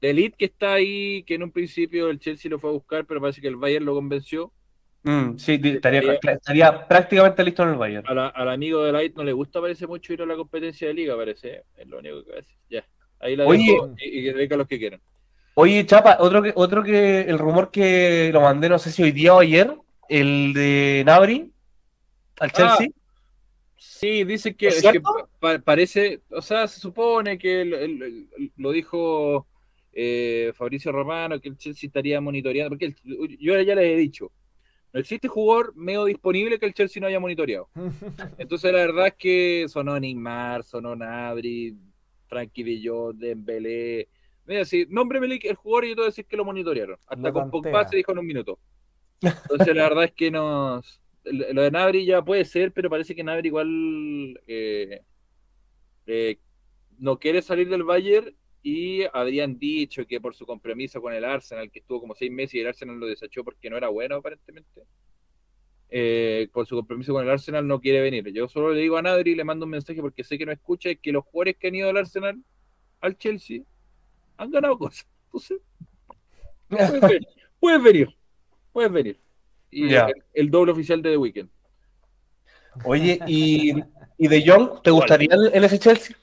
De 0.00 0.10
Elite 0.10 0.36
que 0.36 0.44
está 0.44 0.74
ahí, 0.74 1.24
que 1.24 1.34
en 1.34 1.42
un 1.42 1.50
principio 1.50 2.08
el 2.08 2.20
Chelsea 2.20 2.48
lo 2.48 2.60
fue 2.60 2.70
a 2.70 2.74
buscar, 2.74 3.04
pero 3.04 3.20
parece 3.20 3.40
que 3.40 3.48
el 3.48 3.56
Bayern 3.56 3.84
lo 3.84 3.94
convenció. 3.94 4.52
Mm, 5.02 5.38
sí, 5.38 5.60
estaría, 5.64 6.86
prácticamente 6.86 7.42
listo 7.42 7.64
en 7.64 7.70
el 7.70 7.76
Bayern. 7.76 8.06
al 8.06 8.48
amigo 8.48 8.84
de 8.84 8.92
Light 8.92 9.16
no 9.16 9.24
le 9.24 9.32
gusta, 9.32 9.60
parece 9.60 9.88
mucho 9.88 10.12
ir 10.12 10.22
a 10.22 10.26
la 10.26 10.36
competencia 10.36 10.86
de 10.86 10.94
liga, 10.94 11.16
parece. 11.16 11.64
Es 11.76 11.86
lo 11.88 11.98
único 11.98 12.24
que 12.24 12.38
hace. 12.38 12.56
Ya. 12.70 12.86
Ahí 13.18 13.34
la 13.34 13.44
Oye, 13.44 13.72
dejo 13.72 13.94
y, 13.96 14.22
que 14.22 14.32
deja 14.34 14.56
los 14.56 14.68
que 14.68 14.78
quieran. 14.78 15.00
Oye, 15.60 15.84
Chapa, 15.84 16.18
otro 16.20 16.40
que, 16.40 16.52
otro 16.54 16.84
que 16.84 17.22
el 17.22 17.36
rumor 17.36 17.72
que 17.72 18.30
lo 18.32 18.42
mandé, 18.42 18.68
no 18.68 18.78
sé 18.78 18.92
si 18.92 19.02
hoy 19.02 19.10
día 19.10 19.34
o 19.34 19.40
ayer, 19.40 19.76
el 20.08 20.52
de 20.52 21.02
Nabri 21.04 21.50
al 22.38 22.50
ah, 22.50 22.52
Chelsea. 22.52 22.88
sí, 23.76 24.22
dice 24.22 24.54
que, 24.54 24.70
parece, 25.64 26.20
o 26.30 26.42
sea, 26.42 26.68
se 26.68 26.78
supone 26.78 27.38
que 27.38 28.28
lo 28.56 28.70
dijo 28.70 29.48
eh, 29.92 30.52
Fabricio 30.54 30.92
Romano, 30.92 31.40
que 31.40 31.48
el 31.48 31.56
Chelsea 31.56 31.88
estaría 31.88 32.20
monitoreando, 32.20 32.70
porque 32.70 32.94
yo 33.40 33.60
ya 33.60 33.74
les 33.74 33.84
he 33.84 33.96
dicho, 33.96 34.30
no 34.92 35.00
existe 35.00 35.26
jugador 35.26 35.74
medio 35.74 36.04
disponible 36.04 36.60
que 36.60 36.66
el 36.66 36.74
Chelsea 36.74 37.00
no 37.00 37.08
haya 37.08 37.18
monitoreado. 37.18 37.68
Entonces 38.38 38.72
la 38.72 38.78
verdad 38.78 39.08
es 39.08 39.14
que 39.14 39.66
sonó 39.66 39.98
Neymar, 39.98 40.62
sonó 40.62 40.94
Nabri, 40.94 41.76
Frankie 42.28 42.80
Jong, 42.86 43.16
Dembélé. 43.16 44.06
Mira, 44.48 44.64
si 44.64 44.86
nombre 44.88 45.18
el 45.18 45.54
jugador 45.56 45.84
y 45.84 45.88
yo 45.90 45.94
te 45.94 46.00
voy 46.00 46.06
a 46.06 46.08
decir 46.08 46.24
que 46.24 46.36
lo 46.38 46.44
monitorearon. 46.44 46.98
Hasta 47.06 47.32
con 47.32 47.50
Pogba 47.50 47.86
se 47.86 47.98
dijo 47.98 48.12
en 48.12 48.18
un 48.18 48.26
minuto. 48.26 48.58
Entonces 49.20 49.76
la 49.76 49.82
verdad 49.90 50.04
es 50.04 50.12
que 50.12 50.30
no... 50.30 50.80
Lo 51.24 51.62
de 51.62 51.70
Nabri 51.70 52.06
ya 52.06 52.24
puede 52.24 52.46
ser, 52.46 52.72
pero 52.72 52.88
parece 52.88 53.14
que 53.14 53.22
Nabri 53.22 53.48
igual 53.48 54.40
eh, 54.46 55.02
eh, 56.06 56.38
no 56.98 57.18
quiere 57.18 57.42
salir 57.42 57.68
del 57.68 57.84
Bayern 57.84 58.34
y 58.62 59.02
habrían 59.12 59.58
dicho 59.58 60.06
que 60.06 60.18
por 60.18 60.34
su 60.34 60.46
compromiso 60.46 61.02
con 61.02 61.12
el 61.12 61.26
Arsenal, 61.26 61.70
que 61.70 61.80
estuvo 61.80 62.00
como 62.00 62.14
seis 62.14 62.32
meses 62.32 62.54
y 62.54 62.60
el 62.60 62.68
Arsenal 62.68 62.98
lo 62.98 63.06
desechó 63.06 63.44
porque 63.44 63.68
no 63.68 63.76
era 63.76 63.88
bueno 63.88 64.16
aparentemente. 64.16 64.84
eh, 65.90 66.48
por 66.52 66.66
su 66.66 66.76
compromiso 66.76 67.12
con 67.12 67.24
el 67.24 67.30
Arsenal 67.30 67.66
no 67.66 67.80
quiere 67.80 68.00
venir. 68.00 68.26
Yo 68.32 68.48
solo 68.48 68.72
le 68.72 68.80
digo 68.80 68.96
a 68.96 69.02
Nadri, 69.02 69.34
le 69.34 69.44
mando 69.44 69.66
un 69.66 69.70
mensaje 69.70 70.00
porque 70.00 70.24
sé 70.24 70.38
que 70.38 70.46
no 70.46 70.52
escucha, 70.52 70.94
que 70.94 71.12
los 71.12 71.24
jugadores 71.24 71.56
que 71.56 71.68
han 71.68 71.74
ido 71.74 71.90
al 71.90 71.96
Arsenal, 71.98 72.42
al 73.00 73.18
Chelsea, 73.18 73.62
han 74.38 74.50
ganado 74.50 74.78
cosas. 74.78 75.06
Entonces, 75.26 75.58
puedes 76.68 77.00
venir, 77.02 77.28
puedes 77.60 77.82
venir. 77.82 78.16
Puedes 78.72 78.92
venir. 78.92 79.20
Y 79.70 79.92
el, 79.94 80.14
el 80.34 80.50
doble 80.50 80.72
oficial 80.72 81.02
de 81.02 81.10
The 81.10 81.16
Weeknd. 81.18 81.48
Oye, 82.84 83.18
¿y, 83.26 83.72
y 84.16 84.28
De 84.28 84.44
Jong, 84.46 84.82
te 84.82 84.90
gustaría 84.90 85.28
en, 85.32 85.56
en 85.56 85.64
ese 85.64 85.78
Chelsea? 85.78 86.16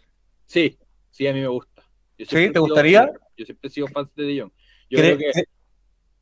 Sí, 0.45 0.77
sí, 1.11 1.27
a 1.27 1.33
mí 1.33 1.41
me 1.41 1.47
gusta. 1.47 1.83
¿Sí? 2.17 2.25
¿Te 2.27 2.47
sido- 2.47 2.61
gustaría? 2.61 3.11
Yo 3.37 3.45
siempre 3.45 3.67
he 3.67 3.71
sido 3.71 3.87
fan 3.87 4.07
de 4.15 4.23
De 4.23 4.41
Jong. 4.41 4.51
Yo 4.89 4.99
¿Cree- 4.99 5.17
creo 5.17 5.33
que 5.33 5.43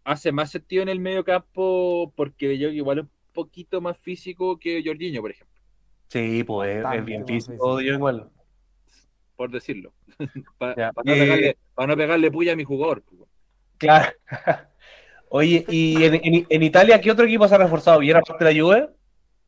hace 0.05 0.31
más 0.31 0.49
sentido 0.51 0.81
en 0.83 0.89
el 0.89 0.99
medio 0.99 1.23
campo 1.23 2.11
porque 2.15 2.47
De 2.47 2.57
Jong 2.65 2.73
igual 2.75 2.97
es 2.99 3.03
un 3.05 3.11
poquito 3.31 3.79
más 3.79 3.97
físico 3.97 4.57
que 4.57 4.81
Jorginho, 4.83 5.21
por 5.21 5.31
ejemplo, 5.31 5.53
Sí, 6.09 6.43
pues 6.43 6.83
es- 6.83 7.05
bien 7.05 7.25
físico. 7.27 7.77
De 7.77 7.85
Jong 7.85 7.95
igual. 7.97 8.29
Por 9.35 9.51
decirlo. 9.51 9.93
Para 10.57 10.75
Ya. 10.75 10.91
no, 11.03 11.13
Eh, 11.13 11.19
pegarle, 11.19 11.57
no 11.87 11.97
pegarle 11.97 12.31
puya 12.31 12.53
a 12.53 12.55
mi 12.55 12.63
jugador. 12.63 13.03
Claro. 13.77 14.11
Oye, 15.29 15.65
¿y 15.67 16.03
en, 16.03 16.13
en- 16.15 16.45
en 16.49 16.63
Italia 16.63 17.01
qué 17.01 17.09
otro 17.11 17.25
equipo 17.25 17.47
se 17.47 17.55
ha 17.55 17.57
reforzado 17.57 17.99
bien 17.99 18.17
aparte 18.17 18.43
de 18.45 18.53
la 18.53 18.61
Juve? 18.61 18.89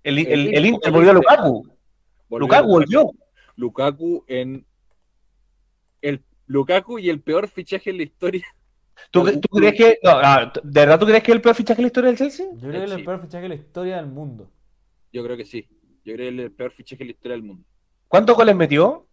El, 0.03 0.17
el, 0.19 0.27
el, 0.27 0.55
El 0.55 0.65
Inter 0.65 0.91
volvió 0.91 1.11
a 1.11 1.13
Lukaku. 1.13 1.67
Volvió 2.27 2.39
Lukaku 2.47 2.67
volvió. 2.67 3.11
Lukaku 3.55 4.23
en 4.27 4.65
el 6.01 6.23
Lukaku 6.47 6.99
y 6.99 7.09
el 7.09 7.21
peor 7.21 7.47
fichaje 7.47 7.89
en 7.91 7.97
la 7.97 8.03
historia. 8.03 8.45
¿Tú, 9.11 9.23
tú 9.39 9.47
crees 9.57 9.75
que, 9.75 9.99
no, 10.03 10.11
ah, 10.11 10.51
¿de 10.63 10.79
verdad 10.81 10.99
tú 10.99 11.05
crees 11.05 11.21
que 11.23 11.31
es 11.31 11.35
el 11.35 11.41
peor 11.41 11.55
fichaje 11.55 11.81
en 11.81 11.83
la 11.83 11.87
historia 11.87 12.09
del 12.09 12.17
Chelsea? 12.17 12.45
Yo 12.53 12.59
creo 12.69 12.71
que 12.71 12.83
es 12.85 12.89
Sí. 12.91 12.95
el 12.99 13.05
peor 13.05 13.21
fichaje 13.21 13.43
de 13.43 13.49
la 13.49 13.55
historia 13.55 13.95
del 13.97 14.07
mundo. 14.07 14.49
Yo 15.11 15.23
creo 15.23 15.37
que 15.37 15.45
sí. 15.45 15.67
Yo 16.03 16.13
creo 16.13 16.29
que 16.31 16.35
es 16.35 16.45
el 16.45 16.51
peor 16.51 16.71
fichaje 16.71 17.03
en 17.03 17.07
la 17.07 17.11
historia 17.11 17.35
del 17.35 17.43
mundo. 17.43 17.63
¿Cuántos 18.07 18.35
goles 18.35 18.55
metió? 18.55 19.07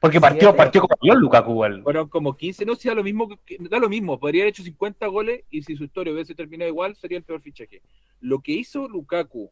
Porque 0.00 0.20
partió, 0.20 0.56
partió 0.56 0.80
como 0.80 0.96
yo 1.02 1.14
Lukaku 1.14 1.50
igual. 1.50 1.82
Fueron 1.82 2.08
como 2.08 2.34
15, 2.36 2.64
no 2.64 2.74
sea 2.74 2.94
lo 2.94 3.04
mismo, 3.04 3.28
que- 3.44 3.58
da 3.60 3.78
lo 3.78 3.88
mismo, 3.90 4.18
podría 4.18 4.42
haber 4.44 4.50
hecho 4.50 4.62
50 4.62 5.06
goles 5.08 5.44
y 5.50 5.62
si 5.62 5.76
su 5.76 5.84
historia 5.84 6.12
hubiese 6.12 6.34
terminado 6.34 6.70
igual 6.70 6.96
sería 6.96 7.18
el 7.18 7.24
peor 7.24 7.40
fichaje. 7.42 7.82
Lo 8.20 8.40
que 8.40 8.52
hizo 8.52 8.88
Lukaku 8.88 9.50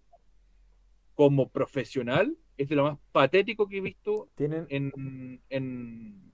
como 1.15 1.49
profesional 1.51 2.35
es 2.57 2.69
de 2.69 2.77
lo 2.77 2.85
más 2.85 2.99
patético 3.13 3.69
que 3.69 3.79
he 3.79 3.81
visto 3.81 4.29
Tienen, 4.37 4.67
en, 4.71 5.41
en, 5.51 6.33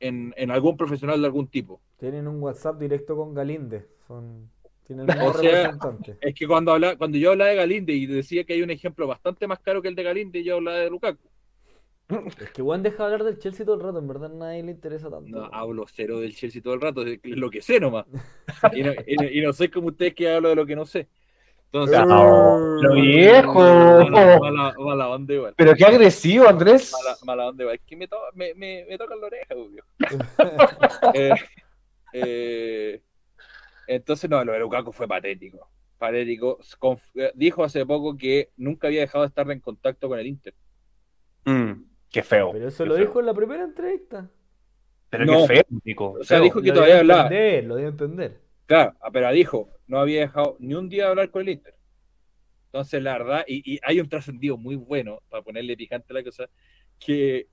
en, 0.00 0.34
en 0.36 0.50
algún 0.50 0.76
profesional 0.76 1.20
de 1.20 1.26
algún 1.26 1.48
tipo. 1.48 1.80
tienen 1.98 2.26
un 2.26 2.42
WhatsApp 2.42 2.78
directo 2.80 3.14
con 3.16 3.34
Galinde. 3.34 3.86
Son, 4.08 4.50
tienen 4.86 5.06
O 5.20 5.32
sea- 5.34 5.50
representante. 5.68 6.16
Es 6.20 6.34
que 6.34 6.46
cuando, 6.46 6.72
habla, 6.72 6.96
cuando 6.96 7.18
yo 7.18 7.32
hablaba 7.32 7.50
de 7.50 7.56
Galinde 7.56 7.92
y 7.92 8.06
decía 8.06 8.44
que 8.44 8.54
hay 8.54 8.62
un 8.62 8.70
ejemplo 8.70 9.06
bastante 9.06 9.46
más 9.46 9.58
caro 9.60 9.82
que 9.82 9.88
el 9.88 9.94
de 9.94 10.02
Galinde, 10.02 10.42
yo 10.42 10.56
hablaba 10.56 10.78
de 10.78 10.90
Lukaku. 10.90 11.28
Es 12.40 12.50
que 12.50 12.62
Juan 12.62 12.82
deja 12.82 13.04
hablar 13.04 13.24
del 13.24 13.38
Chelsea 13.38 13.64
todo 13.64 13.76
el 13.76 13.82
rato, 13.82 13.98
en 13.98 14.08
verdad 14.08 14.30
a 14.32 14.34
nadie 14.34 14.62
le 14.62 14.72
interesa 14.72 15.10
tanto. 15.10 15.28
No, 15.30 15.44
hablo 15.52 15.84
cero 15.88 16.20
del 16.20 16.34
Chelsea 16.34 16.60
todo 16.62 16.74
el 16.74 16.80
rato, 16.80 17.02
es 17.06 17.18
lo 17.24 17.50
que 17.50 17.62
sé 17.62 17.80
nomás. 17.80 18.06
Y 18.72 18.82
no, 18.82 18.92
y 19.06 19.16
no- 19.16 19.28
y 19.30 19.40
no 19.40 19.52
sé 19.52 19.70
como 19.70 19.88
ustedes 19.88 20.14
que 20.14 20.30
hablo 20.30 20.48
de 20.50 20.56
lo 20.56 20.66
que 20.66 20.76
no 20.76 20.84
sé. 20.86 21.08
Entonces, 21.66 21.98
No, 22.06 22.78
pero 22.82 22.94
viejo. 22.94 23.54
mala, 24.10 24.38
mala, 24.38 24.74
mala 24.78 25.08
onda 25.08 25.32
igual. 25.34 25.54
Pero 25.56 25.74
qué 25.74 25.84
agresivo, 25.86 26.46
Andrés. 26.46 26.92
Mala, 26.92 27.16
mala 27.24 27.48
onda 27.48 27.62
igual. 27.64 27.76
Es 27.76 27.82
que 27.86 27.96
me, 27.96 28.06
to- 28.08 28.18
me, 28.34 28.52
me, 28.54 28.84
me 28.88 28.98
tocan 28.98 29.18
la 29.20 29.26
oreja, 29.26 29.54
obvio. 29.54 29.84
Eh, 31.14 31.30
eh, 32.12 33.02
entonces, 33.86 34.28
no, 34.28 34.44
lo 34.44 34.52
de 34.52 34.58
Lukaku 34.60 34.92
fue 34.92 35.08
patético. 35.08 35.68
Patético. 35.98 36.58
Conf- 36.78 37.10
eh, 37.14 37.32
dijo 37.34 37.64
hace 37.64 37.86
poco 37.86 38.16
que 38.16 38.50
nunca 38.56 38.88
había 38.88 39.00
dejado 39.00 39.24
de 39.24 39.28
estar 39.28 39.50
en 39.50 39.60
contacto 39.60 40.08
con 40.08 40.18
el 40.18 40.26
Inter. 40.26 40.54
Mm, 41.46 41.72
qué 42.12 42.22
feo. 42.22 42.52
Pero 42.52 42.68
eso 42.68 42.86
lo 42.86 42.94
feo. 42.94 43.04
dijo 43.06 43.20
en 43.20 43.26
la 43.26 43.34
primera 43.34 43.64
entrevista. 43.64 44.30
Pero 45.10 45.24
No. 45.26 45.46
qué 45.48 45.54
feo, 45.56 45.62
Nico. 45.84 46.12
O 46.20 46.24
sea, 46.24 46.38
feo. 46.38 46.44
dijo 46.44 46.62
que 46.62 46.68
Lo 46.68 46.74
todavía 46.74 46.98
hablaba. 47.00 47.22
entender, 47.24 47.64
lo 47.64 47.76
dio 47.76 47.86
a 47.86 47.90
entender. 47.90 48.40
Claro, 48.66 48.94
ah, 49.00 49.10
pero 49.12 49.30
dijo, 49.32 49.68
no 49.86 49.98
había 49.98 50.20
dejado 50.20 50.56
ni 50.60 50.74
un 50.74 50.88
día 50.88 51.04
de 51.04 51.10
hablar 51.10 51.30
con 51.30 51.42
el 51.42 51.48
Inter. 51.50 51.74
Entonces, 52.66 53.02
la 53.02 53.18
verdad, 53.18 53.44
y, 53.46 53.74
y 53.74 53.78
hay 53.82 54.00
un 54.00 54.08
trascendido 54.08 54.56
muy 54.56 54.76
bueno, 54.76 55.20
para 55.28 55.42
ponerle 55.42 55.76
picante 55.76 56.06
a 56.10 56.14
la 56.14 56.22
cosa, 56.24 56.48
que 56.98 57.48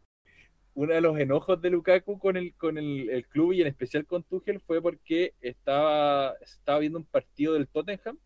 uno 0.76 0.94
de 0.94 1.02
los 1.02 1.20
enojos 1.20 1.62
de 1.62 1.70
Lukaku 1.72 2.18
con 2.20 2.38
el, 2.38 2.54
con 2.56 2.78
el, 2.78 3.10
el 3.10 3.28
club 3.28 3.52
y 3.54 3.62
en 3.62 3.68
especial 3.68 4.06
con 4.06 4.24
Tuchel 4.24 4.62
fue 4.62 4.82
porque 4.82 5.34
estaba, 5.42 6.36
estaba 6.42 6.80
viendo 6.80 7.00
un 7.00 7.06
partido 7.06 7.56
del 7.56 7.68
Tottenham 7.68 8.18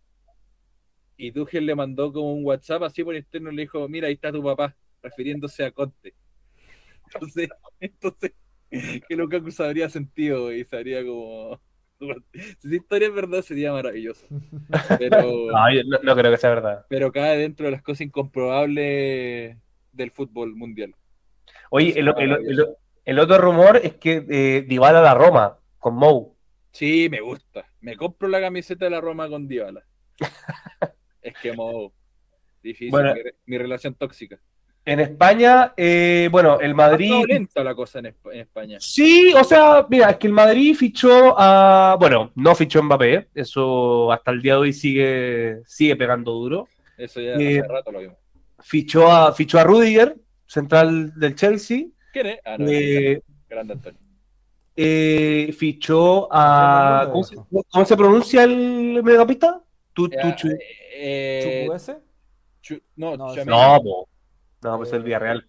y 1.17 1.31
Tuchel 1.31 1.65
le 1.65 1.73
mandó 1.73 2.13
como 2.13 2.33
un 2.33 2.45
WhatsApp 2.45 2.83
así 2.83 3.03
por 3.03 3.15
interno 3.15 3.51
y 3.51 3.55
le 3.55 3.61
dijo, 3.63 3.87
mira, 3.89 4.07
ahí 4.07 4.13
está 4.13 4.31
tu 4.31 4.43
papá, 4.43 4.75
refiriéndose 5.01 5.63
a 5.65 5.71
Conte. 5.71 6.13
Entonces, 7.13 7.49
entonces 7.79 8.31
que 9.07 9.15
Lukaku 9.15 9.51
se 9.51 9.63
habría 9.63 9.89
sentido 9.89 10.51
y 10.51 10.63
se 10.65 10.75
habría 10.77 11.05
como... 11.05 11.61
Si 11.99 12.67
esa 12.67 12.75
historia 12.75 13.07
es 13.07 13.13
verdad 13.13 13.41
sería 13.43 13.71
maravilloso. 13.71 14.25
Pero, 14.99 15.21
No, 15.51 15.73
yo 15.73 15.83
no, 15.85 15.99
no 16.03 16.15
creo 16.15 16.31
que 16.31 16.37
sea 16.37 16.49
verdad. 16.49 16.85
pero 16.89 17.11
cae 17.11 17.37
dentro 17.37 17.65
de 17.67 17.71
las 17.71 17.81
cosas 17.81 18.01
incomprobables 18.01 19.57
del 19.91 20.11
fútbol 20.11 20.55
mundial. 20.55 20.93
Oye, 21.69 21.97
el, 21.97 22.07
el- 22.17 22.31
el- 22.31 22.67
el 23.05 23.19
otro 23.19 23.37
rumor 23.37 23.81
es 23.83 23.95
que 23.95 24.25
eh, 24.29 24.61
Dybala 24.67 24.99
a 24.99 25.03
la 25.03 25.13
Roma 25.13 25.59
con 25.77 25.95
Mou. 25.95 26.35
Sí, 26.71 27.09
me 27.11 27.19
gusta. 27.21 27.65
Me 27.81 27.95
compro 27.97 28.27
la 28.29 28.39
camiseta 28.39 28.85
de 28.85 28.91
la 28.91 29.01
Roma 29.01 29.27
con 29.29 29.47
Dybala. 29.47 29.83
es 31.21 31.33
que 31.41 31.53
mo, 31.53 31.93
difícil. 32.61 32.91
Bueno. 32.91 33.13
mi, 33.13 33.21
mi 33.45 33.57
relación 33.57 33.93
tóxica. 33.95 34.39
En 34.85 34.99
España, 34.99 35.73
eh, 35.77 36.27
bueno, 36.29 36.59
el 36.59 36.75
Madrid. 36.75 37.13
lenta 37.25 37.63
la 37.63 37.73
cosa 37.73 37.99
en, 37.99 38.05
Esp- 38.07 38.33
en 38.33 38.39
España. 38.41 38.77
Sí, 38.81 39.33
o 39.33 39.43
sea, 39.43 39.85
mira, 39.89 40.09
es 40.09 40.17
que 40.17 40.27
el 40.27 40.33
Madrid 40.33 40.75
fichó 40.75 41.35
a. 41.39 41.95
Bueno, 41.97 42.31
no 42.35 42.53
fichó 42.53 42.79
a 42.79 42.83
Mbappé, 42.83 43.29
eso 43.33 44.11
hasta 44.11 44.31
el 44.31 44.41
día 44.41 44.53
de 44.55 44.59
hoy 44.59 44.73
sigue, 44.73 45.61
sigue 45.65 45.95
pegando 45.95 46.31
duro. 46.33 46.67
Eso 46.97 47.21
ya 47.21 47.31
Eh, 47.35 47.59
hace 47.59 47.67
rato 47.67 47.91
lo 47.93 47.99
vimos. 47.99 48.17
Fichó 48.59 49.09
a, 49.09 49.31
fichó 49.33 49.57
a 49.59 49.63
Rudiger, 49.63 50.17
central 50.45 51.17
del 51.17 51.35
Chelsea. 51.35 51.85
¿Quién 52.11 52.27
es? 52.27 52.39
Ah, 52.43 52.57
no, 52.59 52.65
Eh, 52.69 53.21
grande 53.49 53.73
Antonio. 53.73 53.99
eh, 54.75 55.55
fichó 55.57 56.27
a. 56.29 57.07
¿cómo 57.09 57.23
se, 57.23 57.35
cómo 57.71 57.85
se 57.85 57.95
pronuncia 57.95 58.43
el 58.43 59.01
mediocampista? 59.01 59.61
Tu, 59.93 60.09
Ya, 60.09 60.21
Tuchu- 60.23 60.57
eh. 60.95 61.69
Chu- 62.61 62.81
no, 62.97 63.15
No. 63.15 63.33
No. 63.45 64.05
No, 64.63 64.77
pues 64.77 64.93
el 64.93 65.03
Villarreal. 65.03 65.47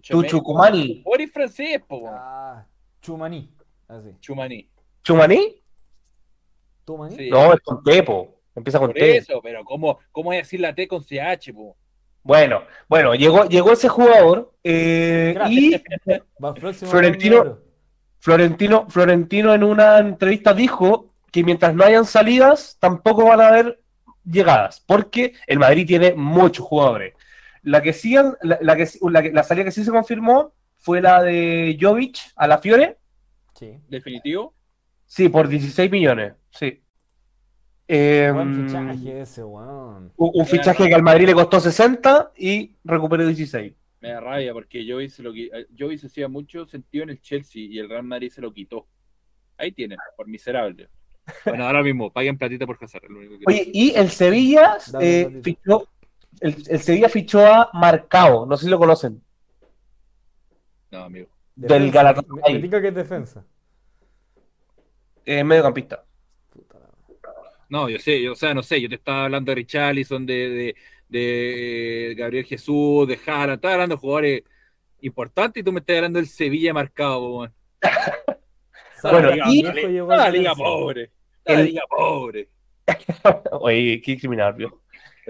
Tchouaméni. 0.00 0.30
Tuchucumani. 0.30 1.02
Vos 1.04 1.14
eres 1.14 1.32
francés, 1.32 1.82
po. 1.86 2.08
Ah, 2.08 2.66
Chumaní. 3.00 3.50
Así. 3.88 4.10
Chumani. 4.20 4.68
¿Chumaní? 5.02 5.62
¿Tumaní? 6.84 7.16
Sí. 7.16 7.30
No, 7.30 7.52
es 7.52 7.60
con 7.60 7.82
T, 7.82 8.02
po. 8.02 8.40
Empieza 8.54 8.78
con 8.78 8.88
Por 8.88 8.96
T. 8.96 9.16
eso, 9.18 9.40
pero 9.42 9.64
¿cómo, 9.64 9.98
cómo 10.12 10.32
es 10.32 10.40
decir 10.40 10.60
la 10.60 10.74
T 10.74 10.88
con 10.88 11.02
CH, 11.02 11.52
po? 11.54 11.76
Bueno, 12.22 12.62
bueno, 12.88 13.14
llegó, 13.14 13.44
llegó 13.44 13.72
ese 13.72 13.88
jugador 13.88 14.52
eh, 14.64 15.36
y 15.48 15.76
Florentino-. 16.84 17.58
Florentino, 18.18 18.86
Florentino 18.88 19.54
en 19.54 19.62
una 19.62 19.98
entrevista 19.98 20.52
dijo 20.52 21.14
que 21.30 21.44
mientras 21.44 21.74
no 21.74 21.84
hayan 21.84 22.04
salidas, 22.04 22.76
tampoco 22.80 23.26
van 23.26 23.40
a 23.40 23.48
haber 23.48 23.80
llegadas, 24.24 24.82
porque 24.84 25.34
el 25.46 25.60
Madrid 25.60 25.86
tiene 25.86 26.14
muchos 26.14 26.66
jugadores. 26.66 27.14
La 27.66 27.82
que 27.82 27.92
sí, 27.92 28.14
la, 28.14 28.58
la 28.60 28.76
que, 28.76 28.88
la, 29.10 29.22
que- 29.22 29.32
la 29.32 29.42
salida 29.42 29.64
que 29.64 29.72
sí 29.72 29.82
se 29.84 29.90
confirmó 29.90 30.52
fue 30.78 31.00
la 31.02 31.20
de 31.22 31.76
Jovic 31.80 32.16
a 32.36 32.46
la 32.46 32.58
Fiore, 32.58 32.96
Sí. 33.58 33.76
Definitivo. 33.88 34.54
sí, 35.04 35.28
por 35.28 35.48
16 35.48 35.90
millones, 35.90 36.34
sí. 36.50 36.80
Eh, 37.88 38.30
Buen 38.32 38.66
fichaje 38.66 39.20
ese, 39.20 39.42
un, 39.44 40.12
un 40.16 40.46
fichaje 40.46 40.88
que 40.88 40.94
al 40.94 41.02
Madrid 41.02 41.26
le 41.26 41.34
costó 41.34 41.58
60 41.60 42.32
y 42.36 42.74
recuperó 42.84 43.26
16. 43.26 43.72
Me 44.00 44.10
da 44.10 44.20
rabia 44.20 44.52
porque 44.52 44.84
Joey 44.88 45.08
se 45.08 45.22
lo 45.22 45.32
eh, 45.34 45.66
se 45.98 46.06
hacía 46.06 46.28
mucho 46.28 46.66
sentido 46.66 47.02
en 47.04 47.10
el 47.10 47.20
Chelsea 47.20 47.62
y 47.62 47.78
el 47.78 47.88
Real 47.88 48.02
Madrid 48.04 48.30
se 48.30 48.40
lo 48.40 48.52
quitó. 48.52 48.86
Ahí 49.56 49.72
tienen, 49.72 49.98
por 50.16 50.28
miserable. 50.28 50.88
Bueno, 51.44 51.64
ahora 51.66 51.82
mismo, 51.82 52.12
paguen 52.12 52.38
platita 52.38 52.66
por 52.66 52.78
Hazard. 52.80 53.04
es 53.04 53.10
lo 53.10 53.18
único 53.18 53.38
que- 53.38 53.44
Oye, 53.46 53.70
y 53.72 53.92
el 53.96 54.10
Sevilla 54.10 54.76
eh, 55.00 55.40
fichó, 55.42 55.88
el, 56.40 56.56
el 56.68 56.80
Sevilla 56.80 57.08
fichó 57.08 57.44
a 57.46 57.70
Marcao, 57.72 58.46
no 58.46 58.56
sé 58.56 58.64
si 58.66 58.70
lo 58.70 58.78
conocen, 58.78 59.22
No, 60.90 61.04
amigo. 61.04 61.28
del 61.54 61.68
Defensa. 61.90 61.94
Galatasaray. 61.94 62.54
Me, 62.54 62.60
diga 62.60 62.80
que 62.82 62.88
es 62.88 62.94
defensa. 62.94 63.44
eh, 65.24 65.42
mediocampista. 65.44 66.04
La. 66.54 66.88
No, 67.68 67.88
yo 67.88 67.98
sé, 67.98 68.22
yo, 68.22 68.32
o 68.32 68.36
sea, 68.36 68.54
no 68.54 68.62
sé, 68.62 68.80
yo 68.80 68.88
te 68.88 68.94
estaba 68.94 69.24
hablando 69.24 69.50
de 69.50 69.56
Richarlison, 69.56 70.24
de, 70.24 70.48
de, 70.50 70.76
de 71.08 72.14
Gabriel 72.16 72.44
Jesús, 72.44 73.08
de 73.08 73.16
Jara, 73.16 73.54
estaba 73.54 73.74
hablando 73.74 73.96
de 73.96 74.00
jugadores 74.00 74.42
importantes 75.00 75.60
y 75.60 75.64
tú 75.64 75.72
me 75.72 75.80
estás 75.80 75.96
hablando 75.96 76.18
del 76.18 76.28
Sevilla 76.28 76.72
marcado, 76.72 77.38
weón. 77.38 77.54
Bueno, 79.02 79.28
Sara, 79.28 79.36
y- 79.52 79.64
al 79.64 80.32
liga 80.32 80.54
pobre. 80.54 81.10
La 81.44 81.54
El- 81.60 81.66
liga 81.66 81.82
pobre. 81.88 82.48
Oye, 83.60 84.00
qué 84.00 84.16
criminal, 84.18 84.54
viejo. 84.54 84.80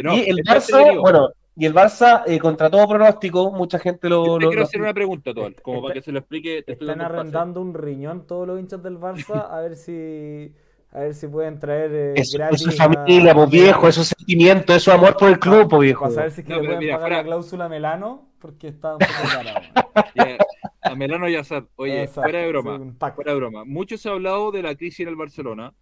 No, 0.02 0.14
y 0.16 0.28
el 0.28 0.38
Barça, 0.44 1.00
bueno, 1.00 1.30
y 1.56 1.64
el 1.66 1.74
Barça, 1.74 2.22
eh, 2.26 2.38
contra 2.38 2.68
todo 2.70 2.86
pronóstico, 2.88 3.50
mucha 3.52 3.78
gente 3.78 4.08
lo. 4.08 4.24
Yo 4.26 4.34
te 4.38 4.44
lo- 4.44 4.48
quiero 4.50 4.60
lo- 4.60 4.66
hacer 4.66 4.80
una 4.82 4.92
pregunta, 4.94 5.32
Tol, 5.34 5.54
como 5.62 5.76
Está- 5.78 5.82
para 5.88 5.94
que 5.94 6.02
se 6.02 6.12
lo 6.12 6.18
explique. 6.18 6.62
Te 6.62 6.72
Están 6.72 7.00
arrendando 7.00 7.60
un 7.60 7.72
riñón 7.74 8.26
todos 8.26 8.46
los 8.46 8.60
hinchas 8.60 8.82
del 8.82 8.98
Barça 8.98 9.46
a 9.50 9.60
ver 9.60 9.76
si 9.76 10.52
a 10.92 11.00
ver 11.00 11.14
si 11.14 11.26
pueden 11.26 11.58
traer 11.58 11.90
eh, 11.92 12.12
Eso, 12.16 12.38
gratis 12.38 12.60
eso 12.62 12.70
es 12.70 12.80
a- 12.80 12.84
familia, 12.84 13.34
pues 13.34 13.46
a 13.46 13.50
viejo, 13.50 13.66
Melano. 13.68 13.88
eso 13.88 14.00
es 14.02 14.08
sentimiento, 14.08 14.74
eso 14.74 14.90
es 14.92 14.96
amor 14.98 15.16
por 15.16 15.28
el 15.28 15.38
club, 15.38 15.68
pues 15.68 15.82
viejo. 15.82 16.02
Para 16.04 16.14
saber 16.14 16.30
si 16.30 16.40
es 16.42 16.46
que 16.46 16.52
No, 16.54 16.60
le 16.60 16.64
pueden 16.66 16.78
mira, 16.80 16.94
pagar 16.94 17.08
fuera- 17.08 17.16
la 17.22 17.24
cláusula 17.24 17.68
Melano 17.68 18.28
porque 18.38 18.68
está 18.68 18.92
un 18.92 18.98
poco 18.98 19.12
cara. 19.30 19.62
Ya, 20.14 20.36
a 20.82 20.94
Melano 20.94 21.28
y 21.28 21.36
Azar. 21.36 21.64
Oye, 21.76 22.02
Exacto, 22.02 22.22
fuera 22.22 22.38
de 22.40 22.48
broma. 22.48 22.78
Fuera 23.14 23.32
de 23.32 23.36
broma. 23.38 23.64
Mucho 23.64 23.96
se 23.98 24.08
ha 24.08 24.12
hablado 24.12 24.52
de 24.52 24.62
la 24.62 24.74
crisis 24.74 25.00
en 25.00 25.08
el 25.08 25.16
Barcelona. 25.16 25.72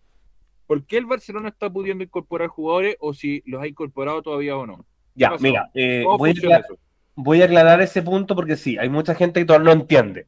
¿Por 0.66 0.84
qué 0.86 0.96
el 0.98 1.06
Barcelona 1.06 1.48
está 1.50 1.70
pudiendo 1.70 2.04
incorporar 2.04 2.48
jugadores 2.48 2.96
o 3.00 3.12
si 3.14 3.42
los 3.46 3.62
ha 3.62 3.66
incorporado 3.66 4.22
todavía 4.22 4.56
o 4.56 4.66
no? 4.66 4.84
Ya, 5.14 5.32
mira, 5.40 5.70
eh, 5.74 6.02
¿Cómo 6.04 6.18
voy, 6.18 6.30
a 6.30 6.32
aclarar, 6.32 6.60
eso? 6.64 6.78
voy 7.14 7.42
a 7.42 7.44
aclarar 7.44 7.80
ese 7.82 8.02
punto 8.02 8.34
porque 8.34 8.56
sí, 8.56 8.76
hay 8.78 8.88
mucha 8.88 9.14
gente 9.14 9.40
que 9.40 9.46
todavía 9.46 9.66
no 9.66 9.80
entiende. 9.80 10.26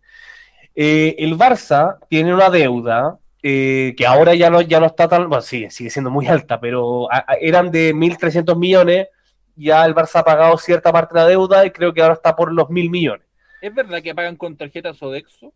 Eh, 0.75 1.17
el 1.19 1.37
Barça 1.37 1.99
tiene 2.09 2.35
una 2.35 2.51
deuda 2.51 3.19
eh, 3.43 3.95
que 3.97 4.07
ahora 4.07 4.35
ya 4.35 4.51
no, 4.51 4.61
ya 4.61 4.81
no 4.81 4.87
está 4.87 5.09
tan, 5.09 5.29
bueno, 5.29 5.43
sigue, 5.43 5.71
sigue 5.71 5.91
siendo 5.91 6.11
muy 6.11 6.27
alta, 6.27 6.61
pero 6.61 7.11
a- 7.13 7.25
a- 7.27 7.35
eran 7.41 7.71
de 7.71 7.95
1.300 7.95 8.57
millones, 8.59 9.09
ya 9.55 9.85
el 9.87 9.95
Barça 9.95 10.21
ha 10.21 10.25
pagado 10.25 10.59
cierta 10.59 10.93
parte 10.93 11.15
de 11.15 11.21
la 11.21 11.29
deuda 11.29 11.65
y 11.65 11.71
creo 11.71 11.95
que 11.95 12.03
ahora 12.03 12.15
está 12.15 12.37
por 12.37 12.53
los 12.53 12.69
1.000 12.69 12.91
millones. 12.91 13.27
¿Es 13.63 13.75
verdad 13.75 14.03
que 14.03 14.15
pagan 14.15 14.37
con 14.37 14.57
tarjetas 14.57 14.97
Sodexo? 14.99 15.53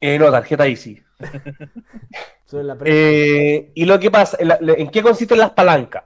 Eh, 0.00 0.18
no, 0.18 0.30
tarjeta 0.30 0.66
Easy. 0.66 1.00
Eh, 2.84 3.70
y 3.76 3.84
lo 3.84 4.00
que 4.00 4.10
pasa, 4.10 4.36
en, 4.40 4.48
la- 4.48 4.58
¿en 4.60 4.90
qué 4.90 5.02
consisten 5.02 5.38
las 5.38 5.50
palancas? 5.52 6.02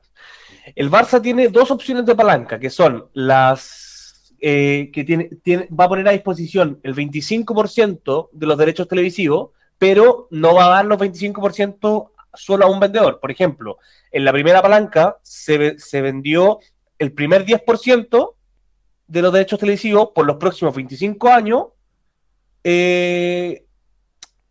El 0.76 0.90
Barça 0.90 1.22
tiene 1.22 1.48
dos 1.48 1.70
opciones 1.70 2.04
de 2.04 2.14
palanca, 2.14 2.58
que 2.58 2.68
son 2.68 3.08
las 3.14 4.34
eh, 4.40 4.90
que 4.92 5.04
tiene, 5.04 5.30
tiene- 5.42 5.68
va 5.68 5.84
a 5.84 5.88
poner 5.88 6.06
a 6.06 6.12
disposición 6.12 6.80
el 6.82 6.94
25% 6.94 8.28
de 8.32 8.46
los 8.46 8.58
derechos 8.58 8.86
televisivos, 8.88 9.52
pero 9.78 10.28
no 10.32 10.54
va 10.54 10.66
a 10.66 10.68
dar 10.76 10.84
los 10.84 10.98
25% 10.98 12.10
solo 12.34 12.66
a 12.66 12.70
un 12.70 12.78
vendedor. 12.80 13.20
Por 13.20 13.30
ejemplo, 13.30 13.78
en 14.12 14.24
la 14.26 14.32
primera 14.32 14.60
palanca 14.60 15.16
se, 15.22 15.78
se 15.78 16.02
vendió 16.02 16.58
el 16.98 17.12
primer 17.12 17.46
10% 17.46 18.34
de 19.06 19.22
los 19.22 19.32
derechos 19.32 19.58
televisivos 19.58 20.10
por 20.14 20.26
los 20.26 20.36
próximos 20.36 20.74
25 20.74 21.28
años. 21.28 21.64
eh, 22.62 23.64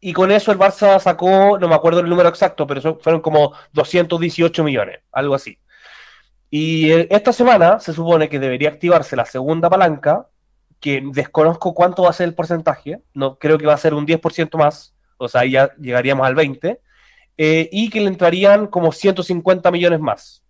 y 0.03 0.11
con 0.11 0.31
eso 0.31 0.51
el 0.51 0.59
Barça 0.59 0.99
sacó, 0.99 1.57
no 1.57 1.69
me 1.69 1.75
acuerdo 1.75 2.01
el 2.01 2.09
número 2.09 2.27
exacto, 2.27 2.67
pero 2.67 2.99
fueron 2.99 3.21
como 3.21 3.53
218 3.71 4.61
millones, 4.61 4.99
algo 5.13 5.33
así. 5.33 5.57
Y 6.49 6.91
eh, 6.91 7.07
esta 7.09 7.31
semana 7.31 7.79
se 7.79 7.93
supone 7.93 8.27
que 8.27 8.37
debería 8.37 8.67
activarse 8.67 9.15
la 9.15 9.25
segunda 9.25 9.69
palanca, 9.69 10.27
que 10.81 11.01
desconozco 11.13 11.73
cuánto 11.73 12.03
va 12.03 12.09
a 12.09 12.13
ser 12.13 12.27
el 12.27 12.35
porcentaje, 12.35 13.01
no 13.13 13.39
creo 13.39 13.57
que 13.57 13.65
va 13.65 13.75
a 13.75 13.77
ser 13.77 13.93
un 13.93 14.05
10% 14.05 14.57
más, 14.57 14.93
o 15.17 15.29
sea, 15.29 15.45
ya 15.45 15.73
llegaríamos 15.77 16.27
al 16.27 16.35
20, 16.35 16.81
eh, 17.37 17.69
y 17.71 17.89
que 17.89 18.01
le 18.01 18.07
entrarían 18.07 18.67
como 18.67 18.91
150 18.91 19.71
millones 19.71 20.01
más. 20.01 20.43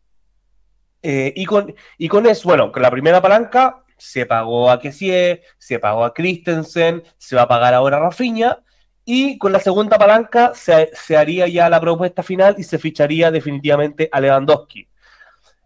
Eh, 1.04 1.32
y, 1.36 1.46
con, 1.46 1.76
y 2.00 2.08
con 2.08 2.26
eso, 2.26 2.50
bueno, 2.50 2.72
con 2.72 2.82
la 2.82 2.90
primera 2.90 3.22
palanca 3.22 3.84
se 3.98 4.26
pagó 4.26 4.72
a 4.72 4.80
Kessie, 4.80 5.44
se 5.60 5.78
pagó 5.78 6.06
a 6.06 6.14
Christensen, 6.16 7.04
se 7.20 7.36
va 7.36 7.44
a 7.44 7.48
pagar 7.48 7.76
ahora 7.76 7.98
a 7.98 8.00
Rafinha, 8.00 8.64
y 9.06 9.38
con 9.38 9.52
la 9.52 9.60
segunda 9.60 9.98
palanca 9.98 10.54
se, 10.56 10.90
se 10.94 11.18
haría 11.18 11.48
ya 11.48 11.70
la 11.70 11.80
propuesta 11.80 12.24
final 12.24 12.56
y 12.58 12.64
se 12.64 12.80
ficharía 12.80 13.32
definitivamente 13.32 14.10
a 14.12 14.20
Lewandowski. 14.20 14.88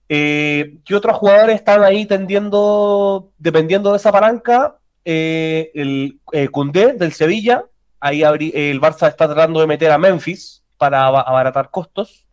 Eh, 0.09 0.77
¿Qué 0.85 0.95
otros 0.95 1.17
jugadores 1.17 1.55
están 1.55 1.83
ahí 1.83 2.05
tendiendo, 2.05 3.31
dependiendo 3.37 3.91
de 3.91 3.97
esa 3.97 4.11
palanca? 4.11 4.77
Eh, 5.03 5.71
el 5.73 6.19
eh, 6.31 6.47
Koundé 6.49 6.93
del 6.93 7.13
Sevilla, 7.13 7.65
ahí 7.99 8.21
el 8.23 8.79
Barça 8.81 9.07
está 9.09 9.27
tratando 9.27 9.59
de 9.59 9.67
meter 9.67 9.91
a 9.91 9.97
Memphis 9.97 10.63
para 10.77 11.05
aba- 11.05 11.21
abaratar 11.21 11.69
costos. 11.71 12.27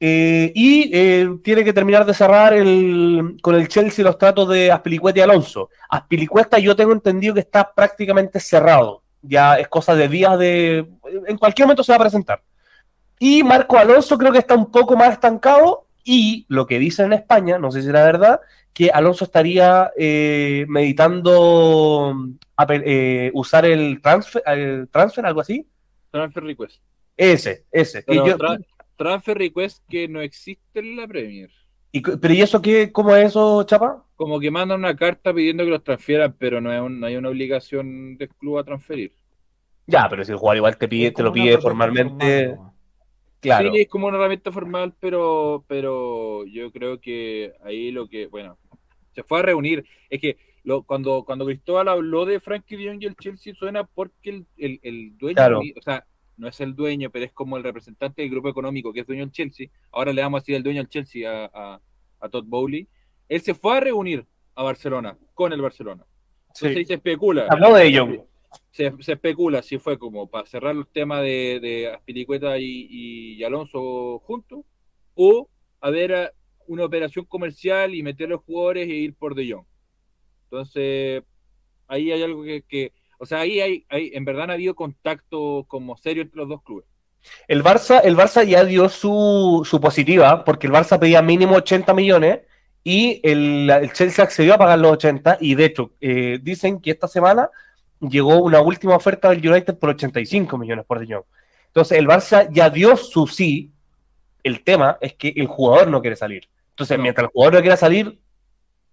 Eh, 0.00 0.52
y 0.54 0.90
tiene 1.38 1.64
que 1.64 1.72
terminar 1.72 2.04
de 2.04 2.12
cerrar 2.12 2.52
el, 2.52 3.36
con 3.40 3.54
el 3.54 3.68
Chelsea 3.68 4.04
los 4.04 4.18
tratos 4.18 4.48
de 4.50 4.70
Aspilicueta 4.70 5.20
y 5.20 5.22
Alonso. 5.22 5.70
Aspilicueta 5.88 6.58
yo 6.58 6.76
tengo 6.76 6.92
entendido 6.92 7.32
que 7.32 7.40
está 7.40 7.72
prácticamente 7.72 8.40
cerrado. 8.40 9.03
Ya 9.26 9.56
es 9.58 9.68
cosa 9.68 9.94
de 9.94 10.08
días 10.08 10.38
de... 10.38 10.86
En 11.26 11.38
cualquier 11.38 11.66
momento 11.66 11.82
se 11.82 11.92
va 11.92 11.96
a 11.96 12.00
presentar. 12.00 12.42
Y 13.18 13.42
Marco 13.42 13.78
Alonso 13.78 14.18
creo 14.18 14.32
que 14.32 14.38
está 14.38 14.54
un 14.54 14.70
poco 14.70 14.96
más 14.96 15.12
estancado 15.12 15.86
y 16.04 16.44
lo 16.48 16.66
que 16.66 16.78
dicen 16.78 17.06
en 17.06 17.12
España, 17.14 17.58
no 17.58 17.70
sé 17.70 17.82
si 17.82 17.88
era 17.88 18.04
verdad, 18.04 18.40
que 18.72 18.90
Alonso 18.90 19.24
estaría 19.24 19.90
eh, 19.96 20.66
meditando 20.68 22.14
eh, 22.68 23.30
usar 23.34 23.64
el 23.64 24.00
transfer, 24.02 24.42
el 24.46 24.88
transfer, 24.90 25.24
algo 25.24 25.40
así. 25.40 25.66
Transfer 26.10 26.44
request. 26.44 26.82
Ese, 27.16 27.64
ese. 27.70 28.04
yo- 28.08 28.36
tra- 28.36 28.64
transfer 28.96 29.38
request 29.38 29.82
que 29.88 30.08
no 30.08 30.20
existe 30.20 30.80
en 30.80 30.96
la 30.96 31.06
Premier. 31.06 31.50
Y- 31.94 32.02
pero 32.02 32.34
¿y 32.34 32.42
eso 32.42 32.60
qué? 32.62 32.92
¿Cómo 32.92 33.14
es 33.16 33.26
eso, 33.28 33.62
Chapa? 33.64 34.04
Como 34.16 34.40
que 34.40 34.50
mandan 34.50 34.80
una 34.80 34.96
carta 34.96 35.32
pidiendo 35.32 35.64
que 35.64 35.70
los 35.70 35.84
transfieran, 35.84 36.34
pero 36.36 36.60
no, 36.60 36.72
es 36.72 36.80
un- 36.80 36.98
no 36.98 37.06
hay 37.06 37.16
una 37.16 37.28
obligación 37.28 38.16
del 38.16 38.28
club 38.30 38.58
a 38.58 38.64
transferir. 38.64 39.12
Ya, 39.86 40.08
pero 40.08 40.24
si 40.24 40.32
el 40.32 40.38
jugador 40.38 40.56
igual 40.58 40.78
te 40.78 40.88
pide, 40.88 41.10
te 41.10 41.22
lo 41.22 41.32
pide 41.32 41.58
formalmente, 41.58 42.46
formal, 42.48 42.56
¿no? 42.56 42.74
claro. 43.40 43.72
Sí, 43.72 43.80
es 43.80 43.88
como 43.88 44.06
una 44.08 44.16
herramienta 44.18 44.52
formal, 44.52 44.94
pero, 45.00 45.64
pero 45.68 46.44
yo 46.46 46.72
creo 46.72 47.00
que 47.00 47.52
ahí 47.64 47.90
lo 47.90 48.08
que, 48.08 48.26
bueno, 48.26 48.58
se 49.14 49.22
fue 49.22 49.40
a 49.40 49.42
reunir. 49.42 49.84
Es 50.10 50.20
que 50.20 50.38
lo, 50.64 50.82
cuando, 50.84 51.24
cuando 51.24 51.46
Cristóbal 51.46 51.88
habló 51.88 52.24
de 52.24 52.40
Frankie 52.40 52.76
de 52.76 52.88
Jong 52.88 53.02
y 53.02 53.06
el 53.06 53.16
Chelsea 53.16 53.54
suena 53.54 53.84
porque 53.84 54.30
el, 54.30 54.46
el, 54.56 54.80
el 54.82 55.18
dueño, 55.18 55.36
Claro. 55.36 55.60
o 55.60 55.82
sea, 55.82 56.06
no 56.36 56.48
es 56.48 56.60
el 56.60 56.74
dueño, 56.74 57.10
pero 57.10 57.24
es 57.24 57.32
como 57.32 57.56
el 57.56 57.62
representante 57.62 58.22
del 58.22 58.30
grupo 58.30 58.48
económico 58.48 58.92
que 58.92 59.00
es 59.00 59.06
dueño 59.06 59.22
del 59.24 59.32
Chelsea. 59.32 59.68
Ahora 59.92 60.12
le 60.12 60.22
vamos 60.22 60.38
a 60.38 60.40
decir 60.42 60.54
el 60.56 60.62
dueño 60.62 60.80
del 60.80 60.88
Chelsea 60.88 61.28
a, 61.30 61.50
a, 61.52 61.80
a 62.20 62.28
Todd 62.28 62.44
Bowley. 62.46 62.88
Él 63.28 63.40
se 63.40 63.54
fue 63.54 63.76
a 63.76 63.80
reunir 63.80 64.26
a 64.54 64.62
Barcelona, 64.62 65.16
con 65.34 65.52
el 65.52 65.60
Barcelona. 65.62 66.04
Sí. 66.54 66.66
Entonces 66.66 66.76
ahí 66.78 66.84
se 66.86 66.94
especula. 66.94 67.46
Habló 67.48 67.74
de 67.74 67.86
ello. 67.86 68.26
se, 68.70 68.92
se 69.00 69.12
especula 69.12 69.62
si 69.62 69.78
fue 69.78 69.98
como 69.98 70.28
para 70.28 70.46
cerrar 70.46 70.76
el 70.76 70.86
tema 70.86 71.20
de, 71.20 71.58
de 71.60 71.88
Aspilicueta 71.92 72.58
y, 72.58 72.86
y- 72.90 73.32
y 73.34 73.44
Alonso 73.44 74.20
juntos, 74.20 74.64
o 75.14 75.48
haber 75.80 76.32
una 76.66 76.84
operación 76.84 77.24
comercial 77.26 77.94
y 77.94 78.02
meter 78.02 78.28
los 78.28 78.40
jugadores 78.42 78.88
e 78.88 78.92
ir 78.94 79.14
por 79.14 79.34
De 79.34 79.50
Jong. 79.52 79.66
Entonces, 80.44 81.22
ahí 81.88 82.12
hay 82.12 82.22
algo 82.22 82.42
que, 82.44 82.62
que- 82.62 82.92
o 83.18 83.26
sea, 83.26 83.40
ahí 83.40 83.60
hay, 83.60 83.86
hay, 83.88 84.10
en 84.14 84.24
verdad 84.24 84.46
no 84.46 84.52
ha 84.52 84.54
habido 84.54 84.74
contacto 84.74 85.64
como 85.68 85.96
serio 85.96 86.22
entre 86.22 86.38
los 86.38 86.48
dos 86.48 86.62
clubes. 86.62 86.86
El 87.48 87.62
Barça, 87.62 88.00
el 88.04 88.16
Barça 88.16 88.44
ya 88.44 88.64
dio 88.64 88.88
su, 88.88 89.62
su 89.68 89.80
positiva, 89.80 90.44
porque 90.44 90.66
el 90.66 90.72
Barça 90.72 90.98
pedía 90.98 91.22
mínimo 91.22 91.56
80 91.56 91.94
millones 91.94 92.40
y 92.82 93.20
el, 93.22 93.70
el 93.70 93.92
Chelsea 93.92 94.22
accedió 94.24 94.54
a 94.54 94.58
pagar 94.58 94.78
los 94.78 94.92
80 94.92 95.38
y 95.40 95.54
de 95.54 95.64
hecho 95.64 95.92
eh, 96.00 96.38
dicen 96.42 96.80
que 96.80 96.90
esta 96.90 97.08
semana 97.08 97.50
llegó 98.00 98.42
una 98.42 98.60
última 98.60 98.94
oferta 98.96 99.30
del 99.30 99.46
United 99.48 99.78
por 99.78 99.90
85 99.90 100.58
millones 100.58 100.84
por 100.84 100.98
De 101.00 101.14
Jong. 101.14 101.24
Entonces 101.68 101.98
el 101.98 102.06
Barça 102.06 102.48
ya 102.52 102.68
dio 102.70 102.96
su 102.96 103.26
sí, 103.26 103.72
el 104.42 104.62
tema 104.62 104.98
es 105.00 105.14
que 105.14 105.32
el 105.36 105.46
jugador 105.46 105.88
no 105.88 106.00
quiere 106.02 106.16
salir. 106.16 106.48
Entonces 106.70 106.98
No. 106.98 107.02
mientras 107.02 107.24
el 107.26 107.30
jugador 107.32 107.54
no 107.54 107.60
quiera 107.62 107.76
salir, 107.76 108.20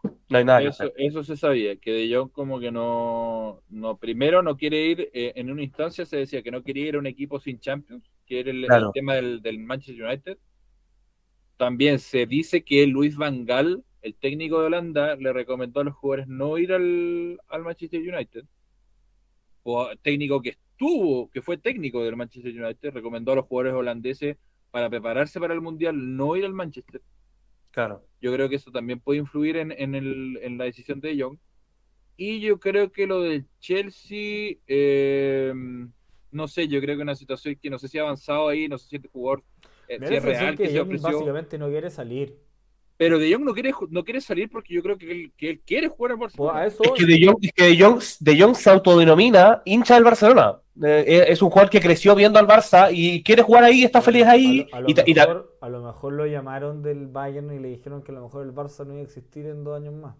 no 0.03 0.37
hay 0.37 0.45
nada 0.45 0.61
Eso, 0.95 1.23
se 1.23 1.37
sabía, 1.37 1.75
que 1.75 1.91
De 1.91 2.15
Jong 2.15 2.31
como 2.31 2.59
que 2.59 2.71
no, 2.71 3.61
no 3.69 3.97
primero 3.97 4.41
no 4.41 4.57
quiere 4.57 4.85
ir, 4.85 5.09
eh, 5.13 5.33
en 5.35 5.51
una 5.51 5.63
instancia 5.63 6.05
se 6.05 6.17
decía 6.17 6.41
que 6.41 6.51
no 6.51 6.63
quería 6.63 6.87
ir 6.87 6.95
a 6.95 6.99
un 6.99 7.07
equipo 7.07 7.39
sin 7.39 7.59
Champions, 7.59 8.09
que 8.25 8.39
era 8.39 8.51
el, 8.51 8.67
tema 8.93 9.15
del, 9.15 9.41
del 9.41 9.59
Manchester 9.59 10.05
United. 10.05 10.37
También 11.57 11.99
se 11.99 12.25
dice 12.25 12.63
que 12.63 12.87
Luis 12.87 13.15
Van 13.15 13.45
Gaal, 13.45 13.83
el 14.01 14.15
técnico 14.15 14.59
de 14.59 14.67
Holanda, 14.67 15.15
le 15.15 15.31
recomendó 15.31 15.81
a 15.81 15.83
los 15.83 15.93
jugadores 15.95 16.27
no 16.27 16.57
ir 16.57 16.73
al, 16.73 17.39
al 17.49 17.61
Manchester 17.61 18.01
United. 18.01 18.45
O 19.63 19.89
técnico 20.01 20.41
que 20.41 20.49
estuvo, 20.49 21.29
que 21.29 21.41
fue 21.41 21.57
técnico 21.57 22.03
del 22.03 22.15
Manchester 22.15 22.51
United, 22.51 22.91
recomendó 22.93 23.33
a 23.33 23.35
los 23.35 23.45
jugadores 23.45 23.75
holandeses 23.75 24.37
para 24.71 24.89
prepararse 24.89 25.39
para 25.39 25.53
el 25.53 25.61
Mundial 25.61 26.15
no 26.15 26.35
ir 26.35 26.45
al 26.45 26.53
Manchester. 26.53 27.01
Claro. 27.71 28.03
Yo 28.21 28.33
creo 28.33 28.49
que 28.49 28.55
eso 28.57 28.71
también 28.71 28.99
puede 28.99 29.19
influir 29.19 29.57
en, 29.57 29.71
en, 29.71 29.95
el- 29.95 30.37
en 30.41 30.57
la 30.57 30.65
decisión 30.65 30.99
de 31.01 31.19
Jong. 31.21 31.37
Y 32.17 32.39
yo 32.41 32.59
creo 32.59 32.91
que 32.91 33.07
lo 33.07 33.21
del 33.21 33.47
Chelsea, 33.59 34.57
eh, 34.67 35.53
no 36.31 36.47
sé, 36.47 36.67
yo 36.67 36.79
creo 36.81 36.95
que 36.97 37.03
una 37.03 37.15
situación 37.15 37.55
que 37.61 37.69
no 37.69 37.79
sé 37.79 37.87
si 37.87 37.97
ha 37.97 38.03
avanzado 38.03 38.47
ahí, 38.49 38.67
no 38.67 38.77
sé 38.77 38.87
si 38.89 38.95
el 38.97 39.09
jugador 39.11 39.43
eh, 39.87 39.99
si 40.07 40.15
es 40.15 40.23
real 40.23 40.55
que 40.57 40.63
que 40.63 40.69
se 40.69 40.77
Jong 40.79 40.85
ofreció. 40.85 41.11
básicamente 41.19 41.57
no 41.57 41.69
quiere 41.69 41.89
salir. 41.89 42.39
Pero 43.01 43.17
De 43.17 43.33
Jong 43.33 43.43
no 43.43 43.53
quiere, 43.55 43.73
no 43.89 44.03
quiere 44.03 44.21
salir 44.21 44.47
porque 44.47 44.75
yo 44.75 44.83
creo 44.83 44.95
que 44.95 45.11
él, 45.11 45.33
que 45.35 45.49
él 45.49 45.61
quiere 45.65 45.87
jugar 45.87 46.11
en 46.11 46.19
Pues 46.19 46.35
Barcelona. 46.37 46.65
eso 46.67 46.83
Es 46.83 46.91
que. 46.91 47.05
De 47.07 47.25
Jong, 47.25 47.37
es 47.41 47.51
que 47.51 47.63
de 47.63 47.79
Jong, 47.81 47.99
De 48.19 48.39
Jong 48.39 48.53
se 48.55 48.69
autodenomina 48.69 49.63
hincha 49.65 49.95
del 49.95 50.03
Barcelona. 50.03 50.59
Eh, 50.83 51.25
es 51.29 51.41
un 51.41 51.49
jugador 51.49 51.71
que 51.71 51.79
creció 51.79 52.13
viendo 52.13 52.37
al 52.37 52.47
Barça 52.47 52.89
y 52.93 53.23
quiere 53.23 53.41
jugar 53.41 53.63
ahí, 53.63 53.83
está 53.83 54.03
feliz 54.03 54.25
ahí. 54.27 54.67
A 54.71 54.75
lo, 54.75 54.75
a 54.77 54.81
lo 54.81 54.89
y 54.89 54.93
ta- 54.93 55.03
y 55.07 55.13
ta- 55.15 55.27
mejor, 55.27 55.57
a 55.61 55.69
lo 55.69 55.81
mejor 55.83 56.13
lo 56.13 56.25
llamaron 56.27 56.83
del 56.83 57.07
Bayern 57.07 57.51
y 57.55 57.59
le 57.59 57.69
dijeron 57.69 58.03
que 58.03 58.11
a 58.11 58.15
lo 58.15 58.21
mejor 58.25 58.45
el 58.45 58.53
Barça 58.53 58.85
no 58.85 58.93
iba 58.93 59.01
a 59.01 59.05
existir 59.05 59.47
en 59.47 59.63
dos 59.63 59.75
años 59.77 59.95
más. 59.95 60.15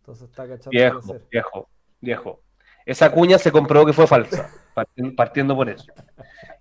Entonces 0.00 0.28
está 0.28 0.46
cachando 0.46 0.70
Viejo, 0.70 1.16
viejo, 1.30 1.68
viejo. 2.02 2.40
Esa 2.88 3.12
cuña 3.12 3.36
se 3.38 3.52
comprobó 3.52 3.84
que 3.84 3.92
fue 3.92 4.06
falsa, 4.06 4.50
partiendo, 4.72 5.14
partiendo 5.14 5.54
por 5.54 5.68
eso. 5.68 5.84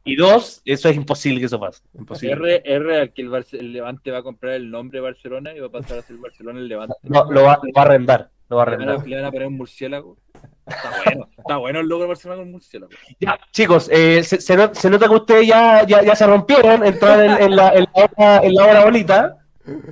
Y 0.04 0.18
dos, 0.18 0.62
eso 0.66 0.90
es 0.90 0.96
imposible 0.98 1.40
que 1.40 1.46
eso 1.46 1.58
pase. 1.58 1.82
Imposible. 1.98 2.34
R, 2.58 2.62
es 2.66 2.84
real 2.84 3.14
que 3.14 3.22
el, 3.22 3.72
Levante 3.72 4.12
va 4.12 4.18
a 4.18 4.24
comprar 4.24 4.54
el 4.56 4.70
nombre 4.70 5.00
Barcelona 5.00 5.54
y 5.54 5.60
va 5.62 5.68
a 5.68 5.72
pasar 5.72 6.00
a 6.00 6.02
ser 6.02 6.18
Barcelona 6.18 6.60
el 6.60 6.68
Levante. 6.68 6.96
No, 7.04 7.32
lo, 7.32 7.44
va, 7.44 7.60
lo 7.64 7.72
va 7.72 7.82
a 7.82 7.86
arrendar, 7.86 8.30
lo 8.50 8.58
va 8.58 8.64
a 8.64 8.66
Le 8.66 8.72
van, 8.78 8.90
a, 8.90 8.92
arrendar. 8.92 9.08
le 9.08 9.16
van 9.16 9.26
a 9.26 9.32
poner 9.32 9.48
un 9.48 9.56
murciélago. 9.58 10.18
Está 10.66 10.92
bueno, 11.06 11.30
está 11.38 11.58
bueno 11.58 11.80
el 11.80 11.88
logo 11.88 12.02
de 12.02 12.08
Barcelona 12.10 12.40
con 12.40 12.48
un 12.48 12.52
murciélago. 12.52 12.92
Ya, 13.22 13.40
chicos, 13.54 13.90
eh, 13.90 14.22
se, 14.22 14.42
se 14.42 14.58
not- 14.58 14.74
se 14.76 14.90
nota 14.90 15.08
que 15.08 15.16
ustedes 15.16 15.48
ya, 15.48 15.86
ya, 15.88 16.04
ya 16.04 16.14
se 16.14 16.28
rompieron, 16.28 16.86
entraron 16.86 17.24
en, 17.24 17.42
en 17.44 17.56
la, 17.56 17.70
en, 17.74 17.84
la 17.86 17.90
hora, 18.04 18.46
en 18.46 18.54
la 18.54 18.66
hora 18.66 18.84
bonita. 18.84 19.38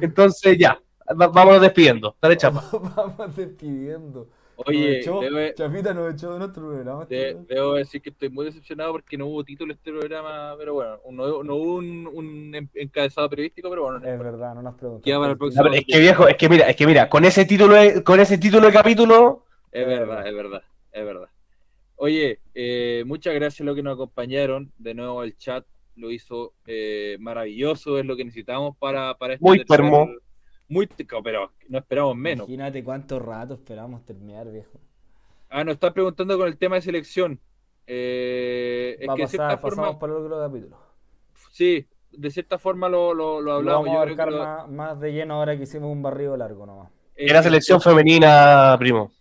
Entonces, 0.01 0.57
ya, 0.57 0.77
vámonos 1.15 1.61
despidiendo. 1.61 2.17
Dale, 2.21 2.35
chapa. 2.35 2.61
Vamos 2.73 3.35
despidiendo. 3.37 4.27
Oye, 4.57 4.79
Nos 4.79 4.97
echó- 5.07 5.19
debo, 5.21 5.53
Chapita 5.55 5.93
nos 5.93 6.13
echó 6.13 6.33
de 6.33 6.39
nuestro 6.39 6.67
programa. 6.67 7.05
de- 7.05 7.37
debo 7.47 7.73
decir 7.73 8.01
que 8.01 8.09
estoy 8.09 8.29
muy 8.29 8.45
decepcionado 8.45 8.91
porque 8.93 9.17
no 9.17 9.27
hubo 9.27 9.43
título 9.43 9.73
este 9.73 9.91
programa, 9.91 10.55
pero 10.57 10.73
bueno, 10.75 10.99
no, 11.11 11.43
no 11.43 11.55
hubo 11.55 11.75
un, 11.75 12.07
un 12.13 12.55
en- 12.55 12.69
encabezado 12.73 13.29
periodístico, 13.29 13.69
pero 13.69 13.83
bueno, 13.83 13.99
no 13.99 14.07
Es 14.07 14.19
verdad, 14.19 14.55
no 14.55 14.61
nos 14.61 14.75
para 15.19 15.31
el 15.33 15.37
próximo. 15.37 15.63
pero 15.63 15.75
es 15.75 15.85
que 15.85 15.99
viejo, 15.99 16.27
es 16.27 16.37
que 16.37 16.49
mira, 16.49 16.69
es 16.69 16.75
que 16.75 16.85
mira, 16.87 17.09
con 17.09 17.25
ese 17.25 17.45
título 17.45 17.75
de, 17.75 18.03
con 18.03 18.19
ese 18.19 18.37
título 18.37 18.67
de 18.67 18.73
capítulo, 18.73 19.45
Es 19.71 19.85
verdad, 19.85 20.25
es 20.27 20.33
verdad, 20.33 20.63
es 20.91 21.05
verdad. 21.05 21.29
Oye, 21.97 22.39
eh, 22.53 23.03
muchas 23.05 23.33
gracias 23.35 23.61
a 23.61 23.63
los 23.63 23.75
que 23.75 23.83
nos 23.83 23.93
acompañaron. 23.95 24.71
De 24.77 24.93
nuevo 24.93 25.23
el 25.23 25.37
chat 25.37 25.65
lo 25.95 26.11
hizo 26.11 26.53
eh, 26.67 27.15
maravilloso, 27.19 27.97
es 27.99 28.05
lo 28.05 28.15
que 28.17 28.25
necesitamos 28.25 28.75
para, 28.77 29.13
para 29.17 29.33
este 29.35 29.45
Muy 29.45 29.59
tercer- 29.59 29.67
termo. 29.77 30.09
Muy 30.67 30.87
termo, 30.87 31.21
pero 31.23 31.51
no 31.69 31.77
esperamos 31.77 32.15
menos. 32.15 32.47
Imagínate 32.47 32.83
cuánto 32.83 33.19
rato 33.19 33.53
esperamos 33.53 34.03
terminar, 34.05 34.51
viejo. 34.51 34.79
Ah, 35.49 35.63
nos 35.63 35.75
están 35.75 35.93
preguntando 35.93 36.37
con 36.37 36.47
el 36.47 36.57
tema 36.57 36.75
de 36.75 36.81
selección. 36.81 37.39
Eh, 37.87 38.97
es 38.99 39.07
Va 39.07 39.13
a 39.13 39.15
que 39.15 39.21
de 39.21 39.25
pasar, 39.27 39.29
cierta 39.29 39.61
pasamos 39.61 39.85
forma, 39.85 39.99
por 39.99 40.11
otro 40.11 40.39
capítulo. 40.39 40.77
sí, 41.51 41.87
de 42.11 42.31
cierta 42.31 42.57
forma 42.57 42.89
lo, 42.89 43.13
lo, 43.13 43.41
lo 43.41 43.41
Lo 43.41 43.53
hablamos. 43.53 43.85
vamos 43.85 43.87
Yo 43.87 43.99
a 43.99 44.01
abarcar 44.01 44.31
lo- 44.31 44.37
más, 44.39 44.69
más 44.71 44.99
de 44.99 45.13
lleno 45.13 45.35
ahora 45.35 45.55
que 45.55 45.63
hicimos 45.63 45.91
un 45.91 46.01
barrido 46.01 46.35
largo 46.35 46.65
nomás. 46.65 46.89
eh, 47.15 47.27
era 47.29 47.43
selección 47.43 47.79
femenina, 47.79 48.75
primo. 48.79 49.11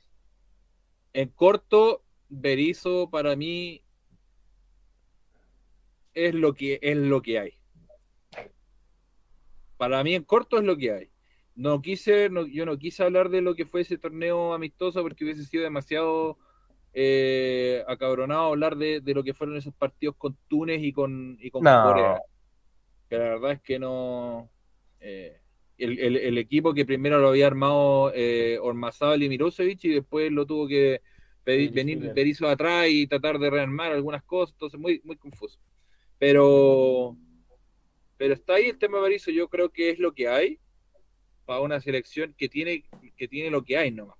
En 1.13 1.29
corto, 1.29 2.03
Berizzo 2.29 3.09
para 3.11 3.37
mí 3.37 3.83
es 6.15 6.35
lo 6.35 6.55
que 6.55 6.79
es 6.83 6.97
lo 6.97 7.21
que 7.21 7.39
hay. 7.39 7.53
Para 9.77 10.03
mí 10.03 10.15
en 10.15 10.25
corto 10.25 10.57
es 10.59 10.65
lo 10.65 10.77
que 10.77 10.93
hay. 10.93 11.11
No 11.57 11.81
quise, 11.81 12.29
no- 12.31 12.47
yo 12.47 12.67
no 12.67 12.79
quise 12.79 13.03
hablar 13.05 13.29
de 13.31 13.41
lo 13.41 13.55
que 13.55 13.65
fue 13.67 13.83
ese 13.83 13.97
torneo 13.99 14.53
amistoso 14.55 15.03
porque 15.03 15.25
hubiese 15.25 15.45
sido 15.45 15.63
demasiado 15.63 16.37
eh, 16.93 17.83
acabronado 17.89 18.47
hablar 18.47 18.77
de, 18.77 19.01
de 19.01 19.15
lo 19.15 19.23
que 19.25 19.35
fueron 19.35 19.57
esos 19.57 19.75
partidos 19.75 20.17
con 20.17 20.37
Túnez 20.49 20.83
y 20.83 20.93
con, 20.93 21.37
y 21.41 21.51
con 21.51 21.63
No. 21.65 21.83
Corea. 21.83 22.21
Que 23.09 23.19
la 23.19 23.25
verdad 23.25 23.53
es 23.53 23.61
que 23.63 23.79
no. 23.79 24.51
eh, 25.01 25.41
el, 25.79 25.99
el- 25.99 26.17
el 26.17 26.39
equipo 26.39 26.73
que 26.73 26.85
primero 26.85 27.19
lo 27.19 27.29
había 27.29 27.47
armado 27.49 28.13
eh, 28.15 28.59
Ormazábal 28.61 29.23
y 29.23 29.29
Mirosevic 29.29 29.85
y 29.85 29.89
después 29.91 30.31
lo 30.33 30.47
tuvo 30.47 30.69
que 30.69 31.03
pedir, 31.43 31.71
Berizzo 31.71 31.75
venir 31.75 31.99
Hiller. 31.99 32.15
Berizzo 32.15 32.49
atrás 32.49 32.87
y 32.89 33.07
tratar 33.09 33.39
de 33.41 33.51
rearmar 33.51 33.93
algunas 33.93 34.23
cosas, 34.23 34.55
entonces 34.55 34.79
muy, 34.81 35.01
muy 35.05 35.17
confuso. 35.17 35.59
Pero, 36.19 37.17
pero 38.17 38.35
está 38.35 38.55
ahí 38.55 38.67
el 38.69 38.79
tema 38.79 38.99
de 38.99 39.03
Berizzo, 39.05 39.31
yo 39.33 39.49
creo 39.49 39.71
que 39.71 39.91
es 39.91 39.99
lo 39.99 40.13
que 40.15 40.29
hay 40.29 40.59
para 41.45 41.61
una 41.61 41.81
selección 41.81 42.35
que 42.37 42.49
tiene, 42.49 42.85
que 43.17 43.29
tiene 43.29 43.51
lo 43.51 43.63
que 43.63 43.77
hay 43.77 43.91
nomás. 43.91 44.17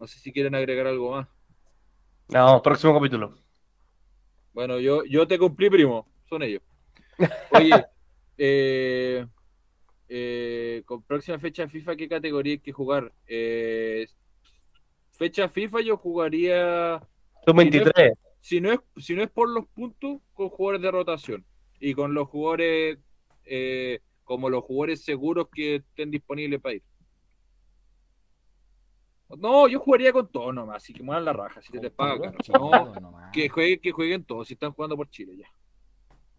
No 0.00 0.06
sé 0.06 0.18
si 0.18 0.32
quieren 0.32 0.54
agregar 0.54 0.86
algo 0.86 1.12
más. 1.12 1.28
No, 2.28 2.60
próximo 2.62 2.94
capítulo. 2.94 3.38
Bueno, 4.52 4.78
yo, 4.78 5.04
yo 5.04 5.26
te 5.26 5.38
cumplí, 5.38 5.70
primo. 5.70 6.06
Son 6.28 6.42
ellos. 6.42 6.62
Oye, 7.50 7.70
eh, 8.38 9.26
eh, 10.08 10.82
con 10.84 11.02
próxima 11.02 11.38
fecha 11.38 11.68
FIFA, 11.68 11.96
¿qué 11.96 12.08
categoría 12.08 12.54
hay 12.54 12.58
que 12.58 12.72
jugar? 12.72 13.12
Eh, 13.26 14.06
fecha 15.12 15.48
FIFA 15.48 15.80
yo 15.80 15.96
jugaría, 15.96 17.00
Son 17.44 17.56
23. 17.56 18.12
si 18.40 18.60
no, 18.60 18.72
es, 18.72 18.80
si 18.96 19.14
no 19.14 19.22
es 19.22 19.30
por 19.30 19.48
los 19.48 19.66
puntos, 19.68 20.20
con 20.34 20.48
jugadores 20.48 20.82
de 20.82 20.90
rotación. 20.90 21.44
Y 21.80 21.94
con 21.94 22.14
los 22.14 22.28
jugadores, 22.28 22.98
como 24.24 24.50
los 24.50 24.64
jugadores 24.64 25.04
seguros 25.04 25.48
que 25.52 25.76
estén 25.76 26.10
disponibles 26.10 26.60
para 26.60 26.74
ir. 26.74 26.82
No, 29.38 29.68
yo 29.68 29.80
jugaría 29.80 30.12
con 30.12 30.28
todos 30.28 30.54
nomás, 30.54 30.76
así 30.76 30.92
que 30.92 31.02
muevan 31.02 31.24
la 31.24 31.32
raja, 31.32 31.60
si 31.62 31.72
les 31.78 31.90
pagan. 31.90 32.34
No, 32.52 33.30
que 33.32 33.48
jueguen, 33.48 33.80
que 33.80 33.90
jueguen 33.90 34.24
todos, 34.24 34.48
si 34.48 34.54
están 34.54 34.72
jugando 34.72 34.96
por 34.96 35.08
Chile 35.08 35.36
ya. 35.36 35.48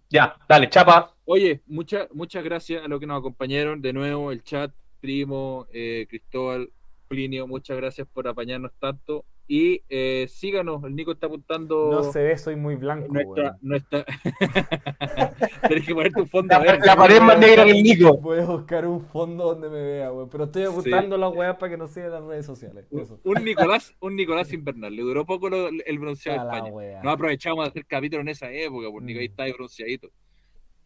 Ya, 0.09 0.37
dale, 0.47 0.69
chapa. 0.69 1.15
Oye, 1.25 1.61
muchas 1.65 2.07
muchas 2.13 2.43
gracias 2.43 2.83
a 2.83 2.87
los 2.87 2.99
que 2.99 3.07
nos 3.07 3.19
acompañaron. 3.19 3.81
De 3.81 3.91
nuevo, 3.91 4.31
el 4.31 4.43
chat, 4.43 4.71
Primo, 5.01 5.67
eh, 5.73 6.05
Cristóbal, 6.07 6.71
Plinio, 7.07 7.47
muchas 7.47 7.75
gracias 7.77 8.07
por 8.07 8.27
apañarnos 8.27 8.71
tanto. 8.79 9.25
Y 9.47 9.83
eh, 9.89 10.25
síganos, 10.27 10.83
el 10.85 10.95
Nico 10.95 11.11
está 11.11 11.27
apuntando 11.27 11.91
No 11.91 12.03
se 12.11 12.23
ve, 12.23 12.35
soy 12.37 12.55
muy 12.55 12.75
blanco, 12.75 13.13
nuestra... 13.13 13.55
nuestra... 13.61 14.03
Tienes 15.67 15.85
que 15.85 15.93
ponerte 15.93 16.21
un 16.21 16.27
fondo 16.27 16.47
La, 16.53 16.59
verde. 16.59 16.85
la 16.85 16.95
pared 16.95 17.21
más 17.21 17.37
negra 17.37 17.63
que 17.65 17.71
el 17.71 17.83
Nico. 17.83 18.17
Voy 18.17 18.39
a 18.39 18.45
buscar 18.45 18.85
un 18.87 19.01
fondo 19.01 19.45
donde 19.53 19.69
me 19.69 19.81
vea, 19.81 20.11
weón. 20.11 20.29
Pero 20.29 20.45
estoy 20.45 20.65
ocultando 20.65 21.17
las 21.17 21.31
weas 21.33 21.55
para 21.57 21.69
que 21.71 21.77
no 21.77 21.87
sigan 21.87 22.11
las 22.11 22.23
redes 22.23 22.45
sociales. 22.45 22.85
Eso. 22.91 23.19
Un 23.23 23.43
Nicolás, 23.43 23.93
un 23.99 24.15
Nicolás 24.15 24.51
invernal. 24.53 24.95
Le 24.95 25.01
duró 25.03 25.25
poco 25.25 25.49
lo- 25.49 25.69
el 25.69 25.99
bronceado 25.99 26.49
A 26.49 26.61
de 26.61 26.67
España. 26.69 27.01
No 27.03 27.09
aprovechamos 27.11 27.65
de 27.65 27.69
hacer 27.69 27.85
capítulo 27.85 28.21
en 28.21 28.29
esa 28.29 28.51
época, 28.51 28.87
porque 28.91 29.05
Nico 29.05 29.19
ahí 29.19 29.27
Mm. 29.27 29.31
está 29.31 29.43
ahí 29.43 29.51
bronceadito. 29.53 30.09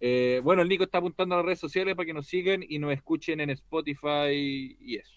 Eh, 0.02 0.42
bueno, 0.44 0.62
el 0.62 0.70
Nico 0.70 0.84
está 0.84 0.98
apuntando 0.98 1.36
a 1.36 1.38
las 1.40 1.46
redes 1.46 1.60
sociales 1.60 1.96
para 1.96 2.06
que 2.06 2.14
nos 2.14 2.26
sigan 2.26 2.62
y 2.68 2.80
nos 2.80 2.92
escuchen 2.94 3.40
en 3.42 3.50
Spotify 3.52 4.76
y 4.80 4.96
eso. 4.98 5.16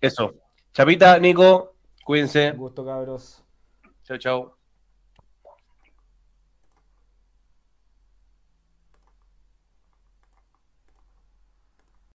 Eso. 0.00 0.34
Chapita, 0.72 1.18
Nico, 1.18 1.71
cuídense. 2.04 2.50
Un 2.52 2.58
gusto, 2.58 2.84
cabros. 2.84 3.44
Chao, 4.04 4.18
chao. 4.18 4.61